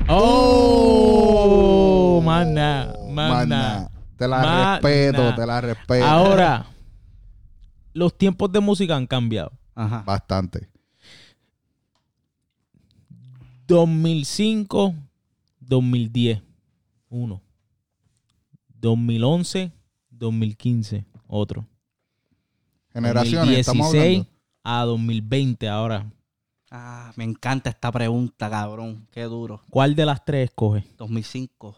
[0.10, 3.46] Oh, manda, manda.
[3.46, 4.74] Mana, Te la Mana.
[4.80, 6.06] respeto, te la respeto.
[6.06, 6.66] Ahora,
[7.94, 9.52] los tiempos de música han cambiado.
[9.76, 10.04] Ajá.
[10.06, 10.68] Bastante.
[13.68, 14.94] 2005,
[15.62, 16.42] 2010,
[17.10, 17.42] uno.
[18.84, 19.72] 2011,
[20.12, 21.66] 2015, otro.
[22.92, 24.28] Generaciones, estamos 2016
[24.66, 24.82] hablando.
[24.82, 26.12] a 2020 ahora.
[26.70, 29.08] Ah, me encanta esta pregunta, cabrón.
[29.10, 29.62] Qué duro.
[29.70, 30.84] ¿Cuál de las tres escoge?
[30.98, 31.78] 2005.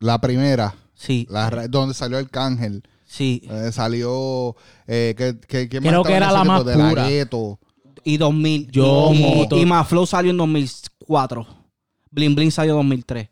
[0.00, 1.26] La primera, Sí.
[1.30, 2.82] la, donde salió el cángel.
[3.06, 3.40] Sí.
[3.50, 4.54] Eh, salió.
[4.86, 7.08] Eh, que, que, ¿quién Creo más que era la más la pura.
[7.08, 7.58] Gueto.
[8.04, 8.70] Y 2000.
[8.70, 9.56] Yo, y, Moto.
[9.56, 11.46] y, y Maflow salió en 2004.
[12.10, 13.28] Bling Bling salió en 2003.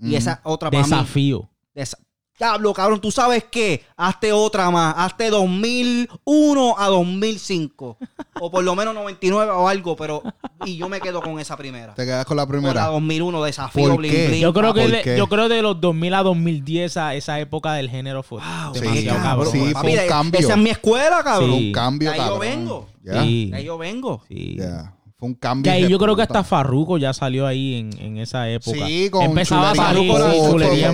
[0.00, 0.16] Y Ujú.
[0.16, 0.88] esa otra para mí.
[0.90, 1.50] Desafío.
[1.74, 1.98] Esa-
[2.36, 3.84] Diablo, cabrón, ¿tú sabes qué?
[3.96, 4.94] Hazte otra más.
[4.98, 7.96] Hazte 2001 a 2005.
[8.40, 10.22] o por lo menos 99 o algo, pero...
[10.64, 11.94] Y yo me quedo con esa primera.
[11.94, 12.86] Te quedas con la Con la primera.
[12.86, 14.28] 2001, Desafío, ¿Por Bling qué?
[14.28, 14.40] Bling.
[14.40, 15.16] Yo creo, que ¿por de, qué?
[15.16, 19.06] yo creo de los 2000 a 2010, esa, esa época del género fue Wow, Sí,
[19.06, 19.52] cabrón.
[19.52, 20.40] Sí, Papi, fue un de- cambio.
[20.40, 21.50] Esa es mi escuela, cabrón.
[21.50, 21.66] Sí.
[21.68, 22.88] Un cambio, De ahí yo vengo.
[23.04, 23.50] Sí.
[23.50, 24.22] De ahí yo vengo.
[24.28, 24.56] Sí.
[24.58, 24.93] ya.
[25.24, 25.72] Fue un Que cambio.
[25.72, 28.86] ahí yo creo que hasta Farruko ya salió ahí en, en esa época.
[28.86, 29.74] Sí, con Empezaba eh,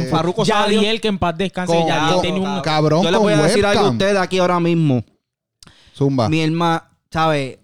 [0.08, 2.60] Farruko salió- Yadiel, que en paz descanse, Con- Yadiel con- tenía un...
[2.60, 3.96] Cabrón, Yo les voy a con decir algo a webcam.
[3.96, 5.02] ustedes aquí ahora mismo.
[5.96, 6.28] Zumba.
[6.28, 7.58] Mi hermano, ¿sabes?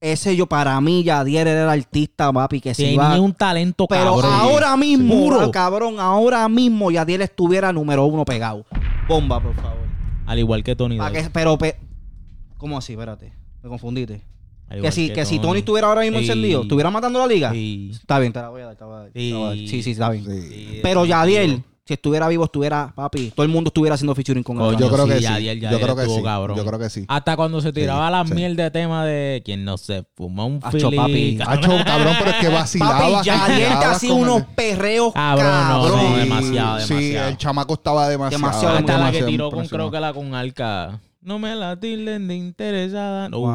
[0.00, 3.20] Ese yo, para mí, Yadier era el artista, papi, que se Tenía iba...
[3.20, 4.32] un talento Pero cabrón.
[4.32, 8.66] ahora mismo, cabrón, ahora mismo Yadier estuviera número uno pegado.
[9.06, 9.86] Bomba, por favor.
[10.26, 11.76] Al igual que Tony que- pero, pe-
[12.58, 12.94] ¿cómo así?
[12.94, 14.24] Espérate, me confundiste.
[14.80, 16.24] Que si, que si Tony estuviera ahora mismo Sí.
[16.24, 17.50] encendido, ¿estuviera matando la liga?
[17.52, 17.90] Sí.
[17.92, 19.44] Está bien, te la voy a dar, te la voy a dar, te la voy
[19.44, 19.56] a dar.
[19.58, 19.68] Sí.
[19.68, 20.24] Sí, sí, está bien.
[20.24, 20.40] Sí.
[20.40, 21.04] Sí, Pero.
[21.04, 24.62] Yadiel, si estuviera vivo, estuviera, papi, todo el mundo estuviera haciendo featuring con él.
[24.66, 25.24] Coño, Yo creo que sí, sí.
[25.24, 26.22] Yadiel, Yo Yadiel creo que estuvo sí.
[26.22, 26.56] cabrón.
[26.56, 27.04] Yo creo que sí.
[27.08, 28.34] Hasta cuando se tiraba la sí.
[28.34, 30.96] miel de tema de quien no se fuma un Acho, fili.
[30.96, 31.38] papi.
[31.44, 32.98] Hacho, cabrón, pero es que vacilaba.
[33.00, 36.10] Papi, Yadiel te hacía unos perreos Cabrón, no, cabrón.
[36.12, 37.28] no, demasiado, Sí, demasiado.
[37.30, 38.44] el chamaco estaba demasiado.
[38.46, 41.00] Demasiado, Hasta la que tiró con creo que la con Alca.
[41.24, 43.28] No me la tilden de interesada.
[43.28, 43.46] Wow.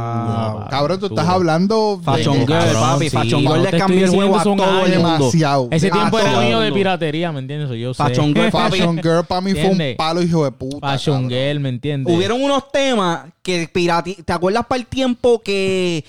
[0.60, 1.98] papi, Cabrón, tú estás hablando.
[1.98, 3.10] de- Fashion Girl, papi.
[3.10, 5.10] Fashion Girl le cambió el juego a todo son el mundo.
[5.18, 5.68] demasiado.
[5.72, 7.69] Ese tiempo era mío de piratería, ¿me entiendes?
[7.77, 8.02] Yo sé.
[8.02, 8.77] Fashion Girl, papi.
[8.77, 10.88] Fashion Girl para mí fue un palo, hijo de puta.
[10.88, 11.30] Fashion cabrón.
[11.30, 12.15] Girl, ¿me entiendes?
[12.15, 14.14] Hubieron unos temas que pirati...
[14.15, 16.06] ¿Te acuerdas para el tiempo que...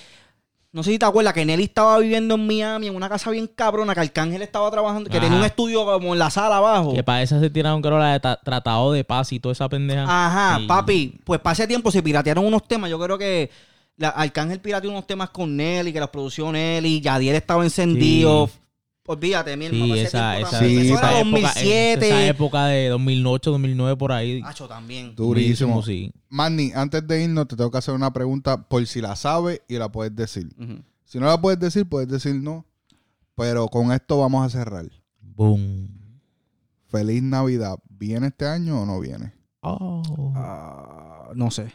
[0.71, 3.47] No sé si te acuerdas que Nelly estaba viviendo en Miami en una casa bien
[3.47, 5.25] cabrona, que Arcángel estaba trabajando, que Ajá.
[5.25, 6.93] tenía un estudio como en la sala abajo.
[6.93, 9.67] Que para esa se tiraron, creo, la de ta- Tratado de Paz y toda esa
[9.69, 10.05] pendeja.
[10.07, 10.67] Ajá, Sí.
[10.67, 11.21] papi.
[11.25, 12.91] Pues para ese tiempo se piratearon unos temas.
[12.91, 13.51] Yo creo que
[13.97, 17.01] la, Arcángel pirateó unos temas con Nelly, que los produció Nelly.
[17.01, 18.49] Yadier estaba encendido.
[18.49, 18.53] Sí.
[19.09, 19.95] Olvídate, mi Sí, hermano.
[19.95, 20.59] ese esa, esa.
[20.61, 22.07] Sí, Eso esa era época, 2007.
[22.09, 24.41] esa época de 2008, 2009 por ahí.
[24.45, 25.15] Hacho, también.
[25.17, 25.83] Durísimo.
[25.83, 26.13] sí.
[26.29, 29.75] Manny, antes de irnos, te tengo que hacer una pregunta por si la sabes y
[29.79, 30.49] la puedes decir.
[31.05, 32.65] Si no la puedes decir, puedes decir no.
[33.35, 34.85] Pero con esto vamos a cerrar.
[35.21, 35.89] Boom.
[36.89, 37.79] Feliz Navidad.
[37.89, 39.33] ¿Viene este año o no viene?
[39.61, 40.33] Oh.
[40.37, 41.73] Ah, no sé.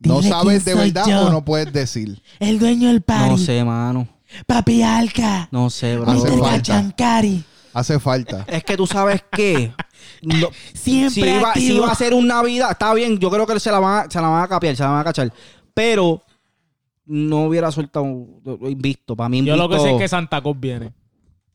[0.00, 1.26] ¿No sabes de verdad yo.
[1.26, 2.20] o no puedes decir?
[2.40, 3.30] El dueño del party.
[3.30, 4.08] No sé, mano.
[4.46, 5.48] Papi Alca.
[5.50, 6.10] No sé, bro.
[6.10, 6.38] Hace Mr.
[6.38, 6.56] falta.
[6.56, 7.44] Cachancari.
[7.72, 8.44] Hace falta.
[8.48, 9.72] Es que tú sabes qué.
[10.22, 11.76] No, Siempre si, iba, si activo.
[11.84, 14.20] iba a ser un Navidad, está bien, yo creo que se la van a, se
[14.20, 15.32] la van a capiar, se la van a cachar.
[15.74, 16.22] Pero
[17.06, 18.04] no hubiera soltado
[18.62, 19.16] invisto.
[19.16, 20.92] Para mí, Yo lo que invicto- sé es que Santa Claus viene.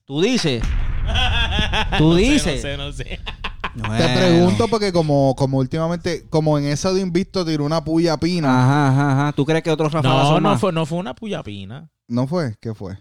[0.06, 0.64] Tú dices.
[1.98, 2.56] Tú dices.
[2.56, 3.20] No sé, no sé.
[3.76, 4.20] Bueno.
[4.20, 8.50] pregunto porque como, como últimamente, como en eso de Invicto tiró una puya pina.
[8.50, 9.32] Ajá, ajá, ajá.
[9.34, 11.90] ¿Tú crees que otros Rafa No, no fue, no fue una puyapina.
[12.08, 12.56] ¿No fue?
[12.60, 12.98] ¿Qué fue?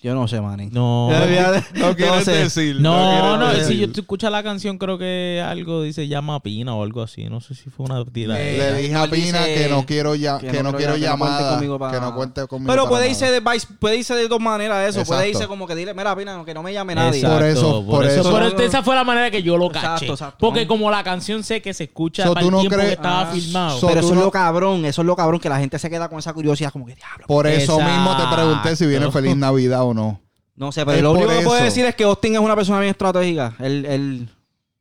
[0.00, 0.68] Yo no sé, maní.
[0.70, 1.10] No.
[1.74, 2.80] No quieres decir.
[2.80, 6.74] No, no, quieres si yo te escuchas la canción, creo que algo dice llama Pina
[6.74, 7.24] o algo así.
[7.24, 8.40] No sé si fue una tira.
[8.40, 10.96] Eh, Le dije a Pina dice que no quiero ya, que que, no no quiero
[10.96, 12.70] ya- que no cuente llamada, conmigo para que no cuente conmigo.
[12.72, 15.04] Pero para puede irse, de, vice- puede irse de dos maneras eso.
[15.04, 17.18] Puede irse como que dile, mira, Pina, que no me llame nadie.
[17.20, 18.32] Exacto, Por eso, por eso.
[18.32, 20.06] Pero este- esa fue la manera que yo lo Exacto, caché.
[20.06, 20.36] exacto.
[20.38, 22.88] Porque como la canción sé que se escucha So, para ¿tú el no tiempo crees-
[22.90, 23.78] que estaba Ah, filmado.
[23.80, 25.90] so- Pero eso es no- lo cabrón, eso es lo cabrón, que la gente se
[25.90, 27.26] queda con esa curiosidad como que diablo.
[27.26, 29.10] Por eso mismo te pregunté si viene.
[29.10, 30.20] Feliz Navidad o no.
[30.56, 32.80] No sé, pero Es lo único que puedo decir es que Austin es una persona
[32.80, 33.54] bien estratégica.
[33.60, 34.28] Él, él,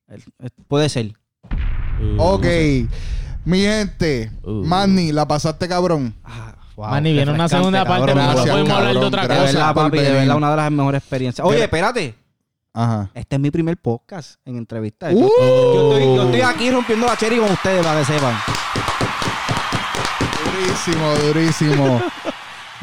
[0.10, 1.14] él- él- puede ser.
[2.00, 2.46] Uh, Ok.
[3.46, 4.64] Mi gente, Uh.
[4.66, 6.14] Manny, la pasaste cabrón.
[6.24, 8.16] Ah, wow, Manny, viene una segunda parte, pero
[8.66, 9.44] no hablar de otra De cosa.
[9.44, 11.48] verdad, por papi, de verdad, una de las mejores experiencias.
[11.48, 12.16] Oye, espérate.
[12.74, 13.10] Ajá.
[13.14, 15.10] Este es mi primer podcast en entrevista.
[15.12, 15.20] Uh.
[15.20, 18.36] Yo, yo estoy, yo estoy aquí rompiendo la cherry con ustedes para que sepan.
[20.44, 22.02] Durísimo, durísimo.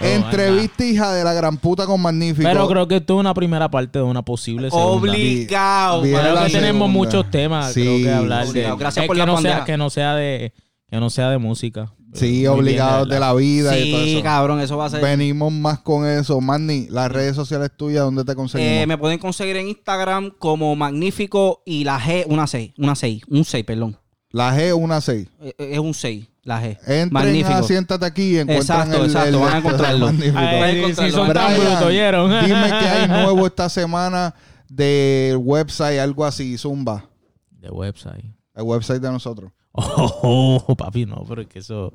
[0.03, 2.49] Entrevista hija de la gran puta con Magnífico.
[2.49, 4.89] Pero creo que esto es una primera parte de una posible segunda.
[4.93, 6.03] Obligado.
[6.03, 8.62] Creo que tenemos muchos temas Sí, creo que hablar de.
[8.77, 10.53] Gracias Es por que la no sea, que no sea de
[10.91, 11.93] que no sea de música.
[12.12, 14.23] Sí, Muy obligados bien, de la vida y todo Sí, eso.
[14.23, 15.01] cabrón, eso va a ser.
[15.03, 16.41] Venimos más con eso.
[16.41, 18.73] Manny, las redes sociales tuyas, ¿dónde te conseguimos?
[18.73, 22.75] Eh, me pueden conseguir en Instagram como Magnífico y la G, una 6.
[22.79, 23.23] Una 6.
[23.29, 23.99] Un 6, perdón.
[24.35, 25.28] La G, una 6.
[25.43, 26.77] Eh, eh, Es un 6, la G.
[26.81, 27.55] Entren Magnífico.
[27.55, 30.06] a Siéntate aquí y encuentran Exacto, el, exacto, el- van a encontrarlo.
[30.12, 30.39] Magnífico.
[30.39, 32.31] Ay, si son tan Brian, ¿oyeron?
[32.44, 34.35] Dime que hay nuevo esta semana
[34.69, 37.09] del website, algo así, Zumba.
[37.52, 38.24] De website.
[38.56, 39.52] El website de nosotros.
[39.70, 41.93] Oh, papi, no, pero es que eso.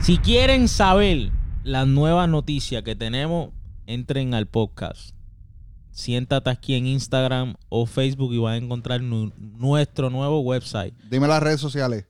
[0.00, 1.32] Si quieren saber
[1.64, 3.50] las nuevas noticias que tenemos,
[3.86, 5.16] entren al podcast.
[6.00, 10.94] Siéntate aquí en Instagram o Facebook y van a encontrar nu- nuestro nuevo website.
[11.10, 12.06] Dime las redes sociales.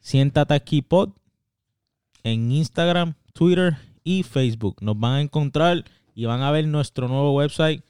[0.00, 1.10] Siéntate aquí pod
[2.22, 4.76] en Instagram, Twitter y Facebook.
[4.82, 5.84] Nos van a encontrar
[6.14, 7.82] y van a ver nuestro nuevo website.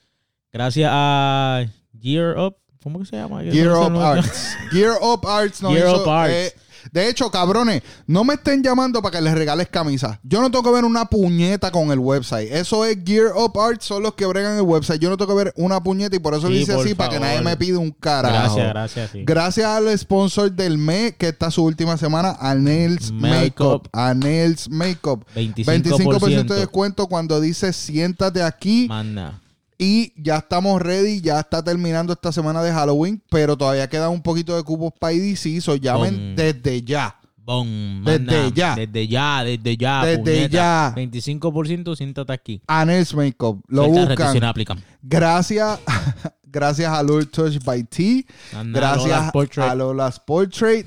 [0.52, 1.64] Gracias a
[2.00, 2.56] Gear Up.
[2.82, 3.42] ¿Cómo que se llama?
[3.42, 4.02] Gear ¿Cómo se Up?
[4.02, 4.56] Arts.
[4.70, 6.32] Gear Up Arts nos Gear hizo, Up Arts.
[6.34, 6.54] eh,
[6.92, 10.18] de hecho, cabrones, no me estén llamando para que les regales camisas.
[10.22, 12.50] Yo no tengo que ver una puñeta con el website.
[12.50, 15.00] Eso es Gear Up Arts, son los que bregan el website.
[15.00, 17.10] Yo no tengo que ver una puñeta y por eso Sí, lo hice así, para
[17.10, 18.56] que nadie me pida un carajo.
[18.56, 19.10] Gracias, gracias.
[19.10, 19.24] sí.
[19.24, 23.82] Gracias al sponsor del mes, que está su última semana, a Nails Makeup.
[23.82, 23.88] Makeup.
[23.92, 25.24] A Nails Makeup.
[25.34, 25.64] 25%.
[25.64, 28.86] 25% de descuento cuando dice siéntate aquí.
[28.88, 29.40] Manda.
[29.82, 34.20] Y ya estamos ready, ya está terminando esta semana de Halloween, pero todavía queda un
[34.20, 36.36] poquito de cupos para IDC, so llamen Bom.
[36.36, 37.16] desde ya.
[37.38, 38.48] Bom, Desde manda.
[38.54, 38.74] ya.
[38.76, 40.04] Desde ya, desde ya.
[40.04, 40.92] Desde ya.
[40.94, 42.60] 25% siéntate aquí.
[42.66, 43.58] A Nails Makeup.
[43.68, 44.44] Lo buscan.
[44.44, 44.84] aplican.
[45.02, 45.80] Gracias,
[46.44, 48.26] gracias a Lord Touch by T.
[48.54, 49.66] Anda, Gracias Lola's Portrait.
[49.70, 50.86] a Lola's Portrait.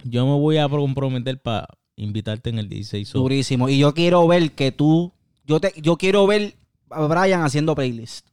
[0.05, 1.67] Yo me voy a comprometer para
[1.97, 3.09] invitarte en el 16.
[3.09, 3.69] So, Durísimo.
[3.69, 5.13] Y yo quiero ver que tú.
[5.45, 6.55] Yo, te, yo quiero ver
[6.91, 8.27] a Brian haciendo playlist.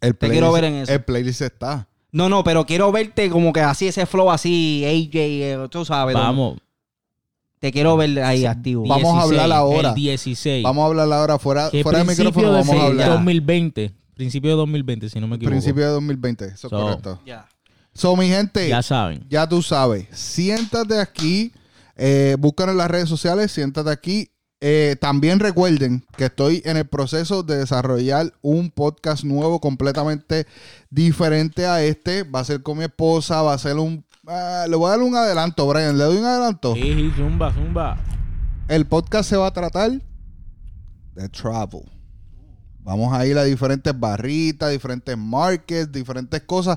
[0.00, 0.92] El Te quiero ver en eso.
[0.92, 1.86] El playlist está.
[2.12, 6.14] No, no, pero quiero verte como que así, ese flow así, AJ, eh, tú sabes.
[6.16, 6.20] ¿no?
[6.22, 6.58] Vamos.
[7.60, 8.86] Te quiero ver ahí activo.
[8.88, 9.90] Va- Vamos a hablar ahora.
[9.90, 10.64] El 16.
[10.64, 12.52] Vamos a hablar ahora fuera, que fuera de principio micrófono.
[12.56, 13.08] de Vamos a hablar.
[13.10, 13.92] 2020.
[14.20, 15.50] Principio de 2020, si no me equivoco.
[15.52, 16.44] Principio de 2020.
[16.44, 17.20] Eso es So, correcto.
[17.24, 17.48] Ya.
[17.94, 19.26] So, mi gente, Ya ya, saben.
[19.48, 20.08] tú sabes.
[20.12, 21.52] Siéntate aquí.
[21.96, 24.30] Eh, búscanos en las redes sociales, siéntate aquí.
[24.60, 30.46] Eh, también recuerden que estoy en el proceso de desarrollar un podcast nuevo completamente
[30.90, 32.24] diferente a este.
[32.24, 34.04] Va a ser con mi esposa, va a ser un...
[34.26, 35.96] ah, le voy a dar un adelanto, Brian.
[35.96, 36.74] ¿Le doy un adelanto?
[36.74, 37.96] Sí, sí, zumba, zumba.
[38.68, 39.92] El podcast se va a tratar
[41.14, 41.82] de travel.
[42.90, 46.76] Vamos a ir a diferentes barritas, diferentes markets, diferentes cosas.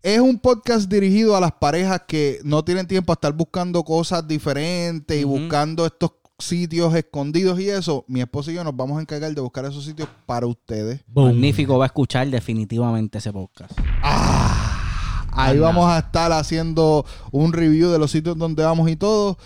[0.00, 4.28] Es un podcast dirigido a las parejas que no tienen tiempo a estar buscando cosas
[4.28, 8.04] diferentes y buscando estos sitios escondidos y eso.
[8.06, 11.00] Mi esposo y yo nos vamos a encargar de buscar esos sitios para ustedes.
[11.12, 13.72] Magnífico, va a escuchar definitivamente ese podcast.
[14.04, 15.66] Ah, ahí Anda.
[15.66, 19.36] vamos a estar haciendo un review de los sitios donde vamos y todo.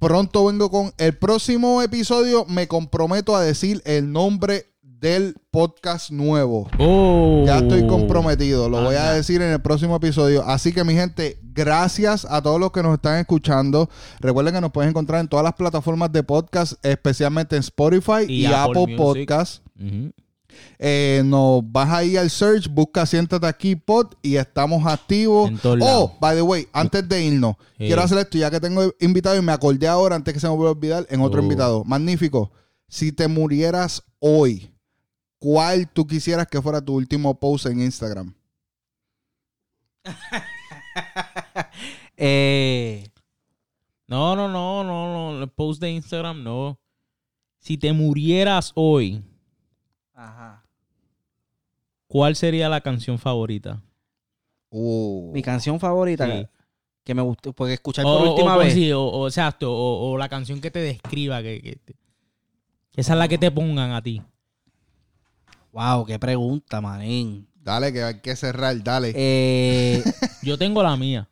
[0.00, 2.46] Pronto vengo con el próximo episodio.
[2.46, 4.71] Me comprometo a decir el nombre
[5.02, 6.70] del podcast nuevo.
[6.78, 7.42] Oh.
[7.44, 10.44] Ya estoy comprometido, lo voy a decir en el próximo episodio.
[10.46, 13.90] Así que mi gente, gracias a todos los que nos están escuchando.
[14.20, 18.42] Recuerden que nos pueden encontrar en todas las plataformas de podcast, especialmente en Spotify y,
[18.42, 18.96] Y Apple Apple.
[18.96, 19.64] Podcast.
[20.78, 25.50] Eh, nos vas ahí al search, busca Siéntate aquí pod y estamos activos.
[25.64, 26.10] Oh, lados.
[26.20, 27.86] by the way, antes de irnos, Sí.
[27.86, 30.54] quiero hacer esto ya que tengo invitado y me acordé ahora antes que se me
[30.54, 31.42] vuelva a olvidar en otro Oh.
[31.42, 31.82] invitado.
[31.84, 32.52] Magnífico.
[32.86, 34.71] Si te murieras hoy,
[35.42, 38.32] ¿cuál tú quisieras que fuera tu último post en Instagram?
[42.16, 43.08] Eh,
[44.06, 45.42] No, no, no, no, no.
[45.42, 46.78] El post de Instagram, no.
[47.58, 49.22] Si te murieras hoy,
[50.14, 50.64] ajá.
[52.06, 53.82] ¿cuál sería la canción favorita?
[54.70, 56.46] Uh, Mi canción favorita Sí.
[57.04, 58.74] que, me gustó, porque escuchar O, por última o- vez.
[58.74, 61.78] sí, o, o exacto, o, o la canción que te describa, que,
[62.96, 64.22] esa es la que te pongan a ti.
[65.72, 67.48] Wow, qué pregunta, manín.
[67.54, 69.12] dale, que hay que cerrar, dale.
[69.14, 70.02] Eh,
[70.42, 71.28] Yo tengo la mía.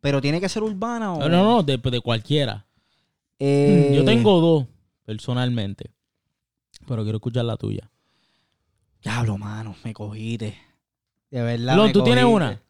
[0.00, 1.18] pero tiene que ser urbana o.
[1.20, 2.64] No, no, no, de, de cualquiera.
[3.38, 4.66] Eh, Yo tengo dos,
[5.04, 5.90] personalmente.
[6.86, 7.90] Pero quiero escuchar la tuya.
[9.02, 10.56] Diablo, mano, me cogiste.
[11.30, 11.76] De verdad.
[11.76, 12.60] Lon, me ¿tú tienes una?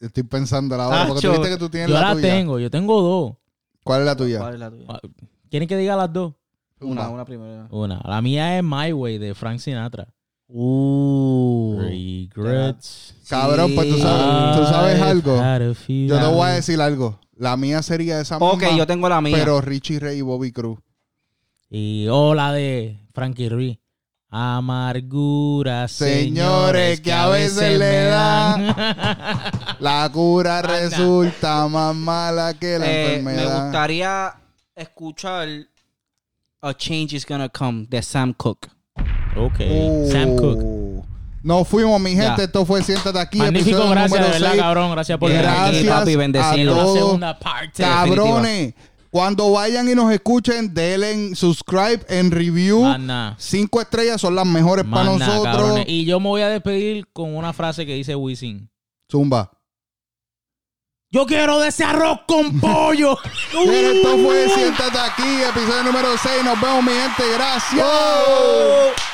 [0.00, 2.28] Estoy pensando la hora, porque tú dijiste que tú tienes Yo la la tuya.
[2.34, 3.36] tengo, yo tengo dos.
[3.84, 4.38] ¿Cuál es la tuya?
[4.40, 4.84] ¿Cuál es la tuya?
[4.88, 5.00] Ah,
[5.50, 6.34] ¿Quieren que diga las dos?
[6.80, 7.66] Una, una primera.
[7.70, 8.00] Una.
[8.04, 10.08] La mía es My Way de Frank Sinatra.
[10.48, 11.78] Uh.
[11.80, 13.14] Regrets.
[13.28, 15.36] Cabrón, pues tú sabes, tú sabes algo.
[15.88, 17.18] Yo te voy a decir algo.
[17.36, 19.36] La mía sería esa misma, Ok, yo tengo la mía.
[19.36, 20.78] pero Richie Ray y Bobby Cruz.
[21.70, 23.78] Y hola de Frankie Ruiz.
[24.30, 28.66] Amargura, Señores, que a veces le dan.
[29.80, 30.68] La cura Anda.
[30.80, 33.62] resulta más mala que la Eh, me enfermedad.
[33.64, 34.34] gustaría
[34.74, 35.48] escuchar
[36.62, 38.68] A Change is Gonna Come de Sam Cooke.
[39.36, 39.60] Ok.
[39.60, 40.84] Uh, Sam Cooke.
[41.42, 42.38] Nos fuimos, mi gente.
[42.38, 42.44] Ya.
[42.44, 43.38] Esto fue Siéntate aquí.
[43.38, 44.90] Magnífico, episodio gracias, de verdad, cabrón.
[44.92, 46.74] Gracias por Gracias Aquí, papi, bendecido.
[46.74, 47.82] La segunda parte.
[47.82, 48.74] Cabrones,
[49.10, 52.84] cuando vayan y nos escuchen, denle en subscribe, en review.
[53.36, 55.44] Cinco estrellas son las mejores para nosotros.
[55.44, 55.84] cabrones.
[55.86, 58.70] Y yo me voy a despedir con una frase que dice Wisin.
[59.12, 59.50] Zumba.
[61.10, 63.16] Yo quiero de ese arroz con pollo.
[63.22, 66.42] Esto fue Siéntate aquí, episodio número 6.
[66.42, 67.22] Nos vemos, mi gente.
[67.34, 67.86] Gracias.
[67.86, 69.13] Oh.